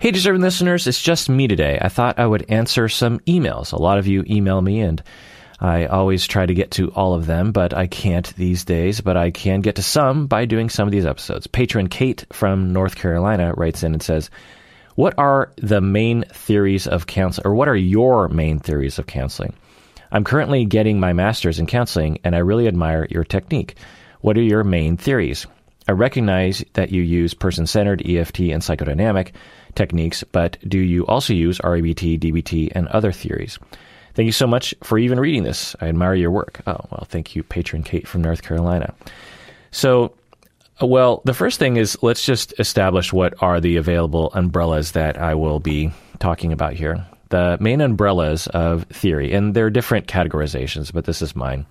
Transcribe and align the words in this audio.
Hey, 0.00 0.12
deserving 0.12 0.42
listeners, 0.42 0.86
it's 0.86 1.02
just 1.02 1.28
me 1.28 1.48
today. 1.48 1.76
I 1.82 1.88
thought 1.88 2.20
I 2.20 2.26
would 2.26 2.48
answer 2.48 2.88
some 2.88 3.18
emails. 3.20 3.72
A 3.72 3.82
lot 3.82 3.98
of 3.98 4.06
you 4.06 4.22
email 4.28 4.62
me, 4.62 4.78
and 4.78 5.02
I 5.58 5.86
always 5.86 6.24
try 6.24 6.46
to 6.46 6.54
get 6.54 6.70
to 6.72 6.92
all 6.92 7.14
of 7.14 7.26
them, 7.26 7.50
but 7.50 7.74
I 7.74 7.88
can't 7.88 8.32
these 8.36 8.64
days. 8.64 9.00
But 9.00 9.16
I 9.16 9.32
can 9.32 9.60
get 9.60 9.74
to 9.74 9.82
some 9.82 10.28
by 10.28 10.44
doing 10.44 10.70
some 10.70 10.86
of 10.86 10.92
these 10.92 11.04
episodes. 11.04 11.48
Patron 11.48 11.88
Kate 11.88 12.24
from 12.32 12.72
North 12.72 12.94
Carolina 12.94 13.54
writes 13.56 13.82
in 13.82 13.92
and 13.92 14.00
says, 14.00 14.30
What 14.94 15.14
are 15.18 15.50
the 15.56 15.80
main 15.80 16.22
theories 16.32 16.86
of 16.86 17.08
counseling, 17.08 17.48
or 17.48 17.56
what 17.56 17.66
are 17.66 17.74
your 17.74 18.28
main 18.28 18.60
theories 18.60 19.00
of 19.00 19.08
counseling? 19.08 19.52
I'm 20.12 20.22
currently 20.22 20.64
getting 20.64 21.00
my 21.00 21.12
master's 21.12 21.58
in 21.58 21.66
counseling, 21.66 22.20
and 22.22 22.36
I 22.36 22.38
really 22.38 22.68
admire 22.68 23.08
your 23.10 23.24
technique. 23.24 23.74
What 24.20 24.38
are 24.38 24.42
your 24.42 24.62
main 24.62 24.96
theories? 24.96 25.48
I 25.88 25.92
recognize 25.92 26.62
that 26.74 26.92
you 26.92 27.00
use 27.00 27.32
person 27.32 27.66
centered, 27.66 28.02
EFT, 28.06 28.40
and 28.40 28.62
psychodynamic 28.62 29.32
techniques, 29.78 30.22
but 30.32 30.58
do 30.68 30.78
you 30.78 31.06
also 31.06 31.32
use 31.32 31.58
REBT, 31.60 32.18
DBT, 32.18 32.72
and 32.74 32.88
other 32.88 33.12
theories? 33.12 33.58
Thank 34.14 34.26
you 34.26 34.32
so 34.32 34.46
much 34.46 34.74
for 34.82 34.98
even 34.98 35.20
reading 35.20 35.44
this. 35.44 35.76
I 35.80 35.86
admire 35.86 36.14
your 36.14 36.32
work. 36.32 36.60
Oh, 36.66 36.80
well, 36.90 37.06
thank 37.08 37.34
you, 37.34 37.42
patron 37.44 37.84
Kate 37.84 38.06
from 38.06 38.20
North 38.20 38.42
Carolina. 38.42 38.92
So, 39.70 40.12
uh, 40.82 40.86
well, 40.86 41.22
the 41.24 41.32
first 41.32 41.58
thing 41.58 41.76
is 41.76 41.96
let's 42.02 42.26
just 42.26 42.52
establish 42.58 43.12
what 43.12 43.40
are 43.40 43.60
the 43.60 43.76
available 43.76 44.30
umbrellas 44.34 44.92
that 44.92 45.16
I 45.16 45.36
will 45.36 45.60
be 45.60 45.92
talking 46.18 46.52
about 46.52 46.72
here. 46.72 47.06
The 47.30 47.56
main 47.60 47.80
umbrellas 47.80 48.48
of 48.48 48.84
theory, 48.84 49.32
and 49.32 49.54
there 49.54 49.66
are 49.66 49.70
different 49.70 50.08
categorizations, 50.08 50.92
but 50.92 51.04
this 51.04 51.22
is 51.22 51.36
mine 51.36 51.64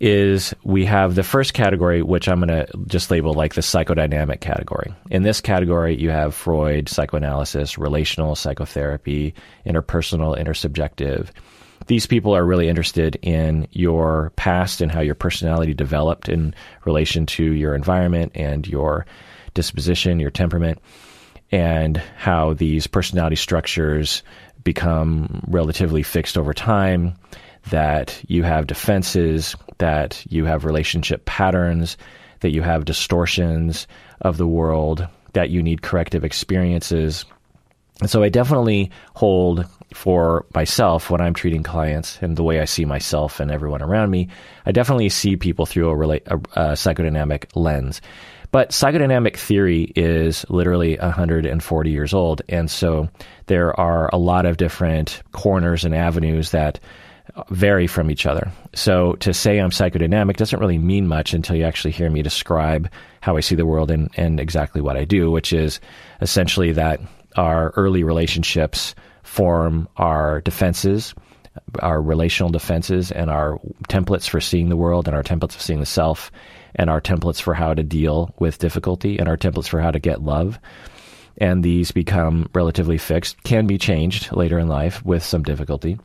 is 0.00 0.54
we 0.62 0.84
have 0.84 1.14
the 1.14 1.22
first 1.22 1.54
category, 1.54 2.02
which 2.02 2.28
I'm 2.28 2.40
going 2.40 2.48
to 2.48 2.68
just 2.86 3.10
label 3.10 3.34
like 3.34 3.54
the 3.54 3.60
psychodynamic 3.60 4.40
category. 4.40 4.94
In 5.10 5.24
this 5.24 5.40
category, 5.40 5.96
you 5.96 6.10
have 6.10 6.34
Freud, 6.34 6.88
psychoanalysis, 6.88 7.78
relational 7.78 8.36
psychotherapy, 8.36 9.34
interpersonal, 9.66 10.38
intersubjective. 10.40 11.28
These 11.86 12.06
people 12.06 12.34
are 12.34 12.44
really 12.44 12.68
interested 12.68 13.16
in 13.22 13.66
your 13.72 14.32
past 14.36 14.80
and 14.80 14.92
how 14.92 15.00
your 15.00 15.14
personality 15.14 15.74
developed 15.74 16.28
in 16.28 16.54
relation 16.84 17.26
to 17.26 17.52
your 17.52 17.74
environment 17.74 18.32
and 18.34 18.66
your 18.66 19.06
disposition, 19.54 20.20
your 20.20 20.30
temperament, 20.30 20.78
and 21.50 21.96
how 22.16 22.52
these 22.52 22.86
personality 22.86 23.36
structures 23.36 24.22
become 24.62 25.42
relatively 25.48 26.02
fixed 26.02 26.36
over 26.36 26.52
time 26.52 27.14
that 27.70 28.22
you 28.28 28.42
have 28.42 28.66
defenses, 28.66 29.56
that 29.78 30.24
you 30.28 30.44
have 30.44 30.64
relationship 30.64 31.24
patterns, 31.24 31.96
that 32.40 32.50
you 32.50 32.62
have 32.62 32.84
distortions 32.84 33.86
of 34.20 34.36
the 34.36 34.46
world, 34.46 35.06
that 35.32 35.50
you 35.50 35.62
need 35.62 35.82
corrective 35.82 36.24
experiences. 36.24 37.24
And 38.00 38.08
so 38.08 38.22
I 38.22 38.28
definitely 38.28 38.90
hold 39.14 39.66
for 39.92 40.46
myself 40.54 41.10
when 41.10 41.20
I'm 41.20 41.34
treating 41.34 41.62
clients 41.62 42.18
and 42.20 42.36
the 42.36 42.42
way 42.42 42.60
I 42.60 42.64
see 42.64 42.84
myself 42.84 43.40
and 43.40 43.50
everyone 43.50 43.82
around 43.82 44.10
me, 44.10 44.28
I 44.66 44.72
definitely 44.72 45.08
see 45.08 45.36
people 45.36 45.66
through 45.66 45.90
a, 45.90 45.94
rela- 45.94 46.26
a, 46.26 46.36
a 46.36 46.72
psychodynamic 46.72 47.46
lens. 47.54 48.00
But 48.50 48.70
psychodynamic 48.70 49.36
theory 49.36 49.92
is 49.94 50.46
literally 50.48 50.96
140 50.96 51.90
years 51.90 52.14
old. 52.14 52.42
And 52.48 52.70
so 52.70 53.08
there 53.46 53.78
are 53.78 54.08
a 54.12 54.18
lot 54.18 54.46
of 54.46 54.56
different 54.56 55.22
corners 55.32 55.84
and 55.84 55.94
avenues 55.94 56.52
that 56.52 56.80
vary 57.50 57.86
from 57.86 58.10
each 58.10 58.26
other. 58.26 58.50
So 58.74 59.14
to 59.14 59.32
say 59.32 59.58
I'm 59.58 59.70
psychodynamic 59.70 60.36
doesn't 60.36 60.58
really 60.58 60.78
mean 60.78 61.06
much 61.06 61.34
until 61.34 61.56
you 61.56 61.64
actually 61.64 61.92
hear 61.92 62.10
me 62.10 62.22
describe 62.22 62.90
how 63.20 63.36
I 63.36 63.40
see 63.40 63.54
the 63.54 63.66
world 63.66 63.90
and, 63.90 64.10
and 64.16 64.40
exactly 64.40 64.80
what 64.80 64.96
I 64.96 65.04
do, 65.04 65.30
which 65.30 65.52
is 65.52 65.80
essentially 66.20 66.72
that 66.72 67.00
our 67.36 67.70
early 67.76 68.02
relationships 68.02 68.94
form 69.22 69.88
our 69.96 70.40
defenses, 70.40 71.14
our 71.80 72.00
relational 72.00 72.50
defenses, 72.50 73.12
and 73.12 73.30
our 73.30 73.60
templates 73.88 74.28
for 74.28 74.40
seeing 74.40 74.68
the 74.68 74.76
world, 74.76 75.06
and 75.06 75.16
our 75.16 75.22
templates 75.22 75.52
for 75.52 75.60
seeing 75.60 75.80
the 75.80 75.86
self, 75.86 76.30
and 76.74 76.88
our 76.88 77.00
templates 77.00 77.40
for 77.40 77.54
how 77.54 77.74
to 77.74 77.82
deal 77.82 78.34
with 78.38 78.58
difficulty, 78.58 79.18
and 79.18 79.28
our 79.28 79.36
templates 79.36 79.68
for 79.68 79.80
how 79.80 79.90
to 79.90 79.98
get 79.98 80.22
love. 80.22 80.58
And 81.36 81.62
these 81.62 81.92
become 81.92 82.48
relatively 82.54 82.98
fixed, 82.98 83.42
can 83.44 83.66
be 83.66 83.78
changed 83.78 84.32
later 84.32 84.58
in 84.58 84.68
life 84.68 85.04
with 85.04 85.22
some 85.22 85.42
difficulty 85.42 85.98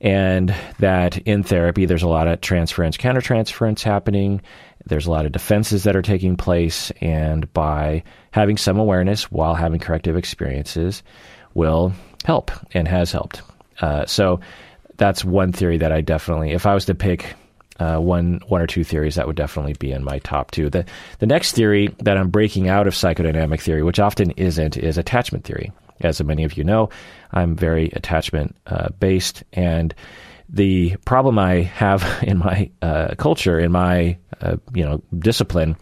and 0.00 0.54
that 0.78 1.18
in 1.18 1.42
therapy 1.42 1.84
there's 1.84 2.02
a 2.02 2.08
lot 2.08 2.26
of 2.26 2.40
transference 2.40 2.96
countertransference 2.96 3.82
happening 3.82 4.40
there's 4.86 5.06
a 5.06 5.10
lot 5.10 5.26
of 5.26 5.32
defenses 5.32 5.84
that 5.84 5.96
are 5.96 6.02
taking 6.02 6.36
place 6.36 6.90
and 7.00 7.52
by 7.52 8.02
having 8.30 8.56
some 8.56 8.78
awareness 8.78 9.30
while 9.30 9.54
having 9.54 9.80
corrective 9.80 10.16
experiences 10.16 11.02
will 11.54 11.92
help 12.24 12.50
and 12.72 12.88
has 12.88 13.12
helped 13.12 13.42
uh, 13.80 14.06
so 14.06 14.40
that's 14.96 15.24
one 15.24 15.52
theory 15.52 15.78
that 15.78 15.92
i 15.92 16.00
definitely 16.00 16.52
if 16.52 16.66
i 16.66 16.74
was 16.74 16.86
to 16.86 16.94
pick 16.94 17.34
uh, 17.80 17.98
one 17.98 18.40
one 18.46 18.60
or 18.60 18.66
two 18.66 18.84
theories 18.84 19.14
that 19.14 19.26
would 19.26 19.36
definitely 19.36 19.72
be 19.72 19.90
in 19.90 20.04
my 20.04 20.18
top 20.18 20.50
two. 20.50 20.68
The 20.68 20.84
the 21.18 21.26
next 21.26 21.52
theory 21.52 21.94
that 22.00 22.18
I'm 22.18 22.28
breaking 22.28 22.68
out 22.68 22.86
of 22.86 22.94
psychodynamic 22.94 23.60
theory, 23.62 23.82
which 23.82 23.98
often 23.98 24.32
isn't, 24.32 24.76
is 24.76 24.98
attachment 24.98 25.44
theory. 25.44 25.72
As 26.00 26.22
many 26.22 26.44
of 26.44 26.56
you 26.56 26.64
know, 26.64 26.88
I'm 27.32 27.56
very 27.56 27.90
attachment 27.94 28.56
uh, 28.66 28.88
based, 28.98 29.44
and 29.52 29.94
the 30.52 30.96
problem 31.04 31.38
I 31.38 31.62
have 31.62 32.04
in 32.22 32.38
my 32.38 32.70
uh, 32.82 33.14
culture, 33.16 33.58
in 33.58 33.72
my 33.72 34.18
uh, 34.40 34.56
you 34.74 34.84
know 34.84 35.02
discipline, 35.18 35.76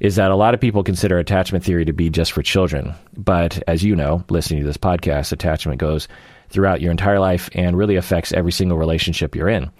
is 0.00 0.16
that 0.16 0.30
a 0.30 0.36
lot 0.36 0.54
of 0.54 0.60
people 0.60 0.82
consider 0.82 1.18
attachment 1.18 1.64
theory 1.64 1.84
to 1.84 1.92
be 1.92 2.10
just 2.10 2.32
for 2.32 2.42
children. 2.42 2.94
But 3.16 3.62
as 3.66 3.82
you 3.82 3.94
know, 3.94 4.24
listening 4.28 4.60
to 4.60 4.66
this 4.66 4.76
podcast, 4.76 5.32
attachment 5.32 5.78
goes 5.78 6.08
throughout 6.50 6.80
your 6.80 6.90
entire 6.90 7.20
life 7.20 7.48
and 7.54 7.76
really 7.76 7.96
affects 7.96 8.32
every 8.32 8.52
single 8.52 8.78
relationship 8.78 9.34
you're 9.34 9.48
in. 9.48 9.70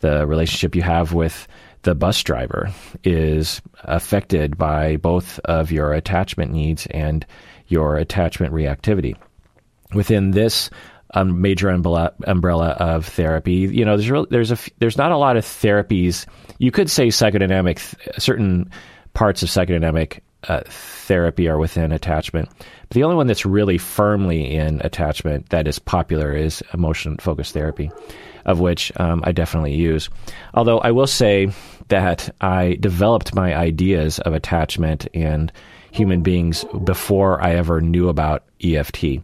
The 0.00 0.26
relationship 0.26 0.76
you 0.76 0.82
have 0.82 1.14
with 1.14 1.48
the 1.82 1.94
bus 1.94 2.22
driver 2.22 2.70
is 3.04 3.62
affected 3.84 4.58
by 4.58 4.96
both 4.96 5.38
of 5.40 5.72
your 5.72 5.92
attachment 5.92 6.52
needs 6.52 6.86
and 6.90 7.24
your 7.68 7.96
attachment 7.96 8.52
reactivity 8.52 9.16
within 9.94 10.32
this 10.32 10.70
um, 11.14 11.40
major 11.40 11.70
umbrella, 11.70 12.12
umbrella 12.26 12.70
of 12.78 13.06
therapy. 13.06 13.54
You 13.54 13.84
know, 13.84 13.96
there's 13.96 14.26
there's 14.30 14.52
a 14.52 14.58
there's 14.78 14.98
not 14.98 15.12
a 15.12 15.16
lot 15.16 15.36
of 15.36 15.44
therapies. 15.44 16.26
You 16.58 16.70
could 16.70 16.90
say 16.90 17.08
psychodynamic 17.08 17.78
certain 18.20 18.70
parts 19.14 19.42
of 19.42 19.48
psychodynamic 19.48 20.20
uh, 20.46 20.62
therapy 20.66 21.48
are 21.48 21.58
within 21.58 21.92
attachment. 21.92 22.48
But 22.58 22.94
the 22.94 23.02
only 23.02 23.16
one 23.16 23.26
that's 23.26 23.46
really 23.46 23.78
firmly 23.78 24.54
in 24.54 24.80
attachment 24.84 25.48
that 25.50 25.66
is 25.66 25.78
popular 25.78 26.32
is 26.32 26.62
emotion 26.72 27.16
focused 27.16 27.54
therapy, 27.54 27.90
of 28.44 28.60
which 28.60 28.92
um, 29.00 29.22
I 29.24 29.32
definitely 29.32 29.74
use. 29.74 30.08
Although 30.54 30.78
I 30.78 30.90
will 30.90 31.06
say 31.06 31.50
that 31.88 32.34
I 32.40 32.76
developed 32.80 33.34
my 33.34 33.56
ideas 33.56 34.18
of 34.20 34.34
attachment 34.34 35.08
and 35.14 35.52
human 35.90 36.22
beings 36.22 36.64
before 36.84 37.42
I 37.42 37.54
ever 37.54 37.80
knew 37.80 38.08
about 38.08 38.44
EFT. 38.62 39.20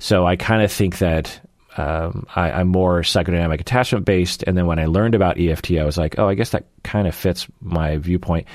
So 0.00 0.26
I 0.26 0.34
kind 0.34 0.62
of 0.62 0.72
think 0.72 0.98
that 0.98 1.40
um, 1.76 2.26
I, 2.34 2.60
am 2.60 2.68
more 2.68 3.02
psychodynamic 3.02 3.60
attachment 3.60 4.04
based. 4.04 4.42
And 4.46 4.56
then 4.56 4.66
when 4.66 4.78
I 4.78 4.86
learned 4.86 5.14
about 5.14 5.38
EFT, 5.38 5.72
I 5.72 5.84
was 5.84 5.96
like, 5.96 6.18
oh, 6.18 6.26
I 6.26 6.34
guess 6.34 6.50
that 6.50 6.64
kind 6.82 7.06
of 7.06 7.14
fits 7.14 7.46
my 7.60 7.98
viewpoint. 7.98 8.48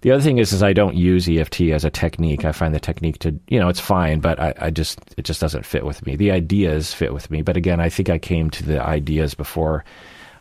The 0.00 0.12
other 0.12 0.22
thing 0.22 0.38
is, 0.38 0.52
is 0.52 0.62
I 0.62 0.72
don't 0.72 0.94
use 0.94 1.28
EFT 1.28 1.62
as 1.72 1.84
a 1.84 1.90
technique. 1.90 2.44
I 2.44 2.52
find 2.52 2.74
the 2.74 2.80
technique 2.80 3.18
to, 3.20 3.38
you 3.48 3.58
know, 3.58 3.68
it's 3.68 3.80
fine, 3.80 4.20
but 4.20 4.38
I, 4.38 4.54
I 4.58 4.70
just, 4.70 5.00
it 5.16 5.24
just 5.24 5.40
doesn't 5.40 5.66
fit 5.66 5.84
with 5.84 6.06
me. 6.06 6.14
The 6.16 6.30
ideas 6.30 6.94
fit 6.94 7.12
with 7.12 7.30
me. 7.30 7.42
But 7.42 7.56
again, 7.56 7.80
I 7.80 7.88
think 7.88 8.08
I 8.08 8.18
came 8.18 8.48
to 8.50 8.62
the 8.62 8.80
ideas 8.80 9.34
before 9.34 9.84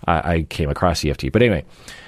I, 0.05 0.33
I 0.35 0.41
came 0.43 0.69
across 0.69 1.03
EFT. 1.03 1.31
But 1.31 1.41
anyway, 1.41 1.65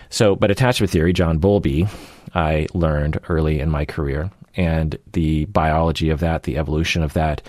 so, 0.10 0.36
but 0.36 0.52
attachment 0.52 0.92
theory, 0.92 1.12
John 1.12 1.40
Bowlby, 1.40 1.88
I 2.36 2.68
learned 2.74 3.20
early 3.30 3.60
in 3.60 3.70
my 3.70 3.86
career 3.86 4.30
and 4.56 4.98
the 5.14 5.46
biology 5.46 6.12
of 6.12 6.20
that, 6.20 6.44
the 6.44 6.58
evolution 6.58 7.02
of 7.02 7.14
that, 7.14 7.42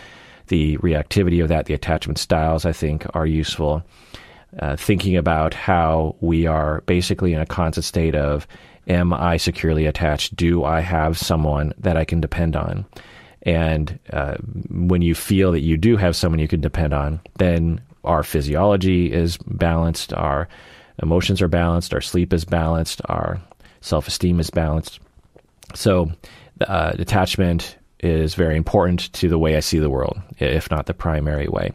the 0.48 0.76
reactivity 0.78 1.42
of 1.42 1.48
that, 1.48 1.66
the 1.66 1.74
attachment 1.74 2.18
styles, 2.18 2.64
I 2.64 2.72
think, 2.72 3.06
are 3.14 3.26
useful. 3.26 3.82
Uh, 4.58 4.76
thinking 4.76 5.16
about 5.16 5.52
how 5.52 6.16
we 6.20 6.46
are 6.46 6.80
basically 6.86 7.34
in 7.34 7.40
a 7.40 7.46
constant 7.46 7.84
state 7.84 8.14
of 8.14 8.46
am 8.88 9.12
I 9.12 9.36
securely 9.36 9.86
attached? 9.86 10.34
Do 10.34 10.64
I 10.64 10.80
have 10.80 11.18
someone 11.18 11.74
that 11.78 11.96
I 11.96 12.04
can 12.04 12.20
depend 12.20 12.56
on? 12.56 12.86
And 13.42 13.98
uh, 14.12 14.36
when 14.70 15.02
you 15.02 15.14
feel 15.14 15.52
that 15.52 15.60
you 15.60 15.76
do 15.76 15.96
have 15.96 16.16
someone 16.16 16.38
you 16.38 16.48
can 16.48 16.60
depend 16.60 16.92
on, 16.92 17.20
then 17.38 17.80
our 18.04 18.22
physiology 18.22 19.12
is 19.12 19.36
balanced, 19.46 20.12
our 20.12 20.48
emotions 21.02 21.40
are 21.40 21.48
balanced, 21.48 21.94
our 21.94 22.00
sleep 22.00 22.32
is 22.32 22.44
balanced, 22.44 23.00
our 23.06 23.40
self 23.80 24.08
esteem 24.08 24.40
is 24.40 24.50
balanced. 24.50 25.00
So, 25.74 26.10
uh, 26.66 26.92
attachment 26.98 27.77
is 28.00 28.34
very 28.34 28.56
important 28.56 29.12
to 29.14 29.28
the 29.28 29.38
way 29.38 29.56
I 29.56 29.60
see 29.60 29.78
the 29.78 29.90
world, 29.90 30.20
if 30.38 30.70
not 30.70 30.86
the 30.86 30.94
primary 30.94 31.48
way. 31.48 31.72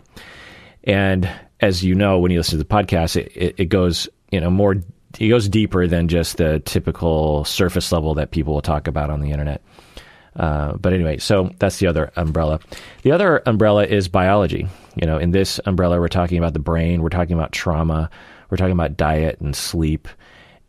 And 0.83 1.29
as 1.59 1.83
you 1.83 1.95
know, 1.95 2.19
when 2.19 2.31
you 2.31 2.39
listen 2.39 2.57
to 2.57 2.63
the 2.63 2.69
podcast, 2.69 3.15
it, 3.15 3.31
it, 3.35 3.55
it 3.57 3.65
goes, 3.65 4.09
you 4.31 4.39
know, 4.39 4.49
more, 4.49 4.75
it 5.19 5.29
goes 5.29 5.47
deeper 5.47 5.87
than 5.87 6.07
just 6.07 6.37
the 6.37 6.59
typical 6.59 7.45
surface 7.45 7.91
level 7.91 8.13
that 8.15 8.31
people 8.31 8.53
will 8.53 8.61
talk 8.61 8.87
about 8.87 9.09
on 9.09 9.21
the 9.21 9.31
internet. 9.31 9.61
Uh, 10.35 10.73
but 10.77 10.93
anyway, 10.93 11.17
so 11.17 11.51
that's 11.59 11.77
the 11.77 11.87
other 11.87 12.11
umbrella. 12.15 12.59
The 13.03 13.11
other 13.11 13.41
umbrella 13.45 13.85
is 13.85 14.07
biology. 14.07 14.67
You 14.95 15.07
know, 15.07 15.17
in 15.17 15.31
this 15.31 15.59
umbrella, 15.65 15.99
we're 15.99 16.07
talking 16.07 16.37
about 16.37 16.53
the 16.53 16.59
brain, 16.59 17.01
we're 17.01 17.09
talking 17.09 17.35
about 17.35 17.51
trauma, 17.51 18.09
we're 18.49 18.57
talking 18.57 18.73
about 18.73 18.97
diet 18.97 19.39
and 19.41 19.55
sleep. 19.55 20.07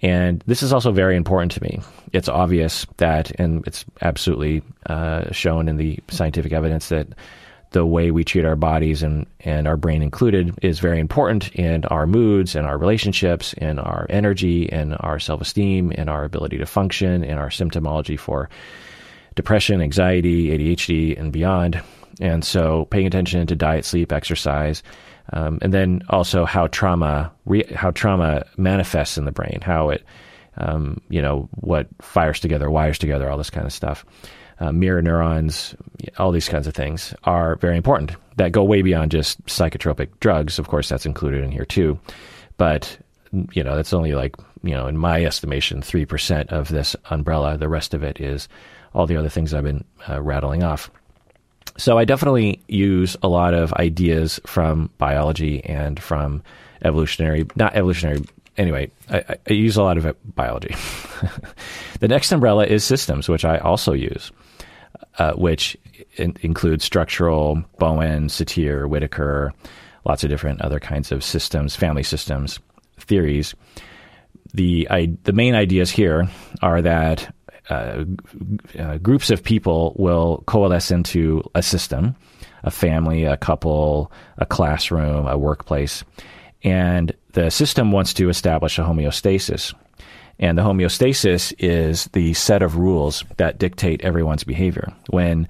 And 0.05 0.45
this 0.47 0.63
is 0.63 0.71
also 0.71 0.93
very 0.93 1.17
important 1.17 1.53
to 1.53 1.63
me. 1.63 1.81
It's 2.13 2.29
obvious 2.29 2.87
that, 2.99 3.33
and 3.41 3.67
it's 3.67 3.87
absolutely 4.03 4.63
uh, 4.85 5.33
shown 5.33 5.67
in 5.67 5.79
the 5.79 5.99
scientific 6.11 6.53
evidence 6.53 6.91
that 6.91 7.09
the 7.71 7.87
way 7.87 8.11
we 8.11 8.23
treat 8.23 8.45
our 8.45 8.55
bodies 8.55 9.03
and, 9.03 9.27
and 9.41 9.67
our 9.67 9.79
brain 9.79 10.03
included 10.03 10.59
is 10.61 10.79
very 10.79 11.01
important 11.01 11.49
in 11.55 11.87
our 11.87 12.07
moods 12.07 12.55
and 12.55 12.67
our 12.67 12.77
relationships 12.77 13.55
and 13.57 13.81
our 13.81 14.07
energy 14.11 14.71
and 14.71 14.95
our 15.01 15.19
self 15.19 15.41
esteem 15.41 15.91
and 15.97 16.11
our 16.11 16.25
ability 16.25 16.59
to 16.59 16.67
function 16.67 17.25
and 17.25 17.41
our 17.41 17.49
symptomology 17.49 18.19
for 18.21 18.51
depression, 19.37 19.81
anxiety, 19.81 20.51
ADHD, 20.51 21.19
and 21.19 21.33
beyond. 21.33 21.83
And 22.21 22.45
so 22.45 22.85
paying 22.91 23.07
attention 23.07 23.47
to 23.47 23.57
diet, 23.57 23.87
sleep, 23.87 24.13
exercise, 24.13 24.83
um, 25.33 25.59
and 25.63 25.73
then 25.73 26.03
also 26.11 26.45
how 26.45 26.67
trauma 26.69 27.33
re- 27.47 27.73
how 27.75 27.91
trauma 27.91 28.45
manifests 28.57 29.19
in 29.19 29.25
the 29.25 29.33
brain, 29.33 29.61
how 29.63 29.91
it 29.91 30.05
um, 30.57 31.01
you 31.09 31.21
know 31.21 31.49
what 31.57 31.89
fires 32.01 32.41
together, 32.41 32.71
wires 32.71 32.99
together, 32.99 33.31
all 33.31 33.39
this 33.39 33.51
kind 33.51 33.67
of 33.67 33.73
stuff 33.73 34.05
uh, 34.61 34.73
mirror 34.73 35.03
neurons, 35.03 35.75
all 36.19 36.33
these 36.33 36.49
kinds 36.49 36.67
of 36.67 36.75
things 36.75 37.15
are 37.25 37.57
very 37.57 37.77
important 37.77 38.13
that 38.37 38.53
go 38.53 38.65
way 38.65 38.83
beyond 38.83 39.11
just 39.11 39.45
psychotropic 39.47 40.09
drugs. 40.21 40.59
Of 40.59 40.69
course, 40.69 40.89
that's 40.89 41.07
included 41.07 41.45
in 41.45 41.53
here 41.53 41.65
too. 41.65 41.99
But, 42.57 42.97
you 43.53 43.65
know, 43.65 43.77
that's 43.77 43.93
only 43.93 44.15
like, 44.15 44.37
you 44.63 44.73
know, 44.73 44.87
in 44.87 44.97
my 44.97 45.25
estimation, 45.25 45.81
3% 45.81 46.49
of 46.49 46.69
this 46.69 46.95
umbrella. 47.11 47.59
The 47.59 47.69
rest 47.69 47.95
of 47.95 48.03
it 48.03 48.21
is 48.21 48.49
all 48.95 49.07
the 49.07 49.17
other 49.17 49.29
things 49.29 49.53
I've 49.53 49.65
been 49.65 49.85
uh, 50.09 50.23
rattling 50.23 50.63
off. 50.63 50.91
So 51.77 51.99
I 51.99 52.05
definitely 52.05 52.61
use 52.69 53.17
a 53.23 53.29
lot 53.29 53.55
of 53.55 53.73
ideas 53.75 54.41
from 54.47 54.91
biology 54.99 55.65
and 55.65 56.01
from 56.01 56.43
evolutionary, 56.85 57.47
not 57.57 57.75
evolutionary, 57.75 58.23
anyway, 58.57 58.91
I, 59.11 59.37
I, 59.49 59.53
use 59.53 59.77
a 59.77 59.83
lot 59.83 59.97
of 59.97 60.17
biology. 60.37 60.75
the 62.01 62.09
next 62.09 62.31
umbrella 62.31 62.67
is 62.67 62.85
systems, 62.85 63.29
which 63.29 63.45
I 63.45 63.59
also 63.59 63.93
use 63.93 64.31
uh, 65.19 65.33
which 65.35 65.77
in, 66.17 66.37
includes 66.41 66.85
structural, 66.85 67.63
Bowen, 67.79 68.29
Satir, 68.29 68.89
Whitaker, 68.89 69.53
lots 70.05 70.25
of 70.25 70.31
different 70.31 70.61
other 70.61 70.81
kinds 70.81 71.13
of 71.13 71.25
systems, 71.25 71.77
family 71.77 72.03
systems, 72.03 72.59
theories. 72.99 73.55
The, 74.53 74.87
I, 74.91 75.13
the 75.25 75.33
main 75.33 75.55
ideas 75.55 75.91
here 75.91 76.29
are 76.63 76.83
that 76.83 77.35
uh, 77.71 78.05
uh, 78.79 78.99
groups 78.99 79.31
of 79.31 79.43
people 79.43 79.95
will 79.99 80.43
coalesce 80.47 80.91
into 80.91 81.43
a 81.55 81.63
system, 81.63 82.15
a 82.63 82.71
family, 82.71 83.25
a 83.25 83.37
couple, 83.37 84.13
a 84.39 84.47
classroom, 84.47 85.27
a 85.27 85.39
workplace. 85.39 86.05
And 86.63 87.13
the 87.33 87.51
system 87.51 87.93
wants 87.93 88.15
to 88.15 88.29
establish 88.29 88.79
a 88.79 88.83
homeostasis. 88.83 89.75
And 90.39 90.59
the 90.59 90.63
homeostasis 90.63 91.55
is 91.59 92.07
the 92.13 92.35
set 92.35 92.63
of 92.63 92.77
rules 92.77 93.25
that 93.37 93.59
dictate 93.59 94.03
everyone's 94.03 94.45
behavior. 94.45 94.93
When 95.11 95.47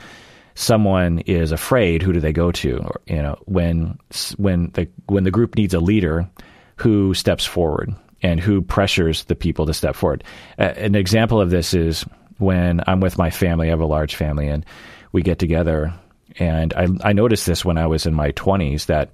someone 0.55 1.21
is 1.21 1.53
afraid, 1.53 2.03
who 2.03 2.13
do 2.13 2.21
they 2.21 2.33
go 2.33 2.53
to? 2.53 2.79
Or, 2.79 3.01
you 3.07 3.23
know, 3.23 3.37
when 3.47 3.99
when 4.37 4.71
the 4.75 4.89
when 5.07 5.25
the 5.25 5.31
group 5.31 5.57
needs 5.57 5.73
a 5.73 5.81
leader, 5.81 6.29
who 6.77 7.15
steps 7.15 7.45
forward 7.45 7.95
and 8.25 8.41
who 8.41 8.62
pressures 8.62 9.25
the 9.25 9.35
people 9.35 9.67
to 9.67 9.75
step 9.75 9.94
forward. 9.94 10.25
An 10.56 10.94
example 10.94 11.43
of 11.43 11.50
this 11.50 11.75
is 11.75 12.06
when 12.38 12.82
I'm 12.87 13.00
with 13.00 13.19
my 13.19 13.29
family. 13.29 13.67
I 13.67 13.71
have 13.71 13.81
a 13.81 13.87
large 13.87 14.17
family, 14.17 14.49
and 14.49 14.65
we 15.12 15.21
get 15.21 15.38
together. 15.38 15.93
And 16.38 16.73
I 16.73 16.88
I 17.03 17.12
noticed 17.12 17.47
this 17.47 17.65
when 17.65 17.76
I 17.76 17.87
was 17.87 18.06
in 18.06 18.15
my 18.15 18.32
20s 18.32 18.87
that 18.87 19.11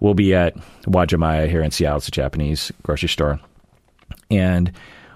we'll 0.00 0.12
be 0.14 0.34
at 0.34 0.54
Uwajimaya 0.82 1.48
here 1.48 1.62
in 1.62 1.70
Seattle. 1.70 1.96
It's 1.96 2.08
a 2.08 2.12
Japanese 2.12 2.70
grocery 2.82 3.08
store, 3.08 3.40
and 4.30 4.70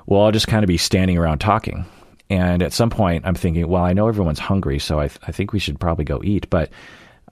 we'll 0.06 0.20
all 0.20 0.32
just 0.32 0.48
kind 0.48 0.64
of 0.64 0.68
be 0.68 0.78
standing 0.78 1.18
around 1.18 1.38
talking. 1.38 1.84
And 2.30 2.62
at 2.62 2.72
some 2.72 2.90
point, 2.90 3.26
I'm 3.26 3.34
thinking, 3.34 3.68
well, 3.68 3.84
I 3.84 3.92
know 3.92 4.08
everyone's 4.08 4.40
hungry, 4.40 4.80
so 4.80 4.98
I, 4.98 5.08
th- 5.08 5.20
I 5.28 5.30
think 5.30 5.52
we 5.52 5.60
should 5.60 5.78
probably 5.78 6.04
go 6.04 6.22
eat, 6.24 6.50
but 6.50 6.70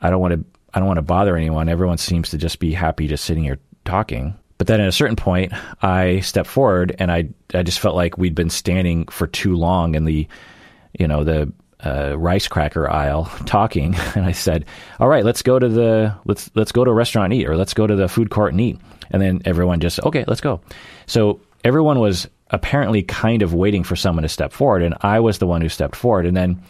I 0.03 0.11
don't 0.11 0.21
want 0.21 0.35
to. 0.35 0.45
I 0.75 0.81
don't 0.81 0.87
want 0.87 0.99
to 0.99 1.03
bother 1.03 1.35
anyone. 1.35 1.71
Everyone 1.71 1.99
seems 1.99 2.29
to 2.31 2.39
just 2.39 2.59
be 2.59 2.75
happy 2.75 3.07
just 3.09 3.25
sitting 3.25 3.45
here 3.45 3.59
talking. 3.87 4.35
But 4.59 4.67
then 4.69 4.81
at 4.81 4.89
a 4.89 4.93
certain 4.93 5.17
point, 5.17 5.53
I 5.83 6.21
stepped 6.21 6.49
forward, 6.49 6.95
and 6.99 7.11
I 7.11 7.29
I 7.53 7.63
just 7.63 7.81
felt 7.81 7.97
like 7.97 8.19
we'd 8.19 8.35
been 8.35 8.51
standing 8.51 9.07
for 9.07 9.27
too 9.27 9.57
long 9.57 9.95
in 9.95 10.05
the, 10.05 10.29
you 10.99 11.09
know, 11.09 11.25
the 11.25 11.53
uh, 11.85 12.17
rice 12.17 12.47
cracker 12.49 12.89
aisle 12.89 13.25
talking, 13.47 13.95
and 14.15 14.25
I 14.25 14.33
said, 14.33 14.65
"All 15.01 15.09
right, 15.09 15.25
let's 15.25 15.43
go 15.43 15.59
to 15.59 15.69
the 15.69 16.15
let's 16.25 16.51
let's 16.55 16.73
go 16.73 16.85
to 16.85 16.91
a 16.91 16.95
restaurant 16.95 17.33
and 17.33 17.41
eat, 17.43 17.49
or 17.49 17.57
let's 17.57 17.75
go 17.75 17.87
to 17.87 17.97
the 17.97 18.09
food 18.09 18.31
court 18.31 18.53
and 18.53 18.61
eat." 18.61 18.79
And 19.11 19.21
then 19.21 19.43
everyone 19.45 19.81
just, 19.81 20.01
"Okay, 20.01 20.25
let's 20.27 20.41
go." 20.41 20.61
So 21.07 21.41
everyone 21.65 21.99
was 21.99 22.29
apparently 22.51 23.03
kind 23.03 23.43
of 23.43 23.55
waiting 23.55 23.83
for 23.83 23.97
someone 23.97 24.23
to 24.23 24.29
step 24.29 24.53
forward. 24.53 24.83
And 24.83 24.95
I 25.01 25.21
was 25.21 25.39
the 25.39 25.47
one 25.47 25.61
who 25.61 25.69
stepped 25.69 25.97
forward. 25.97 26.27
And 26.27 26.37
then 26.37 26.63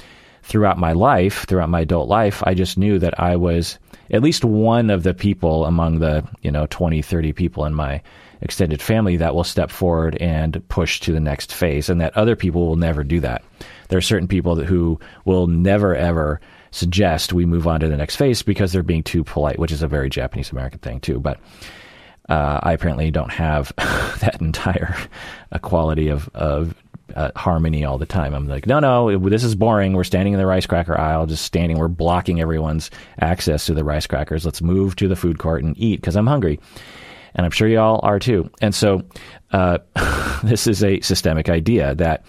throughout 0.44 0.78
my 0.78 0.92
life, 0.92 1.46
throughout 1.46 1.70
my 1.70 1.80
adult 1.80 2.08
life, 2.08 2.42
I 2.46 2.54
just 2.54 2.76
knew 2.76 2.98
that 2.98 3.18
I 3.18 3.36
was 3.36 3.78
at 4.10 4.22
least 4.22 4.44
one 4.44 4.90
of 4.90 5.02
the 5.02 5.14
people 5.14 5.64
among 5.64 5.98
the, 5.98 6.22
you 6.42 6.50
know, 6.50 6.66
20, 6.68 7.00
30 7.00 7.32
people 7.32 7.64
in 7.64 7.74
my 7.74 8.02
extended 8.42 8.82
family 8.82 9.16
that 9.16 9.34
will 9.34 9.42
step 9.42 9.70
forward 9.70 10.16
and 10.16 10.62
push 10.68 11.00
to 11.00 11.12
the 11.12 11.20
next 11.20 11.52
phase 11.52 11.88
and 11.88 12.00
that 12.02 12.14
other 12.14 12.36
people 12.36 12.66
will 12.66 12.76
never 12.76 13.02
do 13.02 13.20
that. 13.20 13.42
There 13.88 13.98
are 13.98 14.02
certain 14.02 14.28
people 14.28 14.54
that, 14.56 14.66
who 14.66 15.00
will 15.24 15.46
never 15.46 15.96
ever 15.96 16.40
suggest 16.70 17.32
we 17.32 17.46
move 17.46 17.66
on 17.66 17.80
to 17.80 17.88
the 17.88 17.96
next 17.96 18.16
phase 18.16 18.42
because 18.42 18.72
they're 18.72 18.82
being 18.82 19.02
too 19.02 19.24
polite, 19.24 19.58
which 19.58 19.72
is 19.72 19.82
a 19.82 19.88
very 19.88 20.10
Japanese 20.10 20.52
American 20.52 20.80
thing 20.80 21.00
too. 21.00 21.20
But 21.20 21.40
uh, 22.28 22.60
I 22.62 22.72
apparently 22.72 23.10
don't 23.10 23.32
have 23.32 23.72
that 23.76 24.38
entire 24.42 24.94
quality 25.62 26.08
of, 26.08 26.28
of 26.34 26.74
uh, 27.14 27.30
harmony 27.36 27.84
all 27.84 27.98
the 27.98 28.06
time. 28.06 28.34
I'm 28.34 28.48
like, 28.48 28.66
no, 28.66 28.80
no, 28.80 29.18
this 29.18 29.44
is 29.44 29.54
boring. 29.54 29.92
We're 29.92 30.04
standing 30.04 30.32
in 30.32 30.38
the 30.38 30.46
rice 30.46 30.66
cracker 30.66 30.98
aisle, 30.98 31.26
just 31.26 31.44
standing. 31.44 31.78
We're 31.78 31.88
blocking 31.88 32.40
everyone's 32.40 32.90
access 33.20 33.66
to 33.66 33.74
the 33.74 33.84
rice 33.84 34.06
crackers. 34.06 34.44
Let's 34.44 34.62
move 34.62 34.96
to 34.96 35.08
the 35.08 35.16
food 35.16 35.38
court 35.38 35.62
and 35.62 35.76
eat 35.78 36.00
because 36.00 36.16
I'm 36.16 36.26
hungry. 36.26 36.60
And 37.34 37.44
I'm 37.44 37.50
sure 37.50 37.68
y'all 37.68 38.00
are 38.02 38.18
too. 38.18 38.50
And 38.60 38.74
so 38.74 39.02
uh, 39.52 39.78
this 40.44 40.66
is 40.66 40.82
a 40.82 41.00
systemic 41.00 41.48
idea 41.48 41.94
that 41.96 42.24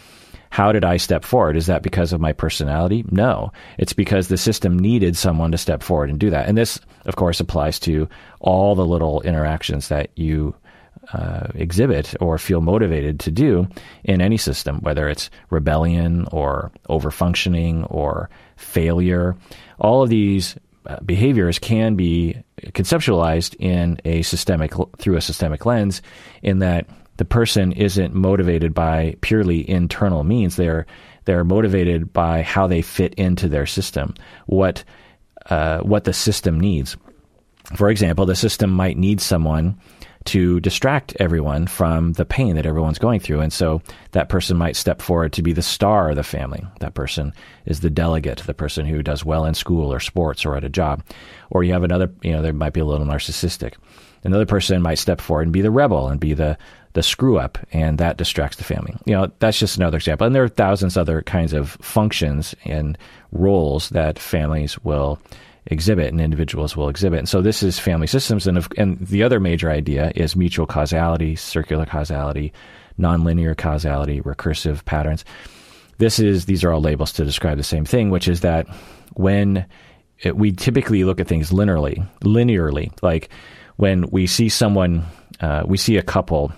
how 0.50 0.72
did 0.72 0.86
I 0.86 0.98
step 0.98 1.26
forward? 1.26 1.58
Is 1.58 1.66
that 1.66 1.84
because 1.84 2.14
of 2.14 2.22
my 2.22 2.32
personality? 2.32 3.04
No. 3.12 3.52
It's 3.78 3.92
because 3.92 4.30
the 4.30 4.38
system 4.38 4.80
needed 4.80 5.18
someone 5.18 5.52
to 5.52 5.58
step 5.58 5.84
forward 5.84 6.10
and 6.10 6.20
do 6.20 6.30
that. 6.30 6.48
And 6.48 6.58
this, 6.58 6.80
of 7.06 7.18
course, 7.18 7.42
applies 7.42 7.78
to 7.82 8.08
all 8.40 8.74
the 8.74 8.86
little 8.86 9.22
interactions 9.22 9.90
that 9.90 10.12
you 10.16 10.56
uh, 11.14 11.48
exhibit 11.56 12.16
or 12.20 12.38
feel 12.38 12.62
motivated 12.62 13.20
to 13.22 13.32
do 13.32 13.68
in 14.04 14.22
any 14.22 14.38
system, 14.38 14.80
whether 14.82 15.08
it's 15.08 15.30
rebellion 15.50 16.28
or 16.32 16.72
overfunctioning 16.90 17.86
or 17.92 18.30
failure. 18.56 19.36
All 19.80 20.04
of 20.04 20.10
these 20.10 20.56
uh, 20.88 21.00
behaviors 21.02 21.60
can 21.60 21.96
be 21.96 22.42
conceptualized 22.68 23.56
in 23.60 24.00
a 24.06 24.22
systemic 24.22 24.74
through 24.98 25.18
a 25.18 25.22
systemic 25.22 25.66
lens 25.66 26.02
in 26.42 26.60
that 26.60 26.88
the 27.18 27.26
person 27.26 27.72
isn't 27.72 28.14
motivated 28.14 28.74
by 28.74 29.16
purely 29.22 29.68
internal 29.70 30.24
means. 30.24 30.56
They're 30.56 30.86
they're 31.26 31.44
motivated 31.44 32.14
by 32.14 32.44
how 32.44 32.68
they 32.68 32.82
fit 32.82 33.16
into 33.16 33.48
their 33.48 33.66
system, 33.66 34.14
what 34.46 34.84
uh, 35.50 35.80
what 35.80 36.04
the 36.04 36.14
system 36.14 36.60
needs. 36.60 36.98
For 37.76 37.90
example, 37.90 38.26
the 38.26 38.36
system 38.36 38.70
might 38.70 38.98
need 38.98 39.22
someone 39.22 39.80
to 40.26 40.60
distract 40.60 41.16
everyone 41.20 41.68
from 41.68 42.14
the 42.14 42.26
pain 42.26 42.56
that 42.56 42.66
everyone's 42.66 43.00
going 43.00 43.20
through. 43.20 43.42
And 43.42 43.54
so 43.54 43.82
that 44.12 44.30
person 44.30 44.58
might 44.58 44.76
step 44.76 45.02
forward 45.02 45.34
to 45.34 45.44
be 45.44 45.54
the 45.54 45.62
star 45.62 46.10
of 46.10 46.16
the 46.16 46.24
family. 46.24 46.66
That 46.80 46.96
person 46.96 47.34
is 47.66 47.80
the 47.80 47.90
delegate, 47.90 48.40
the 48.40 48.54
person 48.54 48.86
who 48.86 49.04
does 49.04 49.24
well 49.24 49.46
in 49.46 49.54
school 49.54 49.94
or 49.94 50.00
sports 50.00 50.46
or 50.46 50.56
at 50.56 50.64
a 50.64 50.70
job. 50.70 51.04
Or 51.52 51.64
you 51.64 51.74
have 51.74 51.84
another, 51.84 52.12
you 52.22 52.32
know, 52.32 52.42
there 52.42 52.54
might 52.54 52.74
be 52.74 52.80
a 52.80 52.86
little 52.86 53.06
narcissistic. 53.06 53.76
Another 54.24 54.48
person 54.48 54.82
might 54.82 54.96
step 54.98 55.22
forward 55.22 55.44
and 55.44 55.54
be 55.54 55.62
the 55.62 55.72
rebel 55.72 56.08
and 56.08 56.20
be 56.20 56.34
the 56.34 56.58
the 56.94 57.04
screw 57.04 57.38
up, 57.38 57.58
and 57.74 57.98
that 57.98 58.16
distracts 58.18 58.56
the 58.56 58.64
family. 58.64 58.96
You 59.06 59.16
know, 59.16 59.32
that's 59.40 59.60
just 59.60 59.76
another 59.76 59.98
example. 59.98 60.26
And 60.26 60.34
there 60.34 60.46
are 60.46 60.48
thousands 60.48 60.96
other 60.96 61.22
kinds 61.22 61.52
of 61.52 61.72
functions 61.82 62.56
and 62.64 62.98
roles 63.34 63.90
that 63.90 64.18
families 64.18 64.80
will 64.80 65.20
exhibit 65.68 66.12
and 66.12 66.22
individuals 66.22 66.78
will 66.78 66.90
exhibit. 66.90 67.20
And 67.20 67.30
so 67.30 67.42
this 67.42 67.64
is 67.64 67.80
family 67.80 68.08
systems. 68.08 68.48
And, 68.48 68.66
and 68.78 69.00
the 69.00 69.24
other 69.24 69.40
major 69.40 69.72
idea 69.72 70.12
is 70.16 70.36
mutual 70.36 70.68
causality, 70.68 71.36
circular 71.36 71.86
causality, 71.86 72.54
nonlinear 73.00 73.58
causality, 73.58 74.22
recursive 74.22 74.86
patterns. 74.86 75.26
This 75.98 76.20
is, 76.20 76.46
these 76.46 76.64
are 76.64 76.72
all 76.72 76.82
labels 76.82 77.14
to 77.14 77.26
describe 77.26 77.58
the 77.58 77.64
same 77.64 77.86
thing, 77.86 78.10
which 78.10 78.28
is 78.28 78.42
that 78.42 78.68
when 79.14 79.66
it, 80.20 80.36
we 80.36 80.52
typically 80.52 81.04
look 81.04 81.20
at 81.20 81.28
things 81.28 81.52
linearly, 81.52 82.08
linearly, 82.22 82.92
like 83.02 83.30
when 83.78 84.10
we 84.10 84.28
see 84.28 84.50
someone, 84.50 85.06
uh, 85.40 85.64
we 85.66 85.78
see 85.78 85.98
a 85.98 86.04
couple 86.04 86.52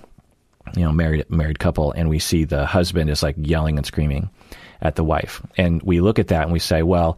you 0.75 0.83
know, 0.83 0.91
married 0.91 1.29
married 1.29 1.59
couple, 1.59 1.91
and 1.91 2.09
we 2.09 2.19
see 2.19 2.43
the 2.43 2.65
husband 2.65 3.09
is 3.09 3.24
like 3.24 3.36
yelling 3.38 3.77
and 3.77 3.86
screaming 3.86 4.29
at 4.81 4.95
the 4.95 5.03
wife, 5.03 5.41
and 5.57 5.81
we 5.83 6.01
look 6.01 6.19
at 6.19 6.27
that 6.27 6.43
and 6.43 6.51
we 6.51 6.59
say, 6.59 6.83
well, 6.83 7.17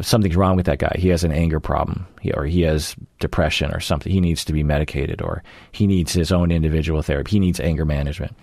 something's 0.00 0.36
wrong 0.36 0.56
with 0.56 0.66
that 0.66 0.78
guy. 0.78 0.96
He 0.98 1.08
has 1.08 1.24
an 1.24 1.32
anger 1.32 1.60
problem, 1.60 2.06
or 2.34 2.44
he 2.44 2.62
has 2.62 2.96
depression, 3.20 3.72
or 3.72 3.80
something. 3.80 4.12
He 4.12 4.20
needs 4.20 4.44
to 4.46 4.52
be 4.52 4.62
medicated, 4.62 5.22
or 5.22 5.42
he 5.72 5.86
needs 5.86 6.12
his 6.12 6.32
own 6.32 6.50
individual 6.50 7.02
therapy. 7.02 7.32
He 7.32 7.40
needs 7.40 7.60
anger 7.60 7.84
management. 7.84 8.34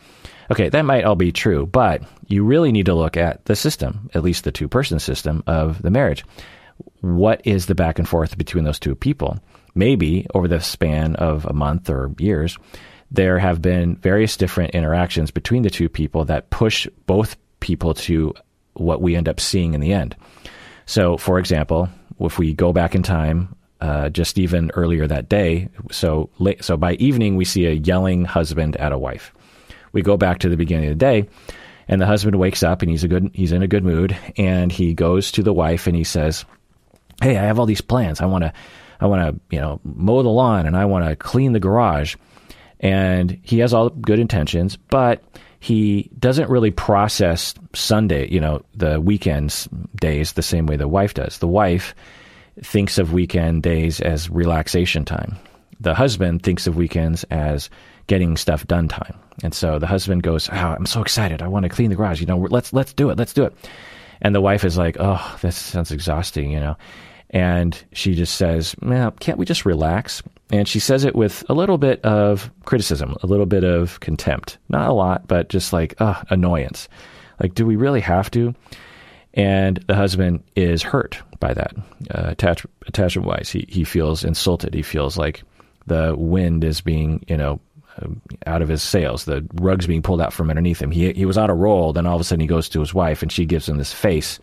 Okay, 0.51 0.69
that 0.69 0.83
might 0.83 1.05
all 1.05 1.15
be 1.15 1.31
true, 1.31 1.65
but 1.65 2.03
you 2.27 2.43
really 2.43 2.71
need 2.71 2.85
to 2.85 2.93
look 2.93 3.17
at 3.17 3.45
the 3.45 3.55
system, 3.55 4.09
at 4.13 4.23
least 4.23 4.43
the 4.43 4.51
two 4.51 4.67
person 4.67 4.99
system 4.99 5.43
of 5.47 5.81
the 5.81 5.89
marriage. 5.89 6.23
What 7.01 7.41
is 7.45 7.65
the 7.65 7.75
back 7.75 7.99
and 7.99 8.07
forth 8.07 8.37
between 8.37 8.63
those 8.63 8.79
two 8.79 8.95
people? 8.95 9.39
Maybe 9.73 10.27
over 10.33 10.47
the 10.47 10.61
span 10.61 11.15
of 11.15 11.45
a 11.45 11.53
month 11.53 11.89
or 11.89 12.13
years, 12.19 12.57
there 13.11 13.39
have 13.39 13.61
been 13.61 13.95
various 13.97 14.37
different 14.37 14.73
interactions 14.73 15.31
between 15.31 15.63
the 15.63 15.69
two 15.69 15.89
people 15.89 16.25
that 16.25 16.49
push 16.49 16.87
both 17.05 17.37
people 17.59 17.93
to 17.93 18.33
what 18.73 19.01
we 19.01 19.15
end 19.15 19.29
up 19.29 19.39
seeing 19.39 19.73
in 19.73 19.81
the 19.81 19.93
end. 19.93 20.15
So, 20.85 21.17
for 21.17 21.39
example, 21.39 21.89
if 22.19 22.37
we 22.37 22.53
go 22.53 22.73
back 22.73 22.95
in 22.95 23.03
time, 23.03 23.55
uh, 23.81 24.09
just 24.09 24.37
even 24.37 24.71
earlier 24.75 25.07
that 25.07 25.29
day, 25.29 25.69
so 25.91 26.29
late, 26.39 26.63
so 26.63 26.77
by 26.77 26.93
evening 26.93 27.35
we 27.35 27.45
see 27.45 27.65
a 27.65 27.73
yelling 27.73 28.25
husband 28.25 28.75
at 28.77 28.91
a 28.91 28.97
wife. 28.97 29.33
We 29.91 30.01
go 30.01 30.17
back 30.17 30.39
to 30.39 30.49
the 30.49 30.57
beginning 30.57 30.89
of 30.89 30.97
the 30.97 31.05
day, 31.05 31.27
and 31.87 32.01
the 32.01 32.05
husband 32.05 32.37
wakes 32.37 32.63
up 32.63 32.81
and 32.81 32.89
he's 32.89 33.03
a 33.03 33.07
good 33.07 33.29
he's 33.33 33.51
in 33.51 33.61
a 33.61 33.67
good 33.67 33.83
mood, 33.83 34.17
and 34.37 34.71
he 34.71 34.93
goes 34.93 35.31
to 35.31 35.43
the 35.43 35.53
wife 35.53 35.87
and 35.87 35.95
he 35.95 36.03
says, 36.03 36.45
"Hey, 37.21 37.37
I 37.37 37.43
have 37.43 37.59
all 37.59 37.65
these 37.65 37.81
plans. 37.81 38.21
I 38.21 38.25
want 38.25 38.43
to 38.43 38.53
I 38.99 39.07
want 39.07 39.21
to 39.21 39.55
you 39.55 39.61
know 39.61 39.79
mow 39.83 40.23
the 40.23 40.29
lawn 40.29 40.65
and 40.65 40.75
I 40.75 40.85
want 40.85 41.05
to 41.05 41.15
clean 41.15 41.53
the 41.53 41.59
garage." 41.59 42.15
And 42.79 43.39
he 43.43 43.59
has 43.59 43.73
all 43.73 43.89
good 43.89 44.19
intentions, 44.19 44.75
but 44.75 45.23
he 45.59 46.09
doesn't 46.19 46.49
really 46.49 46.71
process 46.71 47.53
Sunday, 47.73 48.29
you 48.29 48.39
know, 48.39 48.63
the 48.75 48.99
weekends 49.01 49.67
days 49.95 50.33
the 50.33 50.43
same 50.43 50.67
way 50.67 50.75
the 50.75 50.87
wife 50.87 51.13
does. 51.13 51.39
The 51.39 51.47
wife 51.47 51.95
thinks 52.61 52.97
of 52.97 53.13
weekend 53.13 53.63
days 53.63 53.99
as 54.01 54.29
relaxation 54.29 55.05
time. 55.05 55.37
The 55.79 55.95
husband 55.95 56.43
thinks 56.43 56.67
of 56.67 56.75
weekends 56.75 57.23
as 57.25 57.69
getting 58.07 58.37
stuff 58.37 58.67
done 58.67 58.87
time. 58.87 59.17
And 59.43 59.53
so 59.53 59.79
the 59.79 59.87
husband 59.87 60.23
goes, 60.23 60.49
oh, 60.49 60.55
I'm 60.55 60.85
so 60.85 61.01
excited. 61.01 61.41
I 61.41 61.47
want 61.47 61.63
to 61.63 61.69
clean 61.69 61.89
the 61.89 61.95
garage. 61.95 62.21
You 62.21 62.27
know, 62.27 62.37
let's, 62.37 62.71
let's 62.71 62.93
do 62.93 63.09
it. 63.09 63.17
Let's 63.17 63.33
do 63.33 63.43
it. 63.43 63.53
And 64.21 64.33
the 64.33 64.41
wife 64.41 64.63
is 64.63 64.77
like, 64.77 64.97
oh, 64.99 65.37
that 65.41 65.53
sounds 65.53 65.91
exhausting, 65.91 66.51
you 66.51 66.59
know. 66.59 66.77
And 67.31 67.77
she 67.91 68.15
just 68.15 68.35
says, 68.35 68.75
"Man, 68.81 69.11
can't 69.19 69.37
we 69.37 69.45
just 69.45 69.65
relax? 69.65 70.23
And 70.51 70.67
she 70.67 70.79
says 70.79 71.05
it 71.05 71.15
with 71.15 71.43
a 71.49 71.53
little 71.53 71.77
bit 71.77 72.03
of 72.05 72.51
criticism, 72.65 73.15
a 73.23 73.27
little 73.27 73.47
bit 73.47 73.63
of 73.63 73.99
contempt. 73.99 74.57
Not 74.69 74.89
a 74.89 74.93
lot, 74.93 75.27
but 75.27 75.49
just 75.49 75.73
like, 75.73 75.99
uh, 75.99 76.21
annoyance. 76.29 76.87
Like, 77.41 77.55
do 77.55 77.65
we 77.65 77.75
really 77.75 78.01
have 78.01 78.29
to? 78.31 78.53
And 79.33 79.77
the 79.87 79.95
husband 79.95 80.43
is 80.55 80.83
hurt 80.83 81.17
by 81.39 81.53
that. 81.53 81.73
Uh, 82.09 82.29
attach, 82.29 82.65
attachment 82.87 83.27
wise, 83.27 83.49
he, 83.49 83.65
he 83.67 83.83
feels 83.83 84.23
insulted. 84.23 84.73
He 84.73 84.81
feels 84.81 85.17
like 85.17 85.43
the 85.87 86.15
wind 86.15 86.63
is 86.63 86.79
being, 86.79 87.25
you 87.27 87.37
know, 87.37 87.59
uh, 88.01 88.07
out 88.45 88.61
of 88.61 88.69
his 88.69 88.83
sails. 88.83 89.25
The 89.25 89.45
rug's 89.55 89.87
being 89.87 90.01
pulled 90.01 90.21
out 90.21 90.31
from 90.31 90.49
underneath 90.49 90.81
him. 90.81 90.91
He, 90.91 91.11
he 91.13 91.25
was 91.25 91.37
on 91.37 91.49
a 91.49 91.55
roll. 91.55 91.91
Then 91.91 92.05
all 92.05 92.15
of 92.15 92.21
a 92.21 92.23
sudden 92.23 92.41
he 92.41 92.47
goes 92.47 92.69
to 92.69 92.79
his 92.79 92.93
wife 92.93 93.21
and 93.21 93.31
she 93.31 93.45
gives 93.45 93.67
him 93.67 93.77
this 93.77 93.91
face. 93.93 94.39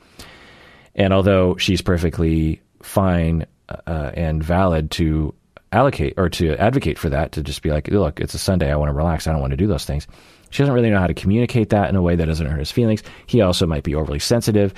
And 0.94 1.12
although 1.14 1.56
she's 1.56 1.80
perfectly 1.80 2.60
fine 2.82 3.46
uh, 3.86 4.10
and 4.14 4.42
valid 4.42 4.90
to 4.92 5.34
allocate 5.72 6.14
or 6.16 6.28
to 6.28 6.56
advocate 6.56 6.98
for 6.98 7.08
that 7.08 7.32
to 7.32 7.42
just 7.42 7.62
be 7.62 7.70
like, 7.70 7.88
look, 7.88 8.20
it's 8.20 8.34
a 8.34 8.38
Sunday. 8.38 8.70
I 8.70 8.76
want 8.76 8.90
to 8.90 8.94
relax. 8.94 9.26
I 9.26 9.32
don't 9.32 9.40
want 9.40 9.52
to 9.52 9.56
do 9.56 9.66
those 9.66 9.84
things. 9.84 10.06
She 10.50 10.62
doesn't 10.62 10.74
really 10.74 10.90
know 10.90 10.98
how 10.98 11.06
to 11.06 11.14
communicate 11.14 11.70
that 11.70 11.88
in 11.88 11.96
a 11.96 12.02
way 12.02 12.14
that 12.14 12.26
doesn't 12.26 12.46
hurt 12.46 12.58
his 12.58 12.70
feelings. 12.70 13.02
He 13.26 13.40
also 13.40 13.66
might 13.66 13.84
be 13.84 13.94
overly 13.94 14.18
sensitive, 14.18 14.74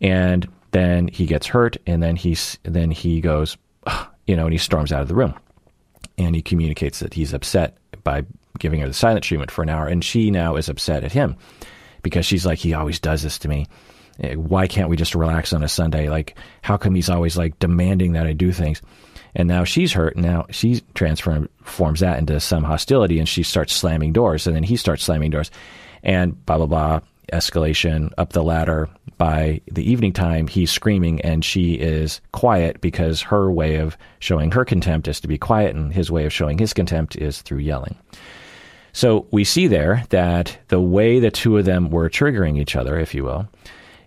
and 0.00 0.48
then 0.70 1.08
he 1.08 1.26
gets 1.26 1.46
hurt, 1.46 1.76
and 1.86 2.02
then 2.02 2.16
he's 2.16 2.58
then 2.62 2.90
he 2.90 3.20
goes, 3.20 3.56
you 4.26 4.36
know, 4.36 4.44
and 4.44 4.52
he 4.52 4.58
storms 4.58 4.92
out 4.92 5.02
of 5.02 5.08
the 5.08 5.14
room, 5.14 5.34
and 6.16 6.34
he 6.34 6.40
communicates 6.40 7.00
that 7.00 7.12
he's 7.12 7.34
upset 7.34 7.76
by 8.04 8.24
giving 8.58 8.80
her 8.80 8.88
the 8.88 8.94
silent 8.94 9.22
treatment 9.22 9.50
for 9.50 9.62
an 9.62 9.68
hour, 9.68 9.86
and 9.86 10.02
she 10.02 10.30
now 10.30 10.56
is 10.56 10.68
upset 10.70 11.04
at 11.04 11.12
him 11.12 11.36
because 12.02 12.24
she's 12.24 12.46
like, 12.46 12.58
he 12.58 12.72
always 12.72 12.98
does 12.98 13.22
this 13.22 13.38
to 13.38 13.48
me. 13.48 13.66
Eh, 14.20 14.34
why 14.34 14.66
can't 14.66 14.88
we 14.88 14.96
just 14.96 15.14
relax 15.14 15.52
on 15.52 15.62
a 15.62 15.68
Sunday? 15.68 16.08
Like, 16.08 16.36
how 16.62 16.76
come 16.76 16.94
he's 16.94 17.10
always 17.10 17.36
like 17.36 17.58
demanding 17.58 18.12
that 18.12 18.26
I 18.26 18.32
do 18.32 18.50
things? 18.52 18.80
And 19.34 19.48
now 19.48 19.64
she's 19.64 19.92
hurt. 19.92 20.16
And 20.16 20.24
now 20.24 20.46
she 20.50 20.82
transforms 20.94 22.00
that 22.00 22.18
into 22.18 22.40
some 22.40 22.64
hostility 22.64 23.18
and 23.18 23.28
she 23.28 23.42
starts 23.42 23.72
slamming 23.72 24.12
doors. 24.12 24.46
And 24.46 24.56
then 24.56 24.62
he 24.62 24.76
starts 24.76 25.04
slamming 25.04 25.30
doors 25.30 25.50
and 26.02 26.44
blah, 26.46 26.58
blah, 26.58 26.66
blah. 26.66 27.00
Escalation 27.32 28.10
up 28.16 28.32
the 28.32 28.42
ladder. 28.42 28.88
By 29.18 29.60
the 29.70 29.88
evening 29.90 30.12
time, 30.14 30.46
he's 30.46 30.70
screaming 30.70 31.20
and 31.20 31.44
she 31.44 31.74
is 31.74 32.22
quiet 32.32 32.80
because 32.80 33.20
her 33.20 33.50
way 33.50 33.76
of 33.76 33.98
showing 34.18 34.50
her 34.52 34.64
contempt 34.64 35.08
is 35.08 35.20
to 35.20 35.28
be 35.28 35.36
quiet, 35.36 35.74
and 35.74 35.92
his 35.92 36.10
way 36.10 36.24
of 36.24 36.32
showing 36.32 36.56
his 36.56 36.72
contempt 36.72 37.16
is 37.16 37.42
through 37.42 37.58
yelling. 37.58 37.96
So 38.92 39.26
we 39.30 39.44
see 39.44 39.66
there 39.66 40.04
that 40.08 40.56
the 40.68 40.80
way 40.80 41.20
the 41.20 41.30
two 41.30 41.58
of 41.58 41.66
them 41.66 41.90
were 41.90 42.08
triggering 42.08 42.58
each 42.58 42.76
other, 42.76 42.98
if 42.98 43.12
you 43.12 43.24
will, 43.24 43.46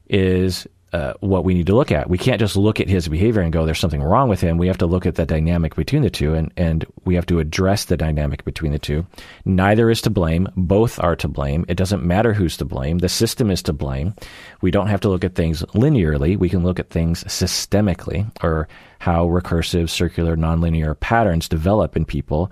is 0.10 0.66
uh, 0.94 1.14
what 1.22 1.46
we 1.46 1.54
need 1.54 1.68
to 1.68 1.76
look 1.76 1.92
at. 1.92 2.10
We 2.10 2.18
can't 2.18 2.40
just 2.40 2.56
look 2.58 2.80
at 2.80 2.90
his 2.90 3.08
behavior 3.08 3.42
and 3.42 3.54
go, 3.54 3.66
there's 3.66 3.80
something 3.80 4.04
wrong 4.04 4.28
with 4.28 4.42
him. 4.42 4.58
We 4.58 4.68
have 4.68 4.78
to 4.80 4.86
look 4.86 5.06
at 5.06 5.16
the 5.16 5.26
dynamic 5.26 5.76
between 5.76 6.02
the 6.02 6.10
two 6.10 6.34
and, 6.34 6.52
and 6.58 6.86
we 7.06 7.16
have 7.16 7.26
to 7.28 7.40
address 7.40 7.86
the 7.86 7.96
dynamic 7.96 8.44
between 8.44 8.74
the 8.74 8.80
two. 8.80 9.06
Neither 9.46 9.90
is 9.90 10.02
to 10.02 10.10
blame. 10.10 10.50
Both 10.56 11.00
are 11.00 11.16
to 11.16 11.28
blame. 11.28 11.66
It 11.70 11.78
doesn't 11.78 12.04
matter 12.04 12.34
who's 12.34 12.58
to 12.58 12.66
blame. 12.66 12.98
The 12.98 13.10
system 13.10 13.50
is 13.50 13.62
to 13.64 13.74
blame. 13.74 14.14
We 14.62 14.72
don't 14.72 14.88
have 14.88 15.02
to 15.02 15.10
look 15.10 15.24
at 15.24 15.36
things 15.36 15.64
linearly. 15.74 16.38
We 16.38 16.50
can 16.50 16.64
look 16.64 16.80
at 16.80 16.90
things 16.90 17.24
systemically 17.24 18.30
or 18.44 18.68
how 19.00 19.28
recursive, 19.28 19.90
circular, 19.90 20.36
nonlinear 20.36 21.00
patterns 21.00 21.48
develop 21.48 21.96
in 21.96 22.06
people 22.06 22.52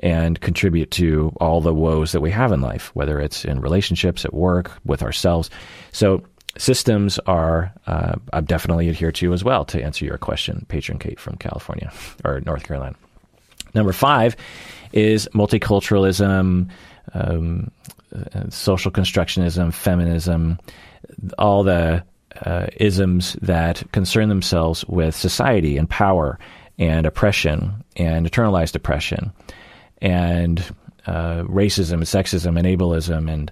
and 0.00 0.40
contribute 0.40 0.90
to 0.92 1.32
all 1.40 1.60
the 1.60 1.74
woes 1.74 2.12
that 2.12 2.20
we 2.20 2.30
have 2.30 2.52
in 2.52 2.60
life, 2.60 2.94
whether 2.94 3.20
it's 3.20 3.44
in 3.44 3.60
relationships, 3.60 4.24
at 4.24 4.34
work, 4.34 4.72
with 4.84 5.02
ourselves. 5.02 5.50
So 5.92 6.22
systems 6.58 7.18
are 7.20 7.72
uh, 7.86 8.16
I'm 8.32 8.44
definitely 8.44 8.88
adhere 8.88 9.12
to 9.12 9.32
as 9.32 9.42
well 9.42 9.64
to 9.66 9.82
answer 9.82 10.04
your 10.04 10.18
question, 10.18 10.66
patron 10.68 10.98
Kate 10.98 11.18
from 11.18 11.36
California 11.36 11.90
or 12.24 12.40
North 12.40 12.64
Carolina. 12.64 12.96
Number 13.74 13.92
five 13.92 14.36
is 14.92 15.28
multiculturalism, 15.34 16.68
um, 17.14 17.70
uh, 18.14 18.50
social 18.50 18.90
constructionism, 18.90 19.72
feminism, 19.72 20.58
all 21.38 21.62
the 21.62 22.02
uh, 22.44 22.66
isms 22.76 23.34
that 23.42 23.82
concern 23.92 24.28
themselves 24.28 24.84
with 24.86 25.14
society 25.14 25.76
and 25.76 25.88
power 25.88 26.38
and 26.78 27.06
oppression 27.06 27.84
and 27.96 28.30
internalized 28.30 28.74
oppression 28.74 29.32
and 30.00 30.60
uh, 31.06 31.42
racism, 31.42 32.00
sexism, 32.02 32.58
and 32.58 32.66
ableism, 32.66 33.30
and 33.32 33.50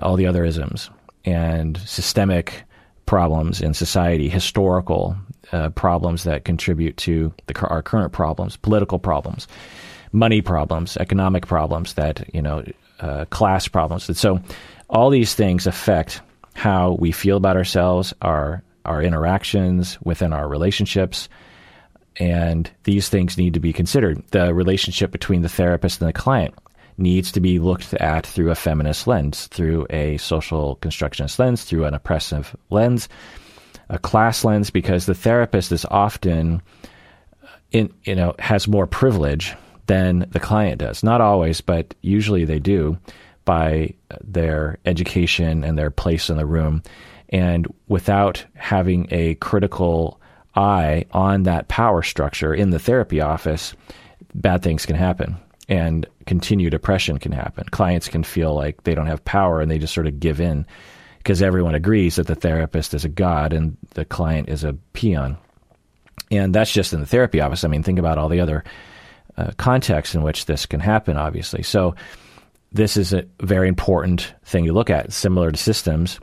all 0.00 0.16
the 0.16 0.26
other 0.26 0.44
isms 0.44 0.90
and 1.26 1.76
systemic 1.78 2.62
problems 3.04 3.60
in 3.60 3.74
society, 3.74 4.28
historical 4.28 5.16
uh, 5.52 5.70
problems 5.70 6.24
that 6.24 6.44
contribute 6.44 6.96
to 6.96 7.32
the, 7.46 7.58
our 7.68 7.82
current 7.82 8.12
problems, 8.12 8.56
political 8.56 8.98
problems, 8.98 9.46
money 10.12 10.40
problems, 10.40 10.96
economic 10.96 11.46
problems 11.46 11.94
that 11.94 12.28
you 12.34 12.40
know, 12.40 12.64
uh, 13.00 13.24
class 13.26 13.68
problems. 13.68 14.08
And 14.08 14.16
so, 14.16 14.40
all 14.88 15.10
these 15.10 15.34
things 15.34 15.66
affect 15.66 16.20
how 16.54 16.92
we 16.98 17.12
feel 17.12 17.36
about 17.36 17.56
ourselves, 17.56 18.14
our 18.22 18.62
our 18.84 19.02
interactions 19.02 20.00
within 20.02 20.32
our 20.32 20.48
relationships, 20.48 21.28
and 22.18 22.70
these 22.84 23.08
things 23.08 23.36
need 23.36 23.54
to 23.54 23.60
be 23.60 23.72
considered. 23.72 24.22
The 24.30 24.54
relationship 24.54 25.10
between 25.10 25.42
the 25.42 25.48
therapist 25.48 26.00
and 26.00 26.08
the 26.08 26.12
client 26.12 26.54
needs 26.98 27.32
to 27.32 27.40
be 27.40 27.58
looked 27.58 27.94
at 27.94 28.26
through 28.26 28.50
a 28.50 28.54
feminist 28.54 29.06
lens, 29.06 29.46
through 29.48 29.86
a 29.90 30.16
social 30.18 30.76
constructionist 30.76 31.38
lens, 31.38 31.64
through 31.64 31.84
an 31.84 31.94
oppressive 31.94 32.56
lens, 32.70 33.08
a 33.88 33.98
class 33.98 34.44
lens, 34.44 34.70
because 34.70 35.06
the 35.06 35.14
therapist 35.14 35.72
is 35.72 35.84
often 35.90 36.62
in 37.72 37.92
you 38.04 38.14
know 38.14 38.34
has 38.38 38.68
more 38.68 38.86
privilege 38.86 39.54
than 39.86 40.26
the 40.30 40.40
client 40.40 40.78
does. 40.78 41.02
Not 41.02 41.20
always, 41.20 41.60
but 41.60 41.94
usually 42.02 42.44
they 42.44 42.58
do 42.58 42.98
by 43.44 43.94
their 44.22 44.78
education 44.84 45.62
and 45.62 45.78
their 45.78 45.90
place 45.90 46.28
in 46.28 46.36
the 46.36 46.46
room. 46.46 46.82
And 47.28 47.72
without 47.86 48.44
having 48.54 49.06
a 49.10 49.34
critical 49.36 50.20
eye 50.56 51.04
on 51.12 51.44
that 51.44 51.68
power 51.68 52.02
structure 52.02 52.52
in 52.52 52.70
the 52.70 52.78
therapy 52.78 53.20
office, 53.20 53.74
bad 54.34 54.62
things 54.62 54.86
can 54.86 54.96
happen 54.96 55.36
and 55.68 56.06
continued 56.26 56.74
oppression 56.74 57.18
can 57.18 57.32
happen. 57.32 57.64
Clients 57.70 58.08
can 58.08 58.22
feel 58.22 58.54
like 58.54 58.82
they 58.82 58.94
don't 58.94 59.06
have 59.06 59.24
power 59.24 59.60
and 59.60 59.70
they 59.70 59.78
just 59.78 59.94
sort 59.94 60.06
of 60.06 60.20
give 60.20 60.40
in 60.40 60.66
because 61.18 61.42
everyone 61.42 61.74
agrees 61.74 62.16
that 62.16 62.26
the 62.26 62.34
therapist 62.34 62.94
is 62.94 63.04
a 63.04 63.08
god 63.08 63.52
and 63.52 63.76
the 63.94 64.04
client 64.04 64.48
is 64.48 64.64
a 64.64 64.74
peon. 64.92 65.36
And 66.30 66.54
that's 66.54 66.72
just 66.72 66.92
in 66.92 67.00
the 67.00 67.06
therapy 67.06 67.40
office. 67.40 67.64
I 67.64 67.68
mean, 67.68 67.82
think 67.82 67.98
about 67.98 68.18
all 68.18 68.28
the 68.28 68.40
other 68.40 68.64
uh, 69.36 69.52
contexts 69.56 70.14
in 70.14 70.22
which 70.22 70.46
this 70.46 70.66
can 70.66 70.80
happen, 70.80 71.16
obviously. 71.16 71.62
So 71.62 71.94
this 72.72 72.96
is 72.96 73.12
a 73.12 73.24
very 73.40 73.68
important 73.68 74.34
thing 74.44 74.66
to 74.66 74.72
look 74.72 74.90
at, 74.90 75.12
similar 75.12 75.50
to 75.50 75.56
systems. 75.56 76.20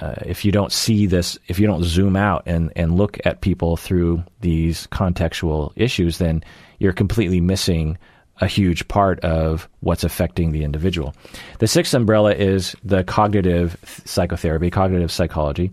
Uh, 0.00 0.14
if 0.24 0.44
you 0.44 0.52
don't 0.52 0.72
see 0.72 1.06
this, 1.06 1.38
if 1.48 1.58
you 1.58 1.66
don't 1.66 1.84
zoom 1.84 2.16
out 2.16 2.42
and, 2.46 2.72
and 2.76 2.96
look 2.96 3.18
at 3.24 3.40
people 3.40 3.76
through 3.76 4.22
these 4.40 4.86
contextual 4.88 5.72
issues, 5.76 6.18
then 6.18 6.42
you're 6.78 6.92
completely 6.92 7.40
missing 7.40 7.98
a 8.40 8.46
huge 8.46 8.86
part 8.88 9.20
of 9.20 9.68
what's 9.80 10.04
affecting 10.04 10.52
the 10.52 10.64
individual. 10.64 11.14
The 11.58 11.66
sixth 11.66 11.94
umbrella 11.94 12.34
is 12.34 12.76
the 12.84 13.04
cognitive 13.04 13.76
psychotherapy, 14.04 14.70
cognitive 14.70 15.10
psychology, 15.10 15.72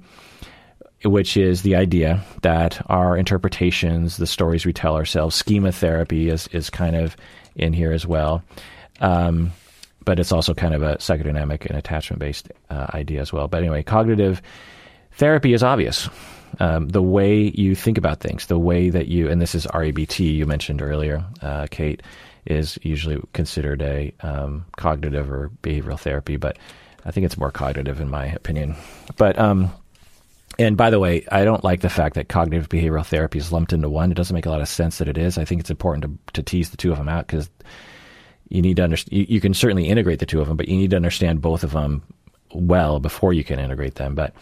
which 1.03 1.37
is 1.37 1.61
the 1.61 1.75
idea 1.75 2.23
that 2.41 2.83
our 2.89 3.17
interpretations, 3.17 4.17
the 4.17 4.27
stories 4.27 4.65
we 4.65 4.73
tell 4.73 4.95
ourselves, 4.95 5.35
schema 5.35 5.71
therapy 5.71 6.29
is, 6.29 6.47
is 6.47 6.69
kind 6.69 6.95
of 6.95 7.15
in 7.55 7.73
here 7.73 7.91
as 7.91 8.05
well. 8.07 8.43
Um, 8.99 9.51
but 10.03 10.19
it's 10.19 10.31
also 10.31 10.53
kind 10.53 10.73
of 10.73 10.83
a 10.83 10.95
psychodynamic 10.97 11.65
and 11.65 11.77
attachment 11.77 12.19
based 12.19 12.51
uh, 12.69 12.87
idea 12.93 13.21
as 13.21 13.33
well. 13.33 13.47
But 13.47 13.61
anyway, 13.61 13.83
cognitive 13.83 14.41
therapy 15.13 15.53
is 15.53 15.63
obvious. 15.63 16.09
Um, 16.59 16.87
the 16.87 17.01
way 17.01 17.51
you 17.55 17.75
think 17.75 17.97
about 17.97 18.21
things, 18.21 18.45
the 18.45 18.59
way 18.59 18.89
that 18.89 19.07
you, 19.07 19.29
and 19.29 19.41
this 19.41 19.55
is 19.55 19.65
REBT 19.67 20.33
you 20.35 20.45
mentioned 20.45 20.81
earlier, 20.81 21.25
uh, 21.41 21.67
Kate, 21.69 22.01
is 22.45 22.77
usually 22.81 23.21
considered 23.33 23.81
a 23.81 24.13
um, 24.21 24.65
cognitive 24.77 25.31
or 25.31 25.51
behavioral 25.61 25.99
therapy, 25.99 26.37
but 26.37 26.57
I 27.05 27.11
think 27.11 27.25
it's 27.25 27.37
more 27.37 27.51
cognitive 27.51 27.99
in 27.99 28.09
my 28.09 28.25
opinion. 28.25 28.75
But 29.17 29.37
um, 29.37 29.71
and 30.57 30.77
by 30.77 30.89
the 30.89 30.99
way, 30.99 31.25
I 31.31 31.43
don't 31.43 31.63
like 31.63 31.81
the 31.81 31.89
fact 31.89 32.15
that 32.15 32.29
cognitive 32.29 32.69
behavioral 32.69 33.05
therapy 33.05 33.39
is 33.39 33.51
lumped 33.51 33.73
into 33.73 33.89
one. 33.89 34.11
It 34.11 34.15
doesn't 34.15 34.33
make 34.33 34.45
a 34.45 34.49
lot 34.49 34.61
of 34.61 34.69
sense 34.69 34.99
that 34.99 35.07
it 35.07 35.17
is. 35.17 35.37
I 35.37 35.45
think 35.45 35.59
it's 35.59 35.69
important 35.69 36.03
to, 36.03 36.33
to 36.33 36.43
tease 36.43 36.69
the 36.69 36.77
two 36.77 36.91
of 36.91 36.97
them 36.97 37.09
out 37.09 37.27
because 37.27 37.49
you 38.49 38.61
need 38.61 38.77
to 38.77 38.83
understand. 38.83 39.17
You, 39.17 39.25
you, 39.27 39.41
can 39.41 39.53
certainly 39.53 39.87
integrate 39.87 40.19
the 40.19 40.25
two 40.25 40.39
of 40.39 40.47
them, 40.47 40.55
but 40.55 40.67
you 40.67 40.77
need 40.77 40.91
to 40.91 40.95
understand 40.95 41.41
both 41.41 41.63
of 41.63 41.71
them 41.71 42.03
well 42.53 42.99
before 42.99 43.33
you 43.33 43.43
can 43.43 43.59
integrate 43.59 43.95
them. 43.95 44.15
But 44.15 44.33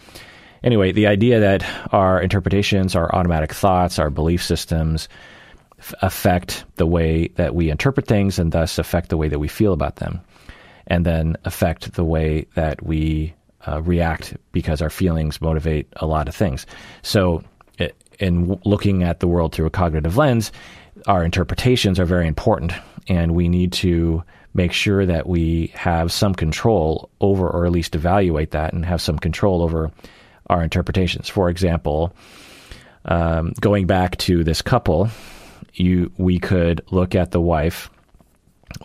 anyway, 0.62 0.92
the 0.92 1.08
idea 1.08 1.40
that 1.40 1.64
our 1.92 2.20
interpretations, 2.20 2.94
our 2.94 3.12
automatic 3.14 3.52
thoughts, 3.52 3.98
our 3.98 4.10
belief 4.10 4.42
systems 4.42 5.08
affect 6.02 6.64
the 6.76 6.86
way 6.86 7.28
that 7.36 7.54
we 7.54 7.70
interpret 7.70 8.06
things, 8.06 8.38
and 8.38 8.52
thus 8.52 8.78
affect 8.78 9.08
the 9.08 9.16
way 9.16 9.28
that 9.28 9.38
we 9.38 9.48
feel 9.48 9.72
about 9.72 9.96
them, 9.96 10.20
and 10.86 11.04
then 11.04 11.36
affect 11.44 11.94
the 11.94 12.04
way 12.04 12.46
that 12.54 12.82
we 12.82 13.34
uh, 13.66 13.82
react 13.82 14.36
because 14.52 14.82
our 14.82 14.90
feelings 14.90 15.40
motivate 15.40 15.88
a 15.96 16.06
lot 16.06 16.28
of 16.28 16.34
things. 16.34 16.66
So, 17.02 17.42
in 18.20 18.60
looking 18.64 19.02
at 19.02 19.20
the 19.20 19.26
world 19.26 19.52
through 19.52 19.66
a 19.66 19.70
cognitive 19.70 20.16
lens, 20.16 20.52
our 21.06 21.24
interpretations 21.24 21.98
are 21.98 22.04
very 22.04 22.28
important, 22.28 22.72
and 23.08 23.34
we 23.34 23.48
need 23.48 23.72
to 23.72 24.22
make 24.54 24.72
sure 24.72 25.04
that 25.04 25.26
we 25.26 25.72
have 25.74 26.12
some 26.12 26.34
control 26.34 27.10
over, 27.20 27.48
or 27.48 27.66
at 27.66 27.72
least 27.72 27.96
evaluate 27.96 28.52
that, 28.52 28.72
and 28.72 28.84
have 28.84 29.02
some 29.02 29.18
control 29.18 29.62
over 29.62 29.90
our 30.48 30.62
interpretations. 30.62 31.28
For 31.28 31.50
example, 31.50 32.14
um, 33.04 33.52
going 33.60 33.86
back 33.86 34.16
to 34.18 34.44
this 34.44 34.62
couple, 34.62 35.10
you 35.74 36.12
we 36.16 36.38
could 36.38 36.82
look 36.90 37.14
at 37.14 37.30
the 37.30 37.40
wife, 37.40 37.90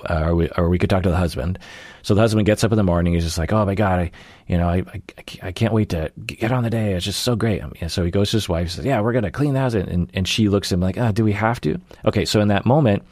uh, 0.10 0.24
or, 0.26 0.36
we, 0.36 0.50
or 0.58 0.70
we 0.70 0.78
could 0.78 0.90
talk 0.90 1.04
to 1.04 1.10
the 1.10 1.18
husband. 1.18 1.60
So 2.02 2.16
the 2.16 2.22
husband 2.22 2.46
gets 2.46 2.64
up 2.64 2.72
in 2.72 2.78
the 2.78 2.84
morning. 2.84 3.14
He's 3.14 3.24
just 3.24 3.38
like, 3.38 3.52
"Oh 3.52 3.66
my 3.66 3.76
god, 3.76 4.00
I, 4.00 4.12
you 4.48 4.58
know, 4.58 4.68
I, 4.68 4.84
I, 4.94 5.02
I 5.44 5.52
can't 5.52 5.74
wait 5.74 5.90
to 5.90 6.12
get 6.26 6.52
on 6.52 6.64
the 6.64 6.70
day. 6.70 6.94
It's 6.94 7.06
just 7.06 7.22
so 7.22 7.36
great." 7.36 7.62
And 7.82 7.92
so 7.92 8.04
he 8.04 8.12
goes 8.12 8.32
to 8.32 8.38
his 8.38 8.50
wife. 8.50 8.72
Says, 8.72 8.86
"Yeah, 8.86 9.02
we're 9.02 9.14
gonna 9.14 9.32
clean 9.32 9.54
the 9.54 9.60
house," 9.60 9.74
and 9.74 10.10
and 10.14 10.28
she 10.28 10.50
looks 10.50 10.72
at 10.72 10.76
him 10.76 10.82
like, 10.82 10.98
"Ah, 10.98 11.10
oh, 11.10 11.12
do 11.12 11.24
we 11.24 11.34
have 11.34 11.62
to?" 11.62 11.80
Okay, 12.06 12.26
so 12.26 12.40
in 12.42 12.48
that 12.48 12.66
moment, 12.66 13.04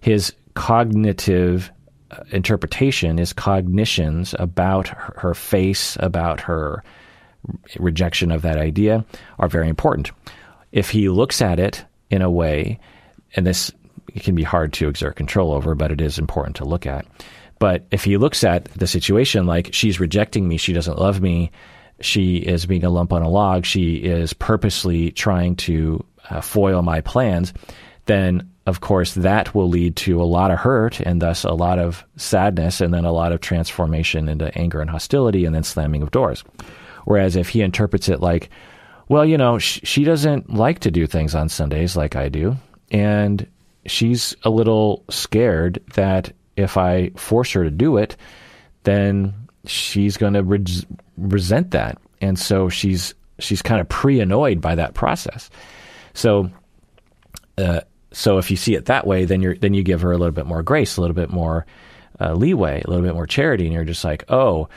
his 0.00 0.34
cognitive 0.54 1.70
uh, 2.10 2.24
interpretation, 2.30 3.18
his 3.18 3.32
cognitions 3.32 4.34
about 4.38 4.88
her, 4.88 5.14
her 5.18 5.34
face, 5.34 5.96
about 6.00 6.40
her 6.40 6.82
rejection 7.78 8.30
of 8.30 8.42
that 8.42 8.58
idea, 8.58 9.04
are 9.38 9.48
very 9.48 9.68
important. 9.68 10.10
If 10.72 10.90
he 10.90 11.08
looks 11.08 11.40
at 11.40 11.58
it 11.58 11.84
in 12.10 12.22
a 12.22 12.30
way, 12.30 12.78
and 13.34 13.46
this 13.46 13.72
can 14.20 14.34
be 14.34 14.42
hard 14.42 14.72
to 14.74 14.88
exert 14.88 15.16
control 15.16 15.52
over, 15.52 15.74
but 15.74 15.92
it 15.92 16.00
is 16.00 16.18
important 16.18 16.56
to 16.56 16.64
look 16.64 16.86
at 16.86 17.06
but 17.58 17.86
if 17.90 18.04
he 18.04 18.16
looks 18.16 18.44
at 18.44 18.66
the 18.66 18.86
situation 18.86 19.46
like 19.46 19.72
she's 19.72 20.00
rejecting 20.00 20.46
me, 20.46 20.56
she 20.56 20.72
doesn't 20.72 20.98
love 20.98 21.20
me, 21.20 21.50
she 22.00 22.36
is 22.36 22.66
being 22.66 22.84
a 22.84 22.90
lump 22.90 23.12
on 23.12 23.22
a 23.22 23.28
log, 23.28 23.64
she 23.64 23.96
is 23.96 24.32
purposely 24.32 25.10
trying 25.10 25.56
to 25.56 26.04
uh, 26.30 26.40
foil 26.40 26.82
my 26.82 27.00
plans, 27.00 27.52
then 28.06 28.48
of 28.66 28.80
course 28.80 29.14
that 29.14 29.54
will 29.54 29.68
lead 29.68 29.96
to 29.96 30.22
a 30.22 30.24
lot 30.24 30.50
of 30.50 30.58
hurt 30.58 31.00
and 31.00 31.20
thus 31.22 31.44
a 31.44 31.52
lot 31.52 31.78
of 31.78 32.04
sadness 32.16 32.80
and 32.80 32.92
then 32.94 33.04
a 33.04 33.12
lot 33.12 33.32
of 33.32 33.40
transformation 33.40 34.28
into 34.28 34.56
anger 34.56 34.80
and 34.80 34.90
hostility 34.90 35.44
and 35.44 35.54
then 35.54 35.64
slamming 35.64 36.02
of 36.02 36.10
doors. 36.10 36.44
Whereas 37.06 37.34
if 37.34 37.48
he 37.48 37.62
interprets 37.62 38.08
it 38.08 38.20
like, 38.20 38.50
well, 39.08 39.24
you 39.24 39.38
know, 39.38 39.58
sh- 39.58 39.80
she 39.82 40.04
doesn't 40.04 40.52
like 40.52 40.80
to 40.80 40.90
do 40.90 41.06
things 41.06 41.34
on 41.34 41.48
Sundays 41.48 41.96
like 41.96 42.14
I 42.14 42.28
do, 42.28 42.56
and 42.90 43.46
she's 43.86 44.36
a 44.42 44.50
little 44.50 45.04
scared 45.10 45.82
that 45.94 46.32
if 46.56 46.76
I 46.76 47.10
force 47.10 47.52
her 47.52 47.64
to 47.64 47.70
do 47.70 47.96
it, 47.96 48.16
then 48.84 49.34
she's 49.64 50.16
going 50.16 50.34
to 50.34 50.42
re- 50.42 50.64
resent 51.16 51.72
that, 51.72 51.98
and 52.20 52.38
so 52.38 52.68
she's 52.68 53.14
she's 53.38 53.62
kind 53.62 53.80
of 53.80 53.88
pre-annoyed 53.88 54.60
by 54.60 54.74
that 54.74 54.94
process. 54.94 55.50
So, 56.14 56.50
uh, 57.56 57.80
so 58.10 58.38
if 58.38 58.50
you 58.50 58.56
see 58.56 58.74
it 58.74 58.86
that 58.86 59.06
way, 59.06 59.24
then 59.24 59.40
you're 59.40 59.56
then 59.56 59.74
you 59.74 59.82
give 59.82 60.02
her 60.02 60.12
a 60.12 60.18
little 60.18 60.32
bit 60.32 60.46
more 60.46 60.62
grace, 60.62 60.96
a 60.96 61.00
little 61.00 61.14
bit 61.14 61.30
more 61.30 61.66
uh, 62.20 62.32
leeway, 62.32 62.82
a 62.84 62.90
little 62.90 63.04
bit 63.04 63.14
more 63.14 63.26
charity, 63.26 63.64
and 63.64 63.74
you're 63.74 63.84
just 63.84 64.04
like, 64.04 64.24
oh. 64.28 64.68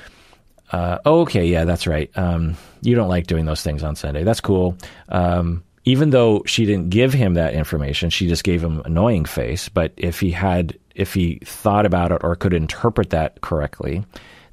Uh, 0.74 1.00
okay, 1.06 1.48
yeah, 1.48 1.66
that's 1.66 1.86
right. 1.86 2.10
Um, 2.16 2.56
you 2.82 2.96
don't 2.96 3.10
like 3.10 3.28
doing 3.28 3.44
those 3.44 3.62
things 3.62 3.84
on 3.84 3.98
Sunday. 3.98 4.24
That's 4.24 4.40
cool. 4.40 4.78
Um, 5.10 5.66
even 5.86 6.12
though 6.12 6.44
she 6.46 6.66
didn't 6.66 6.90
give 6.90 7.14
him 7.14 7.34
that 7.36 7.54
information, 7.54 8.10
she 8.10 8.28
just 8.28 8.44
gave 8.44 8.64
him 8.64 8.82
annoying 8.86 9.26
face. 9.26 9.70
But 9.70 9.94
if 9.98 10.20
he 10.20 10.32
had 10.32 10.78
if 10.96 11.14
he 11.14 11.40
thought 11.44 11.86
about 11.86 12.12
it 12.12 12.22
or 12.24 12.36
could 12.36 12.54
interpret 12.54 13.12
that 13.12 13.42
correctly, 13.42 14.04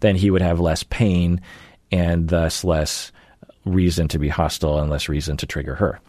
then 0.01 0.17
he 0.17 0.31
would 0.31 0.43
have 0.43 0.61
less 0.61 0.83
pain 0.85 1.41
and 1.91 2.29
thus 2.29 2.64
less 2.64 3.12
reason 3.64 4.09
to 4.09 4.19
be 4.19 4.29
hostile 4.29 4.79
and 4.79 4.91
less 4.91 5.09
reason 5.09 5.37
to 5.37 5.47
trigger 5.47 5.75
her. 5.75 6.01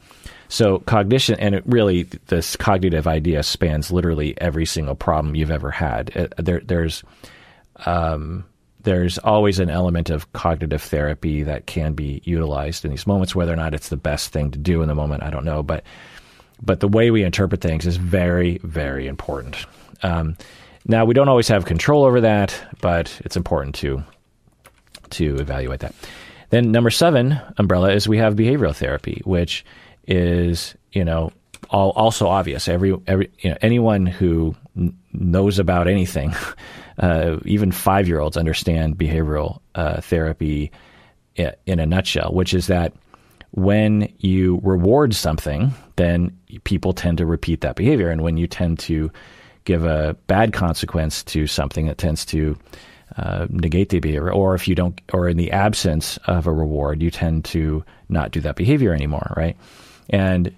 So 0.48 0.80
cognition, 0.80 1.40
and 1.40 1.54
it 1.54 1.64
really, 1.66 2.04
this 2.28 2.56
cognitive 2.56 3.08
idea 3.08 3.44
spans 3.44 3.92
literally 3.92 4.40
every 4.40 4.66
single 4.66 4.96
problem 4.96 5.36
you've 5.36 5.52
ever 5.52 5.72
had. 5.72 6.16
Uh, 6.16 6.28
there, 6.38 6.62
there's, 6.62 7.04
um, 7.86 8.46
there's 8.82 9.18
always 9.20 9.60
an 9.60 9.70
element 9.70 10.10
of 10.10 10.32
cognitive 10.34 10.82
therapy 10.82 11.44
that 11.44 11.66
can 11.66 11.94
be 11.94 12.22
utilized 12.24 12.86
in 12.86 12.92
these 12.92 13.06
moments. 13.08 13.36
Whether 13.36 13.54
or 13.54 13.58
not 13.58 13.74
it's 13.74 13.90
the 13.90 13.98
best 13.98 14.32
thing 14.32 14.52
to 14.52 14.60
do 14.60 14.82
in 14.82 14.88
the 14.88 14.96
moment, 14.96 15.24
I 15.24 15.30
don't 15.30 15.46
know. 15.46 15.64
But, 15.64 15.84
but 16.62 16.80
the 16.80 16.88
way 16.88 17.12
we 17.12 17.24
interpret 17.24 17.62
things 17.62 17.86
is 17.86 17.98
very, 17.98 18.60
very 18.64 19.08
important. 19.08 19.58
Um, 20.02 20.38
now 20.88 21.06
we 21.06 21.14
don't 21.14 21.30
always 21.30 21.48
have 21.50 21.66
control 21.66 22.06
over 22.06 22.22
that, 22.22 22.60
but 22.82 23.20
it's 23.26 23.38
important 23.38 23.76
to 23.76 24.04
to 25.12 25.36
evaluate 25.38 25.80
that. 25.80 25.96
Then 26.50 26.72
number 26.72 26.90
seven 26.90 27.40
umbrella 27.58 27.92
is 27.92 28.08
we 28.08 28.18
have 28.18 28.36
behavioral 28.36 28.76
therapy, 28.76 29.22
which 29.26 29.66
is 30.08 30.76
you 30.92 31.04
know 31.04 31.32
all, 31.70 31.92
also 31.92 32.28
obvious. 32.28 32.68
Every 32.68 32.96
every 33.08 33.30
you 33.40 33.52
know 33.52 33.58
anyone 33.62 34.06
who 34.06 34.56
n- 34.78 34.98
knows 35.14 35.60
about 35.60 35.88
anything, 35.88 36.34
uh, 37.00 37.38
even 37.46 37.72
five 37.72 38.08
year 38.08 38.20
olds 38.20 38.38
understand 38.38 38.98
behavioral 38.98 39.62
uh, 39.76 40.02
therapy 40.02 40.72
in 41.66 41.80
a 41.80 41.86
nutshell, 41.86 42.34
which 42.34 42.54
is 42.54 42.68
that 42.68 42.94
when 43.52 44.14
you 44.20 44.60
reward 44.64 45.16
something, 45.16 45.74
then 45.96 46.38
people 46.64 46.94
tend 46.94 47.18
to 47.18 47.26
repeat 47.26 47.62
that 47.62 47.76
behavior, 47.76 48.10
and 48.10 48.22
when 48.22 48.38
you 48.38 48.48
tend 48.48 48.80
to 48.80 49.12
give 49.66 49.86
a 49.86 50.16
bad 50.28 50.54
consequence 50.54 51.24
to 51.24 51.48
something 51.48 51.88
that 51.88 51.98
tends 51.98 52.26
to 52.26 52.58
uh, 53.18 53.48
negate 53.50 53.90
the 53.90 54.00
behavior, 54.00 54.32
or 54.32 54.54
if 54.54 54.68
you 54.68 54.76
don't, 54.76 55.00
or 55.14 55.28
in 55.28 55.38
the 55.38 55.52
absence 55.52 56.18
of 56.26 56.46
a 56.46 56.54
reward, 56.54 57.02
you 57.02 57.10
tend 57.10 57.46
to 57.46 57.84
not 58.08 58.32
do 58.32 58.40
that 58.42 58.56
behavior 58.56 58.94
anymore, 58.94 59.34
right? 59.36 59.58
And 60.10 60.54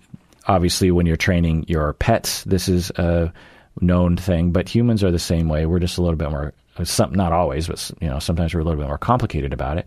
obviously, 0.47 0.91
when 0.91 1.05
you're 1.05 1.17
training 1.17 1.65
your 1.67 1.93
pets, 1.93 2.43
this 2.43 2.67
is 2.67 2.89
a 2.91 3.31
known 3.79 4.17
thing, 4.17 4.51
but 4.51 4.67
humans 4.67 5.03
are 5.03 5.11
the 5.11 5.19
same 5.19 5.47
way. 5.47 5.65
We're 5.65 5.79
just 5.79 5.97
a 5.97 6.01
little 6.01 6.17
bit 6.17 6.29
more, 6.29 6.53
some, 6.83 7.13
not 7.13 7.31
always, 7.31 7.67
but 7.67 7.91
you 8.01 8.07
know, 8.07 8.19
sometimes 8.19 8.53
we're 8.53 8.61
a 8.61 8.63
little 8.63 8.79
bit 8.79 8.87
more 8.87 8.97
complicated 8.97 9.53
about 9.53 9.77
it. 9.77 9.85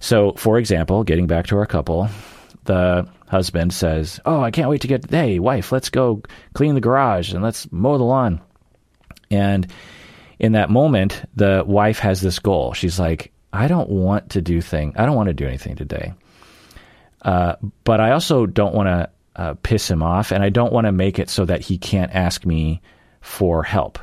So, 0.00 0.32
for 0.32 0.58
example, 0.58 1.04
getting 1.04 1.26
back 1.26 1.46
to 1.48 1.58
our 1.58 1.66
couple, 1.66 2.08
the 2.64 3.08
husband 3.28 3.72
says, 3.72 4.20
"Oh, 4.24 4.40
I 4.40 4.50
can't 4.50 4.68
wait 4.68 4.80
to 4.82 4.88
get 4.88 5.10
hey 5.10 5.38
wife, 5.38 5.72
let's 5.72 5.90
go 5.90 6.22
clean 6.54 6.74
the 6.74 6.80
garage 6.80 7.32
and 7.32 7.42
let's 7.42 7.70
mow 7.70 7.98
the 7.98 8.04
lawn." 8.04 8.40
And 9.30 9.66
in 10.38 10.52
that 10.52 10.70
moment, 10.70 11.22
the 11.36 11.64
wife 11.66 11.98
has 12.00 12.20
this 12.20 12.38
goal. 12.38 12.72
She's 12.72 12.98
like, 12.98 13.32
"I 13.52 13.68
don't 13.68 13.90
want 13.90 14.30
to 14.30 14.42
do 14.42 14.60
thing. 14.60 14.94
I 14.96 15.06
don't 15.06 15.16
want 15.16 15.28
to 15.28 15.34
do 15.34 15.46
anything 15.46 15.76
today." 15.76 16.14
Uh, 17.22 17.54
but 17.84 18.00
I 18.00 18.10
also 18.10 18.46
don't 18.46 18.74
want 18.74 18.88
to 18.88 19.10
uh, 19.36 19.54
piss 19.62 19.88
him 19.88 20.02
off, 20.02 20.32
and 20.32 20.42
I 20.42 20.48
don't 20.48 20.72
want 20.72 20.86
to 20.86 20.92
make 20.92 21.18
it 21.18 21.30
so 21.30 21.44
that 21.44 21.60
he 21.60 21.78
can't 21.78 22.12
ask 22.12 22.44
me 22.44 22.82
for 23.22 23.62
help. 23.62 23.98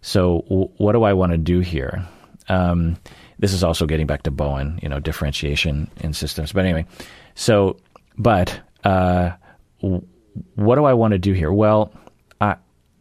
So, 0.00 0.44
w- 0.48 0.70
what 0.78 0.92
do 0.92 1.04
I 1.04 1.12
want 1.12 1.32
to 1.32 1.38
do 1.38 1.60
here? 1.60 2.06
Um, 2.48 2.96
this 3.38 3.52
is 3.52 3.62
also 3.62 3.86
getting 3.86 4.06
back 4.06 4.22
to 4.24 4.30
Bowen, 4.30 4.78
you 4.82 4.88
know, 4.88 4.98
differentiation 4.98 5.90
in 5.98 6.12
systems. 6.12 6.52
But 6.52 6.64
anyway, 6.64 6.86
so, 7.34 7.76
but 8.16 8.58
uh, 8.84 9.32
w- 9.80 10.06
what 10.54 10.76
do 10.76 10.84
I 10.84 10.94
want 10.94 11.12
to 11.12 11.18
do 11.18 11.32
here? 11.32 11.52
Well, 11.52 11.92
I, 12.40 12.56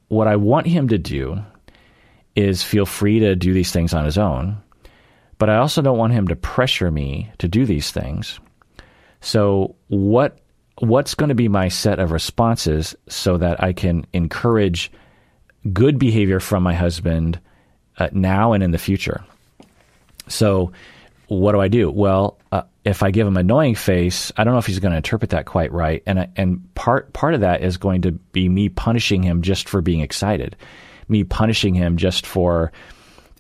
what 0.09 0.27
I 0.27 0.35
want 0.35 0.67
him 0.67 0.89
to 0.89 0.97
do 0.97 1.39
is 2.35 2.63
feel 2.63 2.85
free 2.85 3.19
to 3.19 3.35
do 3.35 3.53
these 3.53 3.71
things 3.71 3.93
on 3.93 4.05
his 4.05 4.17
own, 4.17 4.57
but 5.37 5.49
I 5.49 5.57
also 5.57 5.81
don't 5.81 5.97
want 5.97 6.13
him 6.13 6.27
to 6.27 6.35
pressure 6.35 6.91
me 6.91 7.31
to 7.37 7.47
do 7.47 7.65
these 7.65 7.91
things. 7.91 8.39
So, 9.21 9.75
what 9.87 10.39
what's 10.79 11.15
going 11.15 11.29
to 11.29 11.35
be 11.35 11.47
my 11.47 11.69
set 11.69 11.99
of 11.99 12.11
responses 12.11 12.95
so 13.07 13.37
that 13.37 13.63
I 13.63 13.71
can 13.71 14.05
encourage 14.11 14.91
good 15.73 15.99
behavior 15.99 16.39
from 16.39 16.63
my 16.63 16.73
husband 16.73 17.39
uh, 17.97 18.09
now 18.11 18.53
and 18.53 18.63
in 18.63 18.71
the 18.71 18.77
future? 18.77 19.23
So, 20.27 20.71
what 21.27 21.53
do 21.53 21.61
I 21.61 21.67
do? 21.67 21.89
Well, 21.89 22.37
uh, 22.51 22.63
if 22.83 23.01
I 23.01 23.11
give 23.11 23.25
him 23.25 23.37
annoying 23.37 23.75
face, 23.75 24.31
I 24.37 24.43
don't 24.43 24.53
know 24.53 24.59
if 24.59 24.67
he's 24.67 24.79
going 24.79 24.91
to 24.91 24.97
interpret 24.97 25.31
that 25.31 25.45
quite 25.45 25.71
right, 25.71 26.03
and 26.05 26.29
and 26.35 26.73
part 26.75 27.11
part 27.13 27.33
of 27.33 27.41
that 27.41 27.63
is 27.63 27.77
going 27.77 28.03
to 28.03 28.11
be 28.11 28.47
me 28.47 28.69
punishing 28.69 29.23
him 29.23 29.41
just 29.41 29.67
for 29.67 29.81
being 29.81 30.01
excited, 30.01 30.55
me 31.07 31.23
punishing 31.23 31.73
him 31.73 31.97
just 31.97 32.25
for 32.27 32.71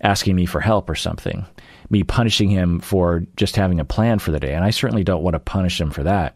asking 0.01 0.35
me 0.35 0.45
for 0.45 0.59
help 0.59 0.89
or 0.89 0.95
something, 0.95 1.45
me 1.89 2.03
punishing 2.03 2.49
him 2.49 2.79
for 2.79 3.23
just 3.37 3.55
having 3.55 3.79
a 3.79 3.85
plan 3.85 4.17
for 4.19 4.31
the 4.31 4.39
day, 4.39 4.53
and 4.53 4.63
I 4.63 4.71
certainly 4.71 5.03
don't 5.03 5.23
want 5.23 5.35
to 5.35 5.39
punish 5.39 5.79
him 5.79 5.91
for 5.91 6.03
that. 6.03 6.35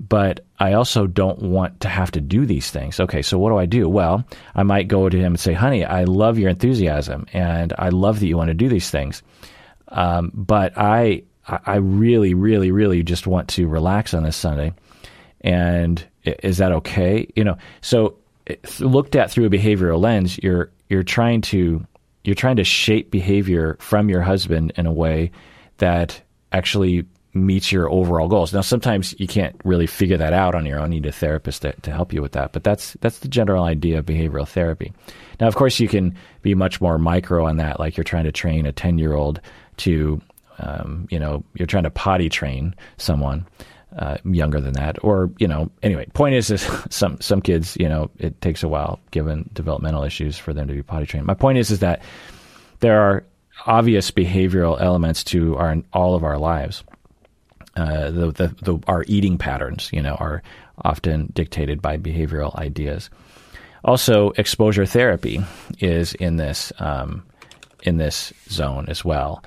But 0.00 0.40
I 0.58 0.72
also 0.72 1.06
don't 1.06 1.42
want 1.42 1.80
to 1.80 1.88
have 1.88 2.10
to 2.12 2.22
do 2.22 2.46
these 2.46 2.70
things. 2.70 2.98
Okay, 2.98 3.20
so 3.20 3.38
what 3.38 3.50
do 3.50 3.58
I 3.58 3.66
do? 3.66 3.86
Well, 3.86 4.24
I 4.54 4.62
might 4.62 4.88
go 4.88 5.08
to 5.08 5.16
him 5.16 5.32
and 5.32 5.40
say, 5.40 5.52
"Honey, 5.52 5.84
I 5.84 6.04
love 6.04 6.38
your 6.38 6.48
enthusiasm, 6.48 7.26
and 7.34 7.74
I 7.78 7.90
love 7.90 8.20
that 8.20 8.26
you 8.26 8.36
want 8.36 8.48
to 8.48 8.54
do 8.54 8.68
these 8.68 8.90
things." 8.90 9.22
Um, 9.88 10.32
but 10.34 10.72
I, 10.78 11.24
I 11.46 11.76
really, 11.76 12.32
really, 12.32 12.70
really 12.70 13.02
just 13.02 13.26
want 13.26 13.48
to 13.50 13.68
relax 13.68 14.14
on 14.14 14.22
this 14.22 14.36
Sunday. 14.36 14.72
And 15.42 16.02
is 16.24 16.58
that 16.58 16.72
okay? 16.72 17.26
You 17.36 17.44
know, 17.44 17.58
so 17.82 18.16
looked 18.80 19.16
at 19.16 19.30
through 19.30 19.46
a 19.46 19.50
behavioral 19.50 20.00
lens, 20.00 20.38
you're 20.42 20.70
you're 20.88 21.02
trying 21.02 21.40
to 21.42 21.86
you're 22.24 22.34
trying 22.34 22.56
to 22.56 22.64
shape 22.64 23.10
behavior 23.10 23.76
from 23.80 24.08
your 24.08 24.22
husband 24.22 24.72
in 24.76 24.86
a 24.86 24.92
way 24.92 25.30
that 25.78 26.20
actually 26.52 27.06
meets 27.32 27.70
your 27.70 27.90
overall 27.90 28.28
goals. 28.28 28.52
Now, 28.52 28.60
sometimes 28.60 29.14
you 29.18 29.28
can't 29.28 29.54
really 29.64 29.86
figure 29.86 30.16
that 30.16 30.32
out 30.32 30.54
on 30.54 30.66
your 30.66 30.80
own. 30.80 30.92
You 30.92 31.00
need 31.00 31.08
a 31.08 31.12
therapist 31.12 31.62
to, 31.62 31.72
to 31.72 31.92
help 31.92 32.12
you 32.12 32.22
with 32.22 32.32
that. 32.32 32.52
But 32.52 32.64
that's 32.64 32.94
that's 33.00 33.20
the 33.20 33.28
general 33.28 33.64
idea 33.64 33.98
of 33.98 34.06
behavioral 34.06 34.48
therapy. 34.48 34.92
Now, 35.40 35.46
of 35.46 35.54
course, 35.54 35.78
you 35.78 35.88
can 35.88 36.16
be 36.42 36.54
much 36.54 36.80
more 36.80 36.98
micro 36.98 37.46
on 37.46 37.56
that, 37.58 37.78
like 37.78 37.96
you're 37.96 38.04
trying 38.04 38.24
to 38.24 38.32
train 38.32 38.66
a 38.66 38.72
ten 38.72 38.98
year 38.98 39.14
old 39.14 39.40
to, 39.78 40.20
um, 40.58 41.06
you 41.10 41.18
know, 41.18 41.44
you're 41.54 41.66
trying 41.66 41.84
to 41.84 41.90
potty 41.90 42.28
train 42.28 42.74
someone 42.96 43.46
uh, 43.98 44.18
younger 44.24 44.60
than 44.60 44.74
that, 44.74 45.02
or 45.02 45.30
you 45.38 45.48
know, 45.48 45.70
anyway. 45.82 46.06
Point 46.14 46.34
is, 46.34 46.50
is 46.50 46.68
some 46.90 47.20
some 47.20 47.40
kids, 47.40 47.76
you 47.78 47.88
know, 47.88 48.10
it 48.18 48.40
takes 48.40 48.62
a 48.62 48.68
while 48.68 49.00
given 49.10 49.48
developmental 49.52 50.02
issues 50.02 50.36
for 50.36 50.52
them 50.52 50.66
to 50.68 50.74
be 50.74 50.82
potty 50.82 51.06
trained. 51.06 51.26
My 51.26 51.34
point 51.34 51.58
is, 51.58 51.70
is 51.70 51.78
that 51.80 52.02
there 52.80 53.00
are 53.00 53.24
obvious 53.66 54.10
behavioral 54.10 54.80
elements 54.80 55.22
to 55.24 55.56
our 55.56 55.76
all 55.92 56.14
of 56.14 56.24
our 56.24 56.38
lives. 56.38 56.82
Uh, 57.80 58.10
the, 58.10 58.30
the, 58.32 58.48
the, 58.62 58.78
our 58.86 59.04
eating 59.08 59.38
patterns, 59.38 59.88
you 59.92 60.02
know, 60.02 60.14
are 60.14 60.42
often 60.82 61.30
dictated 61.32 61.80
by 61.80 61.96
behavioral 61.96 62.54
ideas. 62.56 63.08
Also, 63.84 64.30
exposure 64.36 64.84
therapy 64.84 65.40
is 65.78 66.12
in 66.14 66.36
this 66.36 66.72
um, 66.78 67.24
in 67.82 67.96
this 67.96 68.32
zone 68.50 68.86
as 68.88 69.02
well 69.04 69.42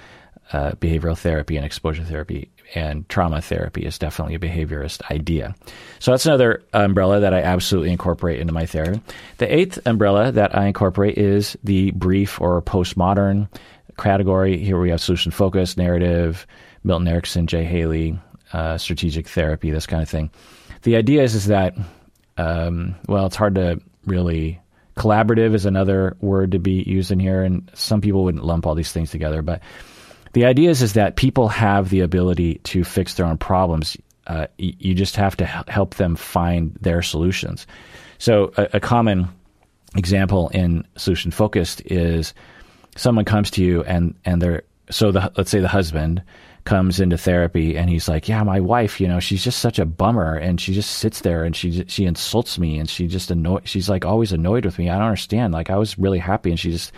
uh, 0.54 0.72
behavioral 0.74 1.18
therapy 1.18 1.58
and 1.58 1.66
exposure 1.66 2.04
therapy 2.04 2.50
and 2.76 3.08
trauma 3.10 3.42
therapy 3.42 3.86
is 3.86 4.00
definitely 4.00 4.36
a 4.36 4.40
behaviorist 4.40 5.02
idea. 5.12 5.56
So 6.00 6.12
that's 6.12 6.26
another 6.26 6.64
umbrella 6.74 7.20
that 7.20 7.34
I 7.34 7.42
absolutely 7.42 7.92
incorporate 7.92 8.40
into 8.40 8.54
my 8.54 8.66
therapy. 8.66 9.02
The 9.38 9.54
eighth 9.54 9.80
umbrella 9.86 10.32
that 10.32 10.56
I 10.58 10.66
incorporate 10.66 11.18
is 11.18 11.58
the 11.64 11.92
brief 11.92 12.42
or 12.42 12.62
postmodern 12.62 13.48
category. 13.98 14.58
Here 14.58 14.80
we 14.80 14.90
have 14.90 15.02
solution 15.02 15.32
focused, 15.32 15.78
narrative, 15.78 16.48
Milton 16.84 17.08
Erickson, 17.08 17.48
Jay 17.48 17.64
Haley, 17.64 18.20
uh, 18.52 18.78
strategic 18.78 19.28
therapy, 19.28 19.72
this 19.72 19.88
kind 19.88 20.04
of 20.04 20.10
thing. 20.10 20.30
The 20.84 20.96
idea 20.96 21.24
is, 21.24 21.36
is 21.36 21.48
that, 21.48 21.76
um, 22.38 22.96
well, 23.08 23.26
it's 23.26 23.36
hard 23.36 23.56
to 23.56 23.82
really 24.06 24.60
collaborative 24.96 25.56
is 25.56 25.66
another 25.66 26.16
word 26.22 26.52
to 26.52 26.60
be 26.60 26.84
used 26.84 27.12
in 27.12 27.20
here, 27.20 27.44
and 27.44 27.70
some 27.74 28.02
people 28.02 28.24
wouldn't 28.24 28.44
lump 28.44 28.66
all 28.66 28.76
these 28.76 28.92
things 28.92 29.12
together, 29.12 29.42
but 29.42 29.62
the 30.34 30.46
idea 30.46 30.70
is, 30.70 30.82
is 30.82 30.94
that 30.94 31.16
people 31.16 31.48
have 31.48 31.90
the 31.90 32.02
ability 32.02 32.56
to 32.66 32.84
fix 32.84 33.16
their 33.16 33.26
own 33.26 33.38
problems. 33.38 33.96
Uh, 34.26 34.48
you 34.58 34.96
just 34.96 35.16
have 35.16 35.38
to 35.38 35.46
help 35.46 35.96
them 35.96 36.16
find 36.16 36.76
their 36.82 37.02
solutions. 37.02 37.68
So, 38.18 38.52
a, 38.58 38.70
a 38.74 38.80
common 38.80 39.28
example 39.96 40.50
in 40.50 40.88
solution 40.96 41.30
focused 41.30 41.82
is 41.86 42.34
someone 42.96 43.26
comes 43.26 43.52
to 43.52 43.64
you 43.64 43.84
and 43.84 44.16
and 44.26 44.42
they're 44.42 44.64
so 44.90 45.12
the 45.12 45.32
let's 45.38 45.52
say 45.52 45.60
the 45.60 45.68
husband 45.68 46.24
comes 46.66 47.00
into 47.00 47.18
therapy 47.18 47.78
and 47.78 47.90
he's 47.90 48.08
like, 48.08 48.30
"Yeah, 48.30 48.44
my 48.44 48.60
wife, 48.60 49.02
you 49.02 49.08
know, 49.08 49.20
she's 49.20 49.44
just 49.44 49.60
such 49.60 49.80
a 49.80 49.86
bummer 49.86 50.36
and 50.36 50.60
she 50.62 50.74
just 50.74 50.92
sits 50.92 51.22
there 51.22 51.44
and 51.44 51.56
she 51.56 51.84
she 51.88 52.06
insults 52.06 52.58
me 52.58 52.80
and 52.80 52.90
she 52.90 53.08
just 53.08 53.32
annoy 53.32 53.60
she's 53.66 53.90
like 53.90 54.06
always 54.06 54.32
annoyed 54.32 54.66
with 54.66 54.78
me. 54.78 54.90
I 54.90 54.98
don't 54.98 55.08
understand. 55.08 55.54
Like 55.54 55.70
I 55.70 55.78
was 55.78 55.98
really 56.00 56.20
happy 56.20 56.50
and 56.50 56.60
she 56.60 56.72
just 56.72 56.92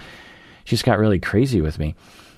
she 0.66 0.76
just 0.76 0.86
got 0.86 1.00
really 1.00 1.20
crazy 1.20 1.62
with 1.62 1.80
me." 1.80 1.96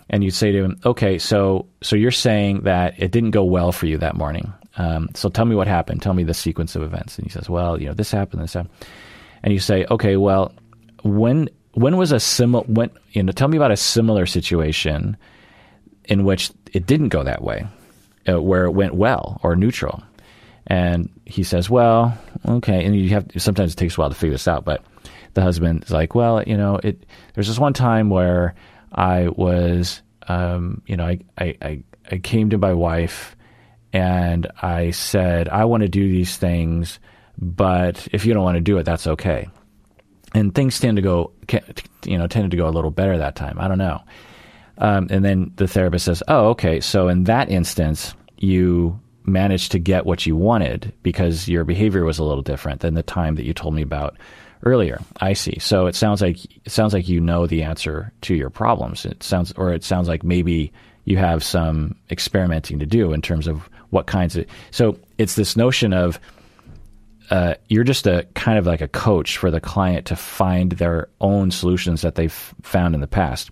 and 0.10 0.24
you'd 0.24 0.34
say 0.34 0.52
to 0.52 0.64
him, 0.64 0.80
"Okay, 0.86 1.18
so 1.18 1.68
so 1.82 1.96
you're 1.96 2.12
saying 2.12 2.62
that 2.62 2.94
it 2.98 3.12
didn't 3.12 3.32
go 3.32 3.44
well 3.44 3.72
for 3.72 3.88
you 3.88 3.98
that 3.98 4.16
morning. 4.16 4.54
Um, 4.78 5.10
so 5.16 5.30
tell 5.30 5.46
me 5.46 5.56
what 5.56 5.68
happened. 5.68 6.02
Tell 6.02 6.14
me 6.14 6.24
the 6.24 6.34
sequence 6.34 6.76
of 6.76 6.82
events." 6.82 7.18
And 7.18 7.26
he 7.26 7.32
says, 7.32 7.50
"Well, 7.50 7.80
you 7.80 7.88
know, 7.88 7.94
this 7.94 8.12
happened, 8.12 8.44
this 8.44 8.54
happened." 8.54 8.74
And 9.44 9.54
you 9.54 9.60
say, 9.60 9.86
"Okay, 9.90 10.16
well, 10.16 10.54
when 11.04 11.50
when 11.74 11.98
was 11.98 12.12
a 12.12 12.20
similar 12.20 12.64
when 12.68 12.90
you 13.12 13.24
know? 13.24 13.32
Tell 13.32 13.48
me 13.48 13.58
about 13.58 13.72
a 13.72 13.78
similar 13.78 14.26
situation 14.26 15.18
in 16.08 16.24
which 16.24 16.52
it 16.74 16.86
didn't 16.86 17.10
go 17.10 17.24
that 17.24 17.44
way, 17.44 17.68
uh, 18.28 18.42
where 18.42 18.66
it 18.66 18.72
went 18.72 18.96
well 18.96 19.40
or 19.44 19.56
neutral." 19.56 20.04
And 20.66 21.10
he 21.26 21.44
says, 21.44 21.70
"Well, 21.70 22.18
okay." 22.46 22.84
And 22.84 22.96
you 22.96 23.10
have 23.10 23.28
sometimes 23.38 23.74
it 23.74 23.78
takes 23.78 23.98
a 23.98 24.02
while 24.02 24.10
to 24.10 24.16
figure 24.16 24.34
this 24.34 24.48
out, 24.48 24.66
but 24.66 24.84
the 25.34 25.42
husband 25.42 25.84
is 25.84 25.92
like, 25.92 26.16
"Well, 26.16 26.44
you 26.44 26.58
know, 26.58 26.80
it." 26.84 27.06
There's 27.34 27.48
this 27.48 27.60
one 27.60 27.74
time 27.74 28.10
where 28.10 28.56
I 28.92 29.28
was, 29.30 30.02
um, 30.28 30.82
you 30.88 30.98
know, 30.98 31.06
I, 31.06 31.20
I, 31.38 31.84
I 32.12 32.18
came 32.18 32.50
to 32.52 32.58
my 32.58 32.74
wife 32.74 33.36
and 33.94 34.48
I 34.62 34.92
said, 34.92 35.50
I 35.50 35.66
want 35.66 35.82
to 35.82 35.90
do 35.90 36.08
these 36.10 36.38
things, 36.38 37.00
but 37.38 38.08
if 38.12 38.26
you 38.26 38.34
don't 38.34 38.44
want 38.44 38.56
to 38.56 38.62
do 38.62 38.78
it, 38.78 38.84
that's 38.84 39.08
okay. 39.08 39.48
And 40.34 40.54
things 40.54 40.80
tend 40.80 40.98
to 40.98 41.02
go, 41.02 41.32
you 42.06 42.18
know, 42.18 42.28
tended 42.28 42.52
to 42.52 42.58
go 42.58 42.68
a 42.68 42.72
little 42.72 42.92
better 42.92 43.18
that 43.18 43.36
time. 43.36 43.58
I 43.60 43.68
don't 43.68 43.78
know. 43.78 44.02
Um, 44.78 45.08
and 45.10 45.24
then 45.24 45.52
the 45.56 45.68
therapist 45.68 46.06
says, 46.06 46.24
Oh, 46.28 46.50
okay. 46.50 46.80
So 46.80 47.08
in 47.08 47.26
that 47.26 47.50
instance, 47.50 48.14
you 48.38 49.00
managed 49.26 49.74
to 49.74 49.80
get 49.80 50.06
what 50.06 50.26
you 50.26 50.36
wanted 50.36 50.94
because 51.04 51.48
your 51.48 51.66
behavior 51.66 52.06
was 52.06 52.20
a 52.20 52.24
little 52.24 52.44
different 52.44 52.82
than 52.82 52.94
the 52.94 53.04
time 53.04 53.36
that 53.36 53.46
you 53.46 53.54
told 53.54 53.74
me 53.74 53.82
about 53.82 54.18
earlier. 54.64 55.00
I 55.20 55.34
see. 55.34 55.60
So 55.60 55.86
it 55.88 55.96
sounds 55.96 56.22
like 56.22 56.46
it 56.46 56.72
sounds 56.72 56.94
like 56.94 57.08
you 57.08 57.20
know 57.20 57.46
the 57.46 57.64
answer 57.64 58.12
to 58.22 58.36
your 58.36 58.50
problems. 58.50 59.06
It 59.06 59.22
sounds, 59.24 59.52
or 59.54 59.74
it 59.74 59.84
sounds 59.84 60.08
like 60.08 60.24
maybe 60.24 60.72
you 61.06 61.18
have 61.18 61.44
some 61.44 61.96
experimenting 62.10 62.80
to 62.80 62.86
do 62.86 63.14
in 63.14 63.22
terms 63.22 63.48
of 63.48 63.70
what 63.90 64.08
kinds 64.08 64.36
of. 64.36 64.46
So 64.72 64.98
it's 65.18 65.36
this 65.36 65.56
notion 65.56 65.94
of 65.94 66.20
uh, 67.30 67.56
you're 67.68 67.84
just 67.84 68.08
a 68.08 68.26
kind 68.36 68.58
of 68.58 68.66
like 68.66 68.82
a 68.82 68.88
coach 68.88 69.38
for 69.38 69.52
the 69.52 69.60
client 69.60 70.06
to 70.08 70.16
find 70.16 70.74
their 70.74 71.10
own 71.20 71.52
solutions 71.52 72.02
that 72.02 72.16
they've 72.16 72.54
found 72.62 72.96
in 72.96 73.02
the 73.02 73.08
past. 73.08 73.52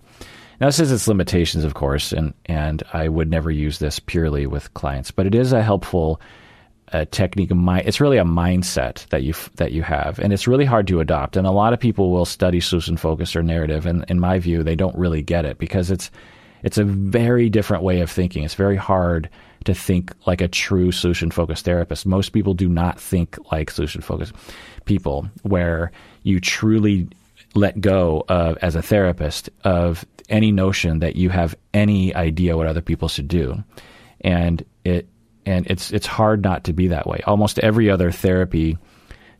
Now, 0.60 0.68
this 0.68 0.78
has 0.78 0.92
its 0.92 1.08
limitations, 1.08 1.64
of 1.64 1.74
course, 1.74 2.12
and 2.12 2.32
and 2.46 2.82
I 2.92 3.08
would 3.08 3.30
never 3.30 3.50
use 3.50 3.78
this 3.78 3.98
purely 3.98 4.46
with 4.46 4.72
clients, 4.74 5.10
but 5.10 5.26
it 5.26 5.34
is 5.34 5.52
a 5.52 5.62
helpful 5.62 6.20
a 6.88 7.04
technique. 7.04 7.50
It's 7.50 8.00
really 8.00 8.18
a 8.18 8.24
mindset 8.24 9.08
that 9.08 9.22
you 9.22 9.34
that 9.56 9.72
you 9.72 9.82
have, 9.82 10.18
and 10.18 10.32
it's 10.32 10.46
really 10.46 10.64
hard 10.64 10.86
to 10.88 11.00
adopt. 11.00 11.36
And 11.36 11.46
a 11.46 11.50
lot 11.50 11.72
of 11.72 11.80
people 11.80 12.10
will 12.10 12.24
study 12.24 12.60
solution 12.60 12.96
focus 12.96 13.34
or 13.34 13.42
narrative, 13.42 13.86
and 13.86 14.04
in 14.08 14.20
my 14.20 14.38
view, 14.38 14.62
they 14.62 14.76
don't 14.76 14.96
really 14.96 15.22
get 15.22 15.44
it 15.44 15.58
because 15.58 15.90
it's 15.90 16.10
it's 16.62 16.78
a 16.78 16.84
very 16.84 17.48
different 17.48 17.82
way 17.82 18.00
of 18.00 18.10
thinking. 18.10 18.44
It's 18.44 18.54
very 18.54 18.76
hard 18.76 19.28
to 19.64 19.74
think 19.74 20.12
like 20.26 20.40
a 20.40 20.48
true 20.48 20.92
solution 20.92 21.30
focused 21.30 21.64
therapist. 21.64 22.06
Most 22.06 22.30
people 22.30 22.54
do 22.54 22.68
not 22.68 23.00
think 23.00 23.36
like 23.50 23.70
solution 23.70 24.00
focused 24.00 24.32
people, 24.84 25.28
where 25.42 25.90
you 26.22 26.40
truly 26.40 27.08
let 27.56 27.80
go 27.80 28.24
of 28.28 28.56
as 28.58 28.76
a 28.76 28.82
therapist 28.82 29.50
of 29.64 30.04
any 30.28 30.52
notion 30.52 31.00
that 31.00 31.16
you 31.16 31.30
have 31.30 31.54
any 31.72 32.14
idea 32.14 32.56
what 32.56 32.66
other 32.66 32.82
people 32.82 33.08
should 33.08 33.28
do, 33.28 33.62
and 34.20 34.64
it 34.84 35.08
and 35.44 35.66
it's 35.68 35.92
it's 35.92 36.06
hard 36.06 36.42
not 36.42 36.64
to 36.64 36.72
be 36.72 36.88
that 36.88 37.06
way. 37.06 37.20
Almost 37.26 37.58
every 37.60 37.90
other 37.90 38.10
therapy 38.10 38.78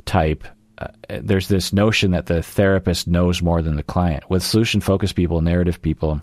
type 0.04 0.44
uh, 0.78 0.88
there's 1.08 1.48
this 1.48 1.72
notion 1.72 2.10
that 2.10 2.26
the 2.26 2.42
therapist 2.42 3.08
knows 3.08 3.40
more 3.40 3.62
than 3.62 3.76
the 3.76 3.82
client. 3.82 4.28
With 4.28 4.42
solution 4.42 4.80
focused 4.80 5.14
people, 5.14 5.40
narrative 5.40 5.80
people, 5.80 6.20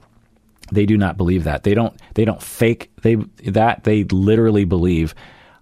they 0.71 0.85
do 0.85 0.97
not 0.97 1.17
believe 1.17 1.45
that. 1.45 1.63
They 1.63 1.73
don't. 1.73 1.99
They 2.13 2.25
don't 2.25 2.41
fake. 2.41 2.91
They 3.01 3.15
that 3.45 3.83
they 3.83 4.03
literally 4.05 4.65
believe. 4.65 5.15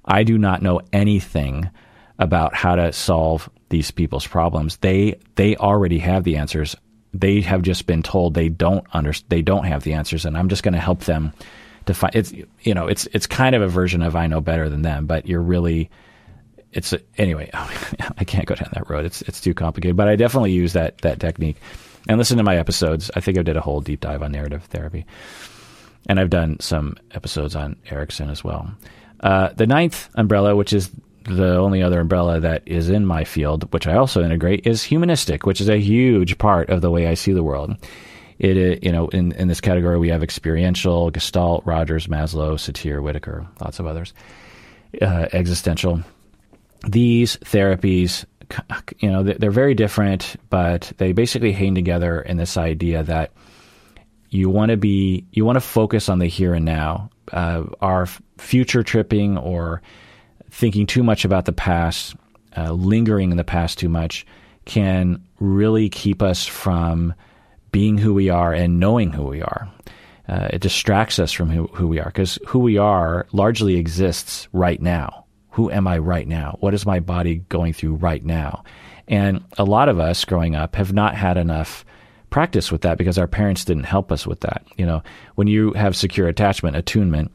I 0.04 0.24
do 0.24 0.38
not 0.38 0.62
know 0.62 0.82
anything 0.91 1.70
about 2.20 2.54
how 2.54 2.76
to 2.76 2.91
solve 2.91 3.50
these 3.71 3.89
people's 3.89 4.27
problems. 4.27 4.77
They 4.77 5.19
they 5.36 5.55
already 5.55 5.97
have 5.99 6.23
the 6.23 6.38
answers. 6.38 6.75
They 7.13 7.41
have 7.41 7.63
just 7.63 7.88
been 7.88 8.03
told 8.03 8.34
they 8.34 8.49
don't 8.49 8.86
under, 8.93 9.13
they 9.29 9.41
don't 9.41 9.65
have 9.65 9.84
the 9.84 9.93
answers, 9.93 10.25
and 10.25 10.38
I'm 10.38 10.47
just 10.47 10.63
going 10.63 10.75
to 10.75 10.79
help 10.79 11.01
them 11.01 11.34
to 11.88 11.93
find. 11.93 12.15
It's 12.15 12.31
you 12.62 12.73
know 12.75 12.88
it's 12.88 13.07
it's 13.07 13.25
kind 13.25 13.55
of 13.55 13.63
a 13.63 13.67
version 13.67 14.03
of 14.03 14.15
I 14.15 14.27
know 14.27 14.41
better 14.41 14.69
than 14.69 14.84
them, 14.84 15.07
but 15.07 15.25
you're 15.25 15.41
really 15.41 15.89
it's 16.71 16.93
anyway. 17.17 17.49
I 17.53 18.23
can't 18.23 18.45
go 18.45 18.55
down 18.55 18.69
that 18.73 18.89
road. 18.89 19.05
It's 19.05 19.21
it's 19.23 19.41
too 19.41 19.53
complicated. 19.53 19.97
But 19.97 20.07
I 20.07 20.15
definitely 20.15 20.51
use 20.51 20.73
that 20.73 20.99
that 20.99 21.19
technique. 21.19 21.57
And 22.07 22.17
listen 22.17 22.38
to 22.38 22.43
my 22.43 22.57
episodes. 22.57 23.12
I 23.15 23.19
think 23.19 23.38
I 23.38 23.43
did 23.43 23.57
a 23.57 23.62
whole 23.62 23.81
deep 23.81 23.99
dive 23.99 24.23
on 24.23 24.31
narrative 24.31 24.63
therapy, 24.65 25.05
and 26.07 26.19
I've 26.19 26.29
done 26.29 26.60
some 26.60 26.97
episodes 27.12 27.55
on 27.55 27.75
Erickson 27.89 28.29
as 28.29 28.43
well. 28.43 28.71
Uh, 29.19 29.49
the 29.49 29.67
ninth 29.67 30.10
umbrella, 30.15 30.55
which 30.55 30.73
is 30.73 30.89
the 31.23 31.57
only 31.57 31.84
other 31.84 31.99
umbrella 31.99 32.39
that 32.39 32.63
is 32.65 32.89
in 32.89 33.05
my 33.05 33.23
field, 33.23 33.71
which 33.73 33.88
I 33.88 33.95
also 33.95 34.23
integrate, 34.23 34.65
is 34.65 34.84
humanistic, 34.84 35.45
which 35.45 35.62
is 35.62 35.69
a 35.69 35.79
huge 35.79 36.38
part 36.38 36.69
of 36.69 36.81
the 36.81 36.89
way 36.89 37.07
I 37.07 37.13
see 37.13 37.34
the 37.34 37.43
world. 37.43 37.75
It, 38.39 38.84
you 38.84 38.91
know, 38.91 39.07
in, 39.10 39.34
in 39.34 39.47
this 39.47 39.62
category, 39.62 39.99
we 39.99 40.10
have 40.10 40.23
experiential, 40.23 41.12
Gestalt, 41.12 41.63
Rogers, 41.65 42.07
Maslow, 42.07 42.53
Satir, 42.53 43.01
Whitaker, 43.01 43.45
lots 43.60 43.79
of 43.79 43.86
others, 43.86 44.13
uh, 44.99 45.27
existential. 45.31 46.01
These 46.88 47.38
therapies, 47.38 48.25
you 48.97 49.12
know, 49.12 49.21
they're 49.21 49.51
very 49.51 49.75
different, 49.75 50.36
but 50.49 50.91
they 50.97 51.12
basically 51.12 51.51
hang 51.51 51.75
together 51.75 52.19
in 52.19 52.38
this 52.38 52.57
idea 52.57 53.03
that 53.03 53.31
you 54.29 54.49
want 54.49 54.71
to 54.71 54.77
be, 54.77 55.25
you 55.31 55.45
want 55.45 55.57
to 55.57 55.62
focus 55.62 56.10
on 56.10 56.17
the 56.17 56.25
here 56.25 56.55
and 56.55 56.65
now. 56.65 57.12
Uh, 57.31 57.65
our 57.79 58.07
future 58.39 58.81
tripping 58.81 59.38
or 59.38 59.84
thinking 60.51 60.85
too 60.85 61.01
much 61.01 61.25
about 61.25 61.45
the 61.45 61.53
past, 61.53 62.15
uh, 62.55 62.71
lingering 62.73 63.31
in 63.31 63.37
the 63.37 63.43
past 63.43 63.79
too 63.79 63.89
much, 63.89 64.25
can 64.65 65.23
really 65.39 65.89
keep 65.89 66.21
us 66.21 66.45
from 66.45 67.13
being 67.71 67.97
who 67.97 68.13
we 68.13 68.29
are 68.29 68.53
and 68.53 68.79
knowing 68.79 69.11
who 69.11 69.23
we 69.23 69.41
are. 69.41 69.71
Uh, 70.27 70.49
it 70.51 70.61
distracts 70.61 71.19
us 71.19 71.31
from 71.31 71.49
who, 71.49 71.67
who 71.67 71.87
we 71.87 71.99
are 71.99 72.05
because 72.05 72.37
who 72.47 72.59
we 72.59 72.77
are 72.77 73.25
largely 73.31 73.75
exists 73.75 74.47
right 74.53 74.81
now. 74.81 75.25
Who 75.51 75.71
am 75.71 75.87
I 75.87 75.97
right 75.97 76.27
now? 76.27 76.57
What 76.59 76.73
is 76.73 76.85
my 76.85 76.99
body 76.99 77.43
going 77.49 77.73
through 77.73 77.95
right 77.95 78.23
now? 78.23 78.63
And 79.07 79.43
a 79.57 79.65
lot 79.65 79.89
of 79.89 79.99
us 79.99 80.23
growing 80.23 80.55
up 80.55 80.75
have 80.75 80.93
not 80.93 81.15
had 81.15 81.37
enough 81.37 81.83
practice 82.29 82.71
with 82.71 82.81
that 82.81 82.97
because 82.97 83.17
our 83.17 83.27
parents 83.27 83.65
didn't 83.65 83.83
help 83.83 84.11
us 84.11 84.25
with 84.25 84.41
that. 84.41 84.63
You 84.77 84.85
know, 84.85 85.03
when 85.35 85.47
you 85.47 85.73
have 85.73 85.97
secure 85.97 86.27
attachment, 86.27 86.77
attunement, 86.77 87.31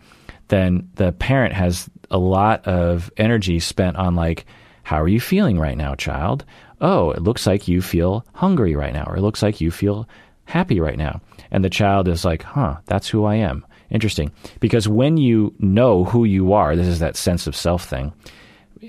then 0.48 0.88
the 0.94 1.12
parent 1.12 1.52
has 1.54 1.90
a 2.10 2.18
lot 2.18 2.66
of 2.66 3.10
energy 3.16 3.60
spent 3.60 3.96
on 3.96 4.14
like, 4.14 4.46
how 4.82 5.02
are 5.02 5.08
you 5.08 5.20
feeling 5.20 5.58
right 5.58 5.76
now, 5.76 5.94
child? 5.94 6.44
Oh, 6.80 7.10
it 7.10 7.22
looks 7.22 7.46
like 7.46 7.68
you 7.68 7.82
feel 7.82 8.24
hungry 8.34 8.76
right 8.76 8.92
now, 8.92 9.04
or 9.06 9.16
it 9.16 9.22
looks 9.22 9.42
like 9.42 9.60
you 9.60 9.70
feel 9.70 10.08
happy 10.44 10.80
right 10.80 10.98
now. 10.98 11.20
And 11.50 11.64
the 11.64 11.70
child 11.70 12.08
is 12.08 12.24
like, 12.24 12.42
huh, 12.42 12.76
that's 12.86 13.08
who 13.08 13.24
I 13.24 13.36
am. 13.36 13.66
Interesting. 13.90 14.32
Because 14.60 14.88
when 14.88 15.16
you 15.16 15.54
know 15.58 16.04
who 16.04 16.24
you 16.24 16.52
are, 16.52 16.76
this 16.76 16.86
is 16.86 16.98
that 17.00 17.16
sense 17.16 17.46
of 17.46 17.56
self 17.56 17.84
thing, 17.84 18.12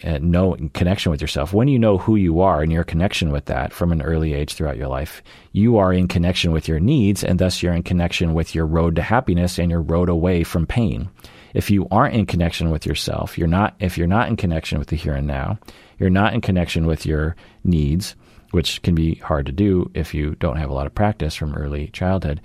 uh, 0.04 0.20
know 0.20 0.56
connection 0.74 1.12
with 1.12 1.22
yourself. 1.22 1.54
When 1.54 1.68
you 1.68 1.80
know 1.80 1.98
who 1.98 2.16
you 2.16 2.42
are 2.42 2.62
and 2.62 2.72
your 2.72 2.84
connection 2.84 3.32
with 3.32 3.46
that 3.46 3.74
from 3.74 3.92
an 3.92 4.02
early 4.02 4.34
age 4.34 4.54
throughout 4.54 4.78
your 4.78 4.88
life, 4.88 5.24
you 5.52 5.78
are 5.78 5.94
in 5.94 6.08
connection 6.08 6.52
with 6.52 6.68
your 6.68 6.80
needs, 6.80 7.24
and 7.24 7.40
thus 7.40 7.64
you're 7.64 7.74
in 7.74 7.84
connection 7.84 8.34
with 8.34 8.54
your 8.54 8.66
road 8.66 8.96
to 8.96 9.02
happiness 9.02 9.58
and 9.58 9.72
your 9.72 9.82
road 9.82 10.10
away 10.10 10.44
from 10.44 10.66
pain 10.66 11.10
if 11.58 11.72
you 11.72 11.88
aren't 11.90 12.14
in 12.14 12.28
connection 12.28 12.70
with 12.70 12.86
yourself, 12.86 13.36
you're 13.36 13.48
not 13.48 13.76
if 13.80 13.98
you're 13.98 14.06
not 14.06 14.28
in 14.28 14.36
connection 14.36 14.78
with 14.78 14.90
the 14.90 14.96
here 14.96 15.16
and 15.16 15.26
now, 15.26 15.58
you're 15.98 16.12
not 16.12 16.36
in 16.36 16.40
connection 16.40 16.86
with 16.86 17.04
your 17.04 17.36
needs, 17.64 18.16
which 18.52 18.80
can 18.84 18.94
be 18.94 19.16
hard 19.16 19.48
to 19.48 19.52
do 19.52 19.90
if 19.96 20.14
you 20.14 20.36
don't 20.36 20.58
have 20.58 20.70
a 20.70 20.74
lot 20.74 20.86
of 20.86 20.94
practice 20.94 21.34
from 21.34 21.56
early 21.56 21.88
childhood, 21.88 22.42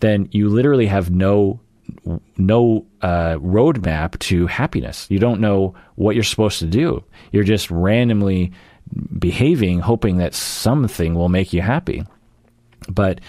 then 0.00 0.30
you 0.32 0.48
literally 0.48 0.86
have 0.86 1.10
no 1.10 1.60
no 2.38 2.86
uh, 3.02 3.34
roadmap 3.34 4.18
to 4.20 4.46
happiness. 4.46 5.06
You 5.10 5.18
don't 5.18 5.42
know 5.42 5.74
what 5.96 6.14
you're 6.14 6.24
supposed 6.24 6.58
to 6.60 6.66
do. 6.66 7.04
You're 7.32 7.44
just 7.44 7.70
randomly 7.70 8.50
behaving, 9.18 9.80
hoping 9.80 10.16
that 10.16 10.34
something 10.34 11.14
will 11.14 11.28
make 11.28 11.52
you 11.52 11.60
happy. 11.60 12.02
But 12.88 13.20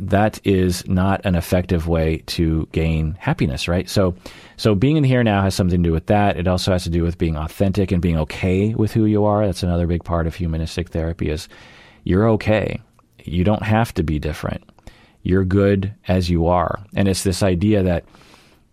that 0.00 0.40
is 0.44 0.86
not 0.88 1.24
an 1.24 1.34
effective 1.34 1.86
way 1.86 2.22
to 2.26 2.68
gain 2.72 3.16
happiness, 3.18 3.68
right? 3.68 3.88
So, 3.88 4.14
so 4.56 4.74
being 4.74 4.96
in 4.96 5.04
here 5.04 5.22
now 5.22 5.42
has 5.42 5.54
something 5.54 5.82
to 5.82 5.88
do 5.88 5.92
with 5.92 6.06
that. 6.06 6.36
It 6.36 6.48
also 6.48 6.72
has 6.72 6.84
to 6.84 6.90
do 6.90 7.02
with 7.02 7.18
being 7.18 7.36
authentic 7.36 7.92
and 7.92 8.02
being 8.02 8.18
okay 8.18 8.74
with 8.74 8.92
who 8.92 9.04
you 9.04 9.24
are. 9.24 9.46
That's 9.46 9.62
another 9.62 9.86
big 9.86 10.04
part 10.04 10.26
of 10.26 10.34
humanistic 10.34 10.90
therapy 10.90 11.30
is 11.30 11.48
you're 12.04 12.28
okay. 12.30 12.80
You 13.24 13.44
don't 13.44 13.62
have 13.62 13.92
to 13.94 14.02
be 14.02 14.18
different. 14.18 14.64
You're 15.22 15.44
good 15.44 15.92
as 16.08 16.30
you 16.30 16.46
are. 16.46 16.78
And 16.94 17.08
it's 17.08 17.24
this 17.24 17.42
idea 17.42 17.82
that 17.82 18.04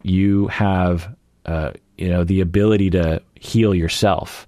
you 0.03 0.47
have, 0.47 1.13
uh, 1.45 1.71
you 1.97 2.09
know, 2.09 2.23
the 2.23 2.41
ability 2.41 2.91
to 2.91 3.21
heal 3.39 3.73
yourself. 3.73 4.47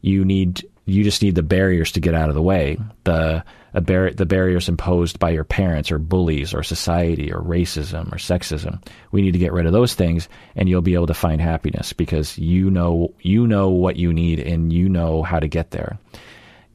You 0.00 0.24
need, 0.24 0.66
you 0.86 1.04
just 1.04 1.22
need 1.22 1.34
the 1.34 1.42
barriers 1.42 1.92
to 1.92 2.00
get 2.00 2.14
out 2.14 2.28
of 2.28 2.34
the 2.34 2.42
way. 2.42 2.78
The, 3.04 3.44
bar- 3.80 4.12
the 4.12 4.26
barriers 4.26 4.68
imposed 4.68 5.18
by 5.18 5.30
your 5.30 5.44
parents 5.44 5.90
or 5.90 5.98
bullies 5.98 6.52
or 6.52 6.62
society 6.62 7.32
or 7.32 7.40
racism 7.40 8.12
or 8.12 8.16
sexism. 8.16 8.84
We 9.10 9.22
need 9.22 9.32
to 9.32 9.38
get 9.38 9.52
rid 9.52 9.66
of 9.66 9.72
those 9.72 9.94
things, 9.94 10.28
and 10.54 10.68
you'll 10.68 10.82
be 10.82 10.94
able 10.94 11.06
to 11.06 11.14
find 11.14 11.40
happiness 11.40 11.92
because 11.92 12.36
you 12.38 12.70
know 12.70 13.14
you 13.20 13.46
know 13.46 13.70
what 13.70 13.96
you 13.96 14.12
need 14.12 14.40
and 14.40 14.72
you 14.72 14.88
know 14.88 15.22
how 15.22 15.40
to 15.40 15.48
get 15.48 15.70
there. 15.70 15.98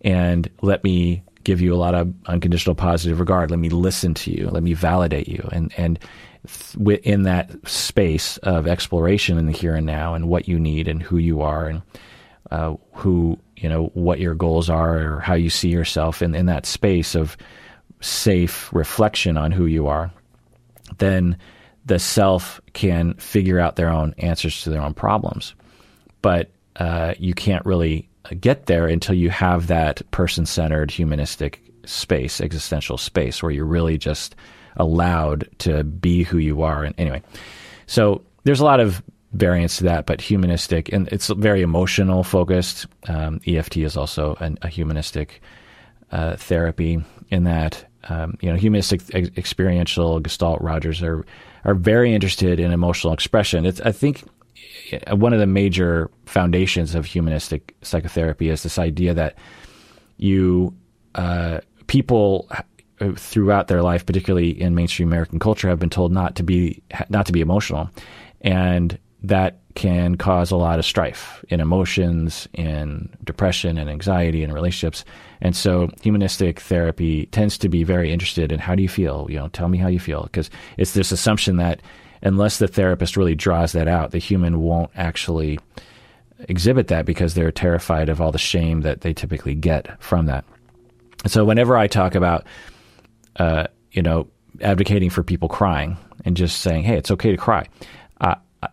And 0.01 0.49
let 0.61 0.83
me 0.83 1.23
give 1.43 1.61
you 1.61 1.73
a 1.73 1.77
lot 1.77 1.95
of 1.95 2.13
unconditional 2.25 2.75
positive 2.75 3.19
regard. 3.19 3.51
Let 3.51 3.59
me 3.59 3.69
listen 3.69 4.13
to 4.15 4.31
you. 4.31 4.49
Let 4.49 4.63
me 4.63 4.73
validate 4.73 5.27
you. 5.27 5.47
And 5.51 5.73
and 5.77 5.99
in 7.03 7.23
that 7.23 7.67
space 7.67 8.37
of 8.37 8.67
exploration 8.67 9.37
in 9.37 9.47
the 9.47 9.51
here 9.51 9.75
and 9.75 9.85
now 9.85 10.13
and 10.13 10.29
what 10.29 10.47
you 10.47 10.59
need 10.59 10.87
and 10.87 11.01
who 11.01 11.17
you 11.17 11.41
are 11.41 11.67
and 11.67 11.81
uh, 12.51 12.75
who 12.93 13.37
you 13.57 13.67
know 13.67 13.85
what 13.93 14.19
your 14.19 14.35
goals 14.35 14.69
are 14.69 15.15
or 15.15 15.19
how 15.19 15.33
you 15.33 15.49
see 15.49 15.69
yourself 15.69 16.21
in, 16.21 16.35
in 16.35 16.45
that 16.45 16.65
space 16.65 17.15
of 17.15 17.35
safe 18.01 18.71
reflection 18.71 19.37
on 19.37 19.51
who 19.51 19.65
you 19.65 19.87
are, 19.87 20.11
then 20.99 21.37
the 21.85 21.99
self 21.99 22.61
can 22.73 23.13
figure 23.15 23.59
out 23.59 23.75
their 23.75 23.89
own 23.89 24.13
answers 24.19 24.61
to 24.63 24.69
their 24.69 24.81
own 24.81 24.93
problems. 24.93 25.55
But 26.21 26.51
uh, 26.75 27.15
you 27.17 27.33
can't 27.33 27.65
really 27.65 28.07
get 28.39 28.65
there 28.67 28.87
until 28.87 29.15
you 29.15 29.29
have 29.29 29.67
that 29.67 30.01
person 30.11 30.45
centered 30.45 30.91
humanistic 30.91 31.63
space, 31.85 32.41
existential 32.41 32.97
space, 32.97 33.41
where 33.41 33.51
you're 33.51 33.65
really 33.65 33.97
just 33.97 34.35
allowed 34.75 35.47
to 35.59 35.83
be 35.83 36.23
who 36.23 36.37
you 36.37 36.61
are. 36.61 36.83
And 36.83 36.93
anyway, 36.97 37.23
so 37.87 38.21
there's 38.43 38.59
a 38.59 38.65
lot 38.65 38.79
of 38.79 39.01
variants 39.33 39.77
to 39.77 39.83
that, 39.85 40.05
but 40.05 40.21
humanistic, 40.21 40.91
and 40.91 41.07
it's 41.09 41.27
very 41.27 41.61
emotional 41.61 42.23
focused. 42.23 42.87
Um, 43.07 43.41
EFT 43.45 43.77
is 43.77 43.97
also 43.97 44.35
an, 44.39 44.57
a 44.61 44.67
humanistic 44.67 45.41
uh, 46.11 46.37
therapy 46.37 47.03
in 47.29 47.43
that 47.43 47.85
um, 48.09 48.37
you 48.41 48.49
know 48.49 48.57
humanistic 48.57 49.01
ex- 49.13 49.29
experiential 49.37 50.19
Gestalt 50.19 50.61
Rogers 50.61 51.01
are 51.03 51.25
are 51.65 51.73
very 51.73 52.13
interested 52.13 52.59
in 52.59 52.71
emotional 52.71 53.13
expression. 53.13 53.65
It's 53.65 53.81
I 53.81 53.91
think 53.91 54.23
uh, 55.07 55.15
one 55.15 55.33
of 55.33 55.39
the 55.39 55.47
major 55.47 56.09
foundations 56.25 56.95
of 56.95 57.05
humanistic 57.05 57.75
psychotherapy 57.81 58.49
is 58.49 58.63
this 58.63 58.79
idea 58.79 59.13
that 59.13 59.35
you 60.17 60.73
uh, 61.15 61.59
people 61.87 62.47
uh, 62.51 63.11
throughout 63.15 63.67
their 63.67 63.81
life, 63.81 64.05
particularly 64.05 64.49
in 64.49 64.73
mainstream 64.73 65.09
American 65.09 65.39
culture, 65.39 65.67
have 65.67 65.79
been 65.79 65.89
told 65.89 66.11
not 66.11 66.35
to 66.35 66.43
be 66.43 66.81
not 67.09 67.25
to 67.25 67.33
be 67.33 67.41
emotional, 67.41 67.89
and 68.41 68.97
that 69.23 69.59
can 69.75 70.15
cause 70.15 70.51
a 70.51 70.55
lot 70.55 70.79
of 70.79 70.85
strife 70.85 71.43
in 71.49 71.59
emotions, 71.59 72.47
in 72.53 73.09
depression 73.23 73.77
and 73.77 73.89
anxiety 73.89 74.43
and 74.43 74.53
relationships. 74.53 75.05
And 75.41 75.55
so 75.55 75.89
humanistic 76.01 76.59
therapy 76.59 77.27
tends 77.27 77.57
to 77.59 77.69
be 77.69 77.83
very 77.83 78.11
interested 78.11 78.51
in 78.51 78.59
how 78.59 78.75
do 78.75 78.81
you 78.81 78.89
feel? 78.89 79.27
You 79.29 79.37
know, 79.37 79.47
tell 79.49 79.69
me 79.69 79.77
how 79.77 79.87
you 79.87 79.99
feel. 79.99 80.23
Because 80.23 80.49
it's 80.77 80.93
this 80.93 81.11
assumption 81.11 81.57
that 81.57 81.81
unless 82.21 82.57
the 82.57 82.67
therapist 82.67 83.17
really 83.17 83.35
draws 83.35 83.71
that 83.73 83.87
out, 83.87 84.11
the 84.11 84.17
human 84.17 84.61
won't 84.61 84.91
actually 84.95 85.59
exhibit 86.39 86.87
that 86.87 87.05
because 87.05 87.33
they're 87.33 87.51
terrified 87.51 88.09
of 88.09 88.21
all 88.21 88.31
the 88.31 88.37
shame 88.37 88.81
that 88.81 89.01
they 89.01 89.13
typically 89.13 89.55
get 89.55 90.01
from 90.01 90.25
that. 90.27 90.45
And 91.23 91.31
so 91.31 91.45
whenever 91.45 91.77
I 91.77 91.87
talk 91.87 92.15
about, 92.15 92.45
uh, 93.37 93.67
you 93.91 94.01
know, 94.01 94.27
advocating 94.61 95.09
for 95.09 95.23
people 95.23 95.49
crying 95.49 95.97
and 96.25 96.37
just 96.37 96.61
saying, 96.61 96.83
hey, 96.83 96.97
it's 96.97 97.11
okay 97.11 97.31
to 97.31 97.37
cry, 97.37 97.67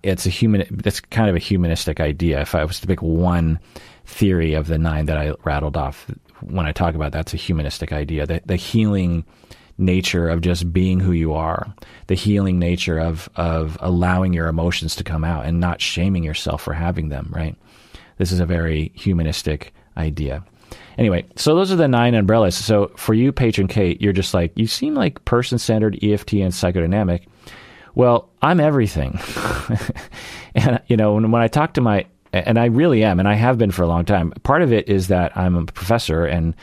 it's 0.02 0.26
a 0.26 0.30
human. 0.30 0.66
That's 0.70 1.00
kind 1.00 1.28
of 1.28 1.36
a 1.36 1.40
humanistic 1.40 2.00
idea. 2.00 2.40
If 2.40 2.54
I 2.54 2.64
was 2.64 2.80
to 2.80 2.86
pick 2.86 3.02
one 3.02 3.58
theory 4.06 4.54
of 4.54 4.66
the 4.66 4.78
nine 4.78 5.06
that 5.06 5.16
I 5.16 5.34
rattled 5.44 5.76
off 5.76 6.10
when 6.40 6.66
I 6.66 6.72
talk 6.72 6.94
about 6.94 7.12
that's 7.12 7.34
a 7.34 7.38
humanistic 7.38 7.92
idea. 7.92 8.26
The, 8.26 8.42
the 8.44 8.56
healing 8.56 9.24
nature 9.78 10.28
of 10.28 10.40
just 10.40 10.72
being 10.72 11.00
who 11.00 11.12
you 11.12 11.32
are, 11.34 11.72
the 12.06 12.14
healing 12.14 12.58
nature 12.58 12.98
of 12.98 13.28
of 13.36 13.76
allowing 13.80 14.32
your 14.32 14.48
emotions 14.48 14.94
to 14.96 15.04
come 15.04 15.24
out 15.24 15.46
and 15.46 15.60
not 15.60 15.80
shaming 15.80 16.22
yourself 16.22 16.62
for 16.62 16.74
having 16.74 17.08
them, 17.08 17.30
right? 17.34 17.56
This 18.18 18.30
is 18.30 18.40
a 18.40 18.46
very 18.46 18.92
humanistic 18.94 19.74
idea. 19.96 20.44
Anyway, 20.96 21.24
so 21.36 21.56
those 21.56 21.72
are 21.72 21.76
the 21.76 21.88
nine 21.88 22.14
umbrellas. 22.14 22.54
So 22.54 22.92
for 22.96 23.14
you, 23.14 23.32
patron 23.32 23.66
Kate, 23.66 24.00
you're 24.00 24.12
just 24.12 24.32
like, 24.32 24.52
you 24.54 24.66
seem 24.66 24.94
like 24.94 25.24
person 25.24 25.58
centered, 25.58 25.98
EFT, 26.02 26.34
and 26.34 26.52
psychodynamic. 26.52 27.26
Well, 27.94 28.28
I'm 28.42 28.60
everything. 28.60 29.20
and, 30.54 30.80
you 30.86 30.96
know, 30.96 31.14
when, 31.14 31.30
when 31.30 31.42
I 31.42 31.48
talk 31.48 31.74
to 31.74 31.80
my, 31.80 32.06
and 32.32 32.58
I 32.58 32.66
really 32.66 33.04
am, 33.04 33.20
and 33.20 33.28
I 33.28 33.34
have 33.34 33.58
been 33.58 33.70
for 33.70 33.82
a 33.82 33.86
long 33.86 34.04
time, 34.04 34.32
part 34.42 34.62
of 34.62 34.72
it 34.72 34.88
is 34.88 35.08
that 35.08 35.36
I'm 35.36 35.54
a 35.54 35.64
professor 35.66 36.24
and 36.24 36.54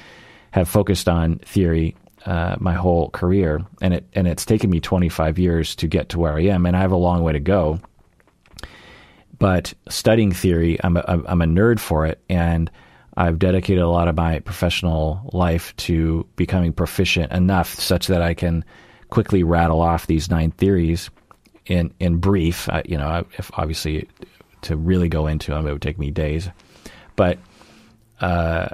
have 0.52 0.67
focused 0.67 1.08
on 1.08 1.38
theory 1.39 1.96
uh, 2.26 2.56
my 2.60 2.74
whole 2.74 3.10
career, 3.10 3.65
and 3.82 3.96
it 3.96 4.08
and 4.13 4.28
it's 4.28 4.46
taken 4.46 4.70
me 4.70 4.80
25 4.80 5.39
years 5.39 5.76
to 5.78 5.88
get 5.88 6.10
to 6.10 6.20
where 6.20 6.34
I 6.34 6.41
am, 6.44 6.65
and 6.65 6.76
I 6.76 6.82
have 6.82 6.91
a 6.91 6.98
long 6.98 7.24
way 7.24 7.34
to 7.34 7.39
go. 7.39 7.80
But 9.39 9.74
studying 9.89 10.32
theory, 10.32 10.78
I'm 10.84 10.98
a, 10.98 11.04
I'm 11.08 11.41
a 11.41 11.46
nerd 11.46 11.80
for 11.80 12.06
it, 12.06 12.22
and 12.30 12.70
I've 13.17 13.39
dedicated 13.39 13.82
a 13.82 13.89
lot 13.89 14.08
of 14.08 14.15
my 14.15 14.39
professional 14.39 15.32
life 15.34 15.76
to 15.78 16.28
becoming 16.36 16.74
proficient 16.74 17.32
enough 17.32 17.74
such 17.74 18.08
that 18.08 18.22
I 18.22 18.36
can 18.36 18.63
quickly 19.10 19.44
rattle 19.44 19.82
off 19.82 20.06
these 20.06 20.30
nine 20.30 20.52
theories 20.52 21.10
in 21.65 21.93
in 22.00 22.17
brief. 22.17 22.67
You 22.86 22.97
know, 22.97 23.26
if 23.38 23.52
obviously 23.58 24.08
to 24.63 24.76
really 24.76 25.10
go 25.10 25.28
into 25.28 25.52
them, 25.52 25.67
it 25.67 25.71
would 25.71 25.82
take 25.82 26.00
me 26.00 26.12
days. 26.12 26.50
But 27.15 27.39
uh, 28.19 28.69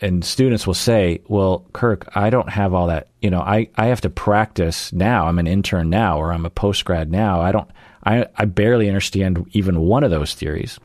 and 0.00 0.24
students 0.24 0.66
will 0.66 0.74
say, 0.74 1.20
"Well, 1.28 1.66
Kirk, 1.72 2.08
I 2.14 2.30
don't 2.30 2.48
have 2.48 2.74
all 2.74 2.88
that. 2.88 3.08
You 3.20 3.30
know, 3.30 3.40
I 3.40 3.68
I 3.76 3.86
have 3.86 4.02
to 4.02 4.10
practice 4.10 4.92
now. 4.92 5.26
I'm 5.26 5.38
an 5.38 5.46
intern 5.46 5.90
now, 5.90 6.18
or 6.18 6.32
I'm 6.32 6.46
a 6.46 6.50
post 6.50 6.84
grad 6.84 7.10
now. 7.10 7.40
I 7.40 7.52
don't. 7.52 7.70
I 8.04 8.26
I 8.36 8.44
barely 8.44 8.88
understand 8.88 9.46
even 9.52 9.80
one 9.80 10.04
of 10.04 10.10
those 10.10 10.34
theories." 10.34 10.78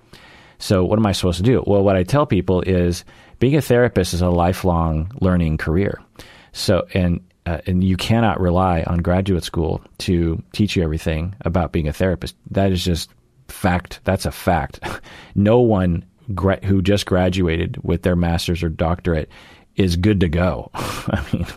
So 0.59 0.83
what 0.83 0.97
am 0.97 1.05
I 1.05 1.11
supposed 1.11 1.37
to 1.37 1.43
do? 1.43 1.63
Well, 1.67 1.83
what 1.83 1.95
I 1.95 2.03
tell 2.03 2.25
people 2.25 2.61
is 2.61 3.05
being 3.39 3.55
a 3.55 3.61
therapist 3.61 4.13
is 4.13 4.21
a 4.21 4.29
lifelong 4.29 5.11
learning 5.21 5.57
career. 5.57 6.01
So 6.51 6.87
and 6.93 7.21
uh, 7.47 7.61
and 7.65 7.81
you 7.81 7.95
cannot 7.95 8.41
rely 8.41 8.83
on 8.87 8.97
graduate 8.97 9.43
school 9.43 9.81
to 9.99 10.43
teach 10.51 10.75
you 10.75 10.83
everything 10.83 11.33
about 11.45 11.71
being 11.71 11.87
a 11.87 11.93
therapist. 11.93 12.35
That 12.51 12.73
is 12.73 12.83
just 12.83 13.09
fact. 13.47 14.01
That's 14.03 14.25
a 14.25 14.31
fact. 14.31 14.81
no 15.35 15.59
one 15.59 16.03
gra- 16.35 16.65
who 16.65 16.81
just 16.81 17.05
graduated 17.05 17.77
with 17.83 18.01
their 18.01 18.17
master's 18.17 18.63
or 18.63 18.69
doctorate 18.69 19.29
is 19.77 19.95
good 19.95 20.19
to 20.19 20.27
go. 20.27 20.69
I 20.73 21.25
mean, 21.31 21.47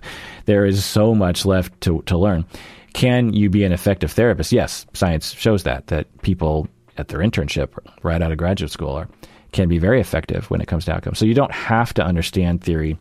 there 0.45 0.65
is 0.65 0.85
so 0.85 1.13
much 1.13 1.45
left 1.45 1.81
to, 1.81 2.03
to 2.03 2.17
learn. 2.17 2.45
Can 2.93 3.33
you 3.33 3.51
be 3.51 3.65
an 3.65 3.73
effective 3.73 4.13
therapist? 4.13 4.53
Yes, 4.53 4.87
science 4.93 5.33
shows 5.33 5.65
that, 5.65 5.89
that 5.89 6.23
people 6.23 6.69
at 6.99 7.09
their 7.09 7.19
internship 7.19 7.71
right 8.05 8.23
out 8.23 8.31
of 8.31 8.39
graduate 8.39 8.71
school 8.71 8.93
are, 8.93 9.09
can 9.51 9.69
be 9.69 9.79
very 9.79 10.01
effective 10.01 10.49
when 10.51 10.61
it 10.61 10.69
comes 10.69 10.85
to 10.85 10.93
outcomes. 10.93 11.19
So 11.19 11.25
you 11.25 11.35
don't 11.35 11.53
have 11.53 11.93
to 11.95 12.05
understand 12.05 12.63
theory 12.63 12.97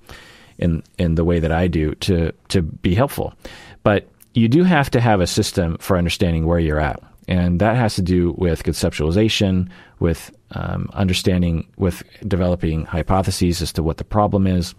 in 0.60 0.84
in 0.98 1.15
the 1.15 1.26
way 1.26 1.39
that 1.39 1.52
I 1.52 1.67
do 1.67 1.95
to 1.95 2.32
to 2.50 2.62
be 2.62 2.93
helpful, 2.93 3.34
but 3.84 4.08
you 4.34 4.48
do 4.48 4.63
have 4.63 4.91
to 4.91 5.02
have 5.02 5.22
a 5.22 5.28
system 5.28 5.78
for 5.80 5.98
understanding 5.98 6.45
where 6.45 6.60
you're 6.60 6.80
at, 6.80 7.02
and 7.28 7.60
that 7.60 7.76
has 7.76 7.95
to 7.95 8.02
do 8.02 8.36
with 8.38 8.63
conceptualization, 8.63 9.69
with 10.00 10.32
um, 10.52 10.89
understanding, 10.93 11.67
with 11.78 12.04
developing 12.28 12.86
hypotheses 12.86 13.62
as 13.62 13.74
to 13.74 13.84
what 13.84 13.98
the 13.98 14.04
problem 14.04 14.45
is. 14.45 14.76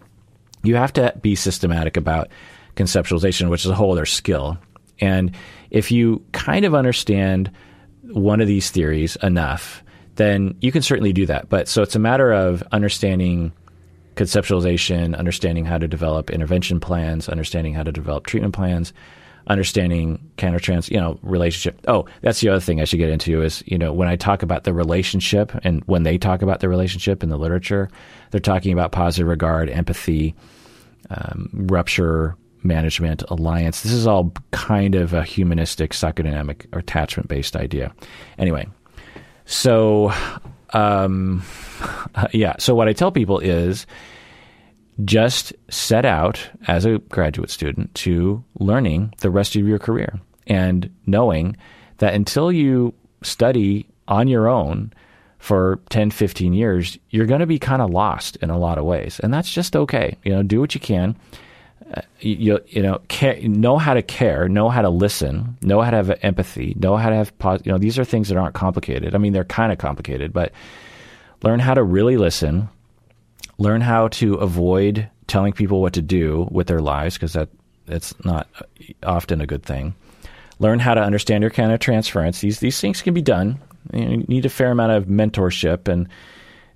You 0.62 0.76
have 0.76 0.92
to 0.94 1.14
be 1.22 1.34
systematic 1.34 1.96
about 1.96 2.28
conceptualization, 2.76 3.48
which 3.50 3.64
is 3.64 3.70
a 3.70 3.74
whole 3.74 3.92
other 3.92 4.06
skill. 4.06 4.58
And 5.00 5.34
if 5.70 5.90
you 5.90 6.22
kind 6.32 6.64
of 6.64 6.74
understand 6.74 7.50
one 8.02 8.40
of 8.40 8.46
these 8.46 8.70
theories 8.70 9.16
enough, 9.22 9.82
then 10.16 10.54
you 10.60 10.70
can 10.70 10.82
certainly 10.82 11.12
do 11.12 11.26
that. 11.26 11.48
But 11.48 11.68
so 11.68 11.82
it's 11.82 11.96
a 11.96 12.00
matter 12.00 12.32
of 12.32 12.62
understanding 12.72 13.52
conceptualization, 14.16 15.16
understanding 15.16 15.64
how 15.64 15.78
to 15.78 15.88
develop 15.88 16.30
intervention 16.30 16.80
plans, 16.80 17.28
understanding 17.28 17.74
how 17.74 17.82
to 17.82 17.92
develop 17.92 18.26
treatment 18.26 18.54
plans, 18.54 18.92
understanding 19.46 20.20
countertrans, 20.36 20.90
you 20.90 20.98
know, 20.98 21.18
relationship. 21.22 21.80
Oh, 21.88 22.06
that's 22.20 22.40
the 22.40 22.48
other 22.48 22.60
thing 22.60 22.80
I 22.80 22.84
should 22.84 22.98
get 22.98 23.08
into 23.08 23.42
is, 23.42 23.62
you 23.66 23.78
know, 23.78 23.92
when 23.92 24.08
I 24.08 24.16
talk 24.16 24.42
about 24.42 24.64
the 24.64 24.74
relationship 24.74 25.52
and 25.64 25.82
when 25.84 26.02
they 26.02 26.18
talk 26.18 26.42
about 26.42 26.60
the 26.60 26.68
relationship 26.68 27.22
in 27.22 27.28
the 27.28 27.38
literature, 27.38 27.88
they're 28.30 28.40
talking 28.40 28.72
about 28.72 28.92
positive 28.92 29.28
regard, 29.28 29.68
empathy, 29.70 30.34
um, 31.10 31.48
rupture 31.52 32.36
management, 32.62 33.22
alliance. 33.28 33.82
This 33.82 33.92
is 33.92 34.06
all 34.06 34.32
kind 34.50 34.94
of 34.94 35.14
a 35.14 35.22
humanistic, 35.22 35.92
psychodynamic, 35.92 36.66
or 36.72 36.80
attachment 36.80 37.28
based 37.28 37.56
idea. 37.56 37.92
Anyway, 38.38 38.68
so 39.46 40.12
um, 40.72 41.42
yeah, 42.32 42.54
so 42.58 42.74
what 42.74 42.88
I 42.88 42.92
tell 42.92 43.12
people 43.12 43.38
is 43.38 43.86
just 45.04 45.52
set 45.70 46.04
out 46.04 46.50
as 46.68 46.84
a 46.84 46.98
graduate 46.98 47.50
student 47.50 47.94
to 47.94 48.44
learning 48.58 49.14
the 49.20 49.30
rest 49.30 49.56
of 49.56 49.66
your 49.66 49.78
career 49.78 50.20
and 50.46 50.90
knowing 51.06 51.56
that 51.98 52.14
until 52.14 52.52
you 52.52 52.92
study 53.22 53.86
on 54.08 54.28
your 54.28 54.48
own 54.48 54.92
for 55.38 55.80
10, 55.88 56.10
15 56.10 56.52
years, 56.52 56.98
you're 57.10 57.26
going 57.26 57.40
to 57.40 57.46
be 57.46 57.58
kind 57.58 57.80
of 57.80 57.90
lost 57.90 58.36
in 58.36 58.50
a 58.50 58.58
lot 58.58 58.76
of 58.76 58.84
ways. 58.84 59.20
And 59.20 59.32
that's 59.32 59.50
just 59.50 59.74
okay. 59.74 60.16
You 60.22 60.32
know, 60.32 60.42
do 60.42 60.60
what 60.60 60.74
you 60.74 60.80
can 60.80 61.16
you 62.20 62.60
you 62.68 62.82
know 62.82 63.00
care, 63.08 63.40
know 63.42 63.78
how 63.78 63.94
to 63.94 64.02
care, 64.02 64.48
know 64.48 64.68
how 64.68 64.82
to 64.82 64.90
listen, 64.90 65.56
know 65.62 65.80
how 65.80 65.90
to 65.90 65.96
have 65.96 66.18
empathy, 66.22 66.74
know 66.78 66.96
how 66.96 67.10
to 67.10 67.16
have 67.16 67.32
you 67.64 67.72
know 67.72 67.78
these 67.78 67.98
are 67.98 68.04
things 68.04 68.28
that 68.28 68.36
aren't 68.36 68.54
complicated. 68.54 69.14
I 69.14 69.18
mean 69.18 69.32
they're 69.32 69.44
kind 69.44 69.72
of 69.72 69.78
complicated, 69.78 70.32
but 70.32 70.52
learn 71.42 71.58
how 71.58 71.74
to 71.74 71.82
really 71.82 72.16
listen, 72.16 72.68
learn 73.58 73.80
how 73.80 74.08
to 74.08 74.34
avoid 74.34 75.08
telling 75.26 75.52
people 75.52 75.80
what 75.80 75.94
to 75.94 76.02
do 76.02 76.48
with 76.50 76.66
their 76.66 76.80
lives 76.80 77.14
because 77.14 77.32
that 77.32 77.48
it's 77.86 78.14
not 78.24 78.46
often 79.02 79.40
a 79.40 79.46
good 79.46 79.62
thing. 79.62 79.94
Learn 80.58 80.78
how 80.78 80.94
to 80.94 81.00
understand 81.00 81.42
your 81.42 81.50
countertransference. 81.50 82.40
These 82.40 82.60
these 82.60 82.80
things 82.80 83.02
can 83.02 83.14
be 83.14 83.22
done. 83.22 83.58
You 83.92 84.18
need 84.28 84.44
a 84.44 84.50
fair 84.50 84.70
amount 84.70 84.92
of 84.92 85.06
mentorship 85.06 85.88
and 85.88 86.08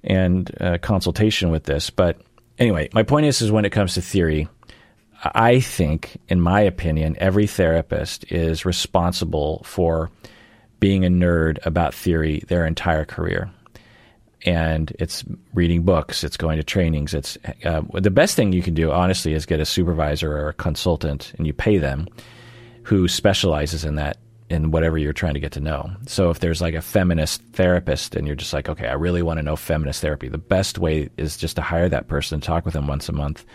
and 0.03 0.51
uh, 0.61 0.79
consultation 0.79 1.51
with 1.51 1.65
this, 1.65 1.91
but 1.91 2.19
anyway, 2.59 2.89
my 2.93 3.03
point 3.03 3.27
is, 3.27 3.41
is 3.43 3.51
when 3.51 3.65
it 3.65 3.71
comes 3.71 3.95
to 3.95 4.03
theory, 4.03 4.49
I 5.25 5.61
think, 5.61 6.19
in 6.29 6.41
my 6.41 6.61
opinion, 6.61 7.17
every 7.19 7.47
therapist 7.47 8.31
is 8.31 8.67
responsible 8.67 9.63
for 9.65 10.11
being 10.81 11.05
a 11.05 11.09
nerd 11.09 11.65
about 11.65 11.95
theory 11.95 12.43
their 12.49 12.67
entire 12.67 13.05
career. 13.05 13.51
And 14.45 14.95
it's 14.99 15.25
reading 15.55 15.85
books, 15.85 16.23
it's 16.23 16.37
going 16.37 16.59
to 16.59 16.63
trainings. 16.63 17.15
It's 17.15 17.39
uh, 17.65 17.81
the 17.95 18.11
best 18.11 18.37
thing 18.37 18.53
you 18.53 18.61
can 18.61 18.75
do, 18.75 18.93
honestly, 18.93 19.33
is 19.33 19.47
get 19.47 19.61
a 19.61 19.65
supervisor 19.65 20.37
or 20.37 20.51
a 20.51 20.55
consultant, 20.55 21.33
and 21.39 21.47
you 21.47 21.55
pay 21.55 21.79
them, 21.79 22.07
who 22.83 23.09
specializes 23.09 23.85
in 23.85 23.95
that 23.95 24.19
in 24.51 24.71
whatever 24.71 24.99
you're 24.99 25.15
trying 25.15 25.33
to 25.33 25.41
get 25.41 25.53
to 25.53 25.61
know. 25.61 25.91
So 26.07 26.29
if 26.29 26.41
there's 26.41 26.61
like 26.61 26.75
a 26.75 26.83
feminist 26.83 27.41
therapist 27.55 28.15
and 28.15 28.27
you're 28.27 28.37
just 28.37 28.53
like, 28.53 28.69
okay, 28.69 28.87
I 28.87 28.93
really 28.93 29.23
want 29.23 29.39
to 29.39 29.43
know 29.43 29.57
feminist 29.57 30.03
therapy, 30.03 30.29
the 30.29 30.37
best 30.37 30.79
way 30.79 31.09
is 31.17 31.39
just 31.39 31.57
to 31.57 31.63
hire 31.63 31.89
that 31.89 32.09
person, 32.09 32.37
and 32.37 32.43
talk 32.43 32.67
with 32.67 32.75
them 32.75 32.87
once 32.87 33.09
a 33.09 33.13
month, 33.13 33.47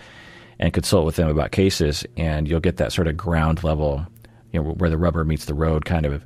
and 0.59 0.73
consult 0.73 1.05
with 1.05 1.15
them 1.15 1.29
about 1.29 1.51
cases, 1.51 2.05
and 2.17 2.47
you'll 2.47 2.59
get 2.59 2.77
that 2.77 2.91
sort 2.91 3.07
of 3.07 3.15
ground 3.15 3.63
level, 3.63 4.05
you 4.51 4.61
know, 4.61 4.71
where 4.71 4.89
the 4.89 4.97
rubber 4.97 5.23
meets 5.23 5.45
the 5.45 5.53
road 5.53 5.85
kind 5.85 6.05
of 6.05 6.25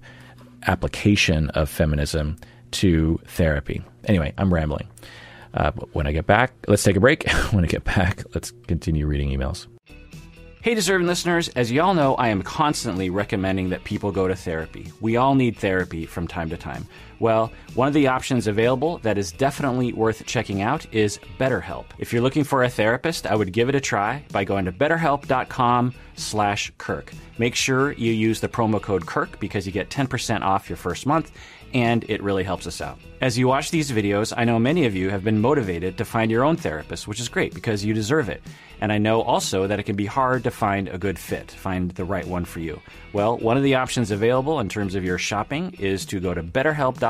application 0.68 1.50
of 1.52 1.70
feminism 1.70 2.38
to 2.72 3.20
therapy. 3.28 3.84
Anyway, 4.06 4.34
I'm 4.38 4.54
rambling. 4.54 4.88
Uh, 5.54 5.72
when 5.92 6.08
I 6.08 6.12
get 6.12 6.26
back, 6.26 6.52
let's 6.68 6.84
take 6.84 6.96
a 6.96 7.00
break. 7.00 7.30
when 7.52 7.64
I 7.64 7.68
get 7.68 7.84
back, 7.84 8.24
let's 8.34 8.52
continue 8.68 9.06
reading 9.06 9.30
emails. 9.30 9.68
Hey, 10.64 10.76
deserving 10.76 11.08
listeners, 11.08 11.50
as 11.50 11.72
you 11.72 11.82
all 11.82 11.94
know, 11.94 12.16
I 12.16 12.30
am 12.30 12.42
constantly 12.42 13.10
recommending 13.10 13.70
that 13.72 13.84
people 13.84 14.14
go 14.14 14.30
to 14.30 14.36
therapy. 14.36 14.94
We 15.02 15.18
all 15.18 15.36
need 15.36 15.58
therapy 15.58 16.06
from 16.06 16.26
time 16.26 16.50
to 16.52 16.58
time. 16.58 16.88
Well, 17.24 17.54
one 17.74 17.88
of 17.88 17.94
the 17.94 18.08
options 18.08 18.48
available 18.48 18.98
that 18.98 19.18
is 19.18 19.32
definitely 19.32 19.94
worth 19.94 20.26
checking 20.26 20.62
out 20.62 20.86
is 20.94 21.22
BetterHelp. 21.40 21.86
If 21.98 22.12
you're 22.12 22.22
looking 22.22 22.44
for 22.44 22.66
a 22.66 22.70
therapist, 22.70 23.26
I 23.26 23.34
would 23.34 23.54
give 23.54 23.70
it 23.70 23.76
a 23.76 23.80
try 23.80 24.26
by 24.34 24.44
going 24.44 24.66
to 24.66 24.74
betterhelp.com 24.74 25.94
slash 26.18 26.74
Kirk. 26.78 27.14
Make 27.38 27.56
sure 27.56 27.94
you 27.94 28.12
use 28.12 28.42
the 28.42 28.50
promo 28.50 28.82
code 28.82 29.06
Kirk 29.06 29.40
because 29.40 29.66
you 29.66 29.72
get 29.72 29.90
10% 29.90 30.42
off 30.42 30.70
your 30.70 30.76
first 30.76 31.06
month 31.06 31.32
and 31.74 32.06
it 32.08 32.22
really 32.22 32.44
helps 32.44 32.68
us 32.68 32.82
out. 32.82 33.00
As 33.22 33.38
you 33.38 33.48
watch 33.48 33.72
these 33.72 33.92
videos, 33.92 34.34
I 34.36 34.44
know 34.44 34.60
many 34.60 34.86
of 34.86 34.96
you 34.96 35.10
have 35.10 35.24
been 35.24 35.40
motivated 35.42 35.98
to 35.98 36.06
find 36.06 36.30
your 36.30 36.44
own 36.44 36.56
therapist, 36.56 37.08
which 37.08 37.20
is 37.20 37.30
great 37.30 37.54
because 37.54 37.84
you 37.84 37.94
deserve 37.94 38.30
it. 38.30 38.44
And 38.80 38.92
I 38.92 38.98
know 38.98 39.22
also 39.22 39.66
that 39.66 39.80
it 39.80 39.84
can 39.84 39.96
be 39.96 40.06
hard 40.06 40.44
to 40.44 40.52
find 40.52 40.88
a 40.88 40.98
good 40.98 41.18
fit, 41.18 41.50
find 41.50 41.92
the 41.92 42.06
right 42.06 42.28
one 42.28 42.46
for 42.46 42.60
you. 42.60 42.82
Well, 43.14 43.38
one 43.38 43.58
of 43.58 43.64
the 43.64 43.76
options 43.76 44.12
available 44.12 44.60
in 44.60 44.70
terms 44.70 44.94
of 44.94 45.04
your 45.04 45.18
shopping 45.18 45.74
is 45.80 46.06
to 46.08 46.20
go 46.20 46.34
to 46.34 46.44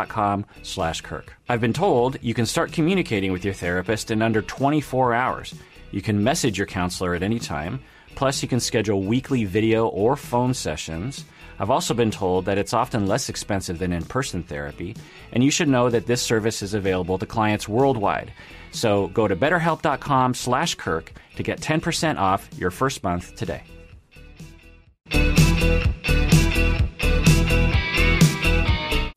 betterhelp.com/kirk. 0.07 1.33
I've 1.49 1.61
been 1.61 1.73
told 1.73 2.17
you 2.21 2.33
can 2.33 2.45
start 2.45 2.71
communicating 2.71 3.31
with 3.31 3.45
your 3.45 3.53
therapist 3.53 4.11
in 4.11 4.21
under 4.21 4.41
24 4.41 5.13
hours. 5.13 5.55
You 5.91 6.01
can 6.01 6.23
message 6.23 6.57
your 6.57 6.67
counselor 6.67 7.15
at 7.15 7.23
any 7.23 7.39
time. 7.39 7.79
Plus, 8.15 8.41
you 8.41 8.49
can 8.49 8.59
schedule 8.59 9.03
weekly 9.03 9.43
video 9.45 9.87
or 9.87 10.15
phone 10.15 10.53
sessions. 10.53 11.25
I've 11.59 11.69
also 11.69 11.93
been 11.93 12.11
told 12.11 12.45
that 12.45 12.57
it's 12.57 12.73
often 12.73 13.07
less 13.07 13.29
expensive 13.29 13.79
than 13.79 13.93
in 13.93 14.03
person 14.03 14.43
therapy, 14.43 14.95
and 15.31 15.43
you 15.43 15.51
should 15.51 15.67
know 15.67 15.89
that 15.89 16.07
this 16.07 16.21
service 16.21 16.61
is 16.61 16.73
available 16.73 17.17
to 17.19 17.25
clients 17.25 17.67
worldwide. 17.67 18.33
So 18.71 19.07
go 19.07 19.27
to 19.27 19.35
betterhelp.com 19.35 20.33
slash 20.33 20.75
Kirk 20.75 21.13
to 21.35 21.43
get 21.43 21.61
10% 21.61 22.17
off 22.17 22.49
your 22.57 22.71
first 22.71 23.03
month 23.03 23.35
today. 23.35 23.63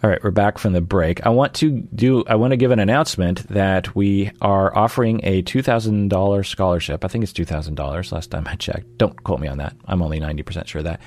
All 0.05 0.11
right, 0.11 0.23
we're 0.23 0.31
back 0.31 0.59
from 0.59 0.75
the 0.75 0.83
break. 0.83 1.25
I 1.25 1.31
want 1.31 1.55
to 1.55 1.71
do 1.71 2.23
I 2.29 2.35
want 2.35 2.51
to 2.51 2.59
give 2.59 2.71
an 2.71 2.79
announcement 2.79 3.49
that 3.49 3.97
we 3.97 4.31
are 4.43 4.77
offering 4.77 5.21
a 5.23 5.43
$2000 5.43 6.47
scholarship. 6.47 7.03
I 7.03 7.09
think 7.09 7.25
it's 7.25 7.33
$2000 7.33 8.13
last 8.13 8.31
time 8.31 8.47
I 8.47 8.57
checked. 8.57 8.99
Don't 8.99 9.25
quote 9.25 9.41
me 9.41 9.49
on 9.49 9.57
that. 9.57 9.75
I'm 9.87 10.03
only 10.03 10.21
90% 10.21 10.67
sure 10.67 10.81
of 10.81 10.85
that. 10.85 11.01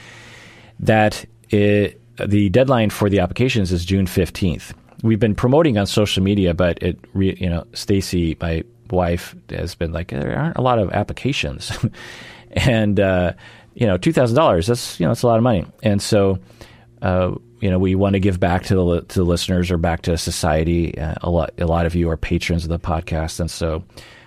That 0.80 1.24
it, 1.52 2.02
the 2.18 2.50
deadline 2.50 2.90
for 2.90 3.12
the 3.12 3.20
applications 3.20 3.72
is 3.72 3.86
June 3.86 4.08
15th. 4.08 4.74
We've 5.04 5.20
been 5.20 5.36
promoting 5.36 5.78
on 5.78 5.86
social 5.86 6.24
media, 6.24 6.56
but 6.56 6.82
it 6.82 7.00
re, 7.14 7.38
you 7.40 7.50
know, 7.50 7.68
Stacy, 7.74 8.38
my 8.42 8.64
wife 8.90 9.36
has 9.52 9.76
been 9.76 9.92
like 9.92 10.08
there 10.08 10.36
aren't 10.36 10.58
a 10.58 10.62
lot 10.62 10.80
of 10.80 10.92
applications. 10.94 11.72
and 12.54 13.00
uh, 13.00 13.34
you 13.76 13.86
know, 13.86 14.00
$2000 14.00 14.66
that's 14.66 15.00
you 15.00 15.06
know, 15.06 15.12
it's 15.12 15.22
a 15.22 15.28
lot 15.28 15.38
of 15.38 15.44
money. 15.44 15.64
And 15.84 16.02
so 16.02 16.40
uh, 17.04 17.36
you 17.60 17.70
know, 17.70 17.80
we 17.80 17.96
want 17.96 18.14
to 18.14 18.20
give 18.20 18.40
back 18.40 18.64
to 18.64 18.76
the 18.76 19.02
to 19.02 19.20
the 19.20 19.26
listeners 19.26 19.72
or 19.72 19.78
back 19.78 20.04
to 20.04 20.18
society. 20.18 20.98
Uh, 20.98 21.16
a 21.22 21.30
lot 21.30 21.54
a 21.58 21.66
lot 21.66 21.86
of 21.86 21.96
you 21.96 22.10
are 22.10 22.18
patrons 22.18 22.64
of 22.64 22.70
the 22.70 22.80
podcast, 22.80 23.40
and 23.40 23.52
so 23.52 23.84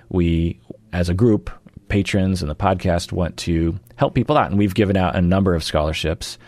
we, 0.09 0.61
as 0.93 1.09
a 1.09 1.15
group, 1.15 1.51
patrons 1.89 2.43
and 2.43 2.51
the 2.51 2.57
podcast 2.57 3.13
want 3.13 3.37
to 3.39 3.79
help 3.97 4.15
people 4.15 4.37
out, 4.37 4.51
and 4.51 4.59
we've 4.59 4.75
given 4.75 4.97
out 4.97 5.17
a 5.17 5.21
number 5.21 5.55
of 5.55 5.65
scholarships 5.65 6.39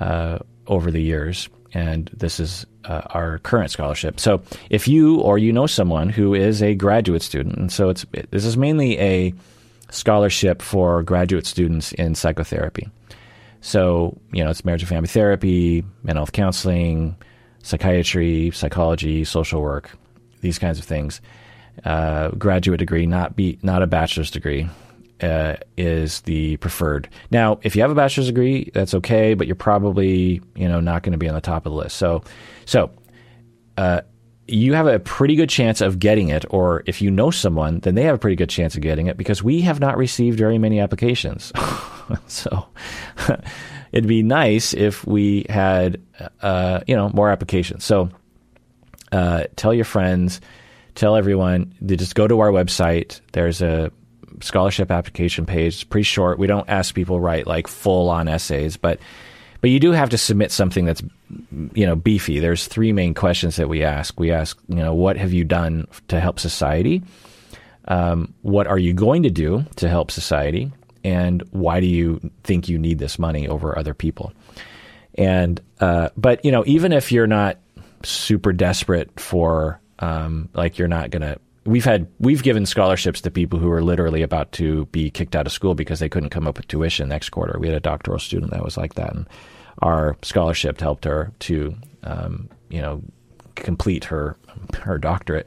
uh, 0.00 0.38
over 0.66 0.90
the 0.90 1.02
years, 1.02 1.48
and 1.72 2.10
this 2.16 2.40
is 2.40 2.66
uh, 2.84 3.02
our 3.10 3.38
current 3.38 3.70
scholarship. 3.70 4.18
So, 4.18 4.42
if 4.70 4.88
you 4.88 5.20
or 5.20 5.38
you 5.38 5.52
know 5.52 5.66
someone 5.66 6.08
who 6.08 6.34
is 6.34 6.62
a 6.62 6.74
graduate 6.74 7.22
student, 7.22 7.56
and 7.56 7.72
so 7.72 7.88
it's 7.88 8.04
this 8.30 8.44
is 8.44 8.56
mainly 8.56 8.98
a 8.98 9.34
scholarship 9.90 10.62
for 10.62 11.02
graduate 11.02 11.46
students 11.46 11.92
in 11.92 12.14
psychotherapy. 12.14 12.88
So, 13.60 14.18
you 14.32 14.44
know, 14.44 14.50
it's 14.50 14.64
marriage 14.64 14.82
and 14.82 14.88
family 14.88 15.08
therapy, 15.08 15.84
mental 16.02 16.20
health 16.20 16.32
counseling, 16.32 17.16
psychiatry, 17.62 18.50
psychology, 18.52 19.24
social 19.24 19.60
work, 19.60 19.90
these 20.40 20.58
kinds 20.58 20.78
of 20.78 20.84
things. 20.84 21.20
Uh, 21.84 22.30
graduate 22.30 22.78
degree, 22.78 23.06
not 23.06 23.36
be 23.36 23.58
not 23.62 23.82
a 23.82 23.86
bachelor's 23.86 24.30
degree, 24.30 24.68
uh, 25.20 25.56
is 25.76 26.22
the 26.22 26.56
preferred. 26.58 27.08
Now, 27.30 27.58
if 27.62 27.76
you 27.76 27.82
have 27.82 27.90
a 27.90 27.94
bachelor's 27.94 28.28
degree, 28.28 28.70
that's 28.72 28.94
okay, 28.94 29.34
but 29.34 29.46
you're 29.46 29.56
probably 29.56 30.40
you 30.54 30.68
know 30.68 30.80
not 30.80 31.02
going 31.02 31.12
to 31.12 31.18
be 31.18 31.28
on 31.28 31.34
the 31.34 31.40
top 31.40 31.66
of 31.66 31.72
the 31.72 31.78
list. 31.78 31.96
So, 31.96 32.22
so 32.64 32.90
uh, 33.76 34.02
you 34.48 34.74
have 34.74 34.86
a 34.86 34.98
pretty 34.98 35.34
good 35.36 35.50
chance 35.50 35.80
of 35.80 35.98
getting 35.98 36.28
it, 36.28 36.44
or 36.50 36.82
if 36.86 37.02
you 37.02 37.10
know 37.10 37.30
someone, 37.30 37.80
then 37.80 37.94
they 37.94 38.04
have 38.04 38.14
a 38.14 38.18
pretty 38.18 38.36
good 38.36 38.50
chance 38.50 38.74
of 38.74 38.80
getting 38.80 39.06
it 39.06 39.16
because 39.16 39.42
we 39.42 39.60
have 39.62 39.80
not 39.80 39.96
received 39.96 40.38
very 40.38 40.58
many 40.58 40.80
applications. 40.80 41.52
so 42.26 42.66
it'd 43.92 44.08
be 44.08 44.22
nice 44.22 44.74
if 44.74 45.06
we 45.06 45.46
had, 45.48 46.00
uh, 46.42 46.80
you 46.86 46.96
know, 46.96 47.10
more 47.10 47.30
applications. 47.30 47.84
So 47.84 48.10
uh, 49.12 49.44
tell 49.56 49.74
your 49.74 49.84
friends, 49.84 50.40
tell 50.94 51.16
everyone 51.16 51.74
to 51.86 51.96
just 51.96 52.14
go 52.14 52.26
to 52.26 52.40
our 52.40 52.50
website. 52.50 53.20
There's 53.32 53.62
a 53.62 53.90
scholarship 54.40 54.90
application 54.90 55.46
page. 55.46 55.74
It's 55.74 55.84
pretty 55.84 56.04
short. 56.04 56.38
We 56.38 56.46
don't 56.46 56.68
ask 56.68 56.94
people 56.94 57.20
write 57.20 57.46
like 57.46 57.68
full 57.68 58.08
on 58.10 58.28
essays, 58.28 58.76
but 58.76 58.98
but 59.60 59.70
you 59.70 59.80
do 59.80 59.92
have 59.92 60.10
to 60.10 60.18
submit 60.18 60.52
something 60.52 60.84
that's 60.84 61.02
you 61.74 61.86
know 61.86 61.96
beefy. 61.96 62.40
There's 62.40 62.66
three 62.66 62.92
main 62.92 63.14
questions 63.14 63.56
that 63.56 63.68
we 63.68 63.82
ask. 63.82 64.18
We 64.18 64.30
ask, 64.30 64.58
you 64.68 64.76
know, 64.76 64.94
what 64.94 65.16
have 65.16 65.32
you 65.32 65.44
done 65.44 65.86
to 66.08 66.20
help 66.20 66.38
society? 66.38 67.02
Um, 67.88 68.34
what 68.42 68.66
are 68.66 68.78
you 68.78 68.92
going 68.92 69.22
to 69.22 69.30
do 69.30 69.64
to 69.76 69.88
help 69.88 70.10
society? 70.10 70.72
And 71.06 71.44
why 71.52 71.78
do 71.78 71.86
you 71.86 72.20
think 72.42 72.68
you 72.68 72.78
need 72.78 72.98
this 72.98 73.16
money 73.16 73.46
over 73.46 73.78
other 73.78 73.94
people? 73.94 74.32
And 75.14 75.60
uh, 75.78 76.08
but 76.16 76.44
you 76.44 76.50
know, 76.50 76.64
even 76.66 76.92
if 76.92 77.12
you're 77.12 77.28
not 77.28 77.58
super 78.02 78.52
desperate 78.52 79.20
for 79.20 79.80
um, 80.00 80.48
like 80.52 80.78
you're 80.78 80.88
not 80.88 81.10
gonna 81.10 81.38
we've 81.64 81.84
had 81.84 82.08
we've 82.18 82.42
given 82.42 82.66
scholarships 82.66 83.20
to 83.20 83.30
people 83.30 83.60
who 83.60 83.70
are 83.70 83.82
literally 83.82 84.22
about 84.22 84.50
to 84.52 84.86
be 84.86 85.08
kicked 85.08 85.36
out 85.36 85.46
of 85.46 85.52
school 85.52 85.76
because 85.76 86.00
they 86.00 86.08
couldn't 86.08 86.30
come 86.30 86.48
up 86.48 86.56
with 86.56 86.66
tuition 86.66 87.08
next 87.08 87.30
quarter. 87.30 87.56
We 87.60 87.68
had 87.68 87.76
a 87.76 87.80
doctoral 87.80 88.18
student 88.18 88.50
that 88.50 88.64
was 88.64 88.76
like 88.76 88.94
that, 88.94 89.14
and 89.14 89.28
our 89.82 90.16
scholarship 90.22 90.80
helped 90.80 91.04
her 91.04 91.32
to 91.38 91.72
um, 92.02 92.48
you 92.68 92.82
know 92.82 93.00
complete 93.54 94.02
her 94.06 94.36
her 94.80 94.98
doctorate. 94.98 95.46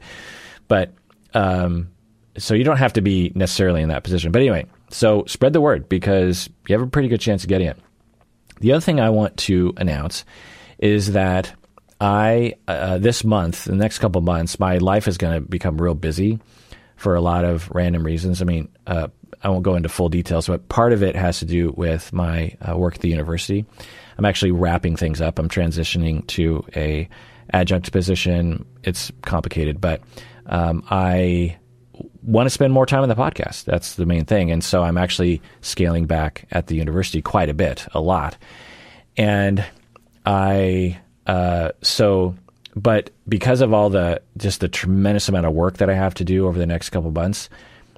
But 0.68 0.94
um, 1.34 1.90
so 2.38 2.54
you 2.54 2.64
don't 2.64 2.78
have 2.78 2.94
to 2.94 3.02
be 3.02 3.30
necessarily 3.34 3.82
in 3.82 3.90
that 3.90 4.04
position. 4.04 4.32
But 4.32 4.40
anyway, 4.40 4.64
so 4.90 5.24
spread 5.26 5.52
the 5.52 5.60
word 5.60 5.88
because 5.88 6.48
you 6.68 6.74
have 6.74 6.86
a 6.86 6.90
pretty 6.90 7.08
good 7.08 7.20
chance 7.20 7.42
of 7.42 7.48
getting 7.48 7.68
it. 7.68 7.78
The 8.60 8.72
other 8.72 8.80
thing 8.80 9.00
I 9.00 9.10
want 9.10 9.36
to 9.38 9.72
announce 9.76 10.24
is 10.78 11.12
that 11.12 11.54
I 12.00 12.54
uh, 12.66 12.98
this 12.98 13.24
month, 13.24 13.64
the 13.64 13.74
next 13.76 13.98
couple 13.98 14.20
months, 14.20 14.58
my 14.58 14.78
life 14.78 15.08
is 15.08 15.18
going 15.18 15.34
to 15.34 15.48
become 15.48 15.80
real 15.80 15.94
busy 15.94 16.38
for 16.96 17.14
a 17.14 17.20
lot 17.20 17.44
of 17.44 17.70
random 17.70 18.04
reasons. 18.04 18.42
I 18.42 18.44
mean, 18.44 18.68
uh, 18.86 19.08
I 19.42 19.48
won't 19.48 19.62
go 19.62 19.74
into 19.74 19.88
full 19.88 20.08
details, 20.08 20.46
but 20.46 20.68
part 20.68 20.92
of 20.92 21.02
it 21.02 21.16
has 21.16 21.38
to 21.38 21.46
do 21.46 21.72
with 21.76 22.12
my 22.12 22.56
uh, 22.60 22.76
work 22.76 22.96
at 22.96 23.00
the 23.00 23.08
university. 23.08 23.64
I'm 24.18 24.24
actually 24.26 24.50
wrapping 24.50 24.96
things 24.96 25.20
up. 25.20 25.38
I'm 25.38 25.48
transitioning 25.48 26.26
to 26.28 26.64
a 26.76 27.08
adjunct 27.52 27.90
position. 27.92 28.66
It's 28.82 29.10
complicated, 29.22 29.80
but 29.80 30.02
um, 30.46 30.84
I 30.90 31.56
want 32.22 32.46
to 32.46 32.50
spend 32.50 32.72
more 32.72 32.86
time 32.86 33.02
on 33.02 33.08
the 33.08 33.14
podcast. 33.14 33.64
That's 33.64 33.94
the 33.94 34.06
main 34.06 34.24
thing. 34.24 34.50
And 34.50 34.62
so 34.62 34.82
I'm 34.82 34.98
actually 34.98 35.40
scaling 35.60 36.06
back 36.06 36.46
at 36.50 36.66
the 36.66 36.76
university 36.76 37.22
quite 37.22 37.48
a 37.48 37.54
bit, 37.54 37.86
a 37.92 38.00
lot. 38.00 38.36
And 39.16 39.64
I, 40.26 40.98
uh, 41.26 41.70
so, 41.82 42.34
but 42.76 43.10
because 43.28 43.60
of 43.60 43.72
all 43.72 43.90
the, 43.90 44.22
just 44.36 44.60
the 44.60 44.68
tremendous 44.68 45.28
amount 45.28 45.46
of 45.46 45.52
work 45.52 45.78
that 45.78 45.90
I 45.90 45.94
have 45.94 46.14
to 46.14 46.24
do 46.24 46.46
over 46.46 46.58
the 46.58 46.66
next 46.66 46.90
couple 46.90 47.10
months, 47.10 47.48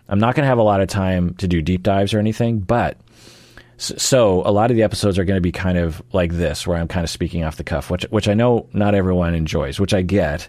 I'm 0.08 0.18
not 0.18 0.34
going 0.34 0.44
to 0.44 0.48
have 0.48 0.58
a 0.58 0.62
lot 0.62 0.80
of 0.80 0.88
time 0.88 1.34
to 1.34 1.48
do 1.48 1.62
deep 1.62 1.82
dives 1.82 2.14
or 2.14 2.18
anything. 2.18 2.60
But 2.60 2.98
so 3.76 4.42
a 4.46 4.52
lot 4.52 4.70
of 4.70 4.76
the 4.76 4.82
episodes 4.82 5.18
are 5.18 5.24
going 5.24 5.36
to 5.36 5.42
be 5.42 5.52
kind 5.52 5.78
of 5.78 6.02
like 6.12 6.32
this, 6.32 6.66
where 6.66 6.78
I'm 6.78 6.88
kind 6.88 7.02
of 7.02 7.10
speaking 7.10 7.44
off 7.44 7.56
the 7.56 7.64
cuff, 7.64 7.90
which, 7.90 8.04
which 8.10 8.28
I 8.28 8.34
know 8.34 8.68
not 8.72 8.94
everyone 8.94 9.34
enjoys, 9.34 9.80
which 9.80 9.94
I 9.94 10.02
get. 10.02 10.48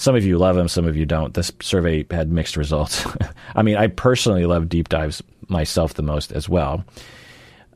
Some 0.00 0.16
of 0.16 0.24
you 0.24 0.38
love 0.38 0.56
them, 0.56 0.66
some 0.66 0.86
of 0.86 0.96
you 0.96 1.04
don't. 1.04 1.34
This 1.34 1.52
survey 1.60 2.06
had 2.10 2.32
mixed 2.32 2.56
results. 2.56 3.06
I 3.54 3.60
mean, 3.60 3.76
I 3.76 3.88
personally 3.88 4.46
love 4.46 4.66
deep 4.66 4.88
dives 4.88 5.22
myself 5.48 5.92
the 5.92 6.02
most 6.02 6.32
as 6.32 6.48
well. 6.48 6.86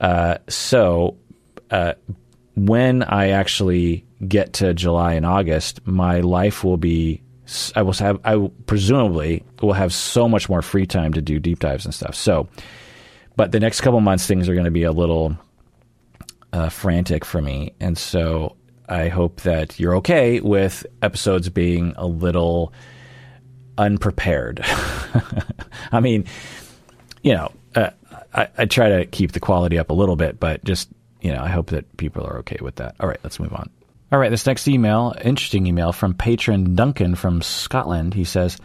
Uh, 0.01 0.39
so, 0.49 1.19
uh, 1.71 1.93
when 2.57 3.03
I 3.03 3.29
actually 3.29 4.07
get 4.27 4.55
to 4.55 4.73
July 4.73 5.13
and 5.13 5.27
August, 5.27 5.87
my 5.87 6.21
life 6.21 6.65
will 6.65 6.79
be. 6.79 7.23
I 7.77 7.83
will 7.83 7.93
have. 7.93 8.19
I 8.25 8.51
presumably 8.65 9.45
will 9.61 9.75
have 9.75 9.93
so 9.93 10.27
much 10.27 10.49
more 10.49 10.63
free 10.63 10.87
time 10.87 11.13
to 11.13 11.21
do 11.21 11.39
deep 11.39 11.59
dives 11.59 11.85
and 11.85 11.93
stuff. 11.93 12.15
So, 12.15 12.49
but 13.37 13.53
the 13.53 13.61
next 13.61 13.83
couple 13.83 14.01
months, 14.01 14.27
things 14.27 14.49
are 14.49 14.55
going 14.55 14.65
to 14.65 14.71
be 14.71 14.85
a 14.85 14.93
little 14.93 15.37
uh, 16.55 16.71
frantic 16.71 17.23
for 17.27 17.43
me, 17.43 17.75
and 17.81 17.99
so 17.99 18.57
I 18.89 19.09
hope 19.09 19.43
that 19.43 19.79
you're 19.81 19.97
okay 19.97 20.41
with 20.41 20.87
episodes 21.03 21.49
being 21.49 21.95
a 21.97 22.07
little 22.07 22.73
unprepared. 23.79 24.61
I 25.93 26.01
mean, 26.01 26.27
you 27.23 27.35
know, 27.35 27.53
uh, 27.75 27.91
I, 28.33 28.49
I, 28.59 28.65
try 28.67 28.89
to 28.91 29.07
keep 29.07 29.33
the 29.33 29.41
quality 29.41 29.79
up 29.79 29.91
a 29.91 29.95
little 29.95 30.17
bit, 30.17 30.39
but 30.39 30.65
just, 30.65 30.89
you 31.21 31.33
know, 31.33 31.43
I 31.43 31.49
hope 31.49 31.71
that 31.71 31.97
people 31.97 32.25
are 32.25 32.39
okay 32.39 32.59
with 32.61 32.77
that. 32.77 32.95
All 33.01 33.09
right, 33.09 33.19
let's 33.25 33.41
move 33.41 33.53
on. 33.53 33.71
All 34.13 34.19
right, 34.19 34.31
this 34.31 34.47
next 34.47 34.69
email, 34.69 35.15
interesting 35.25 35.67
email 35.67 35.93
from 35.93 36.15
patron 36.15 36.75
Duncan 36.77 37.15
from 37.15 37.43
Scotland. 37.43 38.15
He 38.15 38.25
says, 38.25 38.59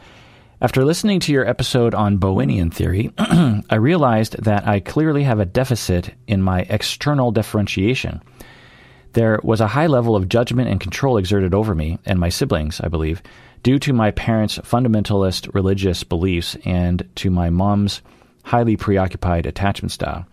after 0.62 0.84
listening 0.84 1.22
to 1.22 1.32
your 1.32 1.48
episode 1.48 1.96
on 1.96 2.20
Bowenian 2.20 2.74
theory, 2.74 3.12
I 3.18 3.76
realized 3.76 4.44
that 4.44 4.68
I 4.68 4.82
clearly 4.82 5.24
have 5.24 5.40
a 5.40 5.46
deficit 5.46 6.14
in 6.28 6.42
my 6.42 6.68
external 6.70 7.32
differentiation. 7.32 8.22
There 9.14 9.40
was 9.44 9.62
a 9.62 9.68
high 9.68 9.88
level 9.88 10.16
of 10.16 10.30
judgment 10.30 10.70
and 10.70 10.80
control 10.80 11.18
exerted 11.18 11.54
over 11.54 11.74
me 11.74 11.98
and 12.06 12.20
my 12.20 12.30
siblings, 12.30 12.80
I 12.82 12.88
believe, 12.90 13.22
due 13.64 13.80
to 13.80 13.94
my 13.94 14.12
parents' 14.12 14.60
fundamentalist 14.60 15.54
religious 15.54 16.04
beliefs 16.04 16.56
and 16.64 17.08
to 17.16 17.30
my 17.30 17.50
mom's 17.50 18.02
highly 18.44 18.78
preoccupied 18.78 19.46
attachment 19.46 19.92
style. 19.92 20.26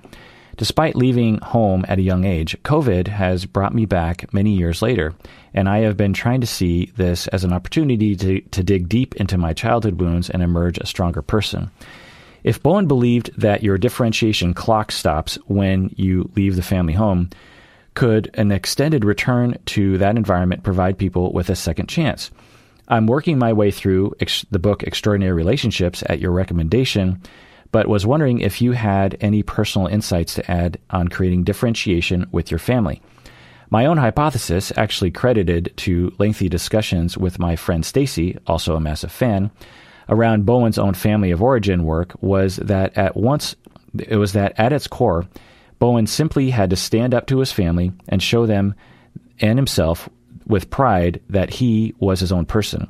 Despite 0.57 0.97
leaving 0.97 1.39
home 1.39 1.85
at 1.87 1.99
a 1.99 2.03
young 2.03 2.25
age, 2.25 2.57
COVID 2.63 3.09
has 3.09 3.45
brought 3.45 3.75
me 3.75 3.85
back 3.85 4.33
many 4.33 4.53
years 4.53 4.81
later, 4.81 5.13
and 5.53 5.69
I 5.69 5.81
have 5.81 5.99
been 5.99 6.15
trying 6.15 6.41
to 6.41 6.47
see 6.47 6.93
this 6.97 7.27
as 7.29 7.45
an 7.45 7.53
opportunity 7.53 8.17
to, 8.17 8.41
to 8.41 8.63
dig 8.63 8.89
deep 8.89 9.15
into 9.17 9.37
my 9.37 9.53
childhood 9.53 10.01
wounds 10.01 10.31
and 10.31 10.43
emerge 10.43 10.79
a 10.79 10.87
stronger 10.87 11.21
person. 11.21 11.71
If 12.43 12.63
Bowen 12.63 12.87
believed 12.87 13.39
that 13.39 13.63
your 13.63 13.77
differentiation 13.77 14.55
clock 14.55 14.93
stops 14.93 15.37
when 15.47 15.93
you 15.97 16.31
leave 16.37 16.57
the 16.57 16.63
family 16.63 16.95
home, 16.95 17.29
could 17.97 18.31
an 18.35 18.53
extended 18.53 19.05
return 19.05 19.59
to 19.67 19.99
that 19.99 20.17
environment 20.17 20.63
provide 20.63 20.97
people 20.97 21.33
with 21.33 21.51
a 21.51 21.57
second 21.57 21.89
chance? 21.89 22.31
I'm 22.87 23.09
working 23.09 23.37
my 23.37 23.53
way 23.53 23.73
through 23.73 24.15
ex- 24.21 24.47
the 24.53 24.61
book 24.61 24.85
Extraordinary 24.85 25.33
Relationships 25.33 26.05
at 26.07 26.21
your 26.21 26.31
recommendation 26.31 27.21
but 27.73 27.89
was 27.89 28.07
wondering 28.07 28.39
if 28.39 28.63
you 28.63 28.73
had 28.73 29.17
any 29.21 29.43
personal 29.43 29.87
insights 29.87 30.35
to 30.35 30.51
add 30.51 30.79
on 30.91 31.09
creating 31.09 31.45
differentiation 31.45 32.27
with 32.33 32.51
your 32.51 32.59
family. 32.59 33.03
My 33.71 33.87
own 33.87 33.99
hypothesis, 33.99 34.73
actually 34.77 35.11
credited 35.11 35.73
to 35.79 36.15
lengthy 36.19 36.49
discussions 36.49 37.19
with 37.19 37.39
my 37.39 37.57
friend 37.57 37.85
Stacy, 37.85 38.39
also 38.47 38.77
a 38.77 38.81
massive 38.81 39.11
fan, 39.11 39.51
around 40.09 40.47
Bowen's 40.47 40.79
own 40.79 40.95
family 40.95 41.33
of 41.33 41.43
origin 41.43 41.85
work 41.85 42.15
was 42.23 42.57
that 42.57 42.97
at 42.97 43.17
once 43.17 43.57
it 43.99 44.17
was 44.17 44.33
that 44.35 44.59
at 44.59 44.73
its 44.73 44.87
core, 44.87 45.27
Bowen 45.79 46.07
simply 46.07 46.51
had 46.51 46.71
to 46.71 46.77
stand 46.77 47.15
up 47.15 47.27
to 47.27 47.39
his 47.39 47.53
family 47.53 47.93
and 48.09 48.23
show 48.23 48.47
them 48.47 48.75
and 49.41 49.59
himself 49.59 50.09
with 50.47 50.71
pride 50.71 51.21
that 51.29 51.51
he 51.51 51.95
was 51.99 52.21
his 52.21 52.33
own 52.33 52.47
person. 52.47 52.89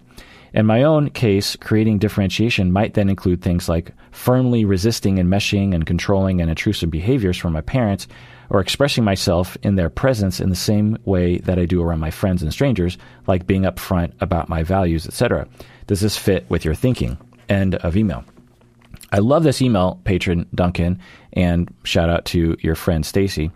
In 0.54 0.66
my 0.66 0.84
own 0.84 1.10
case, 1.10 1.56
creating 1.56 1.98
differentiation 1.98 2.72
might 2.72 2.94
then 2.94 3.10
include 3.10 3.42
things 3.42 3.68
like 3.68 3.92
firmly 4.10 4.64
resisting 4.64 5.16
enmeshing 5.16 5.74
and 5.74 5.86
controlling 5.86 6.40
and 6.40 6.48
intrusive 6.48 6.90
behaviors 6.90 7.36
from 7.36 7.52
my 7.52 7.60
parents, 7.60 8.08
or 8.48 8.60
expressing 8.60 9.04
myself 9.04 9.56
in 9.62 9.74
their 9.74 9.90
presence 9.90 10.40
in 10.40 10.50
the 10.50 10.56
same 10.56 10.96
way 11.04 11.38
that 11.38 11.58
I 11.58 11.66
do 11.66 11.82
around 11.82 12.00
my 12.00 12.10
friends 12.10 12.42
and 12.42 12.52
strangers, 12.52 12.96
like 13.26 13.46
being 13.46 13.62
upfront 13.62 14.12
about 14.20 14.48
my 14.48 14.62
values, 14.62 15.06
etc. 15.06 15.46
Does 15.88 16.00
this 16.00 16.16
fit 16.16 16.48
with 16.48 16.64
your 16.64 16.74
thinking? 16.74 17.18
End 17.48 17.74
of 17.74 17.96
email. 17.96 18.24
I 19.16 19.20
love 19.20 19.44
this 19.44 19.62
email, 19.62 19.98
patron 20.04 20.46
Duncan, 20.54 21.00
and 21.32 21.74
shout 21.84 22.10
out 22.10 22.26
to 22.26 22.54
your 22.60 22.74
friend 22.74 23.04
Stacy 23.04 23.50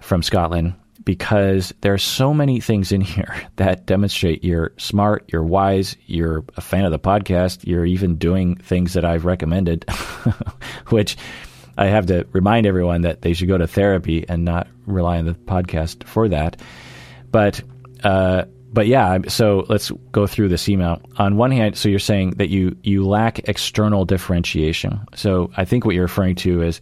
from 0.00 0.24
Scotland 0.24 0.74
because 1.04 1.72
there 1.82 1.94
are 1.94 1.98
so 1.98 2.34
many 2.34 2.58
things 2.58 2.90
in 2.90 3.00
here 3.12 3.32
that 3.56 3.86
demonstrate 3.86 4.42
you're 4.42 4.72
smart, 4.76 5.24
you're 5.32 5.44
wise, 5.44 5.96
you're 6.06 6.42
a 6.56 6.60
fan 6.60 6.84
of 6.84 6.90
the 6.90 6.98
podcast, 6.98 7.64
you're 7.64 7.86
even 7.86 8.16
doing 8.16 8.56
things 8.56 8.94
that 8.94 9.04
I've 9.04 9.24
recommended, 9.24 9.88
which 10.88 11.16
I 11.76 11.86
have 11.86 12.06
to 12.06 12.26
remind 12.32 12.66
everyone 12.66 13.02
that 13.02 13.22
they 13.22 13.34
should 13.34 13.46
go 13.46 13.56
to 13.56 13.68
therapy 13.68 14.24
and 14.28 14.44
not 14.44 14.66
rely 14.84 15.18
on 15.18 15.26
the 15.26 15.34
podcast 15.34 16.02
for 16.08 16.28
that. 16.28 16.60
But, 17.30 17.62
uh, 18.02 18.46
but 18.72 18.86
yeah, 18.86 19.18
so 19.28 19.64
let's 19.68 19.90
go 20.12 20.26
through 20.26 20.48
this 20.48 20.68
email. 20.68 21.00
On 21.16 21.36
one 21.36 21.50
hand, 21.50 21.76
so 21.76 21.88
you're 21.88 21.98
saying 21.98 22.32
that 22.32 22.50
you 22.50 22.76
you 22.82 23.06
lack 23.06 23.48
external 23.48 24.04
differentiation. 24.04 25.00
So 25.14 25.50
I 25.56 25.64
think 25.64 25.84
what 25.84 25.94
you're 25.94 26.04
referring 26.04 26.36
to 26.36 26.62
is 26.62 26.80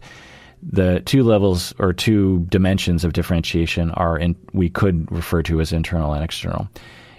the 0.61 1.01
two 1.05 1.23
levels 1.23 1.73
or 1.79 1.93
two 1.93 2.45
dimensions 2.49 3.03
of 3.03 3.13
differentiation 3.13 3.91
are 3.91 4.17
in, 4.17 4.35
we 4.53 4.69
could 4.69 5.09
refer 5.11 5.43
to 5.43 5.61
as 5.61 5.71
internal 5.71 6.13
and 6.13 6.23
external. 6.23 6.67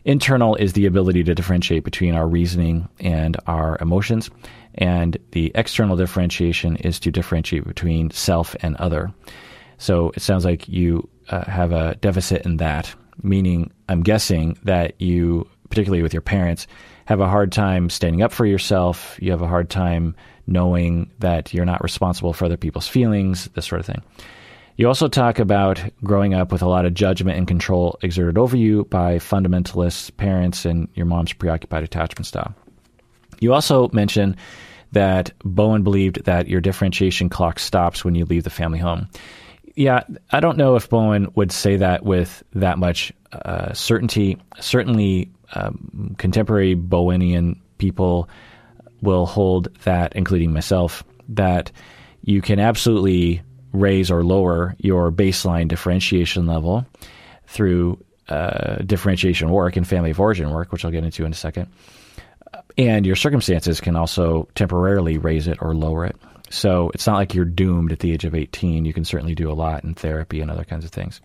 Internal 0.05 0.55
is 0.57 0.73
the 0.73 0.87
ability 0.87 1.23
to 1.25 1.35
differentiate 1.35 1.85
between 1.85 2.15
our 2.15 2.27
reasoning 2.27 2.89
and 2.99 3.37
our 3.47 3.79
emotions, 3.81 4.31
and 4.75 5.19
the 5.33 5.53
external 5.55 5.97
differentiation 5.97 6.77
is 6.77 7.01
to 7.01 7.11
differentiate 7.11 7.67
between 7.67 8.11
self 8.11 8.57
and 8.61 8.77
other. 8.77 9.13
So 9.79 10.11
it 10.17 10.23
sounds 10.23 10.45
like 10.45 10.69
you 10.69 11.09
uh, 11.29 11.45
have 11.45 11.73
a 11.73 11.95
deficit 11.97 12.45
in 12.45 12.57
that, 12.59 12.95
meaning 13.23 13.71
I'm 13.89 14.03
guessing 14.03 14.59
that 14.65 15.01
you, 15.01 15.49
particularly 15.71 16.03
with 16.03 16.13
your 16.13 16.23
parents, 16.23 16.67
have 17.07 17.21
a 17.21 17.29
hard 17.29 17.53
time 17.53 17.91
standing 17.91 18.23
up 18.23 18.33
for 18.33 18.47
yourself. 18.47 19.19
You 19.21 19.31
have 19.31 19.43
a 19.43 19.49
hard 19.49 19.71
time 19.71 20.15
knowing 20.47 21.11
that 21.21 21.55
you're 21.55 21.65
not 21.65 21.83
responsible 21.83 22.33
for 22.33 22.45
other 22.45 22.57
people's 22.57 22.89
feelings, 22.89 23.49
this 23.55 23.67
sort 23.67 23.81
of 23.81 23.87
thing. 23.87 24.03
You 24.77 24.87
also 24.87 25.09
talk 25.09 25.39
about 25.41 25.83
growing 26.05 26.35
up 26.35 26.53
with 26.53 26.63
a 26.63 26.69
lot 26.69 26.87
of 26.87 26.95
judgment 26.95 27.37
and 27.37 27.49
control 27.49 27.99
exerted 28.03 28.39
over 28.39 28.57
you 28.57 28.85
by 28.85 29.17
fundamentalist 29.17 30.17
parents 30.19 30.65
and 30.65 30.89
your 30.95 31.07
mom's 31.07 31.33
preoccupied 31.33 31.83
attachment 31.83 32.27
style. 32.27 32.55
You 33.41 33.55
also 33.55 33.89
mention 33.93 34.37
that 34.93 35.33
Bowen 35.45 35.83
believed 35.83 36.25
that 36.25 36.49
your 36.49 36.61
differentiation 36.61 37.29
clock 37.29 37.59
stops 37.59 38.05
when 38.05 38.15
you 38.15 38.25
leave 38.25 38.45
the 38.45 38.51
family 38.51 38.79
home. 38.79 39.09
Yeah, 39.79 40.03
I 40.33 40.41
don't 40.41 40.57
know 40.59 40.75
if 40.75 40.91
Bowen 40.91 41.31
would 41.37 41.53
say 41.53 41.77
that 41.77 42.05
with 42.05 42.43
that 42.55 42.79
much 42.79 43.13
uh, 43.31 43.73
certainty. 43.75 44.37
Certainly, 44.59 45.31
um, 45.55 46.17
contemporary 46.19 46.75
Bowenian 46.75 47.61
people 47.79 48.29
will 49.03 49.25
hold 49.25 49.69
that, 49.85 50.17
including 50.17 50.53
myself, 50.53 51.05
that 51.29 51.71
you 52.23 52.43
can 52.43 52.59
absolutely 52.59 53.41
raise 53.71 54.11
or 54.11 54.25
lower 54.25 54.75
your 54.79 55.13
baseline 55.13 55.69
differentiation 55.69 56.45
level 56.45 56.85
through 57.47 58.05
uh, 58.29 58.79
differentiation 58.79 59.49
work 59.49 59.77
and 59.77 59.87
family 59.87 60.11
of 60.11 60.19
origin 60.19 60.51
work, 60.51 60.73
which 60.73 60.85
I'll 60.85 60.91
get 60.91 61.05
into 61.05 61.25
in 61.25 61.31
a 61.31 61.37
second. 61.37 61.69
And 62.77 63.07
your 63.07 63.15
circumstances 63.15 63.81
can 63.81 63.95
also 63.95 64.49
temporarily 64.57 65.19
raise 65.19 65.47
it 65.47 65.59
or 65.61 65.73
lower 65.73 66.05
it. 66.05 66.17
So 66.51 66.91
it's 66.95 67.07
not 67.07 67.17
like 67.17 67.35
you're 67.35 67.45
doomed 67.45 67.93
at 67.93 67.99
the 67.99 68.13
age 68.13 68.25
of 68.25 68.35
18. 68.35 68.85
You 68.85 68.93
can 68.93 69.05
certainly 69.05 69.35
do 69.35 69.51
a 69.51 69.55
lot 69.55 69.85
in 69.85 69.95
therapy 69.95 70.41
and 70.41 70.51
other 70.51 70.65
kinds 70.65 70.85
of 70.85 70.91
things. 70.91 71.21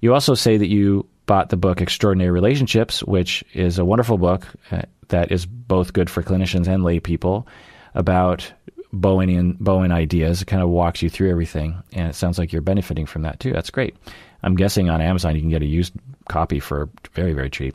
You 0.00 0.14
also 0.14 0.34
say 0.34 0.56
that 0.56 0.68
you 0.68 1.06
bought 1.26 1.50
the 1.50 1.56
book 1.56 1.80
Extraordinary 1.80 2.30
Relationships, 2.30 3.02
which 3.02 3.44
is 3.52 3.78
a 3.78 3.84
wonderful 3.84 4.18
book. 4.18 4.46
Uh, 4.70 4.82
that 5.08 5.32
is 5.32 5.46
both 5.46 5.92
good 5.92 6.08
for 6.10 6.22
clinicians 6.22 6.68
and 6.68 6.84
lay 6.84 7.00
people 7.00 7.46
about 7.94 8.52
Bowen 8.92 9.56
Bowen 9.60 9.92
ideas. 9.92 10.42
It 10.42 10.46
kind 10.46 10.62
of 10.62 10.68
walks 10.68 11.02
you 11.02 11.10
through 11.10 11.30
everything, 11.30 11.82
and 11.92 12.08
it 12.08 12.14
sounds 12.14 12.38
like 12.38 12.52
you're 12.52 12.62
benefiting 12.62 13.06
from 13.06 13.22
that 13.22 13.40
too. 13.40 13.52
That's 13.52 13.70
great. 13.70 13.96
I'm 14.42 14.54
guessing 14.54 14.88
on 14.88 15.00
Amazon 15.00 15.34
you 15.34 15.40
can 15.40 15.50
get 15.50 15.62
a 15.62 15.66
used 15.66 15.94
copy 16.28 16.60
for 16.60 16.88
very 17.12 17.32
very 17.32 17.50
cheap. 17.50 17.74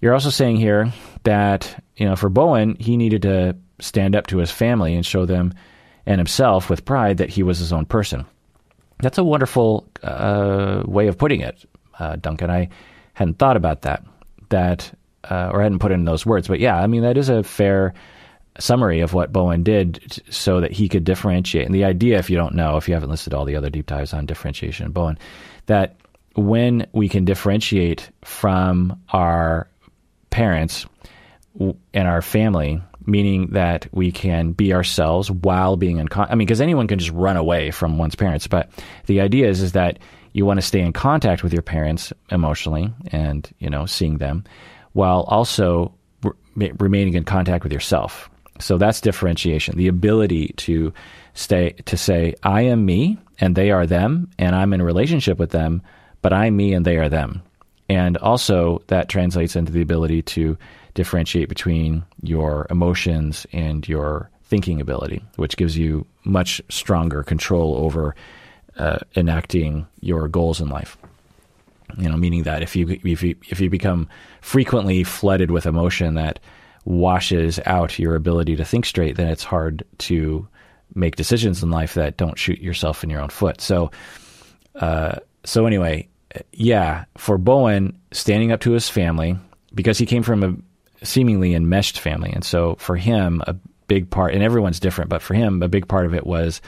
You're 0.00 0.14
also 0.14 0.30
saying 0.30 0.56
here 0.56 0.92
that 1.24 1.82
you 1.96 2.06
know 2.06 2.16
for 2.16 2.28
Bowen 2.28 2.76
he 2.76 2.96
needed 2.96 3.22
to 3.22 3.56
stand 3.80 4.16
up 4.16 4.26
to 4.28 4.38
his 4.38 4.50
family 4.50 4.94
and 4.94 5.04
show 5.04 5.26
them 5.26 5.54
and 6.06 6.18
himself 6.18 6.68
with 6.70 6.84
pride 6.84 7.18
that 7.18 7.30
he 7.30 7.42
was 7.42 7.58
his 7.58 7.72
own 7.72 7.86
person. 7.86 8.24
That's 9.00 9.18
a 9.18 9.24
wonderful 9.24 9.86
uh, 10.02 10.82
way 10.86 11.08
of 11.08 11.18
putting 11.18 11.40
it, 11.40 11.64
uh, 11.98 12.16
Duncan. 12.16 12.50
I 12.50 12.68
hadn't 13.14 13.38
thought 13.38 13.56
about 13.56 13.82
that. 13.82 14.04
That 14.50 14.92
uh, 15.28 15.50
or 15.52 15.62
hadn't 15.62 15.78
put 15.78 15.92
in 15.92 16.04
those 16.04 16.26
words, 16.26 16.48
but 16.48 16.60
yeah, 16.60 16.76
I 16.76 16.86
mean 16.86 17.02
that 17.02 17.16
is 17.16 17.28
a 17.28 17.42
fair 17.42 17.94
summary 18.58 19.00
of 19.00 19.14
what 19.14 19.32
Bowen 19.32 19.62
did 19.62 20.22
so 20.30 20.60
that 20.60 20.70
he 20.70 20.88
could 20.88 21.04
differentiate. 21.04 21.66
And 21.66 21.74
the 21.74 21.84
idea, 21.84 22.18
if 22.18 22.30
you 22.30 22.36
don't 22.36 22.54
know, 22.54 22.76
if 22.76 22.88
you 22.88 22.94
haven't 22.94 23.10
listed 23.10 23.34
all 23.34 23.44
the 23.44 23.56
other 23.56 23.70
deep 23.70 23.86
dives 23.86 24.12
on 24.12 24.26
differentiation, 24.26 24.92
Bowen, 24.92 25.18
that 25.66 25.96
when 26.34 26.86
we 26.92 27.08
can 27.08 27.24
differentiate 27.24 28.10
from 28.22 29.00
our 29.10 29.68
parents 30.30 30.86
and 31.58 32.08
our 32.08 32.22
family, 32.22 32.80
meaning 33.06 33.48
that 33.52 33.86
we 33.92 34.10
can 34.12 34.52
be 34.52 34.72
ourselves 34.72 35.30
while 35.30 35.76
being 35.76 35.98
in. 35.98 36.08
Con- 36.08 36.28
I 36.30 36.34
mean, 36.34 36.46
because 36.46 36.60
anyone 36.60 36.86
can 36.86 36.98
just 36.98 37.12
run 37.12 37.36
away 37.36 37.70
from 37.70 37.98
one's 37.98 38.14
parents, 38.14 38.46
but 38.46 38.70
the 39.06 39.20
idea 39.20 39.48
is 39.48 39.60
is 39.60 39.72
that 39.72 39.98
you 40.32 40.44
want 40.44 40.58
to 40.58 40.66
stay 40.66 40.80
in 40.80 40.92
contact 40.92 41.42
with 41.42 41.52
your 41.52 41.62
parents 41.62 42.12
emotionally 42.30 42.92
and 43.12 43.48
you 43.58 43.70
know 43.70 43.86
seeing 43.86 44.18
them 44.18 44.44
while 44.92 45.22
also 45.22 45.94
re- 46.56 46.72
remaining 46.78 47.14
in 47.14 47.24
contact 47.24 47.64
with 47.64 47.72
yourself. 47.72 48.30
So 48.60 48.78
that's 48.78 49.00
differentiation. 49.00 49.76
The 49.76 49.88
ability 49.88 50.54
to 50.58 50.92
stay 51.34 51.72
to 51.84 51.96
say 51.96 52.34
I 52.42 52.62
am 52.62 52.84
me 52.84 53.18
and 53.40 53.56
they 53.56 53.70
are 53.70 53.86
them 53.86 54.30
and 54.38 54.54
I'm 54.54 54.72
in 54.72 54.80
a 54.80 54.84
relationship 54.84 55.38
with 55.38 55.50
them, 55.50 55.82
but 56.22 56.32
I'm 56.32 56.56
me 56.56 56.72
and 56.72 56.84
they 56.84 56.96
are 56.96 57.08
them. 57.08 57.42
And 57.88 58.16
also 58.16 58.82
that 58.86 59.08
translates 59.08 59.56
into 59.56 59.72
the 59.72 59.82
ability 59.82 60.22
to 60.22 60.56
differentiate 60.94 61.48
between 61.48 62.04
your 62.22 62.66
emotions 62.70 63.46
and 63.52 63.86
your 63.88 64.30
thinking 64.44 64.80
ability, 64.80 65.22
which 65.36 65.56
gives 65.56 65.76
you 65.76 66.06
much 66.24 66.60
stronger 66.68 67.22
control 67.22 67.76
over 67.76 68.14
uh, 68.78 68.98
enacting 69.16 69.86
your 70.00 70.28
goals 70.28 70.60
in 70.60 70.68
life. 70.68 70.96
You 71.98 72.08
know, 72.08 72.16
meaning 72.16 72.44
that 72.44 72.62
if 72.62 72.74
you 72.74 72.88
if 73.04 73.22
you 73.22 73.36
if 73.48 73.60
you 73.60 73.70
become 73.70 74.08
frequently 74.40 75.04
flooded 75.04 75.50
with 75.50 75.66
emotion 75.66 76.14
that 76.14 76.40
washes 76.84 77.60
out 77.66 77.98
your 77.98 78.14
ability 78.14 78.56
to 78.56 78.64
think 78.64 78.84
straight, 78.84 79.16
then 79.16 79.28
it's 79.28 79.44
hard 79.44 79.84
to 79.98 80.46
make 80.94 81.16
decisions 81.16 81.62
in 81.62 81.70
life 81.70 81.94
that 81.94 82.16
don't 82.16 82.38
shoot 82.38 82.60
yourself 82.60 83.04
in 83.04 83.10
your 83.10 83.20
own 83.20 83.28
foot. 83.28 83.60
So, 83.60 83.90
uh, 84.76 85.16
so 85.44 85.66
anyway, 85.66 86.08
yeah, 86.52 87.04
for 87.16 87.38
Bowen, 87.38 87.98
standing 88.12 88.52
up 88.52 88.60
to 88.60 88.72
his 88.72 88.88
family, 88.88 89.36
because 89.74 89.98
he 89.98 90.06
came 90.06 90.22
from 90.22 90.42
a 90.42 90.56
seemingly 91.04 91.54
enmeshed 91.54 92.00
family. 92.00 92.30
And 92.32 92.44
so 92.44 92.76
for 92.76 92.96
him, 92.96 93.42
a 93.46 93.54
big 93.86 94.10
part, 94.10 94.34
and 94.34 94.42
everyone's 94.42 94.80
different, 94.80 95.10
but 95.10 95.22
for 95.22 95.34
him, 95.34 95.62
a 95.62 95.68
big 95.68 95.86
part 95.86 96.06
of 96.06 96.14
it 96.14 96.26
was 96.26 96.60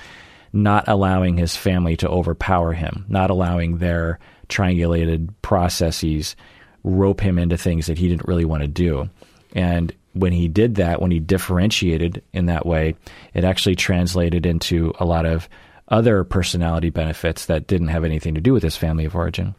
not 0.52 0.86
allowing 0.86 1.36
his 1.36 1.56
family 1.56 1.96
to 1.96 2.08
overpower 2.08 2.72
him, 2.72 3.04
not 3.08 3.30
allowing 3.30 3.78
their 3.78 4.18
triangulated 4.48 5.28
processes 5.42 6.36
rope 6.84 7.20
him 7.20 7.38
into 7.38 7.56
things 7.56 7.86
that 7.86 7.98
he 7.98 8.08
didn't 8.08 8.28
really 8.28 8.44
want 8.44 8.62
to 8.62 8.68
do. 8.68 9.10
And 9.54 9.92
when 10.12 10.32
he 10.32 10.48
did 10.48 10.76
that, 10.76 11.02
when 11.02 11.10
he 11.10 11.18
differentiated 11.18 12.22
in 12.32 12.46
that 12.46 12.64
way, 12.64 12.94
it 13.34 13.44
actually 13.44 13.74
translated 13.74 14.46
into 14.46 14.94
a 14.98 15.04
lot 15.04 15.26
of 15.26 15.48
other 15.88 16.24
personality 16.24 16.90
benefits 16.90 17.46
that 17.46 17.66
didn't 17.66 17.88
have 17.88 18.04
anything 18.04 18.34
to 18.34 18.40
do 18.40 18.52
with 18.52 18.62
his 18.62 18.76
family 18.76 19.04
of 19.04 19.14
origin. 19.14 19.54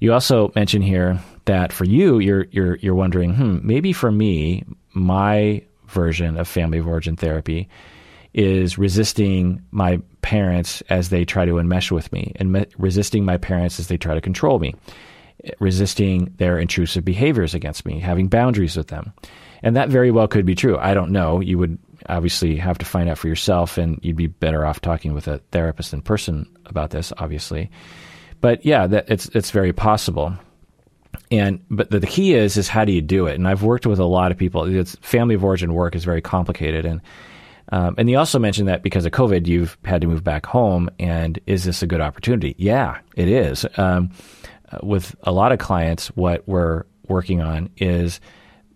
You 0.00 0.12
also 0.12 0.50
mentioned 0.54 0.84
here 0.84 1.20
that 1.46 1.72
for 1.72 1.84
you, 1.84 2.18
you're 2.18 2.46
you're 2.50 2.76
you're 2.76 2.94
wondering, 2.94 3.34
hmm, 3.34 3.58
maybe 3.62 3.92
for 3.92 4.12
me, 4.12 4.64
my 4.92 5.62
version 5.88 6.36
of 6.36 6.46
family 6.46 6.78
of 6.78 6.86
origin 6.86 7.16
therapy 7.16 7.68
is 8.34 8.76
resisting 8.76 9.62
my 9.70 9.98
parents 10.20 10.82
as 10.90 11.08
they 11.08 11.24
try 11.24 11.46
to 11.46 11.52
enmesh 11.52 11.90
with 11.90 12.12
me, 12.12 12.32
and 12.36 12.52
me- 12.52 12.66
resisting 12.78 13.24
my 13.24 13.38
parents 13.38 13.80
as 13.80 13.88
they 13.88 13.96
try 13.96 14.14
to 14.14 14.20
control 14.20 14.58
me, 14.58 14.74
resisting 15.58 16.34
their 16.36 16.58
intrusive 16.58 17.04
behaviors 17.04 17.54
against 17.54 17.86
me, 17.86 17.98
having 17.98 18.28
boundaries 18.28 18.76
with 18.76 18.88
them. 18.88 19.12
And 19.62 19.74
that 19.76 19.88
very 19.88 20.10
well 20.10 20.28
could 20.28 20.44
be 20.44 20.54
true. 20.54 20.76
I 20.76 20.92
don't 20.92 21.12
know. 21.12 21.40
You 21.40 21.58
would 21.58 21.78
obviously 22.08 22.56
have 22.56 22.78
to 22.78 22.84
find 22.84 23.08
out 23.08 23.18
for 23.18 23.28
yourself, 23.28 23.78
and 23.78 23.98
you'd 24.02 24.16
be 24.16 24.26
better 24.26 24.66
off 24.66 24.80
talking 24.80 25.14
with 25.14 25.28
a 25.28 25.38
therapist 25.50 25.94
in 25.94 26.02
person 26.02 26.46
about 26.66 26.90
this, 26.90 27.12
obviously. 27.16 27.70
But 28.40 28.66
yeah, 28.66 28.86
that, 28.86 29.08
it's 29.08 29.26
it's 29.28 29.50
very 29.50 29.72
possible. 29.72 30.34
And 31.30 31.60
but 31.70 31.90
the, 31.90 32.00
the 32.00 32.06
key 32.06 32.34
is 32.34 32.56
is 32.56 32.68
how 32.68 32.84
do 32.84 32.92
you 32.92 33.02
do 33.02 33.26
it? 33.26 33.34
And 33.34 33.48
I've 33.48 33.62
worked 33.62 33.86
with 33.86 33.98
a 33.98 34.04
lot 34.04 34.30
of 34.30 34.38
people. 34.38 34.64
It's 34.64 34.96
family 34.96 35.34
of 35.34 35.44
origin 35.44 35.74
work 35.74 35.94
is 35.94 36.04
very 36.04 36.20
complicated, 36.20 36.84
and 36.84 37.00
um, 37.70 37.94
and 37.98 38.08
you 38.08 38.18
also 38.18 38.38
mentioned 38.38 38.68
that 38.68 38.82
because 38.82 39.04
of 39.06 39.12
COVID, 39.12 39.46
you've 39.46 39.76
had 39.84 40.00
to 40.00 40.06
move 40.06 40.22
back 40.22 40.46
home. 40.46 40.88
And 40.98 41.38
is 41.46 41.64
this 41.64 41.82
a 41.82 41.86
good 41.86 42.00
opportunity? 42.00 42.54
Yeah, 42.58 42.98
it 43.16 43.28
is. 43.28 43.66
Um, 43.76 44.10
with 44.82 45.14
a 45.24 45.32
lot 45.32 45.52
of 45.52 45.58
clients, 45.58 46.08
what 46.08 46.46
we're 46.46 46.84
working 47.08 47.40
on 47.40 47.70
is 47.76 48.20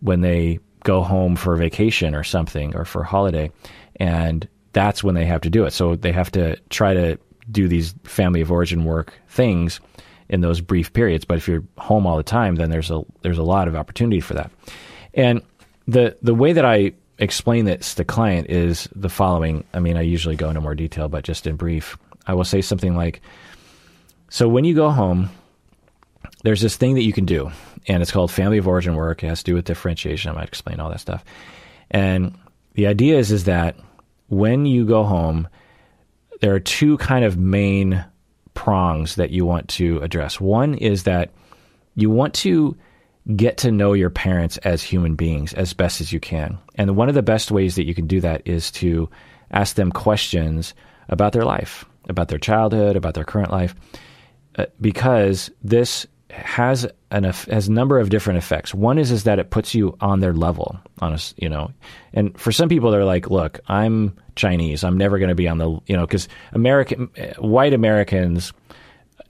when 0.01 0.21
they 0.21 0.59
go 0.85 1.03
home 1.03 1.37
for 1.37 1.57
vacation 1.57 2.15
or 2.15 2.25
something 2.25 2.75
or 2.75 2.85
for 2.85 3.05
holiday, 3.05 3.51
and 3.97 4.49
that's 4.73 5.05
when 5.05 5.15
they 5.15 5.27
have 5.27 5.41
to 5.43 5.51
do 5.51 5.65
it. 5.65 5.73
So 5.73 5.97
they 5.97 6.13
have 6.13 6.31
to 6.33 6.57
try 6.71 6.95
to 6.95 7.19
do 7.51 7.69
these 7.69 7.95
family 8.05 8.41
of 8.41 8.51
origin 8.51 8.85
work 8.85 9.13
things 9.29 9.81
in 10.31 10.41
those 10.41 10.61
brief 10.61 10.93
periods. 10.93 11.25
But 11.25 11.37
if 11.37 11.47
you're 11.49 11.65
home 11.77 12.07
all 12.07 12.17
the 12.17 12.23
time, 12.23 12.55
then 12.55 12.71
there's 12.71 12.91
a 12.91 13.03
there's 13.21 13.39
a 13.39 13.43
lot 13.43 13.69
of 13.69 13.77
opportunity 13.77 14.21
for 14.21 14.35
that. 14.35 14.51
And 15.13 15.43
the 15.87 16.17
the 16.23 16.35
way 16.35 16.53
that 16.53 16.65
I 16.65 16.93
explain 17.19 17.67
this 17.67 17.95
to 17.97 18.05
client 18.05 18.49
is 18.49 18.89
the 18.95 19.11
following. 19.11 19.65
I 19.75 19.81
mean, 19.81 19.99
I 19.99 20.03
usually 20.03 20.37
go 20.37 20.49
into 20.49 20.63
more 20.63 20.75
detail, 20.75 21.09
but 21.09 21.25
just 21.25 21.47
in 21.47 21.57
brief, 21.57 21.99
I 22.27 22.35
will 22.35 22.45
say 22.45 22.63
something 22.63 22.97
like, 22.97 23.21
"So 24.31 24.49
when 24.49 24.65
you 24.65 24.75
go 24.75 24.91
home, 24.91 25.29
there's 26.45 26.63
this 26.63 26.77
thing 26.77 26.95
that 26.95 27.03
you 27.03 27.13
can 27.13 27.27
do, 27.27 27.51
and 27.89 28.01
it's 28.01 28.13
called 28.13 28.31
family 28.31 28.59
of 28.59 28.69
origin 28.69 28.95
work. 28.95 29.23
It 29.23 29.29
has 29.29 29.43
to 29.43 29.51
do 29.51 29.55
with 29.57 29.65
differentiation. 29.65 30.31
I 30.31 30.35
might 30.35 30.49
explain 30.49 30.81
all 30.81 30.91
that 30.91 31.01
stuff. 31.01 31.25
And 31.91 32.39
the 32.75 32.87
idea 32.87 33.19
is 33.19 33.33
is 33.33 33.45
that 33.45 33.77
when 34.29 34.65
you 34.65 34.85
go 34.87 35.03
home, 35.03 35.49
there 36.41 36.55
are 36.55 36.61
two 36.61 36.97
kind 36.99 37.25
of 37.25 37.37
main 37.37 38.05
prongs 38.55 39.17
that 39.17 39.31
you 39.31 39.45
want 39.45 39.69
to 39.69 39.99
address. 40.01 40.41
One 40.41 40.75
is 40.75 41.05
that 41.05 41.31
you 41.95 42.11
want 42.11 42.35
to 42.35 42.77
get 43.37 43.59
to 43.59 43.71
know 43.71 43.93
your 43.93 44.11
parents 44.11 44.57
as 44.59 44.83
human 44.83 45.15
beings 45.15 45.53
as 45.55 45.73
best 45.73 46.01
as 46.01 46.13
you 46.13 46.21
can. 46.21 46.59
And 46.75 46.97
one 46.97 47.09
of 47.09 47.15
the 47.15 47.23
best 47.23 47.51
ways 47.51 47.77
that 47.77 47.87
you 47.87 47.95
can 47.95 48.07
do 48.07 48.21
that 48.21 48.43
is 48.45 48.71
to 48.73 49.09
ask 49.51 49.77
them 49.77 49.93
questions 49.93 50.75
about 51.09 51.33
their 51.33 51.45
life, 51.45 51.85
about 52.09 52.29
their 52.29 52.39
childhood, 52.39 52.97
about 52.97 53.15
their 53.15 53.25
current 53.25 53.51
life, 53.51 53.75
uh, 54.57 54.67
because 54.81 55.51
this 55.63 56.07
has 56.31 56.87
an 57.11 57.25
has 57.25 57.69
a 57.69 57.73
number 57.73 57.99
of 57.99 58.11
different 58.11 58.39
effects. 58.39 58.75
One 58.75 58.99
is 58.99 59.11
is 59.11 59.25
that 59.25 59.39
it 59.39 59.51
puts 59.51 59.75
you 59.75 59.97
on 60.01 60.21
their 60.21 60.33
level, 60.33 60.79
on 61.01 61.15
a, 61.15 61.19
you 61.37 61.49
know, 61.49 61.73
and 62.13 62.39
for 62.39 62.53
some 62.53 62.69
people 62.69 62.91
they're 62.91 63.05
like, 63.05 63.31
look, 63.31 63.61
I'm 63.69 64.17
Chinese, 64.37 64.85
I'm 64.85 64.97
never 64.97 65.19
going 65.19 65.29
to 65.29 65.35
be 65.35 65.49
on 65.49 65.59
the 65.59 65.79
you 65.87 65.97
know 65.97 66.07
because 66.07 66.29
American 66.53 67.11
white 67.39 67.75
Americans, 67.75 68.53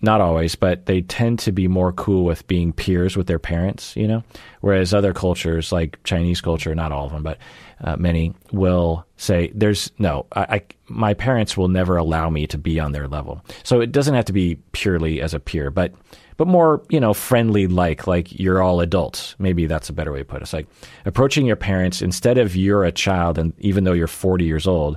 not 0.02 0.20
always, 0.20 0.54
but 0.54 0.86
they 0.86 1.02
tend 1.02 1.38
to 1.40 1.52
be 1.52 1.68
more 1.68 1.92
cool 1.92 2.24
with 2.24 2.46
being 2.46 2.72
peers 2.72 3.16
with 3.16 3.26
their 3.26 3.38
parents, 3.38 3.96
you 3.96 4.06
know, 4.06 4.22
whereas 4.60 4.94
other 4.94 5.12
cultures 5.12 5.72
like 5.72 6.02
Chinese 6.04 6.40
culture, 6.40 6.74
not 6.74 6.92
all 6.92 7.06
of 7.06 7.12
them, 7.12 7.22
but 7.22 7.38
uh, 7.82 7.96
many 7.96 8.34
will 8.52 9.06
say, 9.16 9.50
"There's 9.54 9.90
no, 9.98 10.26
I, 10.32 10.42
I 10.42 10.62
my 10.88 11.14
parents 11.14 11.56
will 11.56 11.68
never 11.68 11.96
allow 11.96 12.28
me 12.28 12.46
to 12.48 12.58
be 12.58 12.78
on 12.78 12.92
their 12.92 13.08
level." 13.08 13.42
So 13.62 13.80
it 13.80 13.90
doesn't 13.90 14.14
have 14.14 14.26
to 14.26 14.34
be 14.34 14.58
purely 14.72 15.20
as 15.22 15.32
a 15.32 15.40
peer, 15.40 15.70
but 15.70 15.94
but 16.40 16.48
more, 16.48 16.80
you 16.88 16.98
know, 16.98 17.12
friendly 17.12 17.66
like, 17.66 18.06
like 18.06 18.40
you're 18.40 18.62
all 18.62 18.80
adults. 18.80 19.36
Maybe 19.38 19.66
that's 19.66 19.90
a 19.90 19.92
better 19.92 20.10
way 20.10 20.20
to 20.20 20.24
put 20.24 20.38
it. 20.38 20.44
It's 20.44 20.54
like 20.54 20.66
approaching 21.04 21.44
your 21.44 21.54
parents 21.54 22.00
instead 22.00 22.38
of 22.38 22.56
you're 22.56 22.82
a 22.82 22.90
child, 22.90 23.36
and 23.36 23.52
even 23.58 23.84
though 23.84 23.92
you're 23.92 24.06
40 24.06 24.46
years 24.46 24.66
old, 24.66 24.96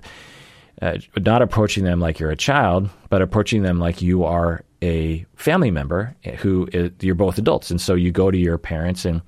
uh, 0.82 1.00
not 1.18 1.41
approaching 1.41 1.84
them 1.84 2.00
like 2.00 2.18
you're 2.18 2.32
a 2.32 2.38
child, 2.38 2.89
but 3.10 3.22
approaching 3.22 3.62
them 3.62 3.78
like 3.78 4.02
you 4.02 4.24
are 4.24 4.64
a 4.82 5.26
family 5.36 5.70
member 5.70 6.16
who 6.38 6.70
is, 6.72 6.91
you're 7.02 7.14
both 7.14 7.38
adults. 7.38 7.70
And 7.70 7.82
so 7.82 7.94
you 7.94 8.14
go 8.14 8.32
to 8.32 8.38
your 8.38 8.58
parents 8.58 9.04
and 9.04 9.22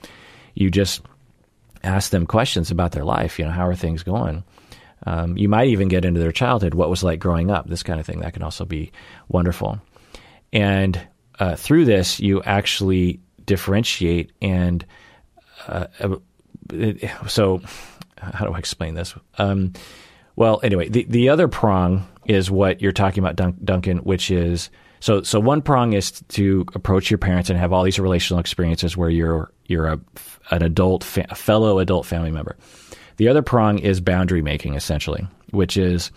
you 0.53 0.71
just 0.71 1.01
ask 1.83 2.11
them 2.11 2.25
questions 2.25 2.71
about 2.71 2.93
their 2.93 3.03
life. 3.03 3.37
You 3.39 3.43
know, 3.43 3.51
how 3.51 3.67
are 3.67 3.75
things 3.75 4.03
going? 4.03 4.45
Um, 5.05 5.35
you 5.35 5.49
might 5.49 5.67
even 5.67 5.89
get 5.89 6.05
into 6.05 6.21
their 6.21 6.31
childhood, 6.31 6.75
what 6.75 6.89
was 6.89 7.03
like 7.03 7.19
growing 7.19 7.51
up, 7.51 7.67
this 7.67 7.83
kind 7.83 7.99
of 7.99 8.05
thing. 8.05 8.21
That 8.21 8.31
can 8.31 8.43
also 8.43 8.63
be 8.63 8.93
wonderful. 9.27 9.81
And 10.53 11.05
uh, 11.39 11.55
through 11.55 11.85
this, 11.85 12.19
you 12.19 12.41
actually 12.43 13.19
differentiate 13.45 14.31
and 14.41 14.85
uh, 15.67 15.87
so 17.27 17.61
how 18.17 18.45
do 18.45 18.53
I 18.53 18.57
explain 18.57 18.95
this? 18.95 19.15
Um, 19.37 19.73
well, 20.35 20.59
anyway, 20.63 20.89
the 20.89 21.05
the 21.05 21.29
other 21.29 21.47
prong 21.47 22.07
is 22.25 22.51
what 22.51 22.81
you're 22.81 22.91
talking 22.91 23.23
about, 23.23 23.35
Dun- 23.35 23.57
Duncan, 23.63 23.99
which 23.99 24.31
is 24.31 24.69
so 24.99 25.21
so 25.21 25.39
one 25.39 25.61
prong 25.61 25.93
is 25.93 26.11
to 26.29 26.65
approach 26.73 27.09
your 27.09 27.17
parents 27.17 27.49
and 27.49 27.59
have 27.59 27.71
all 27.71 27.83
these 27.83 27.99
relational 27.99 28.39
experiences 28.39 28.97
where 28.97 29.09
you're 29.09 29.51
you're 29.65 29.87
a 29.87 29.99
an 30.51 30.63
adult 30.63 31.03
fa- 31.03 31.33
fellow 31.35 31.79
adult 31.79 32.05
family 32.05 32.31
member. 32.31 32.55
The 33.17 33.29
other 33.29 33.41
prong 33.41 33.79
is 33.79 34.01
boundary 34.01 34.41
making, 34.41 34.75
essentially, 34.75 35.25
which 35.51 35.77
is 35.77 36.11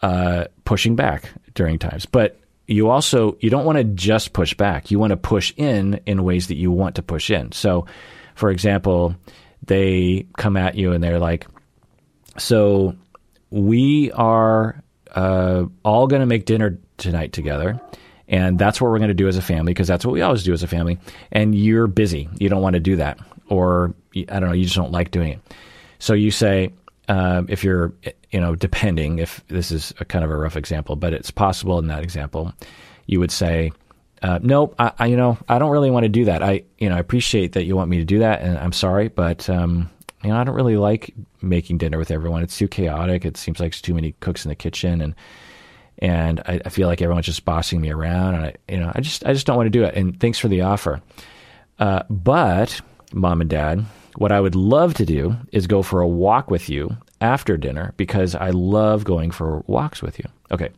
uh, 0.00 0.46
pushing 0.64 0.96
back 0.96 1.30
during 1.54 1.78
times. 1.78 2.06
But 2.06 2.40
you 2.66 2.90
also 2.90 3.36
you 3.40 3.50
don't 3.50 3.64
want 3.64 3.78
to 3.78 3.84
just 3.84 4.32
push 4.32 4.54
back. 4.54 4.90
You 4.90 4.98
want 4.98 5.10
to 5.10 5.16
push 5.16 5.52
in 5.56 6.00
in 6.06 6.24
ways 6.24 6.48
that 6.48 6.56
you 6.56 6.70
want 6.70 6.96
to 6.96 7.02
push 7.02 7.30
in. 7.30 7.52
So, 7.52 7.86
for 8.34 8.50
example, 8.50 9.14
they 9.66 10.26
come 10.36 10.56
at 10.56 10.74
you 10.74 10.92
and 10.92 11.02
they're 11.02 11.18
like, 11.18 11.46
"So 12.38 12.96
we 13.50 14.10
are 14.12 14.82
uh, 15.14 15.64
all 15.84 16.06
going 16.06 16.20
to 16.20 16.26
make 16.26 16.46
dinner 16.46 16.78
tonight 16.96 17.32
together." 17.32 17.80
And 18.28 18.58
that's 18.58 18.80
what 18.80 18.90
we're 18.90 18.98
going 18.98 19.08
to 19.08 19.14
do 19.14 19.28
as 19.28 19.36
a 19.36 19.42
family 19.42 19.72
because 19.72 19.88
that's 19.88 20.04
what 20.04 20.12
we 20.12 20.22
always 20.22 20.44
do 20.44 20.52
as 20.52 20.62
a 20.62 20.66
family. 20.66 20.98
And 21.30 21.54
you're 21.54 21.86
busy. 21.86 22.28
You 22.38 22.48
don't 22.48 22.62
want 22.62 22.74
to 22.74 22.80
do 22.80 22.96
that. 22.96 23.18
Or, 23.48 23.94
I 24.16 24.40
don't 24.40 24.48
know, 24.48 24.52
you 24.52 24.64
just 24.64 24.76
don't 24.76 24.92
like 24.92 25.10
doing 25.10 25.32
it. 25.32 25.54
So 25.98 26.14
you 26.14 26.30
say, 26.30 26.72
uh, 27.08 27.42
if 27.48 27.62
you're, 27.62 27.92
you 28.34 28.40
know, 28.40 28.56
depending, 28.56 29.20
if 29.20 29.46
this 29.46 29.70
is 29.70 29.94
a 30.00 30.04
kind 30.04 30.24
of 30.24 30.30
a 30.32 30.36
rough 30.36 30.56
example, 30.56 30.96
but 30.96 31.12
it's 31.12 31.30
possible 31.30 31.78
in 31.78 31.86
that 31.86 32.02
example, 32.02 32.52
you 33.06 33.20
would 33.20 33.30
say, 33.30 33.70
uh, 34.22 34.40
"No, 34.42 34.74
I, 34.76 34.90
I, 34.98 35.06
you 35.06 35.16
know, 35.16 35.38
I 35.48 35.60
don't 35.60 35.70
really 35.70 35.88
want 35.88 36.02
to 36.02 36.08
do 36.08 36.24
that. 36.24 36.42
I, 36.42 36.64
you 36.78 36.88
know, 36.88 36.96
I 36.96 36.98
appreciate 36.98 37.52
that 37.52 37.64
you 37.64 37.76
want 37.76 37.90
me 37.90 37.98
to 37.98 38.04
do 38.04 38.18
that, 38.18 38.42
and 38.42 38.58
I'm 38.58 38.72
sorry, 38.72 39.06
but 39.06 39.48
um, 39.48 39.88
you 40.24 40.30
know, 40.30 40.36
I 40.36 40.42
don't 40.42 40.56
really 40.56 40.76
like 40.76 41.14
making 41.42 41.78
dinner 41.78 41.96
with 41.96 42.10
everyone. 42.10 42.42
It's 42.42 42.58
too 42.58 42.66
chaotic. 42.66 43.24
It 43.24 43.36
seems 43.36 43.60
like 43.60 43.70
there's 43.70 43.82
too 43.82 43.94
many 43.94 44.16
cooks 44.18 44.44
in 44.44 44.48
the 44.48 44.56
kitchen, 44.56 45.00
and 45.00 45.14
and 46.00 46.40
I, 46.40 46.60
I 46.64 46.70
feel 46.70 46.88
like 46.88 47.00
everyone's 47.00 47.26
just 47.26 47.44
bossing 47.44 47.80
me 47.80 47.92
around, 47.92 48.34
and 48.34 48.46
I, 48.46 48.54
you 48.68 48.80
know, 48.80 48.90
I 48.92 49.00
just, 49.00 49.24
I 49.24 49.32
just 49.32 49.46
don't 49.46 49.56
want 49.56 49.68
to 49.68 49.78
do 49.78 49.84
it. 49.84 49.94
And 49.94 50.18
thanks 50.18 50.40
for 50.40 50.48
the 50.48 50.62
offer, 50.62 51.00
uh, 51.78 52.02
but 52.10 52.80
mom 53.12 53.42
and 53.42 53.50
dad." 53.50 53.84
What 54.16 54.30
I 54.30 54.40
would 54.40 54.54
love 54.54 54.94
to 54.94 55.04
do 55.04 55.36
is 55.50 55.66
go 55.66 55.82
for 55.82 56.00
a 56.00 56.06
walk 56.06 56.48
with 56.48 56.68
you 56.68 56.96
after 57.24 57.56
dinner 57.56 57.94
because 57.96 58.34
I 58.34 58.50
love 58.50 59.04
going 59.04 59.30
for 59.30 59.64
walks 59.66 60.02
with 60.02 60.18
you. 60.18 60.26
Okay. 60.50 60.68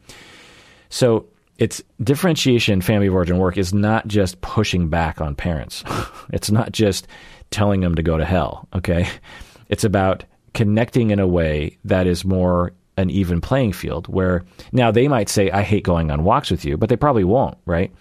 So 0.89 1.27
it's 1.59 1.83
differentiation 2.03 2.81
family 2.81 3.09
of 3.09 3.15
origin 3.15 3.39
work 3.39 3.59
is 3.59 3.75
not 3.75 4.07
just 4.07 4.41
pushing 4.43 4.89
back 4.89 5.21
on 5.21 5.35
parents. 5.35 5.83
it's 6.33 6.51
not 6.51 6.71
just 6.71 7.09
telling 7.51 7.81
them 7.81 7.97
to 7.97 8.03
go 8.03 8.17
to 8.17 8.25
hell. 8.25 8.69
Okay. 8.75 9.09
It's 9.69 9.83
about 9.83 10.23
connecting 10.55 11.11
in 11.11 11.19
a 11.19 11.27
way 11.27 11.77
that 11.85 12.07
is 12.07 12.25
more 12.25 12.73
an 12.97 13.11
even 13.11 13.41
playing 13.41 13.73
field 13.73 14.07
where 14.07 14.45
now 14.71 14.93
they 14.93 15.09
might 15.09 15.29
say, 15.29 15.51
I 15.51 15.63
hate 15.63 15.83
going 15.83 16.13
on 16.13 16.23
walks 16.23 16.51
with 16.51 16.65
you, 16.65 16.77
but 16.77 16.89
they 16.89 16.97
probably 16.97 17.25
won't, 17.25 17.59
right? 17.67 17.93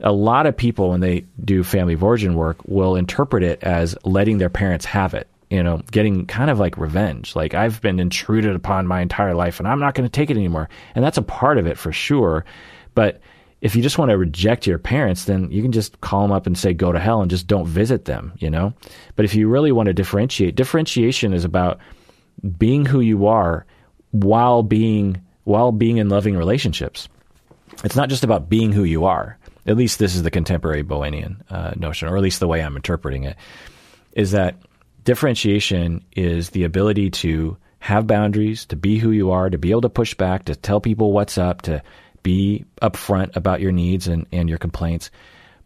a 0.00 0.12
lot 0.12 0.44
of 0.44 0.54
people 0.54 0.90
when 0.90 1.00
they 1.00 1.24
do 1.42 1.64
family 1.64 1.94
of 1.94 2.04
origin 2.04 2.34
work 2.34 2.58
will 2.66 2.96
interpret 2.96 3.42
it 3.42 3.62
as 3.62 3.96
letting 4.04 4.36
their 4.38 4.50
parents 4.50 4.84
have 4.84 5.14
it 5.14 5.26
you 5.50 5.62
know 5.62 5.80
getting 5.90 6.26
kind 6.26 6.50
of 6.50 6.58
like 6.58 6.76
revenge. 6.76 7.36
Like 7.36 7.54
i've 7.54 7.80
been 7.80 8.00
intruded 8.00 8.54
upon 8.54 8.86
my 8.86 9.00
entire 9.00 9.34
life 9.34 9.58
and 9.58 9.68
i'm 9.68 9.80
not 9.80 9.94
going 9.94 10.08
to 10.08 10.12
take 10.12 10.30
it 10.30 10.36
anymore. 10.36 10.68
And 10.94 11.04
that's 11.04 11.18
a 11.18 11.22
part 11.22 11.58
of 11.58 11.66
it 11.66 11.78
for 11.78 11.92
sure. 11.92 12.44
But 12.94 13.20
if 13.60 13.74
you 13.74 13.82
just 13.82 13.98
want 13.98 14.10
to 14.10 14.18
reject 14.18 14.66
your 14.66 14.78
parents 14.78 15.24
then 15.24 15.50
you 15.50 15.62
can 15.62 15.72
just 15.72 16.00
call 16.00 16.22
them 16.22 16.32
up 16.32 16.46
and 16.46 16.56
say 16.58 16.74
go 16.74 16.92
to 16.92 16.98
hell 16.98 17.22
and 17.22 17.30
just 17.30 17.46
don't 17.46 17.66
visit 17.66 18.04
them 18.04 18.32
you 18.38 18.50
know? 18.50 18.74
But 19.14 19.24
if 19.24 19.34
you 19.34 19.48
really 19.48 19.72
want 19.72 19.86
to 19.86 19.94
differentiate 19.94 20.54
differentiation 20.54 21.32
is 21.32 21.44
about 21.44 21.80
being 22.58 22.84
who 22.84 23.00
you 23.00 23.26
are 23.26 23.66
while 24.10 24.62
being 24.62 25.20
while 25.44 25.70
being 25.70 25.98
in 25.98 26.08
loving 26.08 26.36
relationships. 26.36 27.08
It's 27.84 27.94
not 27.94 28.08
just 28.08 28.24
about 28.24 28.48
being 28.48 28.72
who 28.72 28.82
you 28.82 29.04
are. 29.04 29.38
At 29.66 29.76
least 29.76 29.98
this 29.98 30.14
is 30.14 30.22
the 30.22 30.30
contemporary 30.30 30.82
Bowenian 30.82 31.40
uh, 31.50 31.72
notion, 31.76 32.08
or 32.08 32.16
at 32.16 32.22
least 32.22 32.40
the 32.40 32.48
way 32.48 32.62
I'm 32.62 32.76
interpreting 32.76 33.24
it, 33.24 33.36
is 34.12 34.32
that 34.32 34.56
differentiation 35.06 36.04
is 36.16 36.50
the 36.50 36.64
ability 36.64 37.08
to 37.08 37.56
have 37.78 38.06
boundaries, 38.06 38.66
to 38.66 38.76
be 38.76 38.98
who 38.98 39.12
you 39.12 39.30
are, 39.30 39.48
to 39.48 39.56
be 39.56 39.70
able 39.70 39.80
to 39.80 39.88
push 39.88 40.12
back, 40.12 40.44
to 40.44 40.56
tell 40.56 40.80
people 40.80 41.12
what's 41.12 41.38
up, 41.38 41.62
to 41.62 41.80
be 42.24 42.64
upfront 42.82 43.34
about 43.36 43.60
your 43.60 43.70
needs 43.70 44.08
and, 44.08 44.26
and 44.32 44.48
your 44.48 44.58
complaints, 44.58 45.10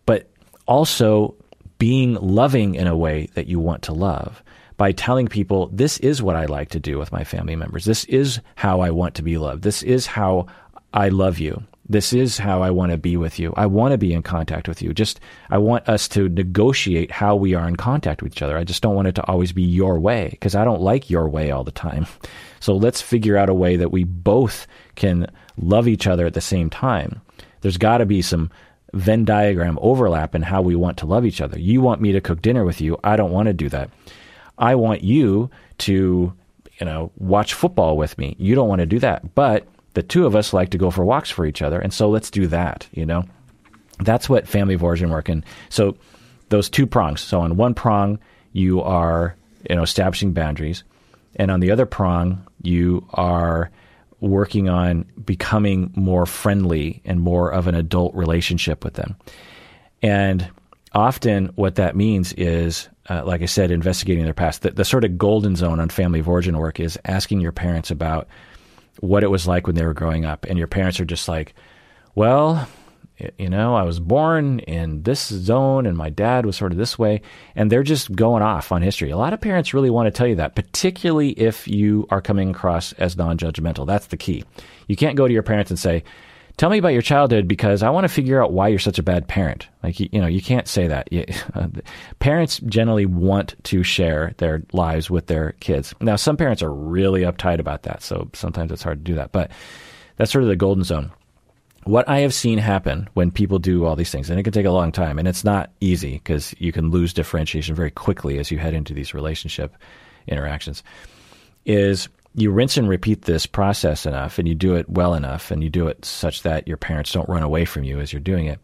but 0.05 0.28
also 0.66 1.34
being 1.78 2.14
loving 2.14 2.74
in 2.74 2.86
a 2.86 2.97
way 2.97 3.28
that 3.34 3.47
you 3.47 3.59
want 3.59 3.82
to 3.82 3.95
love 3.95 4.43
by 4.76 4.93
telling 4.93 5.26
people, 5.26 5.68
this 5.72 5.97
is 5.99 6.22
what 6.22 6.36
I 6.36 6.45
like 6.45 6.68
to 6.70 6.80
do 6.80 6.99
with 6.99 7.11
my 7.11 7.24
family 7.24 7.57
members. 7.57 7.86
This 7.86 8.05
is 8.05 8.41
how 8.57 8.80
I 8.80 8.91
want 8.91 9.14
to 9.14 9.22
be 9.22 9.38
loved. 9.38 9.62
This 9.62 9.82
is 9.82 10.07
how 10.07 10.47
I 10.93 11.09
love 11.09 11.38
you 11.38 11.62
this 11.91 12.12
is 12.12 12.38
how 12.38 12.62
I 12.62 12.70
want 12.70 12.93
to 12.93 12.97
be 12.97 13.16
with 13.16 13.41
you. 13.41 13.53
I 13.57 13.66
want 13.66 13.91
to 13.91 13.99
be 13.99 14.12
in 14.12 14.22
contact 14.22 14.68
with 14.68 14.80
you. 14.80 14.95
Just, 14.95 15.18
I 15.51 15.59
want 15.59 15.88
us 15.88 16.07
to 16.11 16.28
negotiate 16.28 17.11
how 17.11 17.34
we 17.34 17.55
are 17.55 17.66
in 17.66 17.74
contact 17.74 18.22
with 18.22 18.32
each 18.32 18.43
other. 18.43 18.57
I 18.57 18.62
just 18.62 18.80
don't 18.80 18.95
want 18.95 19.09
it 19.09 19.16
to 19.16 19.26
always 19.26 19.51
be 19.51 19.62
your 19.62 19.99
way 19.99 20.28
because 20.30 20.55
I 20.55 20.64
don't 20.64 20.80
like 20.80 21.11
your 21.11 21.28
way 21.28 21.51
all 21.51 21.64
the 21.64 21.70
time. 21.70 22.07
So 22.62 22.76
let's 22.76 23.01
figure 23.01 23.38
out 23.38 23.49
a 23.49 23.55
way 23.55 23.76
that 23.76 23.91
we 23.91 24.05
both 24.05 24.66
can 24.95 25.26
love 25.57 25.88
each 25.88 26.07
other 26.07 26.26
at 26.26 26.34
the 26.34 26.43
same 26.43 26.68
time. 26.68 27.22
There's 27.62 27.78
got 27.78 27.99
to 27.99 28.05
be 28.05 28.20
some 28.20 28.51
Venn 28.93 29.24
diagram 29.24 29.78
overlap 29.80 30.34
in 30.34 30.43
how 30.43 30.61
we 30.61 30.76
want 30.76 30.99
to 30.99 31.07
love 31.07 31.24
each 31.24 31.41
other. 31.41 31.59
You 31.59 31.80
want 31.80 32.03
me 32.03 32.12
to 32.12 32.20
cook 32.20 32.43
dinner 32.43 32.66
with 32.66 32.82
you. 32.82 32.99
I 33.03 33.16
don't 33.16 33.30
want 33.30 33.47
to 33.47 33.55
do 33.55 33.70
that. 33.70 33.88
I 34.59 34.74
want 34.74 35.03
you 35.03 35.49
to, 35.78 36.34
you 36.78 36.86
know, 36.86 37.12
watch 37.16 37.55
football 37.55 37.97
with 37.97 38.18
me. 38.18 38.36
You 38.38 38.55
don't 38.55 38.68
want 38.68 38.80
to 38.80 38.86
do 38.86 38.99
that. 38.99 39.34
But 39.34 39.66
the 39.95 40.03
two 40.03 40.26
of 40.26 40.36
us 40.36 40.53
like 40.53 40.70
to 40.70 40.78
go 40.78 40.91
for 40.91 41.05
walks 41.05 41.30
for 41.30 41.47
each 41.47 41.62
other, 41.62 41.78
and 41.78 41.93
so 41.93 42.09
let's 42.09 42.30
do 42.30 42.47
that. 42.49 42.86
You 42.93 43.07
know, 43.07 43.24
that's 43.99 44.28
what 44.28 44.49
family 44.49 44.74
of 44.74 44.84
origin 44.84 45.11
work. 45.11 45.28
And 45.28 45.45
so 45.68 45.97
those 46.49 46.68
two 46.68 46.86
prongs. 46.86 47.20
So 47.20 47.41
on 47.41 47.57
one 47.57 47.74
prong, 47.74 48.18
you 48.53 48.82
are 48.82 49.36
you 49.68 49.76
know 49.76 49.82
establishing 49.82 50.32
boundaries, 50.32 50.84
and 51.36 51.51
on 51.51 51.61
the 51.61 51.70
other 51.70 51.86
prong, 51.86 52.47
you 52.62 53.07
are 53.14 53.70
working 54.20 54.68
on 54.68 55.07
becoming 55.24 55.91
more 55.95 56.26
friendly 56.26 57.01
and 57.05 57.20
more 57.20 57.51
of 57.51 57.66
an 57.66 57.74
adult 57.74 58.14
relationship 58.14 58.84
with 58.84 58.95
them. 58.95 59.16
And 60.03 60.49
often, 60.93 61.47
what 61.57 61.76
that 61.76 61.97
means 61.97 62.32
is, 62.34 62.88
uh, 63.09 63.24
like 63.24 63.43
I 63.43 63.47
said, 63.47 63.70
investigating 63.70 64.24
their 64.24 64.34
past. 64.34 64.62
The, 64.62 64.70
the 64.70 64.84
sort 64.84 65.05
of 65.05 65.18
golden 65.18 65.57
zone 65.57 65.80
on 65.80 65.88
family 65.88 66.20
of 66.20 66.28
origin 66.28 66.59
work 66.59 66.80
is 66.80 66.99
asking 67.05 67.41
your 67.41 67.53
parents 67.53 67.91
about 67.91 68.28
what 69.01 69.22
it 69.22 69.30
was 69.30 69.46
like 69.46 69.66
when 69.66 69.76
they 69.76 69.84
were 69.84 69.94
growing 69.94 70.24
up, 70.24 70.46
and 70.48 70.59
your 70.59 70.68
parents 70.68 71.01
are 71.01 71.05
just 71.05 71.28
like, 71.28 71.55
well, 72.14 72.68
you 73.38 73.48
know, 73.48 73.74
I 73.74 73.82
was 73.82 74.01
born 74.01 74.61
in 74.61 75.03
this 75.03 75.26
zone 75.26 75.86
and 75.86 75.96
my 75.96 76.11
dad 76.11 76.46
was 76.46 76.57
sort 76.57 76.72
of 76.72 76.78
this 76.78 76.98
way. 76.98 77.20
And 77.55 77.70
they're 77.70 77.82
just 77.82 78.14
going 78.14 78.42
off 78.42 78.72
on 78.72 78.82
history. 78.82 79.11
A 79.11 79.16
lot 79.16 79.32
of 79.32 79.40
parents 79.40 79.74
really 79.74 79.90
want 79.90 80.07
to 80.07 80.11
tell 80.11 80.26
you 80.26 80.36
that, 80.36 80.55
particularly 80.55 81.30
if 81.30 81.68
you 81.68 82.07
are 82.11 82.22
coming 82.22 82.51
across 82.51 82.92
as 82.94 83.16
non 83.16 83.38
judgmental. 83.38 83.86
That's 83.86 84.07
the 84.07 84.16
key. 84.16 84.44
You 84.88 84.96
can't 84.96 85.16
go 85.16 85.26
to 85.26 85.32
your 85.32 85.42
parents 85.42 85.70
and 85.70 85.78
say, 85.78 86.03
tell 86.61 86.69
me 86.69 86.77
about 86.77 86.93
your 86.93 87.01
childhood 87.01 87.49
because 87.49 87.83
I 87.83 87.89
want 87.89 88.05
to 88.05 88.09
figure 88.09 88.45
out 88.45 88.53
why 88.53 88.69
you're 88.69 88.79
such 88.79 88.99
a 88.99 89.03
bad 89.03 89.27
parent. 89.27 89.67
Like, 89.83 89.99
you, 89.99 90.11
you 90.13 90.21
know, 90.21 90.27
you 90.27 90.43
can't 90.43 90.69
say 90.69 90.87
that. 90.89 91.11
You, 91.11 91.25
uh, 91.55 91.69
parents 92.19 92.59
generally 92.67 93.07
want 93.07 93.55
to 93.65 93.83
share 93.83 94.35
their 94.37 94.63
lives 94.75 95.09
with 95.09 95.27
their 95.27 95.53
kids. 95.61 95.95
Now, 96.03 96.17
some 96.17 96.37
parents 96.37 96.63
are 96.63 96.71
really 96.71 97.23
uptight 97.23 97.61
about 97.61 97.85
that, 97.85 98.03
so 98.03 98.29
sometimes 98.35 98.73
it's 98.73 98.83
hard 98.83 98.99
to 98.99 99.11
do 99.11 99.15
that, 99.15 99.33
but 99.33 99.51
that's 100.19 100.31
sort 100.31 100.45
of 100.45 100.49
the 100.49 100.57
golden 100.57 100.85
zone. 100.85 101.11
What 101.85 102.07
I 102.11 102.19
have 102.19 102.35
seen 102.35 102.59
happen 102.59 103.09
when 103.15 103.31
people 103.31 103.59
do 103.59 103.87
all 103.87 103.97
these 103.97 104.11
things, 104.11 104.29
and 104.29 104.39
it 104.39 104.43
can 104.43 104.53
take 104.53 104.67
a 104.67 104.71
long 104.71 104.93
time, 104.93 105.19
and 105.19 105.27
it's 105.27 105.45
not 105.45 105.71
easy 105.81 106.19
because 106.19 106.55
you 106.59 106.73
can 106.73 106.91
lose 106.91 107.15
differentiation 107.15 107.75
very 107.75 107.91
quickly 107.91 108.39
as 108.39 108.51
you 108.51 108.59
head 108.59 108.75
into 108.75 108.93
these 108.93 109.15
relationship 109.15 109.75
interactions, 110.27 110.83
is 111.65 112.11
you 112.35 112.51
rinse 112.51 112.76
and 112.76 112.89
repeat 112.89 113.22
this 113.22 113.47
process 113.47 114.07
enough 114.07 114.39
and 114.39 114.47
you 114.47 114.55
do 114.55 114.74
it 114.74 114.89
well 114.89 115.14
enough 115.14 115.51
and 115.51 115.62
you 115.62 115.70
do 115.70 115.89
it 115.89 116.05
such 116.05 116.43
that 116.43 116.68
your 116.68 116.76
parents 116.76 117.12
don't 117.12 117.28
run 117.28 117.43
away 117.43 117.64
from 117.64 117.85
you 117.85 118.01
as 118.01 118.12
you're 118.12 118.20
doing 118.20 118.47
it, 118.47 118.61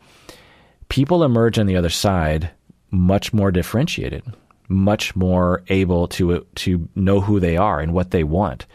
people 0.89 1.25
emerge 1.25 1.59
on 1.59 1.67
the 1.67 1.77
other 1.77 1.91
side 1.91 2.51
much 2.91 3.33
more 3.33 3.51
differentiated, 3.51 4.23
much 4.69 5.17
more 5.17 5.63
able 5.69 6.07
to 6.09 6.47
to 6.55 6.89
know 6.95 7.21
who 7.21 7.41
they 7.41 7.57
are 7.57 7.81
and 7.81 7.93
what 7.93 8.13
they 8.13 8.25
want, 8.25 8.67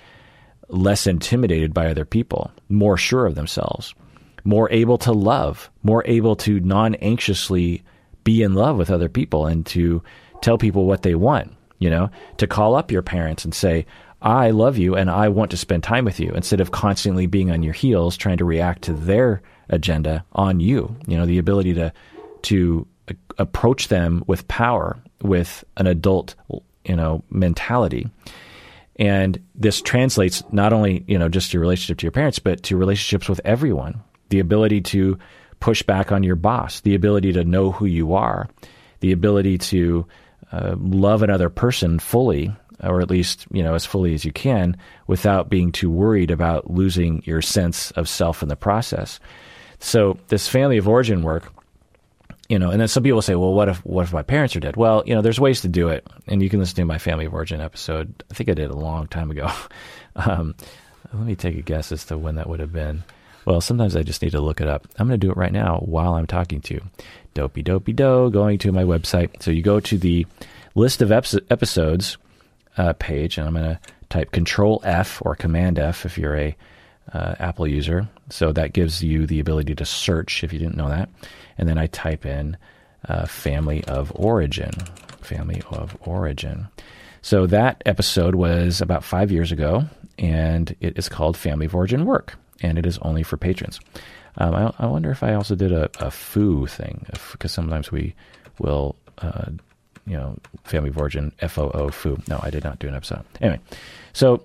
less 0.67 1.07
intimidated 1.07 1.73
by 1.73 1.87
other 1.87 2.05
people, 2.05 2.51
more 2.69 2.97
sure 2.97 3.25
of 3.25 3.35
themselves, 3.35 3.95
more 4.43 4.69
able 4.71 4.97
to 4.97 5.13
love, 5.13 5.71
more 5.83 6.03
able 6.05 6.35
to 6.35 6.59
non-anxiously 6.59 7.83
be 8.23 8.43
in 8.43 8.53
love 8.53 8.77
with 8.77 8.91
other 8.91 9.09
people 9.09 9.45
and 9.45 9.65
to 9.65 10.03
tell 10.41 10.57
people 10.57 10.85
what 10.85 11.03
they 11.03 11.15
want, 11.15 11.55
you 11.79 11.89
know, 11.89 12.09
to 12.37 12.45
call 12.45 12.75
up 12.75 12.91
your 12.91 13.01
parents 13.01 13.45
and 13.45 13.53
say, 13.53 13.85
I 14.21 14.51
love 14.51 14.77
you 14.77 14.95
and 14.95 15.09
I 15.09 15.29
want 15.29 15.51
to 15.51 15.57
spend 15.57 15.83
time 15.83 16.05
with 16.05 16.19
you 16.19 16.31
instead 16.31 16.61
of 16.61 16.71
constantly 16.71 17.25
being 17.25 17.49
on 17.49 17.63
your 17.63 17.73
heels 17.73 18.15
trying 18.15 18.37
to 18.37 18.45
react 18.45 18.83
to 18.83 18.93
their 18.93 19.41
agenda 19.69 20.23
on 20.33 20.59
you. 20.59 20.95
You 21.07 21.17
know, 21.17 21.25
the 21.25 21.39
ability 21.39 21.73
to 21.75 21.91
to 22.43 22.87
approach 23.37 23.87
them 23.87 24.23
with 24.27 24.47
power, 24.47 24.99
with 25.21 25.63
an 25.77 25.87
adult, 25.87 26.35
you 26.85 26.95
know, 26.95 27.23
mentality. 27.29 28.09
And 28.97 29.41
this 29.55 29.81
translates 29.81 30.43
not 30.51 30.73
only, 30.73 31.03
you 31.07 31.17
know, 31.17 31.29
just 31.29 31.53
your 31.53 31.61
relationship 31.61 31.97
to 31.99 32.05
your 32.05 32.11
parents, 32.11 32.39
but 32.39 32.63
to 32.63 32.77
relationships 32.77 33.27
with 33.27 33.41
everyone. 33.43 34.01
The 34.29 34.39
ability 34.39 34.81
to 34.81 35.17
push 35.59 35.81
back 35.83 36.11
on 36.11 36.23
your 36.23 36.35
boss, 36.35 36.81
the 36.81 36.95
ability 36.95 37.33
to 37.33 37.43
know 37.43 37.71
who 37.71 37.85
you 37.85 38.13
are, 38.13 38.49
the 38.99 39.11
ability 39.11 39.57
to 39.57 40.05
uh, 40.51 40.75
love 40.77 41.23
another 41.23 41.49
person 41.49 41.99
fully 41.99 42.53
or 42.83 43.01
at 43.01 43.09
least 43.09 43.45
you 43.51 43.63
know 43.63 43.73
as 43.73 43.85
fully 43.85 44.13
as 44.13 44.25
you 44.25 44.31
can, 44.31 44.77
without 45.07 45.49
being 45.49 45.71
too 45.71 45.89
worried 45.89 46.31
about 46.31 46.71
losing 46.71 47.23
your 47.25 47.41
sense 47.41 47.91
of 47.91 48.07
self 48.09 48.41
in 48.41 48.49
the 48.49 48.55
process. 48.55 49.19
So 49.79 50.17
this 50.27 50.47
family 50.47 50.77
of 50.77 50.87
origin 50.87 51.23
work, 51.23 51.51
you 52.49 52.59
know, 52.59 52.69
and 52.69 52.79
then 52.79 52.87
some 52.87 53.03
people 53.03 53.21
say, 53.21 53.35
well, 53.35 53.53
what 53.53 53.69
if 53.69 53.77
what 53.85 54.03
if 54.03 54.13
my 54.13 54.21
parents 54.23 54.55
are 54.55 54.59
dead? 54.59 54.75
Well, 54.75 55.03
you 55.05 55.15
know, 55.15 55.21
there's 55.21 55.39
ways 55.39 55.61
to 55.61 55.67
do 55.67 55.89
it, 55.89 56.05
and 56.27 56.41
you 56.41 56.49
can 56.49 56.59
listen 56.59 56.75
to 56.75 56.85
my 56.85 56.97
family 56.97 57.25
of 57.25 57.33
origin 57.33 57.61
episode. 57.61 58.23
I 58.29 58.33
think 58.33 58.49
I 58.49 58.53
did 58.53 58.69
a 58.69 58.75
long 58.75 59.07
time 59.07 59.31
ago. 59.31 59.49
um, 60.15 60.55
let 61.13 61.25
me 61.25 61.35
take 61.35 61.57
a 61.57 61.61
guess 61.61 61.91
as 61.91 62.05
to 62.05 62.17
when 62.17 62.35
that 62.35 62.47
would 62.47 62.59
have 62.59 62.71
been. 62.71 63.03
Well, 63.45 63.59
sometimes 63.59 63.95
I 63.95 64.03
just 64.03 64.21
need 64.21 64.31
to 64.31 64.39
look 64.39 64.61
it 64.61 64.67
up. 64.67 64.87
I'm 64.97 65.07
going 65.07 65.19
to 65.19 65.25
do 65.25 65.31
it 65.31 65.37
right 65.37 65.51
now 65.51 65.79
while 65.79 66.13
I'm 66.13 66.27
talking 66.27 66.61
to 66.61 66.75
you. 66.75 66.83
Dopey 67.33 67.63
dopey 67.63 67.93
do, 67.93 68.29
going 68.29 68.59
to 68.59 68.71
my 68.71 68.83
website. 68.83 69.41
So 69.41 69.51
you 69.51 69.63
go 69.63 69.79
to 69.79 69.97
the 69.97 70.27
list 70.75 71.01
of 71.01 71.11
episodes 71.11 72.17
uh, 72.77 72.93
page, 72.93 73.37
and 73.37 73.47
I'm 73.47 73.53
going 73.53 73.65
to 73.65 73.79
type 74.09 74.31
Control 74.31 74.81
F 74.83 75.21
or 75.25 75.35
Command 75.35 75.79
F 75.79 76.05
if 76.05 76.17
you're 76.17 76.37
a 76.37 76.55
uh, 77.13 77.35
Apple 77.39 77.67
user. 77.67 78.07
So 78.29 78.51
that 78.53 78.73
gives 78.73 79.03
you 79.03 79.25
the 79.25 79.39
ability 79.39 79.75
to 79.75 79.85
search 79.85 80.43
if 80.43 80.53
you 80.53 80.59
didn't 80.59 80.77
know 80.77 80.89
that. 80.89 81.09
And 81.57 81.67
then 81.67 81.77
I 81.77 81.87
type 81.87 82.25
in 82.25 82.57
uh, 83.07 83.25
Family 83.25 83.83
of 83.85 84.11
Origin. 84.15 84.71
Family 85.21 85.61
of 85.69 85.97
Origin. 86.01 86.67
So 87.21 87.45
that 87.47 87.81
episode 87.85 88.35
was 88.35 88.81
about 88.81 89.03
five 89.03 89.31
years 89.31 89.51
ago, 89.51 89.85
and 90.17 90.75
it 90.79 90.97
is 90.97 91.07
called 91.07 91.37
Family 91.37 91.67
of 91.67 91.75
Origin 91.75 92.05
Work, 92.05 92.35
and 92.61 92.79
it 92.79 92.85
is 92.85 92.97
only 92.99 93.23
for 93.23 93.37
patrons. 93.37 93.79
Um, 94.37 94.55
I, 94.55 94.73
I, 94.79 94.85
wonder 94.87 95.11
if 95.11 95.23
I 95.23 95.33
also 95.33 95.55
did 95.55 95.71
a, 95.71 95.89
a 95.99 96.09
foo 96.09 96.65
thing, 96.65 97.05
because 97.31 97.51
sometimes 97.51 97.91
we 97.91 98.15
will 98.59 98.95
uh, 99.19 99.51
you 100.05 100.13
know, 100.13 100.37
family 100.63 100.89
of 100.89 100.97
origin, 100.97 101.31
FOO, 101.47 101.89
foo. 101.91 102.17
No, 102.27 102.39
I 102.41 102.49
did 102.49 102.63
not 102.63 102.79
do 102.79 102.87
an 102.87 102.95
episode. 102.95 103.23
Anyway, 103.39 103.59
so 104.13 104.43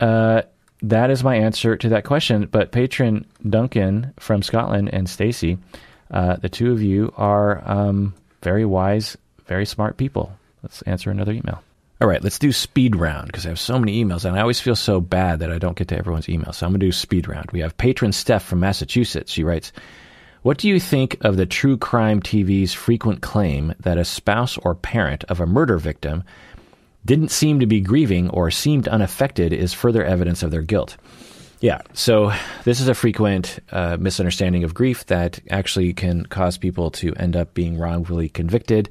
uh, 0.00 0.42
that 0.82 1.10
is 1.10 1.24
my 1.24 1.36
answer 1.36 1.76
to 1.76 1.88
that 1.90 2.04
question. 2.04 2.46
But 2.50 2.72
patron 2.72 3.26
Duncan 3.48 4.12
from 4.18 4.42
Scotland 4.42 4.90
and 4.92 5.08
Stacy, 5.08 5.58
uh, 6.10 6.36
the 6.36 6.48
two 6.48 6.72
of 6.72 6.82
you 6.82 7.12
are 7.16 7.62
um, 7.68 8.14
very 8.42 8.64
wise, 8.64 9.16
very 9.46 9.66
smart 9.66 9.96
people. 9.96 10.32
Let's 10.62 10.82
answer 10.82 11.10
another 11.10 11.32
email. 11.32 11.62
All 12.00 12.08
right, 12.08 12.22
let's 12.22 12.38
do 12.38 12.52
speed 12.52 12.96
round 12.96 13.28
because 13.28 13.46
I 13.46 13.50
have 13.50 13.60
so 13.60 13.78
many 13.78 14.04
emails 14.04 14.24
and 14.24 14.36
I 14.36 14.40
always 14.40 14.60
feel 14.60 14.76
so 14.76 15.00
bad 15.00 15.38
that 15.40 15.52
I 15.52 15.58
don't 15.58 15.76
get 15.76 15.88
to 15.88 15.96
everyone's 15.96 16.28
email. 16.28 16.52
So 16.52 16.66
I'm 16.66 16.72
going 16.72 16.80
to 16.80 16.86
do 16.86 16.92
speed 16.92 17.28
round. 17.28 17.50
We 17.52 17.60
have 17.60 17.76
patron 17.78 18.12
Steph 18.12 18.44
from 18.44 18.60
Massachusetts. 18.60 19.32
She 19.32 19.44
writes, 19.44 19.72
What 20.44 20.58
do 20.58 20.68
you 20.68 20.78
think 20.78 21.16
of 21.22 21.38
the 21.38 21.46
true 21.46 21.78
crime 21.78 22.20
TV's 22.20 22.74
frequent 22.74 23.22
claim 23.22 23.72
that 23.80 23.96
a 23.96 24.04
spouse 24.04 24.58
or 24.58 24.74
parent 24.74 25.24
of 25.24 25.40
a 25.40 25.46
murder 25.46 25.78
victim 25.78 26.22
didn't 27.02 27.30
seem 27.30 27.60
to 27.60 27.66
be 27.66 27.80
grieving 27.80 28.28
or 28.28 28.50
seemed 28.50 28.86
unaffected 28.86 29.54
is 29.54 29.72
further 29.72 30.04
evidence 30.04 30.42
of 30.42 30.50
their 30.50 30.60
guilt? 30.60 30.98
Yeah, 31.60 31.80
so 31.94 32.30
this 32.64 32.78
is 32.78 32.88
a 32.88 32.94
frequent 32.94 33.58
uh, 33.72 33.96
misunderstanding 33.98 34.64
of 34.64 34.74
grief 34.74 35.06
that 35.06 35.40
actually 35.48 35.94
can 35.94 36.26
cause 36.26 36.58
people 36.58 36.90
to 36.90 37.14
end 37.14 37.36
up 37.36 37.54
being 37.54 37.78
wrongfully 37.78 38.28
convicted. 38.28 38.90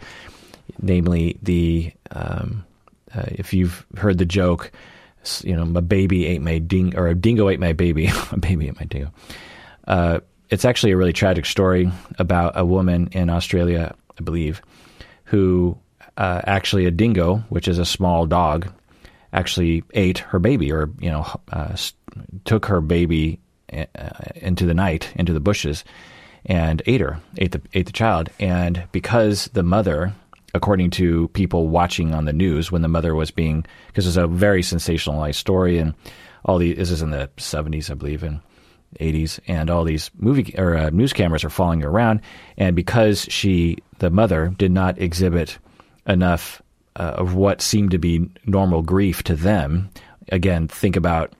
Namely, 0.82 1.38
the 1.44 1.94
um, 2.10 2.66
uh, 3.14 3.26
if 3.28 3.54
you've 3.54 3.86
heard 3.96 4.18
the 4.18 4.26
joke, 4.26 4.72
you 5.44 5.56
know, 5.56 5.66
my 5.66 5.82
baby 5.82 6.26
ate 6.26 6.42
my 6.42 6.58
ding 6.58 6.98
or 6.98 7.10
a 7.10 7.14
dingo 7.14 7.48
ate 7.48 7.60
my 7.60 7.74
baby, 7.74 8.08
a 8.32 8.40
baby 8.40 8.70
ate 8.70 8.80
my 8.80 8.86
dingo. 8.86 9.12
Uh, 9.86 10.20
it's 10.54 10.66
actually 10.66 10.92
a 10.92 10.98
really 10.98 11.14
tragic 11.14 11.48
story 11.48 11.92
about 12.20 12.54
a 12.56 12.64
woman 12.64 13.10
in 13.12 13.28
Australia, 13.28 13.96
I 14.20 14.24
believe, 14.24 14.62
who 15.24 15.76
uh, 16.16 16.42
actually 16.44 16.86
a 16.86 16.92
dingo, 16.92 17.38
which 17.50 17.68
is 17.68 17.80
a 17.80 17.86
small 17.86 18.28
dog, 18.28 18.72
actually 19.34 19.84
ate 19.96 20.20
her 20.20 20.38
baby, 20.38 20.72
or 20.72 20.92
you 21.00 21.10
know, 21.10 21.26
uh, 21.52 21.76
took 22.46 22.68
her 22.68 22.82
baby 22.82 23.40
uh, 23.74 23.86
into 24.36 24.68
the 24.68 24.76
night, 24.76 25.12
into 25.16 25.34
the 25.34 25.40
bushes, 25.40 25.84
and 26.46 26.84
ate 26.86 27.02
her, 27.02 27.20
ate 27.40 27.54
the 27.54 27.62
ate 27.74 27.88
the 27.88 27.92
child. 27.92 28.30
And 28.40 28.84
because 28.92 29.46
the 29.54 29.64
mother, 29.64 30.14
according 30.54 30.92
to 30.92 31.30
people 31.30 31.68
watching 31.68 32.14
on 32.14 32.26
the 32.26 32.34
news, 32.34 32.72
when 32.72 32.84
the 32.84 32.88
mother 32.88 33.16
was 33.16 33.32
being, 33.32 33.66
because 33.88 34.06
it's 34.06 34.18
a 34.18 34.28
very 34.28 34.62
sensationalized 34.62 35.34
story, 35.34 35.80
and 35.80 35.96
all 36.46 36.60
the 36.60 36.74
this 36.74 36.92
is 36.92 37.02
in 37.02 37.10
the 37.10 37.32
seventies, 37.38 37.90
I 37.90 37.96
believe, 37.96 38.22
and 38.22 38.40
80s, 39.00 39.40
and 39.48 39.70
all 39.70 39.84
these 39.84 40.12
movie 40.18 40.54
or 40.58 40.76
uh, 40.76 40.90
news 40.90 41.14
cameras 41.14 41.44
are 41.44 41.50
following 41.50 41.82
her 41.82 41.90
around. 41.90 42.22
And 42.58 42.76
because 42.76 43.24
she, 43.24 43.78
the 44.00 44.10
mother, 44.10 44.54
did 44.58 44.72
not 44.72 45.00
exhibit 45.00 45.58
enough 46.08 46.62
uh, 46.96 47.16
of 47.18 47.36
what 47.36 47.62
seemed 47.62 47.92
to 47.92 47.98
be 47.98 48.30
normal 48.46 48.82
grief 48.82 49.24
to 49.24 49.36
them, 49.36 49.90
again, 50.30 50.68
think 50.68 50.96
about 50.96 51.34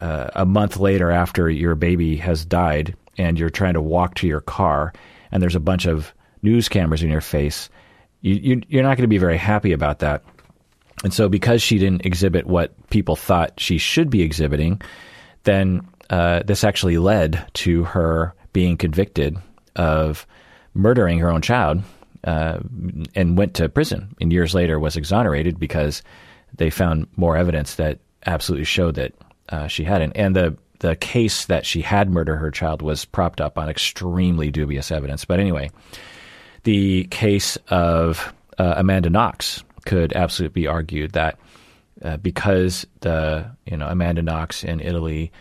uh, 0.00 0.30
a 0.34 0.44
month 0.44 0.76
later 0.78 1.10
after 1.10 1.48
your 1.48 1.74
baby 1.74 2.16
has 2.16 2.44
died, 2.44 2.96
and 3.16 3.38
you're 3.38 3.50
trying 3.50 3.74
to 3.74 3.82
walk 3.82 4.14
to 4.16 4.26
your 4.26 4.40
car, 4.40 4.92
and 5.30 5.42
there's 5.42 5.56
a 5.56 5.60
bunch 5.60 5.86
of 5.86 6.12
news 6.42 6.68
cameras 6.68 7.02
in 7.02 7.10
your 7.10 7.20
face. 7.20 7.68
You, 8.20 8.34
you, 8.34 8.62
you're 8.68 8.82
not 8.82 8.96
going 8.96 9.04
to 9.04 9.08
be 9.08 9.18
very 9.18 9.36
happy 9.36 9.72
about 9.72 10.00
that. 10.00 10.24
And 11.04 11.14
so, 11.14 11.28
because 11.28 11.62
she 11.62 11.78
didn't 11.78 12.04
exhibit 12.04 12.46
what 12.46 12.72
people 12.90 13.14
thought 13.14 13.60
she 13.60 13.78
should 13.78 14.10
be 14.10 14.22
exhibiting, 14.22 14.82
then 15.44 15.86
uh, 16.10 16.42
this 16.44 16.64
actually 16.64 16.98
led 16.98 17.46
to 17.54 17.84
her 17.84 18.34
being 18.52 18.76
convicted 18.76 19.36
of 19.76 20.26
murdering 20.74 21.18
her 21.18 21.30
own 21.30 21.42
child 21.42 21.82
uh, 22.24 22.58
and 23.14 23.38
went 23.38 23.54
to 23.54 23.68
prison. 23.68 24.14
And 24.20 24.32
years 24.32 24.54
later, 24.54 24.78
was 24.78 24.96
exonerated 24.96 25.58
because 25.58 26.02
they 26.56 26.70
found 26.70 27.06
more 27.16 27.36
evidence 27.36 27.74
that 27.76 27.98
absolutely 28.26 28.64
showed 28.64 28.94
that 28.96 29.12
uh, 29.48 29.66
she 29.66 29.84
hadn't. 29.84 30.12
And 30.16 30.34
the 30.34 30.56
the 30.80 30.94
case 30.96 31.46
that 31.46 31.66
she 31.66 31.80
had 31.80 32.08
murdered 32.08 32.36
her 32.36 32.52
child 32.52 32.82
was 32.82 33.04
propped 33.04 33.40
up 33.40 33.58
on 33.58 33.68
extremely 33.68 34.50
dubious 34.50 34.92
evidence. 34.92 35.24
But 35.24 35.40
anyway, 35.40 35.70
the 36.62 37.04
case 37.10 37.58
of 37.68 38.32
uh, 38.58 38.74
Amanda 38.76 39.10
Knox 39.10 39.64
could 39.86 40.12
absolutely 40.12 40.62
be 40.62 40.66
argued 40.68 41.12
that 41.12 41.36
uh, 42.04 42.16
because 42.18 42.86
the 43.00 43.50
you 43.66 43.76
know 43.76 43.88
Amanda 43.88 44.22
Knox 44.22 44.62
in 44.62 44.80
Italy 44.80 45.32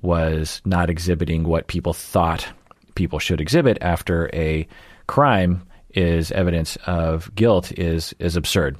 was 0.00 0.62
not 0.64 0.90
exhibiting 0.90 1.44
what 1.44 1.66
people 1.66 1.92
thought 1.92 2.46
people 2.94 3.18
should 3.18 3.40
exhibit 3.40 3.78
after 3.80 4.30
a 4.32 4.66
crime 5.06 5.62
is 5.94 6.32
evidence 6.32 6.76
of 6.86 7.34
guilt 7.34 7.72
is 7.78 8.14
is 8.18 8.36
absurd. 8.36 8.76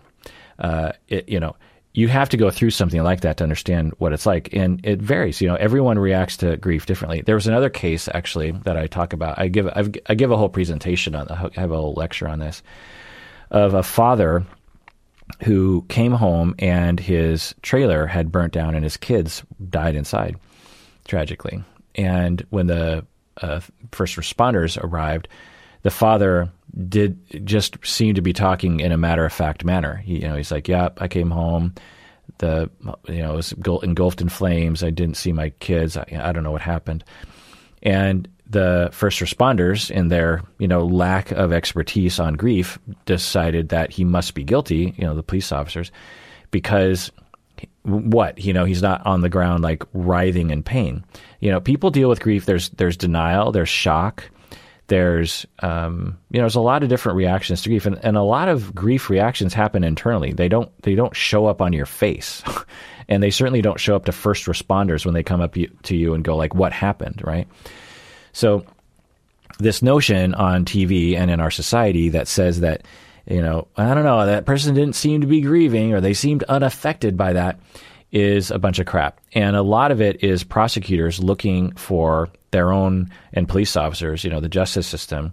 Uh, 0.58 0.92
it, 1.08 1.28
you 1.28 1.40
know, 1.40 1.56
you 1.94 2.08
have 2.08 2.28
to 2.30 2.36
go 2.36 2.50
through 2.50 2.70
something 2.70 3.02
like 3.02 3.20
that 3.20 3.36
to 3.36 3.44
understand 3.44 3.92
what 3.98 4.12
it's 4.12 4.26
like, 4.26 4.52
and 4.54 4.80
it 4.84 5.00
varies. 5.00 5.40
You 5.40 5.48
know, 5.48 5.56
everyone 5.56 5.98
reacts 5.98 6.38
to 6.38 6.56
grief 6.56 6.86
differently. 6.86 7.22
There 7.22 7.34
was 7.34 7.46
another 7.46 7.68
case 7.68 8.08
actually 8.14 8.52
that 8.64 8.76
I 8.76 8.86
talk 8.86 9.12
about. 9.12 9.38
I 9.38 9.48
give 9.48 9.68
I've, 9.74 9.94
I 10.06 10.14
give 10.14 10.30
a 10.30 10.36
whole 10.36 10.48
presentation 10.48 11.14
on. 11.14 11.28
I 11.28 11.60
have 11.60 11.70
a 11.70 11.76
whole 11.76 11.94
lecture 11.94 12.28
on 12.28 12.38
this 12.38 12.62
of 13.50 13.74
a 13.74 13.82
father 13.82 14.46
who 15.44 15.84
came 15.88 16.12
home 16.12 16.54
and 16.58 16.98
his 16.98 17.54
trailer 17.62 18.06
had 18.06 18.32
burnt 18.32 18.52
down 18.52 18.74
and 18.74 18.84
his 18.84 18.96
kids 18.96 19.42
died 19.70 19.94
inside 19.94 20.36
tragically. 21.06 21.62
And 21.94 22.44
when 22.50 22.66
the 22.66 23.06
uh, 23.40 23.60
first 23.92 24.16
responders 24.16 24.82
arrived, 24.82 25.28
the 25.82 25.90
father 25.90 26.50
did 26.88 27.46
just 27.46 27.76
seem 27.84 28.14
to 28.14 28.22
be 28.22 28.32
talking 28.32 28.80
in 28.80 28.92
a 28.92 28.96
matter 28.96 29.24
of 29.24 29.32
fact 29.32 29.64
manner. 29.64 29.96
He, 29.96 30.20
you 30.20 30.28
know, 30.28 30.36
he's 30.36 30.52
like, 30.52 30.68
"Yeah, 30.68 30.90
I 30.98 31.08
came 31.08 31.30
home. 31.30 31.74
The 32.38 32.70
you 33.08 33.18
know 33.18 33.34
it 33.34 33.36
was 33.36 33.52
engulfed 33.82 34.20
in 34.20 34.28
flames. 34.28 34.82
I 34.82 34.90
didn't 34.90 35.16
see 35.16 35.32
my 35.32 35.50
kids. 35.50 35.96
I, 35.96 36.06
I 36.20 36.32
don't 36.32 36.44
know 36.44 36.52
what 36.52 36.62
happened." 36.62 37.04
And 37.82 38.28
the 38.48 38.90
first 38.92 39.20
responders, 39.20 39.90
in 39.90 40.08
their 40.08 40.42
you 40.58 40.68
know 40.68 40.86
lack 40.86 41.32
of 41.32 41.52
expertise 41.52 42.20
on 42.20 42.34
grief, 42.34 42.78
decided 43.06 43.70
that 43.70 43.90
he 43.90 44.04
must 44.04 44.34
be 44.34 44.44
guilty. 44.44 44.94
You 44.96 45.04
know, 45.04 45.14
the 45.14 45.22
police 45.22 45.52
officers, 45.52 45.90
because 46.50 47.10
what 47.84 48.38
you 48.38 48.52
know 48.52 48.64
he's 48.64 48.82
not 48.82 49.04
on 49.06 49.22
the 49.22 49.28
ground 49.28 49.62
like 49.62 49.82
writhing 49.92 50.50
in 50.50 50.62
pain. 50.62 51.04
You 51.40 51.50
know 51.50 51.60
people 51.60 51.90
deal 51.90 52.08
with 52.08 52.20
grief. 52.20 52.46
There's 52.46 52.68
there's 52.70 52.96
denial 52.96 53.52
there's 53.52 53.68
shock 53.68 54.30
there's 54.92 55.46
um, 55.60 56.18
you 56.30 56.38
know 56.38 56.42
there's 56.42 56.54
a 56.54 56.60
lot 56.60 56.82
of 56.82 56.90
different 56.90 57.16
reactions 57.16 57.62
to 57.62 57.70
grief 57.70 57.86
and, 57.86 57.98
and 58.04 58.14
a 58.14 58.22
lot 58.22 58.48
of 58.48 58.74
grief 58.74 59.08
reactions 59.08 59.54
happen 59.54 59.84
internally. 59.84 60.32
They 60.32 60.50
don't 60.50 60.70
they 60.82 60.94
don't 60.94 61.16
show 61.16 61.46
up 61.46 61.62
on 61.62 61.72
your 61.72 61.86
face 61.86 62.42
and 63.08 63.22
they 63.22 63.30
certainly 63.30 63.62
don't 63.62 63.80
show 63.80 63.96
up 63.96 64.04
to 64.04 64.12
first 64.12 64.44
responders 64.44 65.06
when 65.06 65.14
they 65.14 65.22
come 65.22 65.40
up 65.40 65.54
to 65.54 65.96
you 65.96 66.12
and 66.12 66.22
go 66.22 66.36
like 66.36 66.54
what 66.54 66.72
happened? 66.74 67.22
Right? 67.24 67.48
So 68.32 68.66
this 69.58 69.80
notion 69.80 70.34
on 70.34 70.66
TV 70.66 71.16
and 71.16 71.30
in 71.30 71.40
our 71.40 71.50
society 71.50 72.10
that 72.10 72.28
says 72.28 72.60
that 72.60 72.84
you 73.26 73.40
know, 73.40 73.68
I 73.76 73.94
don't 73.94 74.04
know, 74.04 74.26
that 74.26 74.46
person 74.46 74.74
didn't 74.74 74.94
seem 74.94 75.20
to 75.20 75.26
be 75.26 75.40
grieving 75.40 75.92
or 75.92 76.00
they 76.00 76.14
seemed 76.14 76.42
unaffected 76.44 77.16
by 77.16 77.34
that 77.34 77.60
is 78.10 78.50
a 78.50 78.58
bunch 78.58 78.78
of 78.78 78.86
crap. 78.86 79.20
And 79.34 79.56
a 79.56 79.62
lot 79.62 79.90
of 79.90 80.00
it 80.00 80.22
is 80.22 80.44
prosecutors 80.44 81.22
looking 81.22 81.72
for 81.72 82.28
their 82.50 82.70
own 82.70 83.10
and 83.32 83.48
police 83.48 83.76
officers, 83.76 84.22
you 84.22 84.30
know, 84.30 84.40
the 84.40 84.48
justice 84.48 84.86
system. 84.86 85.32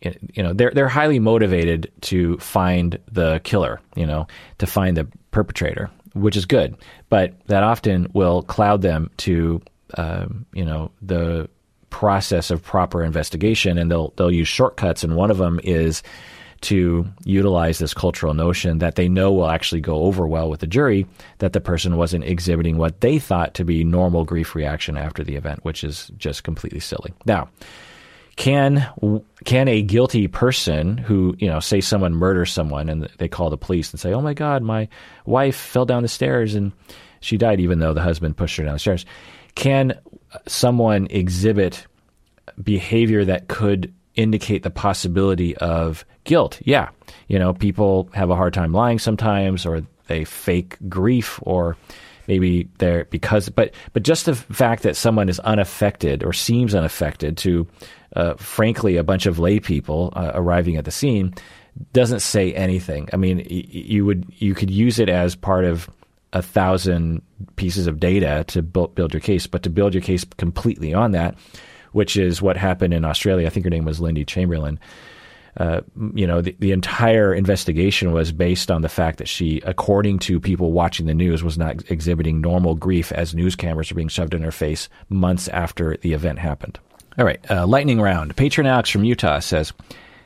You 0.00 0.42
know, 0.42 0.52
they're 0.52 0.72
they're 0.72 0.88
highly 0.88 1.20
motivated 1.20 1.92
to 2.02 2.36
find 2.38 2.98
the 3.12 3.40
killer, 3.44 3.80
you 3.94 4.04
know, 4.04 4.26
to 4.58 4.66
find 4.66 4.96
the 4.96 5.06
perpetrator, 5.30 5.90
which 6.14 6.36
is 6.36 6.44
good. 6.44 6.76
But 7.08 7.34
that 7.46 7.62
often 7.62 8.10
will 8.12 8.42
cloud 8.42 8.82
them 8.82 9.12
to, 9.18 9.62
um, 9.96 10.44
you 10.52 10.64
know, 10.64 10.90
the 11.02 11.48
process 11.90 12.50
of 12.50 12.64
proper 12.64 13.04
investigation, 13.04 13.78
and 13.78 13.88
they'll 13.88 14.12
they'll 14.16 14.32
use 14.32 14.48
shortcuts. 14.48 15.04
And 15.04 15.14
one 15.14 15.30
of 15.30 15.38
them 15.38 15.60
is 15.62 16.02
to 16.62 17.06
utilize 17.24 17.78
this 17.78 17.92
cultural 17.92 18.34
notion 18.34 18.78
that 18.78 18.94
they 18.94 19.08
know 19.08 19.32
will 19.32 19.50
actually 19.50 19.80
go 19.80 20.02
over 20.04 20.26
well 20.26 20.48
with 20.48 20.60
the 20.60 20.66
jury 20.66 21.06
that 21.38 21.52
the 21.52 21.60
person 21.60 21.96
wasn't 21.96 22.24
exhibiting 22.24 22.78
what 22.78 23.00
they 23.00 23.18
thought 23.18 23.54
to 23.54 23.64
be 23.64 23.84
normal 23.84 24.24
grief 24.24 24.54
reaction 24.54 24.96
after 24.96 25.24
the 25.24 25.36
event, 25.36 25.64
which 25.64 25.84
is 25.84 26.10
just 26.16 26.44
completely 26.44 26.80
silly. 26.80 27.12
Now, 27.26 27.48
can 28.36 28.88
can 29.44 29.68
a 29.68 29.82
guilty 29.82 30.26
person 30.26 30.96
who 30.96 31.34
you 31.38 31.48
know 31.48 31.60
say 31.60 31.80
someone 31.80 32.14
murders 32.14 32.50
someone 32.50 32.88
and 32.88 33.08
they 33.18 33.28
call 33.28 33.50
the 33.50 33.58
police 33.58 33.90
and 33.90 34.00
say, 34.00 34.12
"Oh 34.12 34.22
my 34.22 34.32
God, 34.32 34.62
my 34.62 34.88
wife 35.26 35.56
fell 35.56 35.84
down 35.84 36.02
the 36.02 36.08
stairs 36.08 36.54
and 36.54 36.72
she 37.20 37.36
died," 37.36 37.60
even 37.60 37.78
though 37.78 37.92
the 37.92 38.00
husband 38.02 38.36
pushed 38.36 38.56
her 38.56 38.64
down 38.64 38.74
the 38.74 38.78
stairs, 38.78 39.04
can 39.54 39.98
someone 40.46 41.08
exhibit 41.10 41.86
behavior 42.62 43.24
that 43.24 43.48
could 43.48 43.92
indicate 44.14 44.62
the 44.62 44.70
possibility 44.70 45.56
of 45.58 46.04
guilt. 46.24 46.60
Yeah. 46.64 46.90
You 47.28 47.38
know, 47.38 47.52
people 47.52 48.08
have 48.14 48.30
a 48.30 48.36
hard 48.36 48.54
time 48.54 48.72
lying 48.72 48.98
sometimes 48.98 49.66
or 49.66 49.82
they 50.06 50.24
fake 50.24 50.76
grief 50.88 51.38
or 51.42 51.76
maybe 52.28 52.68
they're 52.78 53.04
because 53.06 53.48
but 53.48 53.72
but 53.92 54.02
just 54.02 54.26
the 54.26 54.34
fact 54.34 54.82
that 54.82 54.96
someone 54.96 55.28
is 55.28 55.40
unaffected 55.40 56.22
or 56.22 56.32
seems 56.32 56.74
unaffected 56.74 57.36
to 57.38 57.66
uh, 58.14 58.34
frankly 58.34 58.96
a 58.96 59.04
bunch 59.04 59.26
of 59.26 59.38
lay 59.38 59.58
people 59.58 60.12
uh, 60.14 60.32
arriving 60.34 60.76
at 60.76 60.84
the 60.84 60.90
scene 60.90 61.34
doesn't 61.92 62.20
say 62.20 62.52
anything. 62.52 63.08
I 63.12 63.16
mean, 63.16 63.38
y- 63.38 63.64
you 63.68 64.04
would 64.04 64.26
you 64.38 64.54
could 64.54 64.70
use 64.70 64.98
it 64.98 65.08
as 65.08 65.34
part 65.34 65.64
of 65.64 65.88
a 66.32 66.42
thousand 66.42 67.22
pieces 67.56 67.86
of 67.86 68.00
data 68.00 68.44
to 68.48 68.62
build, 68.62 68.94
build 68.94 69.12
your 69.12 69.20
case, 69.20 69.46
but 69.46 69.62
to 69.62 69.70
build 69.70 69.94
your 69.94 70.02
case 70.02 70.24
completely 70.36 70.94
on 70.94 71.12
that, 71.12 71.34
which 71.92 72.16
is 72.16 72.42
what 72.42 72.56
happened 72.56 72.94
in 72.94 73.04
Australia. 73.04 73.46
I 73.46 73.50
think 73.50 73.64
her 73.64 73.70
name 73.70 73.84
was 73.84 74.00
Lindy 74.00 74.24
Chamberlain. 74.24 74.78
Uh, 75.56 75.82
you 76.14 76.26
know, 76.26 76.40
the, 76.40 76.56
the 76.60 76.72
entire 76.72 77.34
investigation 77.34 78.12
was 78.12 78.32
based 78.32 78.70
on 78.70 78.80
the 78.80 78.88
fact 78.88 79.18
that 79.18 79.28
she, 79.28 79.60
according 79.64 80.18
to 80.18 80.40
people 80.40 80.72
watching 80.72 81.06
the 81.06 81.14
news, 81.14 81.44
was 81.44 81.58
not 81.58 81.90
exhibiting 81.90 82.40
normal 82.40 82.74
grief 82.74 83.12
as 83.12 83.34
news 83.34 83.54
cameras 83.54 83.90
were 83.90 83.96
being 83.96 84.08
shoved 84.08 84.32
in 84.32 84.42
her 84.42 84.50
face 84.50 84.88
months 85.10 85.48
after 85.48 85.98
the 85.98 86.14
event 86.14 86.38
happened. 86.38 86.78
All 87.18 87.26
right, 87.26 87.38
uh, 87.50 87.66
lightning 87.66 88.00
round. 88.00 88.34
Patron 88.36 88.66
Alex 88.66 88.88
from 88.88 89.04
Utah 89.04 89.40
says, 89.40 89.74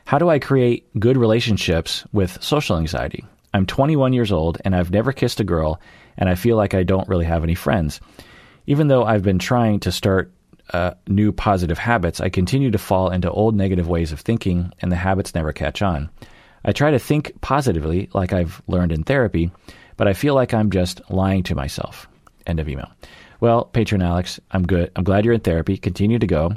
"How 0.05 0.17
do 0.17 0.29
I 0.29 0.39
create 0.39 0.87
good 0.97 1.17
relationships 1.17 2.05
with 2.13 2.41
social 2.41 2.77
anxiety? 2.77 3.25
I'm 3.53 3.65
21 3.65 4.13
years 4.13 4.31
old 4.31 4.59
and 4.63 4.75
I've 4.75 4.91
never 4.91 5.11
kissed 5.11 5.41
a 5.41 5.43
girl, 5.43 5.81
and 6.17 6.29
I 6.29 6.35
feel 6.35 6.55
like 6.55 6.73
I 6.73 6.83
don't 6.83 7.09
really 7.09 7.25
have 7.25 7.43
any 7.43 7.55
friends. 7.55 7.99
Even 8.65 8.87
though 8.87 9.03
I've 9.03 9.23
been 9.23 9.39
trying 9.39 9.81
to 9.81 9.91
start 9.91 10.31
uh, 10.73 10.91
new 11.07 11.31
positive 11.31 11.77
habits, 11.77 12.21
I 12.21 12.29
continue 12.29 12.71
to 12.71 12.77
fall 12.77 13.09
into 13.09 13.31
old 13.31 13.55
negative 13.55 13.87
ways 13.87 14.11
of 14.11 14.19
thinking, 14.19 14.71
and 14.81 14.91
the 14.91 14.95
habits 14.95 15.35
never 15.35 15.53
catch 15.53 15.81
on. 15.81 16.09
I 16.65 16.71
try 16.71 16.91
to 16.91 16.99
think 16.99 17.39
positively, 17.41 18.09
like 18.13 18.33
I've 18.33 18.61
learned 18.67 18.91
in 18.91 19.03
therapy, 19.03 19.51
but 19.95 20.07
I 20.07 20.13
feel 20.13 20.35
like 20.35 20.53
I'm 20.53 20.71
just 20.71 21.01
lying 21.09 21.43
to 21.43 21.55
myself." 21.55 22.07
End 22.45 22.59
of 22.59 22.69
email. 22.69 22.89
Well, 23.39 23.65
patron 23.65 24.01
Alex, 24.01 24.39
I'm 24.51 24.65
good. 24.65 24.91
I'm 24.95 25.03
glad 25.03 25.25
you're 25.25 25.33
in 25.33 25.41
therapy. 25.41 25.77
Continue 25.77 26.19
to 26.19 26.27
go. 26.27 26.53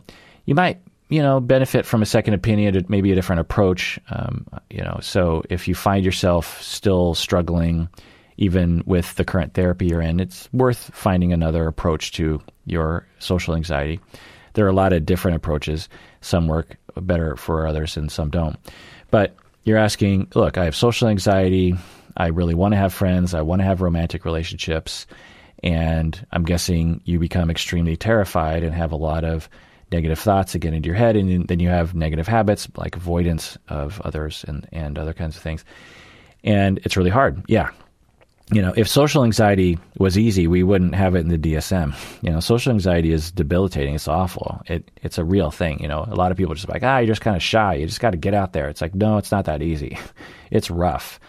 You 0.47 0.55
might, 0.55 0.81
you 1.09 1.23
know, 1.23 1.41
benefit 1.41 1.85
from 1.85 2.03
a 2.03 2.07
second 2.07 2.35
opinion, 2.35 2.85
maybe 2.89 3.13
a 3.13 3.15
different 3.15 3.41
approach. 3.41 3.99
Um, 4.11 4.47
you 4.71 4.83
know, 4.83 4.99
so 5.03 5.43
if 5.51 5.69
you 5.69 5.75
find 5.75 6.05
yourself 6.05 6.61
still 6.63 7.15
struggling, 7.15 7.89
even 8.41 8.83
with 8.87 9.15
the 9.15 9.25
current 9.25 9.55
therapy 9.55 9.87
you're 9.87 10.01
in, 10.01 10.19
it's 10.19 10.53
worth 10.53 10.91
finding 10.93 11.33
another 11.33 11.69
approach 11.69 12.11
to 12.13 12.43
your 12.67 13.07
social 13.21 13.55
anxiety. 13.55 14.01
There 14.55 14.67
are 14.67 14.71
a 14.71 14.75
lot 14.75 14.93
of 14.93 15.07
different 15.07 15.37
approaches. 15.37 15.89
Some 16.23 16.49
work 16.49 16.77
better 16.97 17.37
for 17.37 17.67
others 17.67 17.97
and 17.97 18.11
some 18.11 18.31
don't. 18.31 18.59
But 19.13 19.37
you're 19.63 19.79
asking, 19.79 20.29
look, 20.35 20.59
I 20.59 20.65
have 20.65 20.75
social 20.75 21.07
anxiety. 21.07 21.75
I 22.17 22.29
really 22.29 22.55
want 22.55 22.73
to 22.73 22.79
have 22.79 22.93
friends. 22.93 23.35
I 23.35 23.43
want 23.43 23.61
to 23.61 23.67
have 23.67 23.81
romantic 23.81 24.25
relationships 24.25 25.07
and 25.63 26.27
I'm 26.33 26.45
guessing 26.45 27.03
you 27.05 27.19
become 27.19 27.51
extremely 27.51 27.97
terrified 27.97 28.63
and 28.63 28.75
have 28.75 28.93
a 28.93 28.97
lot 28.97 29.25
of 29.25 29.49
negative 29.93 30.19
thoughts 30.19 30.53
that 30.53 30.61
get 30.61 30.73
into 30.73 30.87
your 30.87 30.97
head, 30.97 31.17
and 31.17 31.47
then 31.47 31.61
you 31.61 31.69
have 31.69 31.95
negative 31.95 32.27
habits 32.29 32.69
like 32.77 32.97
avoidance 32.97 33.59
of 33.69 34.01
others 34.03 34.45
and, 34.47 34.67
and 34.73 34.99
other 34.99 35.13
kinds 35.13 35.37
of 35.37 35.43
things. 35.43 35.65
And 36.45 36.79
it's 36.85 36.97
really 36.97 37.11
hard. 37.11 37.43
Yeah. 37.49 37.71
You 38.53 38.63
know, 38.63 38.73
if 38.77 38.89
social 38.89 39.23
anxiety 39.23 39.79
was 39.99 40.19
easy, 40.19 40.47
we 40.49 40.63
wouldn't 40.63 40.95
have 40.95 41.15
it 41.15 41.21
in 41.21 41.29
the 41.29 41.39
DSM. 41.39 41.95
You 42.23 42.31
know, 42.33 42.41
social 42.41 42.73
anxiety 42.73 43.13
is 43.13 43.31
debilitating. 43.31 43.95
It's 43.95 44.09
awful. 44.09 44.61
It, 44.67 44.91
it's 45.03 45.19
a 45.19 45.25
real 45.25 45.51
thing. 45.53 45.81
You 45.81 45.89
know, 45.89 46.05
a 46.09 46.17
lot 46.17 46.33
of 46.33 46.37
people 46.37 46.53
are 46.53 46.57
just 46.57 46.69
like, 46.69 46.83
ah, 46.83 46.99
you're 46.99 47.07
just 47.07 47.21
kind 47.21 47.37
of 47.37 47.43
shy. 47.43 47.75
You 47.75 47.87
just 47.87 48.01
got 48.01 48.11
to 48.11 48.17
get 48.17 48.35
out 48.35 48.53
there. 48.53 48.69
It's 48.69 48.81
like, 48.81 48.95
no, 48.95 49.19
it's 49.19 49.31
not 49.31 49.45
that 49.47 49.63
easy. 49.63 49.99
It's 50.53 50.69
rough 50.69 51.21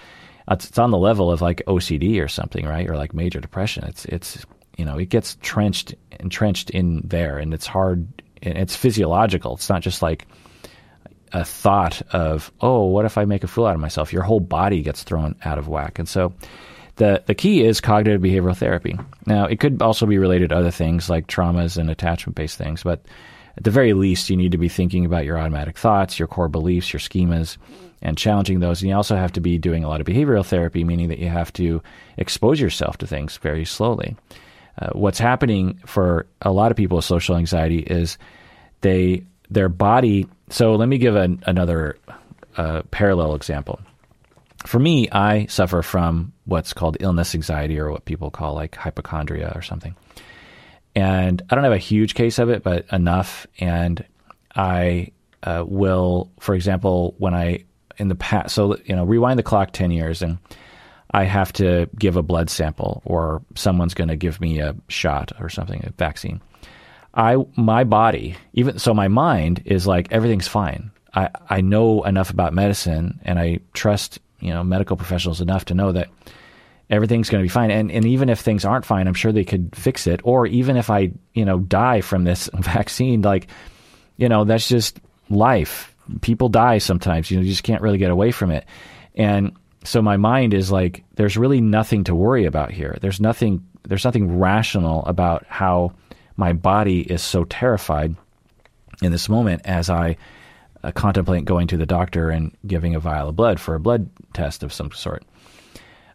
it's 0.49 0.79
on 0.79 0.91
the 0.91 0.97
level 0.97 1.31
of 1.31 1.41
like 1.41 1.63
OCD 1.67 2.23
or 2.23 2.27
something, 2.27 2.65
right? 2.65 2.89
Or 2.89 2.97
like 2.97 3.13
major 3.13 3.39
depression. 3.39 3.83
It's 3.85 4.05
it's 4.05 4.45
you 4.77 4.85
know 4.85 4.97
it 4.97 5.09
gets 5.09 5.37
trenched 5.41 5.95
entrenched 6.19 6.69
in 6.69 7.01
there, 7.05 7.37
and 7.37 7.53
it's 7.53 7.67
hard. 7.67 8.07
And 8.43 8.57
it's 8.57 8.75
physiological. 8.75 9.53
It's 9.53 9.69
not 9.69 9.83
just 9.83 10.01
like 10.01 10.27
a 11.31 11.45
thought 11.45 12.01
of 12.11 12.51
oh, 12.59 12.85
what 12.85 13.05
if 13.05 13.17
I 13.17 13.25
make 13.25 13.43
a 13.43 13.47
fool 13.47 13.67
out 13.67 13.75
of 13.75 13.81
myself? 13.81 14.11
Your 14.11 14.23
whole 14.23 14.39
body 14.39 14.81
gets 14.81 15.03
thrown 15.03 15.35
out 15.43 15.57
of 15.57 15.67
whack, 15.67 15.99
and 15.99 16.07
so. 16.07 16.33
The, 17.01 17.23
the 17.25 17.33
key 17.33 17.63
is 17.63 17.81
cognitive 17.81 18.21
behavioral 18.21 18.55
therapy. 18.55 18.95
Now, 19.25 19.45
it 19.45 19.59
could 19.59 19.81
also 19.81 20.05
be 20.05 20.19
related 20.19 20.49
to 20.49 20.57
other 20.57 20.69
things 20.69 21.09
like 21.09 21.25
traumas 21.25 21.79
and 21.79 21.89
attachment 21.89 22.35
based 22.35 22.59
things, 22.59 22.83
but 22.83 23.03
at 23.57 23.63
the 23.63 23.71
very 23.71 23.93
least, 23.93 24.29
you 24.29 24.37
need 24.37 24.51
to 24.51 24.59
be 24.59 24.69
thinking 24.69 25.03
about 25.03 25.25
your 25.25 25.39
automatic 25.39 25.79
thoughts, 25.79 26.19
your 26.19 26.27
core 26.27 26.47
beliefs, 26.47 26.93
your 26.93 26.99
schemas, 26.99 27.57
and 28.03 28.19
challenging 28.19 28.59
those. 28.59 28.83
And 28.83 28.89
you 28.89 28.95
also 28.95 29.15
have 29.15 29.31
to 29.31 29.41
be 29.41 29.57
doing 29.57 29.83
a 29.83 29.89
lot 29.89 29.99
of 29.99 30.05
behavioral 30.05 30.45
therapy, 30.45 30.83
meaning 30.83 31.07
that 31.07 31.17
you 31.17 31.27
have 31.27 31.51
to 31.53 31.81
expose 32.17 32.61
yourself 32.61 32.97
to 32.99 33.07
things 33.07 33.35
very 33.37 33.65
slowly. 33.65 34.15
Uh, 34.79 34.91
what's 34.91 35.17
happening 35.17 35.79
for 35.87 36.27
a 36.43 36.51
lot 36.51 36.69
of 36.69 36.77
people 36.77 36.97
with 36.97 37.05
social 37.05 37.35
anxiety 37.35 37.79
is 37.79 38.19
they 38.81 39.23
their 39.49 39.69
body. 39.69 40.27
So 40.51 40.75
let 40.75 40.87
me 40.87 40.99
give 40.99 41.15
an, 41.15 41.41
another 41.47 41.97
uh, 42.57 42.83
parallel 42.91 43.33
example. 43.33 43.79
For 44.67 44.77
me, 44.77 45.09
I 45.09 45.47
suffer 45.47 45.81
from 45.81 46.33
what's 46.51 46.73
called 46.73 46.97
illness 46.99 47.33
anxiety, 47.33 47.79
or 47.79 47.91
what 47.91 48.05
people 48.05 48.29
call 48.29 48.53
like 48.53 48.75
hypochondria 48.75 49.51
or 49.55 49.61
something. 49.61 49.95
And 50.93 51.41
I 51.49 51.55
don't 51.55 51.63
have 51.63 51.73
a 51.73 51.77
huge 51.77 52.13
case 52.13 52.37
of 52.37 52.49
it, 52.49 52.61
but 52.61 52.85
enough. 52.91 53.47
And 53.59 54.05
I 54.55 55.11
uh, 55.43 55.63
will, 55.65 56.29
for 56.39 56.53
example, 56.53 57.15
when 57.17 57.33
I 57.33 57.63
in 57.97 58.09
the 58.09 58.15
past. 58.15 58.55
So 58.55 58.77
you 58.85 58.95
know, 58.95 59.05
rewind 59.05 59.39
the 59.39 59.43
clock 59.43 59.71
ten 59.71 59.91
years, 59.91 60.21
and 60.21 60.37
I 61.11 61.23
have 61.23 61.53
to 61.53 61.89
give 61.97 62.17
a 62.17 62.23
blood 62.23 62.49
sample, 62.49 63.01
or 63.05 63.41
someone's 63.55 63.93
going 63.93 64.09
to 64.09 64.15
give 64.15 64.41
me 64.41 64.59
a 64.59 64.75
shot 64.87 65.31
or 65.39 65.49
something, 65.49 65.83
a 65.85 65.91
vaccine. 65.91 66.41
I 67.13 67.37
my 67.55 67.83
body, 67.83 68.35
even 68.53 68.79
so, 68.79 68.93
my 68.93 69.07
mind 69.07 69.63
is 69.65 69.87
like 69.87 70.11
everything's 70.11 70.47
fine. 70.47 70.91
I 71.13 71.29
I 71.49 71.61
know 71.61 72.03
enough 72.03 72.29
about 72.29 72.53
medicine, 72.53 73.19
and 73.23 73.39
I 73.39 73.59
trust 73.73 74.19
you 74.39 74.53
know 74.53 74.63
medical 74.63 74.97
professionals 74.97 75.41
enough 75.41 75.65
to 75.65 75.73
know 75.73 75.91
that 75.91 76.09
everything's 76.91 77.29
going 77.29 77.41
to 77.41 77.45
be 77.45 77.49
fine. 77.49 77.71
And 77.71 77.91
and 77.91 78.05
even 78.05 78.29
if 78.29 78.39
things 78.39 78.65
aren't 78.65 78.85
fine, 78.85 79.07
I'm 79.07 79.13
sure 79.13 79.31
they 79.31 79.45
could 79.45 79.75
fix 79.75 80.05
it. 80.05 80.21
Or 80.23 80.45
even 80.45 80.77
if 80.77 80.89
I 80.89 81.11
you 81.33 81.45
know 81.45 81.59
die 81.59 82.01
from 82.01 82.25
this 82.25 82.49
vaccine, 82.53 83.21
like 83.21 83.47
you 84.17 84.29
know 84.29 84.43
that's 84.43 84.67
just 84.67 84.99
life 85.29 85.91
people 86.19 86.49
die 86.49 86.79
sometimes. 86.79 87.31
You 87.31 87.37
know, 87.37 87.43
you 87.43 87.51
just 87.51 87.63
can't 87.63 87.81
really 87.81 87.97
get 87.97 88.11
away 88.11 88.31
from 88.31 88.51
it. 88.51 88.65
And 89.15 89.55
so 89.83 90.01
my 90.01 90.17
mind 90.17 90.53
is 90.53 90.71
like, 90.71 91.03
there's 91.15 91.37
really 91.37 91.61
nothing 91.61 92.03
to 92.05 92.15
worry 92.15 92.45
about 92.45 92.71
here. 92.71 92.97
There's 93.01 93.21
nothing. 93.21 93.65
There's 93.83 94.05
nothing 94.05 94.37
rational 94.37 95.03
about 95.05 95.45
how 95.47 95.93
my 96.37 96.53
body 96.53 97.01
is 97.01 97.23
so 97.23 97.45
terrified 97.45 98.15
in 99.01 99.11
this 99.11 99.27
moment 99.27 99.63
as 99.65 99.89
I 99.89 100.17
uh, 100.83 100.91
contemplate 100.91 101.45
going 101.45 101.67
to 101.67 101.77
the 101.77 101.87
doctor 101.87 102.29
and 102.29 102.55
giving 102.67 102.93
a 102.93 102.99
vial 102.99 103.29
of 103.29 103.35
blood 103.35 103.59
for 103.59 103.73
a 103.73 103.79
blood 103.79 104.07
test 104.33 104.61
of 104.61 104.71
some 104.71 104.91
sort. 104.91 105.23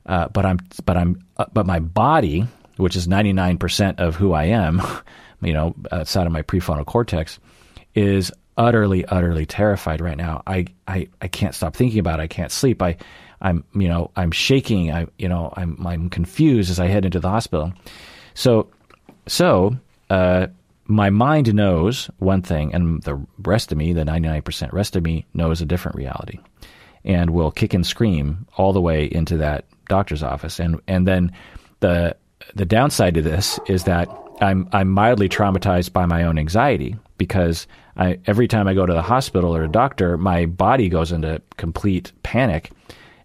Uh, 0.07 0.28
but 0.28 0.46
I'm, 0.46 0.59
but 0.84 0.96
I'm, 0.96 1.24
uh, 1.36 1.46
but 1.52 1.66
my 1.66 1.80
body, 1.80 2.46
which 2.76 2.96
is 2.96 3.09
99% 3.09 3.98
of 3.98 4.14
who 4.16 4.32
I 4.32 4.44
am, 4.44 4.80
you 5.42 5.52
know, 5.52 5.74
outside 5.90 6.26
of 6.26 6.32
my 6.32 6.42
prefrontal 6.42 6.86
cortex, 6.86 7.38
is 7.94 8.30
utterly, 8.57 9.04
utterly 9.04 9.46
terrified 9.46 10.00
right 10.00 10.16
now. 10.16 10.42
I, 10.46 10.66
I, 10.86 11.09
I 11.20 11.28
can't 11.28 11.54
stop 11.54 11.74
thinking 11.74 11.98
about 11.98 12.20
it. 12.20 12.24
I 12.24 12.26
can't 12.28 12.52
sleep. 12.52 12.82
I, 12.82 12.96
I'm, 13.40 13.64
you 13.74 13.88
know, 13.88 14.11
I'm 14.16 14.30
shaking. 14.30 14.92
I, 14.92 15.07
you 15.18 15.28
know, 15.28 15.52
I'm, 15.57 15.84
I'm 15.86 16.09
confused 16.09 16.70
as 16.70 16.80
I 16.80 16.86
head 16.86 17.04
into 17.04 17.20
the 17.20 17.28
hospital. 17.28 17.72
So, 18.34 18.70
so, 19.26 19.76
uh, 20.09 20.46
my 20.88 21.11
mind 21.11 21.52
knows 21.52 22.09
one 22.18 22.42
thing, 22.42 22.72
and 22.72 23.02
the 23.02 23.20
rest 23.38 23.72
of 23.72 23.78
me, 23.78 23.92
the 23.92 24.04
99% 24.04 24.72
rest 24.72 24.94
of 24.94 25.02
me, 25.02 25.26
knows 25.34 25.61
a 25.61 25.66
different 25.66 25.96
reality, 25.96 26.38
and 27.04 27.30
will 27.30 27.50
kick 27.50 27.74
and 27.74 27.84
scream 27.84 28.46
all 28.57 28.72
the 28.72 28.80
way 28.80 29.07
into 29.07 29.38
that 29.38 29.64
doctor's 29.89 30.22
office. 30.22 30.61
And 30.61 30.80
and 30.87 31.07
then 31.07 31.32
the 31.80 32.16
the 32.55 32.66
downside 32.66 33.14
to 33.14 33.22
this 33.22 33.59
is 33.66 33.84
that 33.84 34.09
I'm 34.41 34.68
I'm 34.72 34.89
mildly 34.89 35.28
traumatized 35.28 35.93
by 35.93 36.07
my 36.07 36.24
own 36.24 36.39
anxiety 36.39 36.97
because 37.18 37.66
I, 37.97 38.18
every 38.26 38.47
time 38.47 38.68
I 38.68 38.74
go 38.74 38.84
to 38.84 38.93
the 38.93 39.03
hospital 39.03 39.57
or 39.57 39.64
a 39.64 39.68
doctor, 39.68 40.18
my 40.18 40.47
body 40.47 40.89
goes 40.89 41.12
into 41.12 41.41
complete 41.57 42.12
panic. 42.22 42.70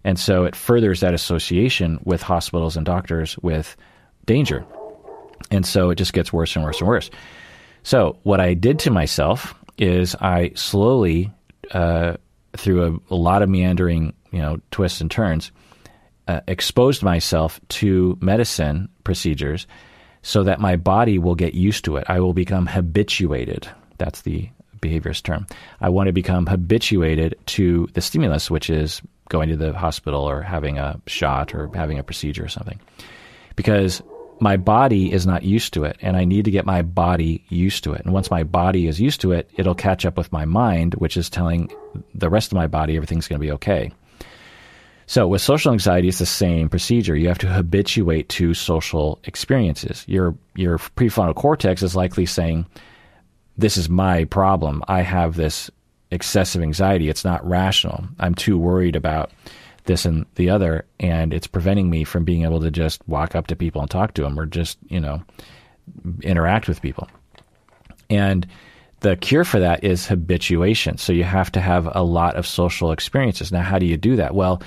And 0.04 0.18
so 0.18 0.44
it 0.44 0.56
furthers 0.56 1.00
that 1.00 1.14
association 1.14 2.00
with 2.04 2.22
hospitals 2.22 2.76
and 2.76 2.86
doctors 2.86 3.38
with 3.38 3.76
danger. 4.24 4.64
And 5.50 5.66
so 5.66 5.90
it 5.90 5.96
just 5.96 6.12
gets 6.12 6.32
worse 6.32 6.56
and 6.56 6.64
worse 6.64 6.80
and 6.80 6.88
worse. 6.88 7.10
So 7.82 8.18
what 8.22 8.40
I 8.40 8.54
did 8.54 8.78
to 8.80 8.90
myself 8.90 9.54
is 9.76 10.14
I 10.16 10.52
slowly, 10.54 11.30
uh, 11.72 12.16
through 12.56 13.02
a, 13.10 13.14
a, 13.14 13.16
lot 13.16 13.42
of 13.42 13.48
meandering, 13.48 14.14
you 14.30 14.38
know, 14.38 14.60
twists 14.70 15.00
and 15.00 15.10
turns, 15.10 15.52
uh, 16.28 16.40
exposed 16.46 17.02
myself 17.02 17.60
to 17.68 18.18
medicine 18.20 18.88
procedures 19.04 19.66
so 20.22 20.44
that 20.44 20.60
my 20.60 20.76
body 20.76 21.18
will 21.18 21.34
get 21.34 21.54
used 21.54 21.84
to 21.84 21.96
it. 21.96 22.04
I 22.08 22.20
will 22.20 22.32
become 22.32 22.66
habituated. 22.66 23.68
That's 23.98 24.22
the 24.22 24.48
behaviorist 24.80 25.22
term. 25.22 25.46
I 25.80 25.88
want 25.88 26.08
to 26.08 26.12
become 26.12 26.46
habituated 26.46 27.36
to 27.46 27.88
the 27.94 28.00
stimulus, 28.00 28.50
which 28.50 28.70
is 28.70 29.02
going 29.28 29.48
to 29.48 29.56
the 29.56 29.72
hospital 29.72 30.22
or 30.22 30.42
having 30.42 30.78
a 30.78 31.00
shot 31.06 31.54
or 31.54 31.70
having 31.74 31.98
a 31.98 32.04
procedure 32.04 32.44
or 32.44 32.48
something. 32.48 32.78
Because 33.56 34.02
my 34.40 34.56
body 34.56 35.12
is 35.12 35.26
not 35.26 35.44
used 35.44 35.72
to 35.74 35.84
it, 35.84 35.96
and 36.02 36.16
I 36.16 36.24
need 36.24 36.44
to 36.46 36.50
get 36.50 36.66
my 36.66 36.82
body 36.82 37.44
used 37.48 37.84
to 37.84 37.92
it. 37.92 38.04
And 38.04 38.12
once 38.12 38.30
my 38.30 38.42
body 38.42 38.88
is 38.88 39.00
used 39.00 39.20
to 39.20 39.30
it, 39.32 39.48
it'll 39.56 39.74
catch 39.74 40.04
up 40.04 40.16
with 40.16 40.32
my 40.32 40.44
mind, 40.44 40.94
which 40.94 41.16
is 41.16 41.30
telling 41.30 41.70
the 42.14 42.28
rest 42.28 42.50
of 42.50 42.56
my 42.56 42.66
body 42.66 42.96
everything's 42.96 43.28
going 43.28 43.40
to 43.40 43.46
be 43.46 43.52
okay. 43.52 43.92
So 45.12 45.26
with 45.26 45.42
social 45.42 45.74
anxiety, 45.74 46.08
it's 46.08 46.20
the 46.20 46.24
same 46.24 46.70
procedure. 46.70 47.14
You 47.14 47.28
have 47.28 47.36
to 47.40 47.46
habituate 47.46 48.30
to 48.30 48.54
social 48.54 49.18
experiences. 49.24 50.06
Your 50.08 50.34
your 50.56 50.78
prefrontal 50.78 51.34
cortex 51.34 51.82
is 51.82 51.94
likely 51.94 52.24
saying, 52.24 52.64
this 53.58 53.76
is 53.76 53.90
my 53.90 54.24
problem. 54.24 54.82
I 54.88 55.02
have 55.02 55.36
this 55.36 55.70
excessive 56.10 56.62
anxiety. 56.62 57.10
It's 57.10 57.26
not 57.26 57.46
rational. 57.46 58.06
I'm 58.20 58.34
too 58.34 58.56
worried 58.56 58.96
about 58.96 59.30
this 59.84 60.06
and 60.06 60.24
the 60.36 60.48
other, 60.48 60.86
and 60.98 61.34
it's 61.34 61.46
preventing 61.46 61.90
me 61.90 62.04
from 62.04 62.24
being 62.24 62.44
able 62.44 62.62
to 62.62 62.70
just 62.70 63.06
walk 63.06 63.34
up 63.34 63.48
to 63.48 63.54
people 63.54 63.82
and 63.82 63.90
talk 63.90 64.14
to 64.14 64.22
them 64.22 64.40
or 64.40 64.46
just, 64.46 64.78
you 64.88 64.98
know, 64.98 65.22
interact 66.22 66.68
with 66.68 66.80
people. 66.80 67.06
And 68.08 68.46
the 69.00 69.16
cure 69.16 69.44
for 69.44 69.60
that 69.60 69.84
is 69.84 70.06
habituation. 70.06 70.96
So 70.96 71.12
you 71.12 71.24
have 71.24 71.52
to 71.52 71.60
have 71.60 71.86
a 71.94 72.02
lot 72.02 72.36
of 72.36 72.46
social 72.46 72.92
experiences. 72.92 73.52
Now, 73.52 73.60
how 73.60 73.78
do 73.78 73.84
you 73.84 73.98
do 73.98 74.16
that? 74.16 74.34
Well, 74.34 74.62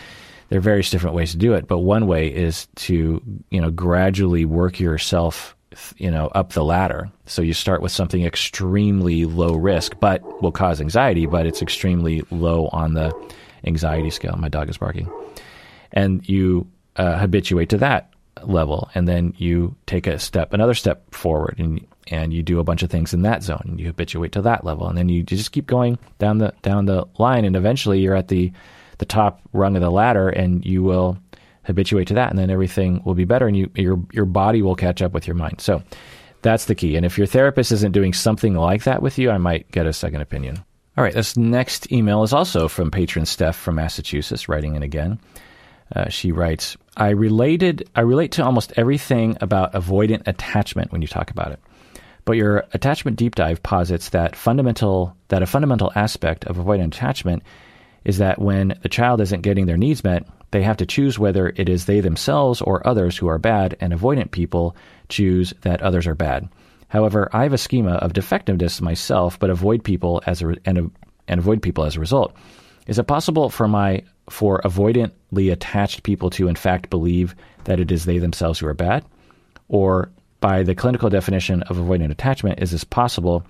there 0.50 0.60
are 0.60 0.62
various 0.62 0.90
different 0.90 1.16
ways 1.16 1.32
to 1.32 1.38
do 1.38 1.54
it, 1.54 1.68
but 1.68 1.80
one 1.80 2.08
way 2.08 2.28
is 2.28 2.68
to 2.76 3.22
you 3.50 3.62
know 3.62 3.72
gradually 3.72 4.46
work 4.46 4.80
yourself 4.80 5.56
you 5.98 6.10
know 6.10 6.28
up 6.28 6.54
the 6.54 6.64
ladder. 6.64 7.10
So 7.26 7.42
you 7.42 7.54
start 7.54 7.82
with 7.82 7.92
something 7.92 8.24
extremely 8.24 9.26
low 9.26 9.56
risk, 9.56 9.96
but 10.00 10.42
will 10.42 10.52
cause 10.52 10.82
anxiety, 10.82 11.26
but 11.26 11.46
it's 11.46 11.62
extremely 11.62 12.24
low 12.32 12.68
on 12.68 12.94
the 12.94 13.14
anxiety 13.66 14.10
scale. 14.10 14.36
My 14.38 14.50
dog 14.50 14.70
is 14.70 14.78
barking, 14.78 15.12
and 15.92 16.28
you 16.28 16.68
uh, 16.96 17.18
habituate 17.18 17.70
to 17.70 17.78
that 17.80 18.12
level, 18.44 18.90
and 18.96 19.08
then 19.08 19.34
you 19.38 19.76
take 19.86 20.08
a 20.08 20.20
step, 20.20 20.54
another 20.54 20.74
step 20.74 21.14
forward, 21.14 21.56
and 21.60 21.86
and 22.08 22.34
you 22.34 22.44
do 22.44 22.60
a 22.60 22.64
bunch 22.64 22.84
of 22.84 22.92
things 22.92 23.14
in 23.14 23.24
that 23.24 23.44
zone, 23.44 23.64
and 23.66 23.80
you 23.80 23.88
habituate 23.88 24.32
to 24.34 24.42
that 24.44 24.64
level, 24.64 24.88
and 24.88 24.98
then 24.98 25.10
you 25.10 25.24
just 25.24 25.52
keep 25.52 25.66
going 25.66 25.98
down 26.20 26.38
the 26.38 26.54
down 26.62 26.86
the 26.86 27.06
line, 27.18 27.46
and 27.46 27.56
eventually 27.56 28.00
you're 28.00 28.16
at 28.16 28.28
the 28.28 28.52
the 28.98 29.06
top 29.06 29.42
rung 29.54 29.76
of 29.76 29.82
the 29.82 29.92
ladder, 29.92 30.30
and 30.30 30.66
you 30.66 30.84
will 30.84 31.18
habituate 31.64 32.08
to 32.08 32.14
that, 32.14 32.30
and 32.30 32.38
then 32.38 32.50
everything 32.50 33.02
will 33.06 33.16
be 33.16 33.26
better, 33.26 33.48
and 33.48 33.58
you 33.58 33.70
your 33.76 34.00
your 34.12 34.26
body 34.26 34.62
will 34.62 34.76
catch 34.76 35.02
up 35.02 35.14
with 35.14 35.28
your 35.28 35.36
mind. 35.36 35.62
So 35.62 35.82
that's 36.42 36.66
the 36.66 36.76
key. 36.76 36.96
And 36.96 37.06
if 37.06 37.18
your 37.18 37.28
therapist 37.28 37.72
isn't 37.72 37.92
doing 37.92 38.14
something 38.14 38.54
like 38.54 38.84
that 38.84 39.02
with 39.02 39.18
you, 39.18 39.32
I 39.32 39.38
might 39.38 39.72
get 39.72 39.88
a 39.88 39.94
second 39.94 40.22
opinion. 40.22 40.64
All 40.98 41.04
right, 41.04 41.14
this 41.14 41.36
next 41.36 41.92
email 41.92 42.24
is 42.24 42.32
also 42.32 42.68
from 42.68 42.92
patron 42.92 43.26
Steph 43.26 43.56
from 43.58 43.76
Massachusetts, 43.76 44.48
writing 44.48 44.76
in 44.76 44.84
again. 44.84 45.20
Uh, 45.96 46.08
she 46.10 46.32
writes, 46.32 46.78
"I 46.96 47.10
related, 47.10 47.90
I 47.96 48.02
relate 48.02 48.32
to 48.34 48.46
almost 48.46 48.74
everything 48.78 49.38
about 49.42 49.74
avoidant 49.74 50.28
attachment 50.28 50.92
when 50.92 51.02
you 51.02 51.08
talk 51.08 51.32
about 51.32 51.52
it, 51.52 51.60
but 52.24 52.38
your 52.38 52.66
attachment 52.74 53.18
deep 53.18 53.36
dive 53.36 53.62
posits 53.62 54.10
that 54.10 54.36
fundamental 54.36 55.16
that 55.28 55.44
a 55.44 55.46
fundamental 55.46 55.92
aspect 55.96 56.46
of 56.46 56.58
avoidant 56.58 56.88
attachment 56.88 57.44
is 58.06 58.20
that 58.20 58.40
when 58.40 58.80
the 58.82 58.90
child 58.90 59.20
isn't 59.20 59.42
getting 59.42 59.66
their 59.66 59.78
needs 59.78 60.04
met, 60.04 60.26
they 60.52 60.62
have 60.62 60.78
to 60.78 60.86
choose 60.86 61.20
whether 61.20 61.50
it 61.58 61.68
is 61.68 61.86
they 61.86 62.00
themselves 62.00 62.62
or 62.62 62.88
others 62.88 63.18
who 63.18 63.28
are 63.28 63.40
bad, 63.40 63.76
and 63.82 63.92
avoidant 63.92 64.32
people 64.32 64.76
choose 65.10 65.54
that 65.62 65.82
others 65.82 66.08
are 66.08 66.16
bad. 66.16 66.48
However, 66.88 67.30
I 67.34 67.44
have 67.44 67.54
a 67.54 67.58
schema 67.58 67.94
of 67.96 68.14
defectiveness 68.14 68.80
myself, 68.80 69.40
but 69.40 69.50
avoid 69.50 69.84
people 69.84 70.22
as 70.28 70.42
a, 70.42 70.56
and, 70.66 70.92
and 71.28 71.40
avoid 71.40 71.62
people 71.62 71.84
as 71.84 71.96
a 71.96 72.00
result. 72.00 72.34
Is 72.88 73.00
it 73.00 73.08
possible 73.08 73.50
for 73.50 73.68
my 73.68 74.04
for 74.30 74.62
avoidantly 74.62 75.52
attached 75.52 76.04
people 76.04 76.30
to 76.32 76.48
in 76.48 76.56
fact 76.56 76.90
believe 76.90 77.36
that 77.66 77.80
it 77.80 77.92
is 77.92 78.06
they 78.06 78.20
themselves 78.20 78.60
who 78.60 78.68
are 78.68 78.74
bad? 78.74 79.04
Or 79.68 80.12
by 80.40 80.62
the 80.64 80.76
clinical 80.76 81.10
definition 81.10 81.64
of 81.64 81.78
avoidant 81.78 82.12
attachment, 82.12 82.62
is 82.62 82.72
this 82.72 82.84
possible 82.84 83.44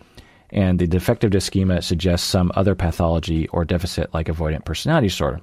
and 0.55 0.79
the 0.79 0.87
defectiveness 0.87 1.45
schema 1.45 1.81
suggests 1.81 2.27
some 2.27 2.51
other 2.55 2.73
pathology 2.75 3.47
or 3.49 3.65
deficit 3.65 4.11
like 4.13 4.27
avoidant 4.27 4.65
personality 4.65 5.07
disorder. 5.07 5.41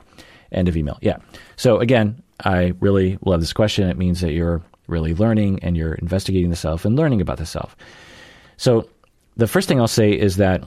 End 0.50 0.68
of 0.68 0.76
email. 0.76 0.98
Yeah. 1.02 1.18
So 1.56 1.78
again, 1.78 2.20
I 2.44 2.72
really 2.80 3.18
love 3.24 3.40
this 3.40 3.52
question. 3.52 3.88
It 3.88 3.98
means 3.98 4.22
that 4.22 4.32
you're 4.32 4.62
really 4.88 5.14
learning 5.14 5.60
and 5.62 5.76
you're 5.76 5.94
investigating 5.94 6.50
the 6.50 6.56
self 6.56 6.84
and 6.84 6.96
learning 6.96 7.20
about 7.20 7.36
the 7.36 7.46
self. 7.46 7.76
So 8.56 8.88
the 9.36 9.46
first 9.46 9.68
thing 9.68 9.80
I'll 9.80 9.86
say 9.86 10.12
is 10.12 10.38
that 10.38 10.64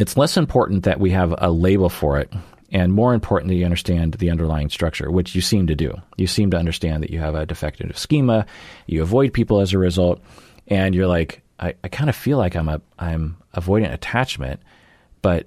it's 0.00 0.16
less 0.16 0.36
important 0.36 0.82
that 0.82 0.98
we 0.98 1.10
have 1.10 1.32
a 1.38 1.50
label 1.50 1.88
for 1.88 2.18
it 2.18 2.32
and 2.72 2.92
more 2.92 3.14
important 3.14 3.48
that 3.50 3.54
you 3.54 3.64
understand 3.64 4.14
the 4.14 4.30
underlying 4.30 4.70
structure, 4.70 5.10
which 5.10 5.36
you 5.36 5.40
seem 5.40 5.68
to 5.68 5.76
do. 5.76 5.94
You 6.16 6.26
seem 6.26 6.50
to 6.50 6.56
understand 6.56 7.02
that 7.02 7.10
you 7.10 7.20
have 7.20 7.36
a 7.36 7.46
defective 7.46 7.96
schema, 7.96 8.44
you 8.86 9.02
avoid 9.02 9.32
people 9.32 9.60
as 9.60 9.72
a 9.72 9.78
result, 9.78 10.20
and 10.66 10.94
you're 10.94 11.06
like, 11.06 11.41
I, 11.62 11.74
I 11.84 11.88
kind 11.88 12.10
of 12.10 12.16
feel 12.16 12.36
like 12.36 12.56
I'm 12.56 12.68
a 12.68 12.82
I'm 12.98 13.36
avoidant 13.54 13.94
attachment, 13.94 14.60
but 15.22 15.46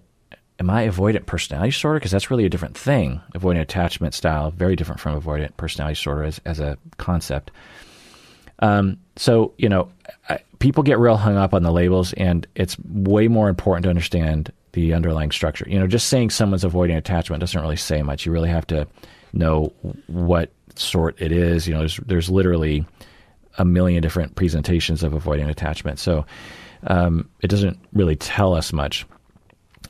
am 0.60 0.70
I 0.70 0.88
avoidant 0.88 1.26
personality 1.26 1.72
disorder? 1.72 2.00
Because 2.00 2.12
that's 2.12 2.32
really 2.32 2.46
a 2.46 2.50
different 2.50 2.78
thing. 2.78 3.22
Avoidant 3.36 3.62
attachment 3.62 4.14
style, 4.14 4.52
very 4.52 4.76
different 4.78 5.02
from 5.02 5.22
avoidant 5.22 5.58
personality 5.58 5.96
disorder 5.96 6.24
as, 6.24 6.40
as 6.46 6.60
a 6.60 6.78
concept. 6.98 7.52
Um, 8.60 8.98
so, 9.18 9.54
you 9.58 9.68
know, 9.68 9.90
I, 10.30 10.40
people 10.60 10.82
get 10.82 10.98
real 10.98 11.18
hung 11.18 11.36
up 11.36 11.54
on 11.54 11.64
the 11.64 11.72
labels, 11.72 12.14
and 12.14 12.48
it's 12.56 12.78
way 12.80 13.28
more 13.28 13.50
important 13.50 13.84
to 13.84 13.90
understand 13.90 14.52
the 14.72 14.94
underlying 14.94 15.32
structure. 15.32 15.66
You 15.68 15.80
know, 15.80 15.88
just 15.88 16.08
saying 16.08 16.30
someone's 16.30 16.64
avoiding 16.64 16.96
attachment 16.96 17.42
doesn't 17.42 17.62
really 17.62 17.76
say 17.76 18.02
much. 18.02 18.26
You 18.26 18.32
really 18.32 18.50
have 18.50 18.68
to 18.68 18.88
know 19.34 19.74
what 20.08 20.52
sort 20.76 21.22
it 21.22 21.34
is. 21.34 21.68
You 21.68 21.74
know, 21.74 21.80
there's, 21.82 21.98
there's 21.98 22.30
literally 22.30 22.86
a 23.58 23.66
million 23.66 24.02
different 24.02 24.36
presentations 24.36 25.04
of 25.04 25.14
avoiding 25.14 25.50
attachment. 25.50 26.00
So 26.00 26.26
um, 26.88 27.30
it 27.42 27.48
doesn't 27.48 27.80
really 27.94 28.16
tell 28.16 28.54
us 28.54 28.74
much. 28.74 29.06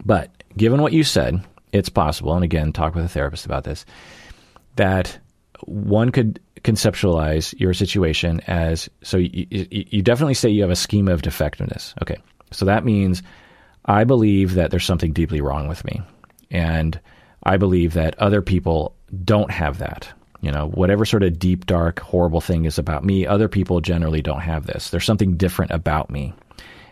But 0.03 0.31
given 0.55 0.81
what 0.81 0.93
you 0.93 1.03
said, 1.03 1.43
it's 1.71 1.89
possible, 1.89 2.33
and 2.33 2.43
again, 2.43 2.71
talk 2.71 2.95
with 2.95 3.05
a 3.05 3.09
therapist 3.09 3.45
about 3.45 3.63
this, 3.63 3.85
that 4.75 5.17
one 5.61 6.11
could 6.11 6.39
conceptualize 6.63 7.53
your 7.59 7.73
situation 7.73 8.41
as 8.47 8.89
so 9.03 9.17
you, 9.17 9.45
you, 9.51 10.01
definitely 10.01 10.33
say 10.33 10.49
you 10.49 10.63
have 10.63 10.71
a 10.71 10.75
schema 10.75 11.11
of 11.11 11.21
defectiveness. 11.21 11.93
Okay. 12.01 12.17
So 12.51 12.65
that 12.65 12.83
means 12.83 13.21
I 13.85 14.03
believe 14.03 14.55
that 14.55 14.71
there's 14.71 14.85
something 14.85 15.13
deeply 15.13 15.41
wrong 15.41 15.67
with 15.67 15.85
me. 15.85 16.01
And 16.49 16.99
I 17.43 17.57
believe 17.57 17.93
that 17.93 18.17
other 18.19 18.41
people 18.41 18.95
don't 19.23 19.51
have 19.51 19.77
that. 19.77 20.11
You 20.45 20.51
know, 20.51 20.67
whatever 20.67 21.05
sort 21.05 21.23
of 21.23 21.39
deep, 21.39 21.65
dark, 21.65 21.99
horrible 22.01 22.39
thing 22.39 22.65
is 22.65 22.77
about 22.77 23.03
me, 23.03 23.25
other 23.25 23.47
people 23.47 23.81
generally 23.81 24.21
don't 24.21 24.41
have 24.41 24.67
this. 24.67 24.91
There's 24.91 25.03
something 25.03 25.37
different 25.37 25.71
about 25.71 26.11
me. 26.11 26.35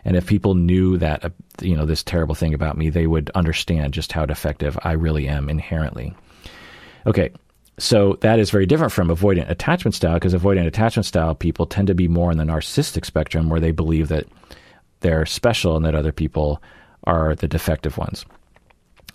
And 0.04 0.16
if 0.16 0.26
people 0.26 0.56
knew 0.56 0.98
that, 0.98 1.24
uh, 1.24 1.28
you 1.62 1.76
know, 1.76 1.86
this 1.86 2.02
terrible 2.02 2.34
thing 2.34 2.52
about 2.52 2.76
me, 2.76 2.90
they 2.90 3.06
would 3.06 3.30
understand 3.36 3.94
just 3.94 4.10
how 4.10 4.26
defective 4.26 4.76
I 4.82 4.94
really 4.94 5.28
am 5.28 5.48
inherently. 5.48 6.16
Okay, 7.06 7.30
so 7.78 8.18
that 8.22 8.40
is 8.40 8.50
very 8.50 8.66
different 8.66 8.92
from 8.92 9.06
avoidant 9.06 9.48
attachment 9.48 9.94
style 9.94 10.14
because 10.14 10.34
avoidant 10.34 10.66
attachment 10.66 11.06
style 11.06 11.36
people 11.36 11.64
tend 11.64 11.86
to 11.86 11.94
be 11.94 12.08
more 12.08 12.32
in 12.32 12.38
the 12.38 12.44
narcissistic 12.44 13.04
spectrum 13.04 13.48
where 13.50 13.60
they 13.60 13.70
believe 13.70 14.08
that 14.08 14.26
they're 14.98 15.26
special 15.26 15.76
and 15.76 15.84
that 15.84 15.94
other 15.94 16.10
people 16.10 16.60
are 17.04 17.36
the 17.36 17.46
defective 17.46 17.98
ones. 17.98 18.26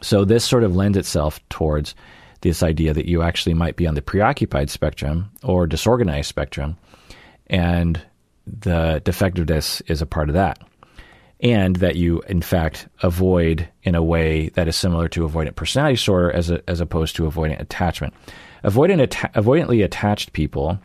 So 0.02 0.24
this 0.24 0.46
sort 0.46 0.64
of 0.64 0.78
lends 0.78 0.98
itself 0.98 1.42
towards 1.50 1.94
this 2.42 2.64
idea 2.64 2.94
that 2.94 3.08
you 3.08 3.22
actually 3.22 3.54
might 3.54 3.76
be 3.76 3.88
on 3.88 3.96
the 3.96 4.02
preoccupied 4.02 4.70
spectrum 4.70 5.30
or 5.44 5.68
disorganized 5.68 6.30
spectrum, 6.30 6.78
and 7.48 8.02
the 8.46 9.02
defectiveness 9.04 9.82
is 9.82 10.02
a 10.02 10.06
part 10.06 10.30
of 10.30 10.36
that. 10.36 10.60
And 11.42 11.78
that 11.78 11.96
you, 11.96 12.22
in 12.28 12.42
fact, 12.42 12.90
avoid 13.02 13.68
in 13.84 13.96
a 13.96 14.04
way 14.04 14.50
that 14.50 14.68
is 14.68 14.76
similar 14.76 15.08
to 15.10 15.26
avoidant 15.26 15.56
personality 15.56 15.96
disorder 15.96 16.32
as, 16.32 16.50
a, 16.52 16.62
as 16.70 16.82
opposed 16.82 17.16
to 17.16 17.24
avoidant 17.24 17.62
attachment. 17.62 18.14
Avoidant 18.66 19.02
atta- 19.04 19.32
avoidantly 19.40 19.82
attached 19.82 20.34
people 20.34 20.78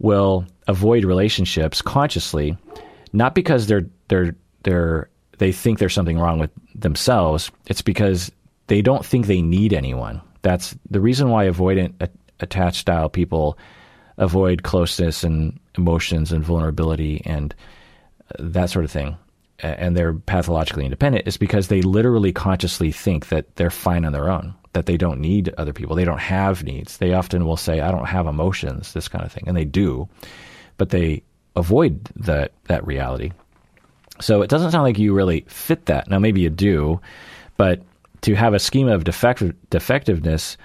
will 0.00 0.46
avoid 0.66 1.04
relationships 1.04 1.80
consciously, 1.80 2.56
not 3.12 3.36
because 3.36 3.68
they're 3.68 3.86
they're 4.08 4.34
they're 4.64 5.08
they 5.38 5.52
think 5.52 5.78
there's 5.78 5.94
something 5.94 6.18
wrong 6.18 6.40
with 6.40 6.50
themselves. 6.74 7.52
It's 7.66 7.82
because 7.82 8.32
they 8.66 8.82
don't 8.82 9.06
think 9.06 9.26
they 9.26 9.42
need 9.42 9.72
anyone. 9.72 10.20
That's 10.44 10.76
the 10.90 11.00
reason 11.00 11.30
why 11.30 11.46
avoidant 11.48 12.08
attached 12.38 12.80
style 12.80 13.08
people 13.08 13.58
avoid 14.18 14.62
closeness 14.62 15.24
and 15.24 15.58
emotions 15.76 16.32
and 16.32 16.44
vulnerability 16.44 17.22
and 17.24 17.54
uh, 18.30 18.34
that 18.38 18.68
sort 18.68 18.84
of 18.84 18.90
thing. 18.90 19.16
And 19.60 19.96
they're 19.96 20.12
pathologically 20.12 20.84
independent 20.84 21.26
is 21.26 21.38
because 21.38 21.68
they 21.68 21.80
literally 21.80 22.30
consciously 22.32 22.92
think 22.92 23.28
that 23.28 23.56
they're 23.56 23.70
fine 23.70 24.04
on 24.04 24.12
their 24.12 24.30
own, 24.30 24.54
that 24.74 24.84
they 24.84 24.98
don't 24.98 25.18
need 25.18 25.54
other 25.56 25.72
people. 25.72 25.96
They 25.96 26.04
don't 26.04 26.18
have 26.18 26.62
needs. 26.62 26.98
They 26.98 27.14
often 27.14 27.46
will 27.46 27.56
say, 27.56 27.80
I 27.80 27.90
don't 27.90 28.04
have 28.06 28.26
emotions, 28.26 28.92
this 28.92 29.08
kind 29.08 29.24
of 29.24 29.32
thing. 29.32 29.44
And 29.46 29.56
they 29.56 29.64
do, 29.64 30.08
but 30.76 30.90
they 30.90 31.22
avoid 31.56 32.04
that, 32.16 32.52
that 32.64 32.86
reality. 32.86 33.32
So 34.20 34.42
it 34.42 34.50
doesn't 34.50 34.72
sound 34.72 34.84
like 34.84 34.98
you 34.98 35.14
really 35.14 35.46
fit 35.48 35.86
that. 35.86 36.10
Now, 36.10 36.18
maybe 36.18 36.42
you 36.42 36.50
do, 36.50 37.00
but 37.56 37.82
to 38.24 38.34
have 38.34 38.54
a 38.54 38.58
schema 38.58 38.94
of 38.94 39.04
defective, 39.04 39.54
defectiveness 39.68 40.56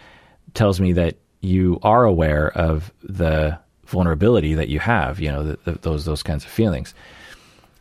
tells 0.53 0.79
me 0.79 0.93
that 0.93 1.17
you 1.41 1.77
are 1.83 2.05
aware 2.05 2.57
of 2.57 2.93
the 3.03 3.59
vulnerability 3.85 4.53
that 4.53 4.69
you 4.69 4.79
have, 4.79 5.19
you 5.19 5.29
know, 5.29 5.43
the, 5.43 5.59
the, 5.65 5.71
those 5.81 6.05
those 6.05 6.23
kinds 6.23 6.45
of 6.45 6.49
feelings. 6.49 6.93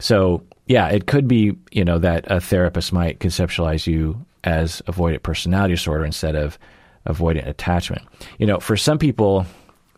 So, 0.00 0.42
yeah, 0.66 0.88
it 0.88 1.06
could 1.06 1.28
be, 1.28 1.56
you 1.70 1.84
know, 1.84 1.98
that 2.00 2.24
a 2.28 2.40
therapist 2.40 2.92
might 2.92 3.20
conceptualize 3.20 3.86
you 3.86 4.24
as 4.42 4.82
avoidant 4.88 5.22
personality 5.22 5.74
disorder 5.74 6.04
instead 6.04 6.34
of 6.34 6.58
avoidant 7.06 7.46
attachment. 7.46 8.02
You 8.38 8.46
know, 8.46 8.58
for 8.58 8.76
some 8.76 8.98
people, 8.98 9.46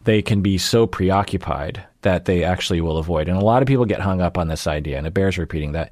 they 0.04 0.20
can 0.20 0.42
be 0.42 0.58
so 0.58 0.86
preoccupied 0.86 1.82
that 2.02 2.26
they 2.26 2.44
actually 2.44 2.82
will 2.82 2.98
avoid. 2.98 3.28
And 3.28 3.38
a 3.38 3.44
lot 3.44 3.62
of 3.62 3.68
people 3.68 3.86
get 3.86 4.00
hung 4.00 4.20
up 4.20 4.36
on 4.36 4.48
this 4.48 4.66
idea, 4.66 4.98
and 4.98 5.06
it 5.06 5.14
bears 5.14 5.38
repeating 5.38 5.72
that. 5.72 5.90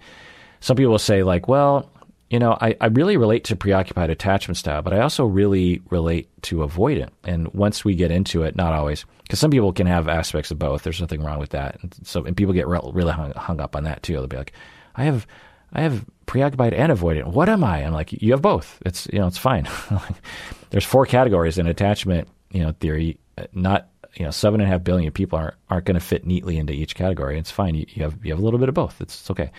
Some 0.60 0.76
people 0.76 0.92
will 0.92 0.98
say, 0.98 1.22
like, 1.22 1.48
well, 1.48 1.90
you 2.30 2.38
know, 2.38 2.58
I, 2.60 2.76
I 2.80 2.86
really 2.86 3.16
relate 3.16 3.44
to 3.44 3.56
preoccupied 3.56 4.10
attachment 4.10 4.58
style, 4.58 4.82
but 4.82 4.92
I 4.92 5.00
also 5.00 5.24
really 5.24 5.80
relate 5.90 6.28
to 6.42 6.56
avoidant. 6.56 7.10
And 7.24 7.48
once 7.54 7.84
we 7.84 7.94
get 7.94 8.10
into 8.10 8.42
it, 8.42 8.54
not 8.54 8.74
always, 8.74 9.06
because 9.22 9.38
some 9.38 9.50
people 9.50 9.72
can 9.72 9.86
have 9.86 10.08
aspects 10.08 10.50
of 10.50 10.58
both. 10.58 10.82
There's 10.82 11.00
nothing 11.00 11.22
wrong 11.22 11.38
with 11.38 11.50
that. 11.50 11.78
And 11.82 11.94
so, 12.02 12.24
and 12.24 12.36
people 12.36 12.52
get 12.52 12.68
re- 12.68 12.80
really 12.92 13.12
hung, 13.12 13.32
hung 13.32 13.60
up 13.60 13.74
on 13.74 13.84
that 13.84 14.02
too. 14.02 14.14
They'll 14.14 14.26
be 14.26 14.36
like, 14.36 14.52
I 14.94 15.04
have 15.04 15.26
I 15.72 15.82
have 15.82 16.04
preoccupied 16.26 16.74
and 16.74 16.92
avoidant. 16.92 17.26
What 17.26 17.48
am 17.48 17.64
I? 17.64 17.84
I'm 17.84 17.92
like, 17.92 18.12
you 18.12 18.32
have 18.32 18.42
both. 18.42 18.80
It's 18.84 19.06
you 19.12 19.18
know, 19.18 19.26
it's 19.26 19.38
fine. 19.38 19.68
There's 20.70 20.84
four 20.84 21.06
categories 21.06 21.58
in 21.58 21.66
attachment, 21.66 22.28
you 22.50 22.62
know, 22.62 22.72
theory. 22.72 23.18
Uh, 23.36 23.44
not 23.52 23.88
you 24.14 24.24
know, 24.24 24.30
seven 24.30 24.60
and 24.60 24.68
a 24.68 24.72
half 24.72 24.84
billion 24.84 25.12
people 25.12 25.38
aren't 25.38 25.54
aren't 25.70 25.84
going 25.86 25.94
to 25.98 26.04
fit 26.04 26.26
neatly 26.26 26.58
into 26.58 26.72
each 26.72 26.94
category. 26.94 27.38
It's 27.38 27.50
fine. 27.50 27.74
You, 27.74 27.86
you, 27.88 28.02
have 28.02 28.24
you 28.24 28.32
have 28.32 28.40
a 28.40 28.42
little 28.44 28.58
bit 28.58 28.68
of 28.68 28.74
both. 28.74 29.00
It's, 29.00 29.20
it's 29.20 29.30
okay. 29.30 29.50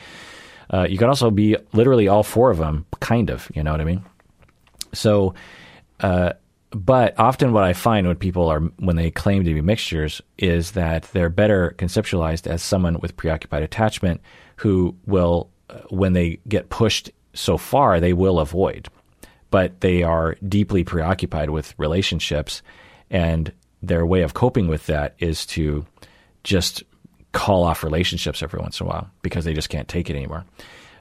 Uh, 0.72 0.86
you 0.90 0.98
can 0.98 1.08
also 1.08 1.32
be 1.32 1.58
literally 1.74 2.08
all 2.08 2.24
four 2.24 2.52
of 2.52 2.58
them, 2.58 2.86
kind 3.00 3.30
of. 3.30 3.50
You 3.56 3.64
know 3.64 3.72
what 3.72 3.82
I 3.82 3.86
mean? 3.86 4.04
So, 4.94 5.34
uh, 6.00 6.34
but 6.72 7.20
often 7.20 7.52
what 7.54 7.64
I 7.64 7.74
find 7.74 8.08
when 8.08 8.16
people 8.16 8.48
are 8.48 8.60
when 8.78 8.96
they 8.96 9.10
claim 9.10 9.44
to 9.44 9.54
be 9.54 9.62
mixtures 9.62 10.22
is 10.38 10.72
that 10.72 11.04
they're 11.14 11.30
better 11.30 11.74
conceptualized 11.78 12.46
as 12.46 12.62
someone 12.62 13.00
with 13.00 13.18
preoccupied 13.18 13.64
attachment 13.64 14.22
who 14.58 14.96
will, 15.08 15.50
uh, 15.70 15.80
when 15.90 16.14
they 16.14 16.40
get 16.48 16.70
pushed 16.70 17.10
so 17.34 17.58
far, 17.58 18.00
they 18.00 18.14
will 18.14 18.40
avoid, 18.40 18.88
but 19.50 19.82
they 19.82 20.04
are 20.04 20.36
deeply 20.48 20.84
preoccupied 20.84 21.50
with 21.50 21.74
relationships, 21.78 22.62
and 23.10 23.52
their 23.82 24.06
way 24.06 24.22
of 24.22 24.34
coping 24.34 24.68
with 24.68 24.86
that 24.88 25.16
is 25.20 25.46
to 25.46 25.86
just 26.44 26.84
call 27.32 27.64
off 27.64 27.84
relationships 27.84 28.42
every 28.42 28.60
once 28.60 28.80
in 28.80 28.86
a 28.86 28.90
while 28.90 29.10
because 29.22 29.46
they 29.46 29.54
just 29.54 29.70
can't 29.70 29.88
take 29.88 30.10
it 30.10 30.16
anymore. 30.16 30.46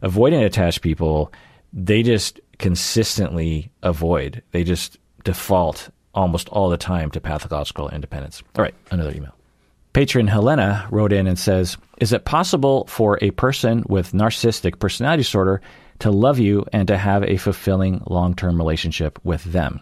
Avoidant 0.02 0.44
attached 0.44 0.82
people, 0.82 1.32
they 1.72 2.02
just 2.02 2.40
consistently 2.58 3.70
avoid. 3.82 4.42
They 4.52 4.64
just 4.64 4.98
default 5.24 5.90
almost 6.14 6.48
all 6.50 6.68
the 6.68 6.76
time 6.76 7.10
to 7.12 7.20
pathological 7.20 7.88
independence. 7.90 8.42
All 8.56 8.62
right, 8.62 8.74
another 8.90 9.12
email. 9.12 9.34
Patron 9.92 10.26
Helena 10.26 10.86
wrote 10.90 11.12
in 11.12 11.26
and 11.26 11.38
says, 11.38 11.76
Is 11.98 12.12
it 12.12 12.24
possible 12.24 12.86
for 12.86 13.18
a 13.22 13.30
person 13.32 13.84
with 13.88 14.12
narcissistic 14.12 14.78
personality 14.78 15.22
disorder 15.22 15.60
to 16.00 16.10
love 16.10 16.38
you 16.38 16.64
and 16.72 16.86
to 16.88 16.96
have 16.96 17.24
a 17.24 17.36
fulfilling 17.36 18.02
long 18.06 18.34
term 18.34 18.58
relationship 18.58 19.18
with 19.24 19.44
them? 19.44 19.80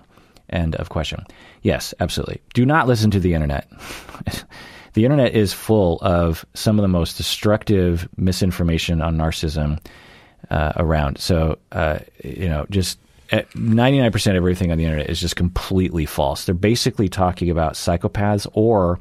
End 0.49 0.77
of 0.77 0.91
question. 0.91 1.25
Yes, 1.63 1.93
absolutely. 1.99 2.41
Do 2.55 2.65
not 2.65 2.87
listen 2.87 3.11
to 3.11 3.21
the 3.21 3.35
internet. 3.35 3.69
the 4.97 5.05
internet 5.05 5.35
is 5.35 5.53
full 5.53 5.99
of 6.01 6.47
some 6.55 6.79
of 6.79 6.83
the 6.83 6.89
most 6.89 7.19
destructive 7.19 8.09
misinformation 8.17 9.03
on 9.03 9.19
narcissism 9.19 9.79
uh, 10.49 10.73
around. 10.77 11.19
So, 11.19 11.59
uh, 11.71 11.99
you 12.25 12.49
know, 12.49 12.65
just 12.71 12.99
99% 13.31 14.31
of 14.31 14.37
everything 14.37 14.73
on 14.73 14.79
the 14.79 14.85
internet 14.85 15.11
is 15.11 15.21
just 15.21 15.37
completely 15.37 16.07
false. 16.07 16.47
They're 16.47 16.55
basically 16.55 17.11
talking 17.11 17.51
about 17.51 17.75
psychopaths 17.75 18.47
or 18.55 18.99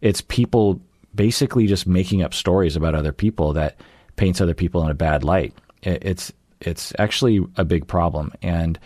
it's 0.00 0.20
people 0.20 0.80
basically 1.14 1.68
just 1.68 1.86
making 1.86 2.22
up 2.22 2.34
stories 2.34 2.74
about 2.74 2.96
other 2.96 3.12
people 3.12 3.52
that 3.52 3.76
paints 4.16 4.40
other 4.40 4.54
people 4.54 4.82
in 4.82 4.90
a 4.90 4.94
bad 4.94 5.22
light. 5.22 5.54
It's 5.84 6.32
it's 6.60 6.92
actually 6.98 7.46
a 7.56 7.64
big 7.64 7.86
problem 7.86 8.32
and 8.42 8.80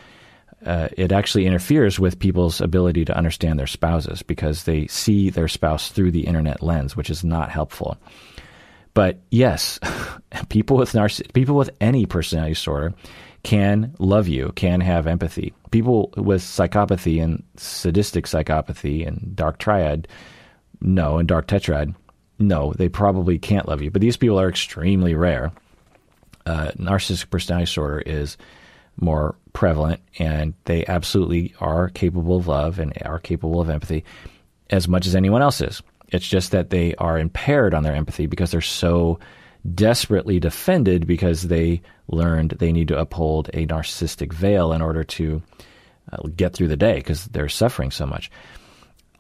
uh, 0.65 0.89
it 0.97 1.13
actually 1.13 1.47
interferes 1.47 1.99
with 1.99 2.19
people's 2.19 2.61
ability 2.61 3.05
to 3.05 3.17
understand 3.17 3.59
their 3.59 3.67
spouses 3.67 4.23
because 4.23 4.65
they 4.65 4.87
see 4.87 5.31
their 5.31 5.49
spouse 5.49 5.91
through 5.91 6.11
the 6.11 6.27
internet 6.27 6.63
lens, 6.63 6.97
which 6.97 7.11
is 7.11 7.25
not 7.25 7.51
helpful. 7.51 7.97
But 8.95 9.21
yes, 9.31 9.79
people 10.49 10.77
with 10.77 10.93
narciss- 10.93 11.33
people 11.33 11.57
with 11.57 11.71
any 11.81 12.07
personality 12.07 12.55
disorder 12.55 12.95
can 13.43 13.95
love 13.99 14.27
you, 14.27 14.53
can 14.55 14.81
have 14.81 15.07
empathy. 15.07 15.53
People 15.71 16.13
with 16.17 16.41
psychopathy 16.41 17.23
and 17.23 17.43
sadistic 17.57 18.25
psychopathy 18.27 19.07
and 19.07 19.37
dark 19.37 19.59
triad, 19.59 20.09
no, 20.81 21.19
and 21.19 21.29
dark 21.29 21.47
tetrad, 21.47 21.95
no, 22.39 22.73
they 22.73 22.89
probably 22.89 23.39
can't 23.39 23.69
love 23.69 23.83
you. 23.83 23.91
But 23.91 24.01
these 24.01 24.17
people 24.17 24.41
are 24.41 24.49
extremely 24.49 25.15
rare. 25.15 25.53
Uh, 26.47 26.71
narcissistic 26.79 27.31
personality 27.31 27.67
disorder 27.67 28.01
is 28.01 28.37
more 28.97 29.37
prevalent, 29.53 30.01
and 30.19 30.55
they 30.65 30.85
absolutely 30.87 31.55
are 31.61 31.89
capable 31.91 32.37
of 32.37 32.49
love 32.49 32.79
and 32.79 32.93
are 33.05 33.19
capable 33.19 33.61
of 33.61 33.71
empathy 33.71 34.05
as 34.71 34.89
much 34.89 35.07
as 35.07 35.15
anyone 35.15 35.43
else 35.43 35.61
is. 35.61 35.83
It's 36.09 36.27
just 36.27 36.53
that 36.53 36.71
they 36.71 36.95
are 36.97 37.19
impaired 37.19 37.75
on 37.75 37.83
their 37.83 37.95
empathy 37.95 38.27
because 38.27 38.51
they're 38.51 38.61
so 38.61 39.19
desperately 39.75 40.39
defended 40.39 41.07
because 41.07 41.43
they 41.43 41.81
learned 42.09 42.51
they 42.51 42.73
need 42.73 42.89
to 42.89 42.99
uphold 42.99 43.49
a 43.55 43.67
narcissistic 43.67 44.33
veil 44.33 44.73
in 44.73 44.83
order 44.83 45.03
to 45.03 45.43
uh, 46.13 46.19
get 46.37 46.53
through 46.53 46.69
the 46.69 46.77
day 46.77 46.97
because 46.97 47.25
they're 47.27 47.49
suffering 47.49 47.91
so 47.91 48.07
much. 48.07 48.31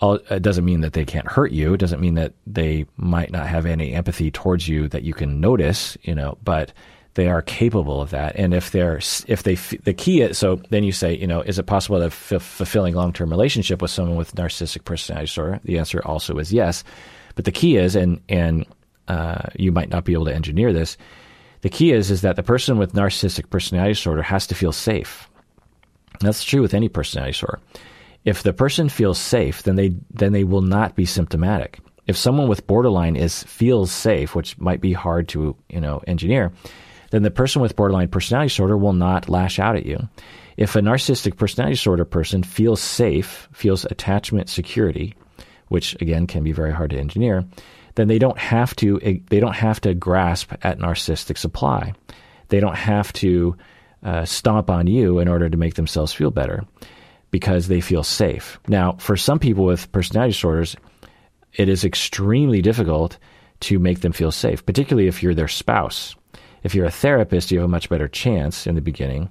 It 0.03 0.43
doesn't 0.43 0.67
mean 0.67 0.83
that 0.83 0.93
they 0.93 1.07
can't 1.07 1.27
hurt 1.27 1.51
you. 1.51 1.73
It 1.73 1.81
doesn't 1.81 2.01
mean 2.01 2.15
that 2.15 2.35
they 2.47 2.85
might 2.97 3.31
not 3.31 3.47
have 3.47 3.65
any 3.65 3.95
empathy 3.95 4.31
towards 4.31 4.69
you 4.69 4.87
that 4.89 5.03
you 5.03 5.15
can 5.15 5.41
notice, 5.41 5.97
you 6.03 6.15
know, 6.15 6.37
but 6.45 6.75
they 7.15 7.29
are 7.29 7.43
capable 7.43 8.01
of 8.01 8.11
that. 8.11 8.37
And 8.37 8.53
if 8.53 8.71
they're, 8.73 9.01
if 9.27 9.43
they, 9.45 9.55
the 9.55 9.95
key 9.95 10.23
is, 10.23 10.37
so 10.37 10.57
then 10.71 10.83
you 10.85 10.93
say, 10.93 11.17
you 11.17 11.27
know, 11.27 11.43
is 11.43 11.59
it 11.59 11.67
possible 11.67 11.99
to 11.99 12.07
f- 12.07 12.43
fulfilling 12.43 12.95
long 12.95 13.13
term 13.13 13.31
relationship 13.31 13.81
with 13.81 13.91
someone 13.91 14.17
with 14.17 14.35
narcissistic 14.35 14.85
personality 14.85 15.27
disorder? 15.27 15.61
The 15.65 15.79
answer 15.79 16.03
also 16.05 16.39
is 16.39 16.53
yes. 16.53 16.83
But 17.37 17.45
the 17.45 17.53
key 17.53 17.77
is, 17.77 17.95
and, 17.97 18.21
and 18.29 18.67
uh, 19.09 19.43
you 19.55 19.73
might 19.73 19.91
not 19.91 20.05
be 20.05 20.13
able 20.13 20.27
to 20.27 20.35
engineer 20.35 20.73
this. 20.73 20.97
The 21.61 21.71
key 21.71 21.93
is 21.93 22.11
is 22.11 22.21
that 22.23 22.37
the 22.37 22.43
person 22.43 22.79
with 22.79 22.93
narcissistic 22.93 23.49
personality 23.49 23.93
disorder 23.93 24.23
has 24.23 24.47
to 24.49 24.55
feel 24.55 24.73
safe. 24.73 25.29
That's 26.21 26.45
true 26.45 26.63
with 26.63 26.75
any 26.75 26.89
personality 26.89 27.33
disorder. 27.33 27.61
If 28.25 28.43
the 28.43 28.53
person 28.53 28.89
feels 28.89 29.19
safe, 29.19 29.63
then 29.63 29.77
they 29.77 29.95
then 30.11 30.33
they 30.33 30.45
will 30.45 30.63
not 30.63 30.95
be 30.95 31.07
symptomatic. 31.07 31.79
If 32.07 32.17
someone 32.17 32.49
with 32.49 32.67
borderline 32.67 33.17
is 33.17 33.45
feels 33.45 33.91
safe, 33.93 34.35
which 34.35 34.59
might 34.59 34.81
be 34.81 34.93
hard 34.93 35.29
to 35.29 35.57
you 35.71 35.81
know 35.81 36.03
engineer, 36.07 36.53
then 37.15 37.23
the 37.23 37.31
person 37.31 37.63
with 37.63 37.77
borderline 37.77 38.09
personality 38.09 38.49
disorder 38.49 38.77
will 38.77 38.93
not 38.93 39.29
lash 39.29 39.59
out 39.59 39.77
at 39.77 39.87
you. 39.87 40.09
If 40.57 40.75
a 40.75 40.81
narcissistic 40.81 41.37
personality 41.37 41.75
disorder 41.75 42.05
person 42.05 42.43
feels 42.43 42.81
safe, 42.81 43.49
feels 43.53 43.85
attachment 43.85 44.49
security, 44.49 45.15
which 45.69 45.95
again 46.01 46.27
can 46.27 46.43
be 46.43 46.53
very 46.53 46.73
hard 46.73 46.91
to 46.91 46.99
engineer, 46.99 47.45
then 47.95 48.09
they 48.09 48.19
don't 48.19 48.39
have 48.39 48.75
to 48.77 48.99
they 49.31 49.41
don't 49.41 49.55
have 49.55 49.81
to 49.83 49.95
grasp 49.95 50.53
at 50.63 50.79
narcissistic 50.79 51.39
supply. 51.39 51.95
They 52.49 52.61
don't 52.61 52.77
have 52.77 53.13
to 53.15 53.57
uh, 54.03 54.25
stomp 54.25 54.69
on 54.69 54.87
you 54.87 55.19
in 55.21 55.29
order 55.29 55.49
to 55.49 55.57
make 55.57 55.75
themselves 55.75 56.13
feel 56.13 56.31
better 56.31 56.65
because 57.31 57.69
they 57.69 57.81
feel 57.81 58.03
safe. 58.03 58.61
Now, 58.69 58.93
for 58.99 59.17
some 59.17 59.39
people 59.39 59.65
with 59.65 59.91
personality 59.93 60.33
disorders, 60.33 60.77
it 61.55 61.69
is 61.69 61.85
extremely 61.85 62.61
difficult 62.61 63.19
to 63.61 63.79
make 63.79 64.01
them 64.01 64.13
feel 64.13 64.31
safe, 64.31 64.67
particularly 64.67 65.09
if 65.09 65.23
you're 65.23 65.35
their 65.35 65.49
spouse. 65.49 66.17
If 66.65 66.75
you're 66.75 66.87
a 66.87 66.91
therapist, 66.91 67.53
you 67.53 67.59
have 67.59 67.67
a 67.67 67.69
much 67.69 67.89
better 67.89 68.09
chance 68.09 68.67
in 68.67 68.75
the 68.75 68.81
beginning, 68.81 69.29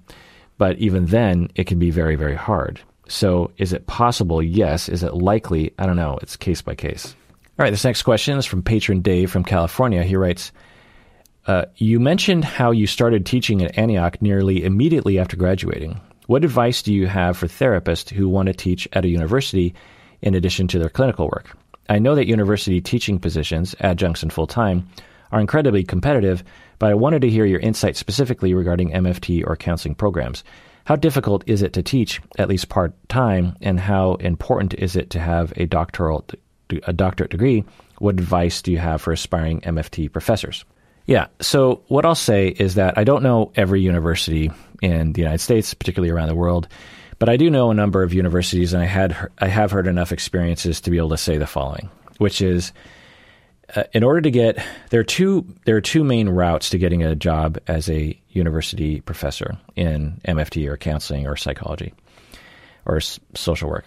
but 0.57 0.77
even 0.77 1.07
then, 1.07 1.49
it 1.55 1.65
can 1.65 1.79
be 1.79 1.89
very, 1.89 2.15
very 2.15 2.35
hard. 2.35 2.79
So, 3.07 3.51
is 3.57 3.73
it 3.73 3.87
possible? 3.87 4.41
Yes. 4.41 4.87
Is 4.87 5.03
it 5.03 5.13
likely? 5.13 5.73
I 5.77 5.85
don't 5.85 5.97
know. 5.97 6.17
It's 6.21 6.37
case 6.37 6.61
by 6.61 6.75
case. 6.75 7.15
All 7.59 7.63
right, 7.63 7.69
this 7.69 7.83
next 7.83 8.03
question 8.03 8.37
is 8.37 8.45
from 8.45 8.63
patron 8.63 9.01
Dave 9.01 9.29
from 9.29 9.43
California. 9.43 10.03
He 10.03 10.15
writes, 10.15 10.51
uh, 11.47 11.65
You 11.75 11.99
mentioned 11.99 12.45
how 12.45 12.71
you 12.71 12.87
started 12.87 13.25
teaching 13.25 13.61
at 13.61 13.77
Antioch 13.77 14.21
nearly 14.21 14.63
immediately 14.63 15.19
after 15.19 15.35
graduating. 15.35 15.99
What 16.27 16.45
advice 16.45 16.81
do 16.81 16.93
you 16.93 17.07
have 17.07 17.35
for 17.35 17.47
therapists 17.47 18.09
who 18.09 18.29
want 18.29 18.47
to 18.47 18.53
teach 18.53 18.87
at 18.93 19.05
a 19.05 19.09
university 19.09 19.75
in 20.21 20.35
addition 20.35 20.67
to 20.69 20.79
their 20.79 20.89
clinical 20.89 21.25
work? 21.27 21.55
I 21.89 21.99
know 21.99 22.15
that 22.15 22.27
university 22.27 22.79
teaching 22.79 23.19
positions, 23.19 23.75
adjuncts 23.81 24.23
and 24.23 24.31
full 24.31 24.47
time, 24.47 24.87
are 25.33 25.41
incredibly 25.41 25.83
competitive, 25.83 26.43
but 26.79 26.91
I 26.91 26.93
wanted 26.93 27.23
to 27.23 27.29
hear 27.29 27.45
your 27.45 27.59
insight 27.59 27.97
specifically 27.97 28.53
regarding 28.53 28.91
MFT 28.91 29.45
or 29.45 29.57
counseling 29.57 29.95
programs. 29.95 30.43
How 30.85 30.95
difficult 30.95 31.43
is 31.47 31.61
it 31.61 31.73
to 31.73 31.83
teach, 31.83 32.21
at 32.37 32.49
least 32.49 32.69
part 32.69 32.93
time, 33.09 33.55
and 33.61 33.79
how 33.79 34.15
important 34.15 34.73
is 34.75 34.95
it 34.95 35.09
to 35.11 35.19
have 35.19 35.51
a 35.57 35.65
doctoral 35.65 36.25
a 36.85 36.93
doctorate 36.93 37.29
degree, 37.29 37.63
what 37.99 38.15
advice 38.15 38.61
do 38.61 38.71
you 38.71 38.77
have 38.77 39.01
for 39.01 39.11
aspiring 39.11 39.61
MFT 39.61 40.11
professors? 40.11 40.65
Yeah, 41.05 41.27
so 41.39 41.83
what 41.87 42.05
I'll 42.05 42.15
say 42.15 42.47
is 42.47 42.75
that 42.75 42.97
I 42.97 43.03
don't 43.03 43.23
know 43.23 43.51
every 43.55 43.81
university 43.81 44.51
in 44.81 45.13
the 45.13 45.21
United 45.21 45.39
States, 45.39 45.73
particularly 45.73 46.09
around 46.09 46.29
the 46.29 46.35
world, 46.35 46.67
but 47.19 47.29
I 47.29 47.37
do 47.37 47.49
know 47.49 47.71
a 47.71 47.75
number 47.75 48.03
of 48.03 48.13
universities, 48.13 48.73
and 48.73 48.81
I 48.81 48.85
had 48.85 49.29
I 49.37 49.47
have 49.47 49.71
heard 49.71 49.87
enough 49.87 50.11
experiences 50.11 50.81
to 50.81 50.91
be 50.91 50.97
able 50.97 51.09
to 51.09 51.17
say 51.17 51.37
the 51.37 51.47
following, 51.47 51.89
which 52.17 52.41
is, 52.41 52.71
uh, 53.75 53.83
in 53.93 54.03
order 54.03 54.21
to 54.21 54.31
get 54.31 54.63
there 54.89 54.99
are 54.99 55.05
two 55.05 55.45
there 55.65 55.75
are 55.75 55.81
two 55.81 56.03
main 56.03 56.29
routes 56.29 56.69
to 56.69 56.77
getting 56.77 57.03
a 57.03 57.15
job 57.15 57.57
as 57.67 57.89
a 57.89 58.19
university 58.29 59.01
professor 59.01 59.57
in 59.75 60.19
MFT 60.27 60.67
or 60.67 60.77
counseling 60.77 61.27
or 61.27 61.35
psychology 61.35 61.93
or 62.85 62.97
s- 62.97 63.19
social 63.35 63.69
work. 63.69 63.85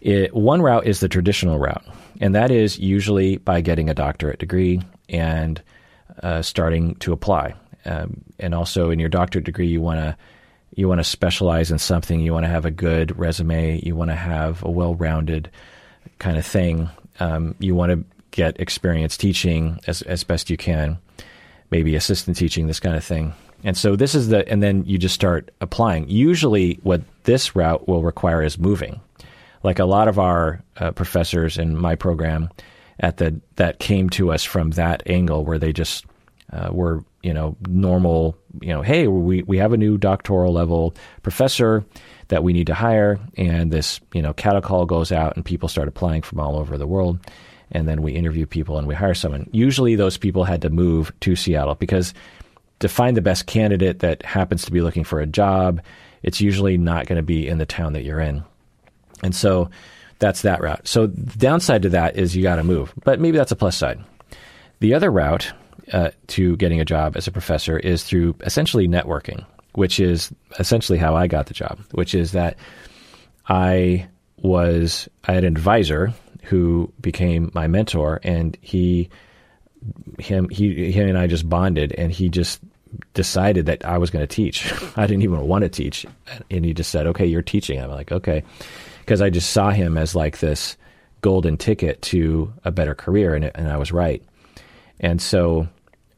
It, 0.00 0.34
one 0.34 0.62
route 0.62 0.86
is 0.86 1.00
the 1.00 1.08
traditional 1.08 1.58
route, 1.58 1.84
and 2.20 2.34
that 2.34 2.50
is 2.50 2.78
usually 2.78 3.36
by 3.36 3.60
getting 3.60 3.88
a 3.88 3.94
doctorate 3.94 4.40
degree 4.40 4.80
and 5.08 5.62
uh, 6.22 6.42
starting 6.42 6.96
to 6.96 7.12
apply. 7.12 7.54
Um, 7.84 8.24
and 8.38 8.54
also, 8.54 8.90
in 8.90 8.98
your 8.98 9.08
doctorate 9.08 9.44
degree, 9.44 9.68
you 9.68 9.80
want 9.80 10.00
to 10.00 10.16
you 10.74 10.88
want 10.88 10.98
to 11.00 11.04
specialize 11.04 11.70
in 11.70 11.78
something. 11.78 12.18
You 12.20 12.32
want 12.32 12.44
to 12.44 12.50
have 12.50 12.64
a 12.64 12.70
good 12.70 13.16
resume. 13.18 13.80
You 13.84 13.94
want 13.94 14.10
to 14.10 14.16
have 14.16 14.64
a 14.64 14.70
well-rounded 14.70 15.50
kind 16.18 16.38
of 16.38 16.46
thing. 16.46 16.88
Um, 17.20 17.54
you 17.58 17.74
want 17.74 17.92
to 17.92 18.04
get 18.32 18.58
experience 18.58 19.16
teaching 19.16 19.78
as 19.86 20.02
as 20.02 20.24
best 20.24 20.50
you 20.50 20.56
can, 20.56 20.98
maybe 21.70 21.94
assistant 21.94 22.36
teaching, 22.36 22.66
this 22.66 22.80
kind 22.80 22.96
of 22.96 23.04
thing. 23.04 23.32
And 23.64 23.76
so 23.76 23.94
this 23.94 24.16
is 24.16 24.28
the, 24.28 24.48
and 24.48 24.60
then 24.60 24.84
you 24.86 24.98
just 24.98 25.14
start 25.14 25.52
applying. 25.60 26.08
Usually, 26.08 26.80
what 26.82 27.02
this 27.22 27.54
route 27.54 27.86
will 27.86 28.02
require 28.02 28.42
is 28.42 28.58
moving. 28.58 29.00
Like 29.62 29.78
a 29.78 29.84
lot 29.84 30.08
of 30.08 30.18
our 30.18 30.60
uh, 30.76 30.90
professors 30.90 31.56
in 31.56 31.76
my 31.76 31.94
program 31.94 32.50
at 32.98 33.18
the 33.18 33.40
that 33.56 33.78
came 33.78 34.10
to 34.10 34.32
us 34.32 34.42
from 34.42 34.72
that 34.72 35.02
angle 35.06 35.44
where 35.44 35.58
they 35.58 35.72
just 35.72 36.04
uh, 36.52 36.68
were 36.72 37.04
you 37.22 37.32
know 37.32 37.56
normal 37.68 38.36
you 38.60 38.68
know 38.68 38.82
hey 38.82 39.06
we 39.06 39.42
we 39.42 39.58
have 39.58 39.72
a 39.72 39.76
new 39.76 39.96
doctoral 39.96 40.52
level 40.52 40.94
professor 41.22 41.84
that 42.28 42.42
we 42.42 42.52
need 42.52 42.66
to 42.66 42.74
hire 42.74 43.18
and 43.36 43.72
this 43.72 44.00
you 44.12 44.20
know 44.20 44.32
cattle 44.32 44.60
call 44.60 44.84
goes 44.84 45.12
out 45.12 45.34
and 45.36 45.44
people 45.44 45.68
start 45.68 45.88
applying 45.88 46.22
from 46.22 46.40
all 46.40 46.56
over 46.56 46.76
the 46.76 46.86
world 46.86 47.18
and 47.72 47.88
then 47.88 48.02
we 48.02 48.12
interview 48.12 48.46
people 48.46 48.78
and 48.78 48.86
we 48.86 48.94
hire 48.94 49.14
someone. 49.14 49.48
Usually 49.52 49.96
those 49.96 50.16
people 50.16 50.44
had 50.44 50.62
to 50.62 50.70
move 50.70 51.12
to 51.20 51.34
Seattle 51.34 51.74
because 51.74 52.14
to 52.78 52.88
find 52.88 53.16
the 53.16 53.22
best 53.22 53.46
candidate 53.46 54.00
that 54.00 54.22
happens 54.24 54.64
to 54.64 54.72
be 54.72 54.80
looking 54.80 55.04
for 55.04 55.20
a 55.20 55.26
job 55.26 55.80
it's 56.22 56.40
usually 56.40 56.78
not 56.78 57.06
going 57.06 57.16
to 57.16 57.22
be 57.22 57.48
in 57.48 57.58
the 57.58 57.66
town 57.66 57.94
that 57.94 58.04
you're 58.04 58.20
in. 58.20 58.44
And 59.22 59.34
so 59.34 59.70
that's 60.18 60.42
that 60.42 60.60
route. 60.60 60.86
So 60.86 61.06
the 61.06 61.38
downside 61.38 61.82
to 61.82 61.88
that 61.90 62.16
is 62.16 62.36
you 62.36 62.42
got 62.42 62.56
to 62.56 62.64
move 62.64 62.92
but 63.04 63.20
maybe 63.20 63.38
that's 63.38 63.52
a 63.52 63.56
plus 63.56 63.76
side. 63.76 64.02
The 64.80 64.94
other 64.94 65.10
route 65.10 65.52
uh, 65.92 66.10
to 66.28 66.56
getting 66.56 66.80
a 66.80 66.84
job 66.84 67.16
as 67.16 67.26
a 67.26 67.32
professor 67.32 67.78
is 67.78 68.04
through 68.04 68.34
essentially 68.40 68.88
networking, 68.88 69.44
which 69.74 70.00
is 70.00 70.32
essentially 70.58 70.98
how 70.98 71.14
I 71.14 71.26
got 71.26 71.46
the 71.46 71.54
job, 71.54 71.78
which 71.92 72.14
is 72.14 72.32
that 72.32 72.56
I 73.48 74.08
was 74.38 75.08
I 75.24 75.34
had 75.34 75.44
an 75.44 75.56
advisor 75.56 76.12
who 76.42 76.92
became 77.00 77.50
my 77.54 77.66
mentor, 77.66 78.20
and 78.22 78.56
he 78.60 79.08
him 80.18 80.48
he 80.48 80.92
him 80.92 81.08
and 81.08 81.18
I 81.18 81.26
just 81.26 81.48
bonded, 81.48 81.92
and 81.92 82.12
he 82.12 82.28
just 82.28 82.60
decided 83.14 83.66
that 83.66 83.84
I 83.84 83.98
was 83.98 84.10
going 84.10 84.26
to 84.26 84.34
teach. 84.34 84.72
I 84.96 85.06
didn't 85.06 85.22
even 85.22 85.40
want 85.42 85.62
to 85.62 85.68
teach, 85.68 86.06
and 86.50 86.64
he 86.64 86.74
just 86.74 86.90
said, 86.90 87.06
"Okay, 87.08 87.26
you're 87.26 87.42
teaching." 87.42 87.80
I'm 87.80 87.90
like, 87.90 88.12
"Okay," 88.12 88.42
because 89.00 89.20
I 89.20 89.30
just 89.30 89.50
saw 89.50 89.70
him 89.70 89.96
as 89.96 90.14
like 90.14 90.38
this 90.38 90.76
golden 91.20 91.56
ticket 91.56 92.02
to 92.02 92.52
a 92.64 92.70
better 92.70 92.94
career, 92.94 93.34
and 93.34 93.50
and 93.54 93.68
I 93.68 93.76
was 93.76 93.92
right. 93.92 94.22
And 95.00 95.20
so 95.20 95.68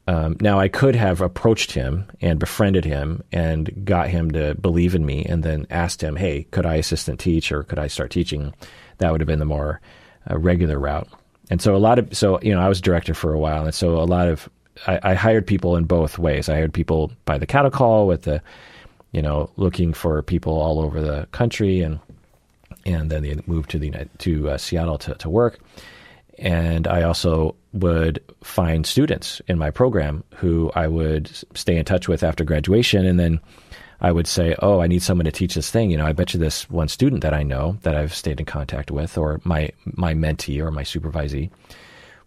um, 0.06 0.36
now 0.40 0.58
I 0.58 0.68
could 0.68 0.94
have 0.94 1.20
approached 1.20 1.72
him 1.72 2.06
and 2.20 2.38
befriended 2.38 2.84
him 2.84 3.22
and 3.32 3.84
got 3.86 4.08
him 4.08 4.30
to 4.32 4.54
believe 4.54 4.94
in 4.94 5.06
me, 5.06 5.24
and 5.24 5.42
then 5.42 5.66
asked 5.70 6.02
him, 6.02 6.16
"Hey, 6.16 6.44
could 6.50 6.66
I 6.66 6.76
assistant 6.76 7.20
teach 7.20 7.52
or 7.52 7.62
could 7.62 7.78
I 7.78 7.86
start 7.86 8.10
teaching?" 8.10 8.54
That 8.98 9.10
would 9.10 9.20
have 9.20 9.28
been 9.28 9.40
the 9.40 9.44
more 9.44 9.80
uh, 10.30 10.38
regular 10.38 10.78
route. 10.78 11.08
And 11.50 11.60
so 11.60 11.74
a 11.74 11.78
lot 11.78 11.98
of 11.98 12.16
so 12.16 12.40
you 12.40 12.54
know 12.54 12.60
I 12.60 12.68
was 12.68 12.80
director 12.80 13.14
for 13.14 13.32
a 13.32 13.38
while, 13.38 13.64
and 13.64 13.74
so 13.74 14.00
a 14.00 14.04
lot 14.04 14.28
of 14.28 14.48
I, 14.86 14.98
I 15.02 15.14
hired 15.14 15.46
people 15.46 15.76
in 15.76 15.84
both 15.84 16.18
ways. 16.18 16.48
I 16.48 16.54
hired 16.54 16.72
people 16.72 17.12
by 17.24 17.38
the 17.38 17.46
cattle 17.46 17.70
call 17.70 18.06
with 18.06 18.22
the 18.22 18.42
you 19.12 19.22
know 19.22 19.50
looking 19.56 19.92
for 19.92 20.22
people 20.22 20.54
all 20.54 20.80
over 20.80 21.00
the 21.00 21.26
country, 21.32 21.80
and 21.80 22.00
and 22.86 23.10
then 23.10 23.22
they 23.22 23.38
moved 23.46 23.70
to 23.70 23.78
the 23.78 23.92
to 24.18 24.50
uh, 24.50 24.58
Seattle 24.58 24.98
to 24.98 25.14
to 25.14 25.28
work. 25.28 25.58
And 26.38 26.88
I 26.88 27.02
also 27.02 27.54
would 27.72 28.22
find 28.42 28.86
students 28.86 29.40
in 29.46 29.58
my 29.58 29.70
program 29.70 30.24
who 30.34 30.70
I 30.74 30.88
would 30.88 31.30
stay 31.56 31.76
in 31.76 31.84
touch 31.84 32.08
with 32.08 32.22
after 32.22 32.44
graduation. 32.44 33.06
And 33.06 33.18
then 33.18 33.40
I 34.04 34.12
would 34.12 34.26
say, 34.26 34.54
Oh, 34.58 34.80
I 34.80 34.86
need 34.86 35.02
someone 35.02 35.24
to 35.24 35.32
teach 35.32 35.54
this 35.54 35.70
thing. 35.70 35.90
You 35.90 35.96
know, 35.96 36.04
I 36.04 36.12
bet 36.12 36.34
you 36.34 36.40
this 36.40 36.68
one 36.68 36.88
student 36.88 37.22
that 37.22 37.32
I 37.32 37.42
know 37.42 37.78
that 37.84 37.96
I've 37.96 38.14
stayed 38.14 38.38
in 38.38 38.44
contact 38.44 38.90
with, 38.90 39.16
or 39.16 39.40
my, 39.44 39.70
my 39.86 40.12
mentee 40.12 40.62
or 40.62 40.70
my 40.70 40.82
supervisee 40.82 41.50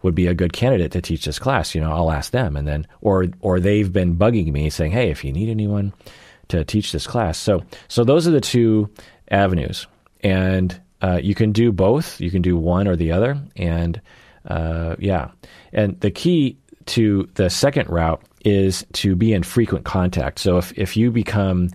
would 0.01 0.15
be 0.15 0.25
a 0.25 0.33
good 0.33 0.53
candidate 0.53 0.91
to 0.93 1.01
teach 1.01 1.25
this 1.25 1.37
class. 1.37 1.75
You 1.75 1.81
know, 1.81 1.91
I'll 1.91 2.11
ask 2.11 2.31
them. 2.31 2.57
And 2.57 2.67
then, 2.67 2.87
or, 3.01 3.27
or 3.41 3.59
they've 3.59 3.93
been 3.93 4.17
bugging 4.17 4.51
me 4.51 4.71
saying, 4.71 4.91
Hey, 4.91 5.11
if 5.11 5.23
you 5.23 5.31
need 5.31 5.49
anyone 5.49 5.93
to 6.47 6.65
teach 6.65 6.93
this 6.93 7.05
class. 7.05 7.37
So, 7.37 7.61
so 7.87 8.03
those 8.03 8.27
are 8.27 8.31
the 8.31 8.41
two 8.41 8.89
avenues. 9.29 9.85
And, 10.21 10.81
uh, 11.03 11.19
you 11.21 11.35
can 11.35 11.51
do 11.51 11.71
both. 11.71 12.19
You 12.19 12.31
can 12.31 12.41
do 12.41 12.57
one 12.57 12.87
or 12.87 12.95
the 12.95 13.11
other. 13.11 13.37
And, 13.55 14.01
uh, 14.47 14.95
yeah. 14.97 15.29
And 15.71 15.99
the 15.99 16.09
key 16.09 16.57
to 16.87 17.29
the 17.35 17.51
second 17.51 17.87
route 17.89 18.23
is 18.48 18.86
to 18.94 19.14
be 19.14 19.34
in 19.34 19.44
frequent 19.44 19.84
contact. 19.84 20.40
So 20.40 20.57
if, 20.57 20.72
if 20.78 20.95
you 20.95 21.11
become, 21.11 21.69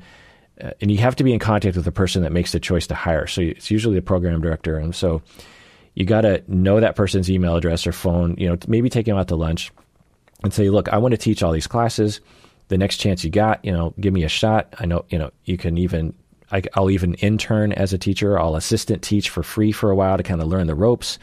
uh, 0.59 0.71
and 0.81 0.91
you 0.91 0.97
have 0.99 1.17
to 1.17 1.25
be 1.25 1.35
in 1.35 1.39
contact 1.39 1.77
with 1.77 1.85
the 1.85 1.93
person 1.93 2.23
that 2.23 2.33
makes 2.33 2.53
the 2.53 2.61
choice 2.61 2.87
to 2.87 2.95
hire. 2.95 3.27
So 3.27 3.43
it's 3.43 3.71
usually 3.71 3.97
the 3.97 4.01
program 4.01 4.41
director. 4.41 4.79
And 4.79 4.95
so 4.95 5.21
you 5.95 6.07
got 6.07 6.23
to 6.23 6.43
know 6.49 6.81
that 6.81 6.97
person's 6.97 7.31
email 7.31 7.57
address 7.57 7.87
or 7.87 7.93
phone, 7.93 8.37
you 8.39 8.49
know, 8.49 8.57
maybe 8.69 8.89
take 8.89 9.05
them 9.05 9.19
out 9.19 9.29
to 9.29 9.37
lunch 9.37 9.71
and 10.43 10.55
say, 10.55 10.71
look, 10.71 10.89
I 10.89 10.97
want 10.97 11.13
to 11.13 11.19
teach 11.19 11.43
all 11.43 11.53
these 11.53 11.67
classes. 11.67 12.23
The 12.69 12.79
next 12.79 12.97
chance 12.97 13.23
you 13.23 13.29
got, 13.29 13.63
you 13.63 13.73
know, 13.73 13.93
give 14.01 14.15
me 14.15 14.25
a 14.25 14.29
shot. 14.31 14.73
I 14.79 14.87
know, 14.87 15.05
you 15.11 15.19
know, 15.19 15.31
you 15.45 15.59
can 15.59 15.77
even, 15.77 16.15
I, 16.51 16.63
I'll 16.73 16.91
even 16.91 17.15
intern 17.17 17.73
as 17.73 17.93
a 17.93 17.99
teacher. 17.99 18.39
I'll 18.39 18.57
assistant 18.57 19.03
teach 19.03 19.29
for 19.29 19.43
free 19.43 19.73
for 19.73 19.91
a 19.91 19.95
while 19.95 20.17
to 20.17 20.23
kind 20.23 20.41
of 20.41 20.49
learn 20.49 20.69
the 20.69 20.75
ropes. 20.75 21.19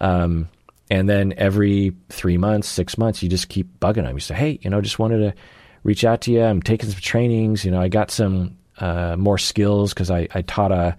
Um, 0.00 0.48
and 0.90 1.08
then 1.08 1.34
every 1.36 1.94
three 2.10 2.36
months, 2.36 2.68
six 2.68 2.98
months, 2.98 3.22
you 3.22 3.28
just 3.28 3.48
keep 3.48 3.80
bugging 3.80 4.04
them. 4.04 4.14
You 4.14 4.20
say, 4.20 4.34
hey, 4.34 4.58
you 4.62 4.70
know, 4.70 4.80
just 4.80 4.98
wanted 4.98 5.18
to 5.18 5.34
reach 5.82 6.04
out 6.04 6.22
to 6.22 6.32
you. 6.32 6.42
I'm 6.42 6.62
taking 6.62 6.90
some 6.90 7.00
trainings. 7.00 7.64
You 7.64 7.70
know, 7.70 7.80
I 7.80 7.88
got 7.88 8.10
some 8.10 8.58
uh, 8.78 9.16
more 9.16 9.38
skills 9.38 9.94
because 9.94 10.10
I, 10.10 10.28
I 10.34 10.42
taught 10.42 10.72
a, 10.72 10.96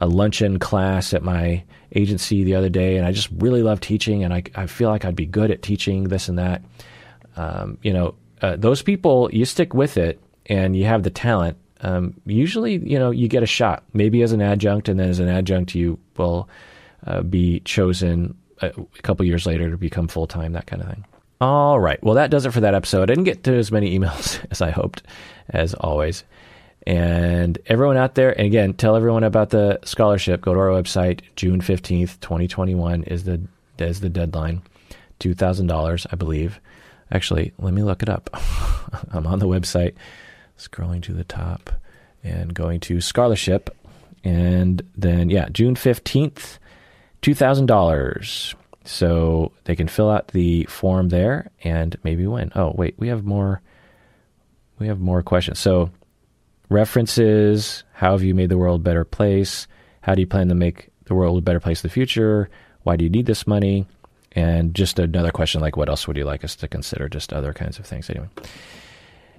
a 0.00 0.06
luncheon 0.06 0.58
class 0.58 1.12
at 1.12 1.22
my 1.22 1.64
agency 1.94 2.44
the 2.44 2.54
other 2.54 2.68
day, 2.68 2.96
and 2.96 3.06
I 3.06 3.12
just 3.12 3.28
really 3.36 3.62
love 3.62 3.80
teaching, 3.80 4.24
and 4.24 4.32
I, 4.32 4.42
I 4.54 4.66
feel 4.66 4.88
like 4.88 5.04
I'd 5.04 5.16
be 5.16 5.26
good 5.26 5.50
at 5.50 5.62
teaching 5.62 6.04
this 6.04 6.28
and 6.28 6.38
that. 6.38 6.62
Um, 7.36 7.78
you 7.82 7.92
know, 7.92 8.14
uh, 8.42 8.56
those 8.56 8.82
people, 8.82 9.30
you 9.32 9.44
stick 9.44 9.74
with 9.74 9.96
it 9.96 10.20
and 10.46 10.76
you 10.76 10.84
have 10.84 11.02
the 11.02 11.10
talent. 11.10 11.56
Um, 11.82 12.14
usually, 12.24 12.76
you 12.78 12.98
know, 12.98 13.10
you 13.10 13.28
get 13.28 13.42
a 13.42 13.46
shot, 13.46 13.84
maybe 13.92 14.22
as 14.22 14.32
an 14.32 14.40
adjunct, 14.40 14.88
and 14.88 14.98
then 14.98 15.10
as 15.10 15.20
an 15.20 15.28
adjunct, 15.28 15.74
you 15.74 15.98
will 16.16 16.48
uh, 17.06 17.22
be 17.22 17.60
chosen 17.60 18.34
a, 18.60 18.68
a 18.68 19.02
couple 19.02 19.26
years 19.26 19.46
later 19.46 19.70
to 19.70 19.76
become 19.76 20.08
full 20.08 20.26
time, 20.26 20.52
that 20.52 20.66
kind 20.66 20.82
of 20.82 20.88
thing. 20.88 21.04
All 21.40 21.78
right. 21.78 22.02
Well, 22.02 22.14
that 22.14 22.30
does 22.30 22.46
it 22.46 22.52
for 22.52 22.60
that 22.60 22.74
episode. 22.74 23.02
I 23.02 23.06
didn't 23.06 23.24
get 23.24 23.44
to 23.44 23.54
as 23.54 23.70
many 23.70 23.98
emails 23.98 24.44
as 24.50 24.62
I 24.62 24.70
hoped, 24.70 25.02
as 25.50 25.74
always. 25.74 26.24
And 26.86 27.58
everyone 27.66 27.96
out 27.96 28.14
there, 28.14 28.30
and 28.30 28.46
again, 28.46 28.72
tell 28.72 28.94
everyone 28.96 29.24
about 29.24 29.50
the 29.50 29.80
scholarship. 29.84 30.40
Go 30.40 30.54
to 30.54 30.60
our 30.60 30.68
website. 30.68 31.20
June 31.34 31.60
fifteenth, 31.60 32.20
twenty 32.20 32.46
twenty 32.46 32.76
one 32.76 33.02
is 33.02 33.24
the 33.24 33.40
is 33.78 34.00
the 34.00 34.08
deadline. 34.08 34.62
Two 35.18 35.34
thousand 35.34 35.66
dollars, 35.66 36.06
I 36.12 36.14
believe. 36.14 36.60
Actually, 37.10 37.52
let 37.58 37.74
me 37.74 37.82
look 37.82 38.02
it 38.02 38.08
up. 38.08 38.30
I'm 39.12 39.26
on 39.26 39.40
the 39.40 39.48
website, 39.48 39.94
scrolling 40.56 41.02
to 41.02 41.12
the 41.12 41.24
top, 41.24 41.70
and 42.22 42.54
going 42.54 42.78
to 42.80 43.00
scholarship, 43.00 43.76
and 44.22 44.80
then 44.96 45.28
yeah, 45.28 45.48
June 45.48 45.74
fifteenth 45.74 46.60
$2,000. 47.22 48.54
So 48.84 49.52
they 49.64 49.74
can 49.74 49.88
fill 49.88 50.10
out 50.10 50.28
the 50.28 50.64
form 50.64 51.08
there 51.08 51.50
and 51.64 51.96
maybe 52.04 52.26
win. 52.26 52.52
Oh, 52.54 52.72
wait, 52.76 52.94
we 52.98 53.08
have 53.08 53.24
more 53.24 53.60
we 54.78 54.88
have 54.88 55.00
more 55.00 55.22
questions. 55.22 55.58
So 55.58 55.90
references, 56.68 57.84
how 57.92 58.12
have 58.12 58.22
you 58.22 58.34
made 58.34 58.50
the 58.50 58.58
world 58.58 58.80
a 58.80 58.84
better 58.84 59.04
place? 59.04 59.66
How 60.02 60.14
do 60.14 60.20
you 60.20 60.26
plan 60.26 60.48
to 60.48 60.54
make 60.54 60.90
the 61.04 61.14
world 61.14 61.38
a 61.38 61.42
better 61.42 61.60
place 61.60 61.82
in 61.82 61.88
the 61.88 61.92
future? 61.92 62.48
Why 62.82 62.96
do 62.96 63.04
you 63.04 63.10
need 63.10 63.26
this 63.26 63.46
money? 63.46 63.86
And 64.32 64.74
just 64.74 64.98
another 64.98 65.30
question 65.30 65.60
like 65.60 65.76
what 65.76 65.88
else 65.88 66.06
would 66.06 66.16
you 66.16 66.24
like 66.24 66.44
us 66.44 66.56
to 66.56 66.68
consider? 66.68 67.08
Just 67.08 67.32
other 67.32 67.52
kinds 67.52 67.78
of 67.78 67.86
things 67.86 68.10
anyway. 68.10 68.28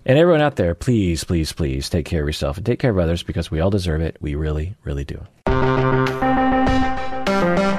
And 0.06 0.18
everyone 0.18 0.42
out 0.42 0.56
there, 0.56 0.74
please, 0.74 1.24
please, 1.24 1.52
please 1.52 1.90
take 1.90 2.06
care 2.06 2.22
of 2.22 2.28
yourself 2.28 2.58
and 2.58 2.66
take 2.66 2.80
care 2.80 2.92
of 2.92 2.98
others 2.98 3.24
because 3.24 3.52
we 3.52 3.60
all 3.60 3.70
deserve 3.70 4.02
it. 4.02 4.18
We 4.22 4.36
really, 4.36 4.76
really 4.84 5.06
do. 5.06 5.22
Thank 7.40 7.60
you. 7.60 7.77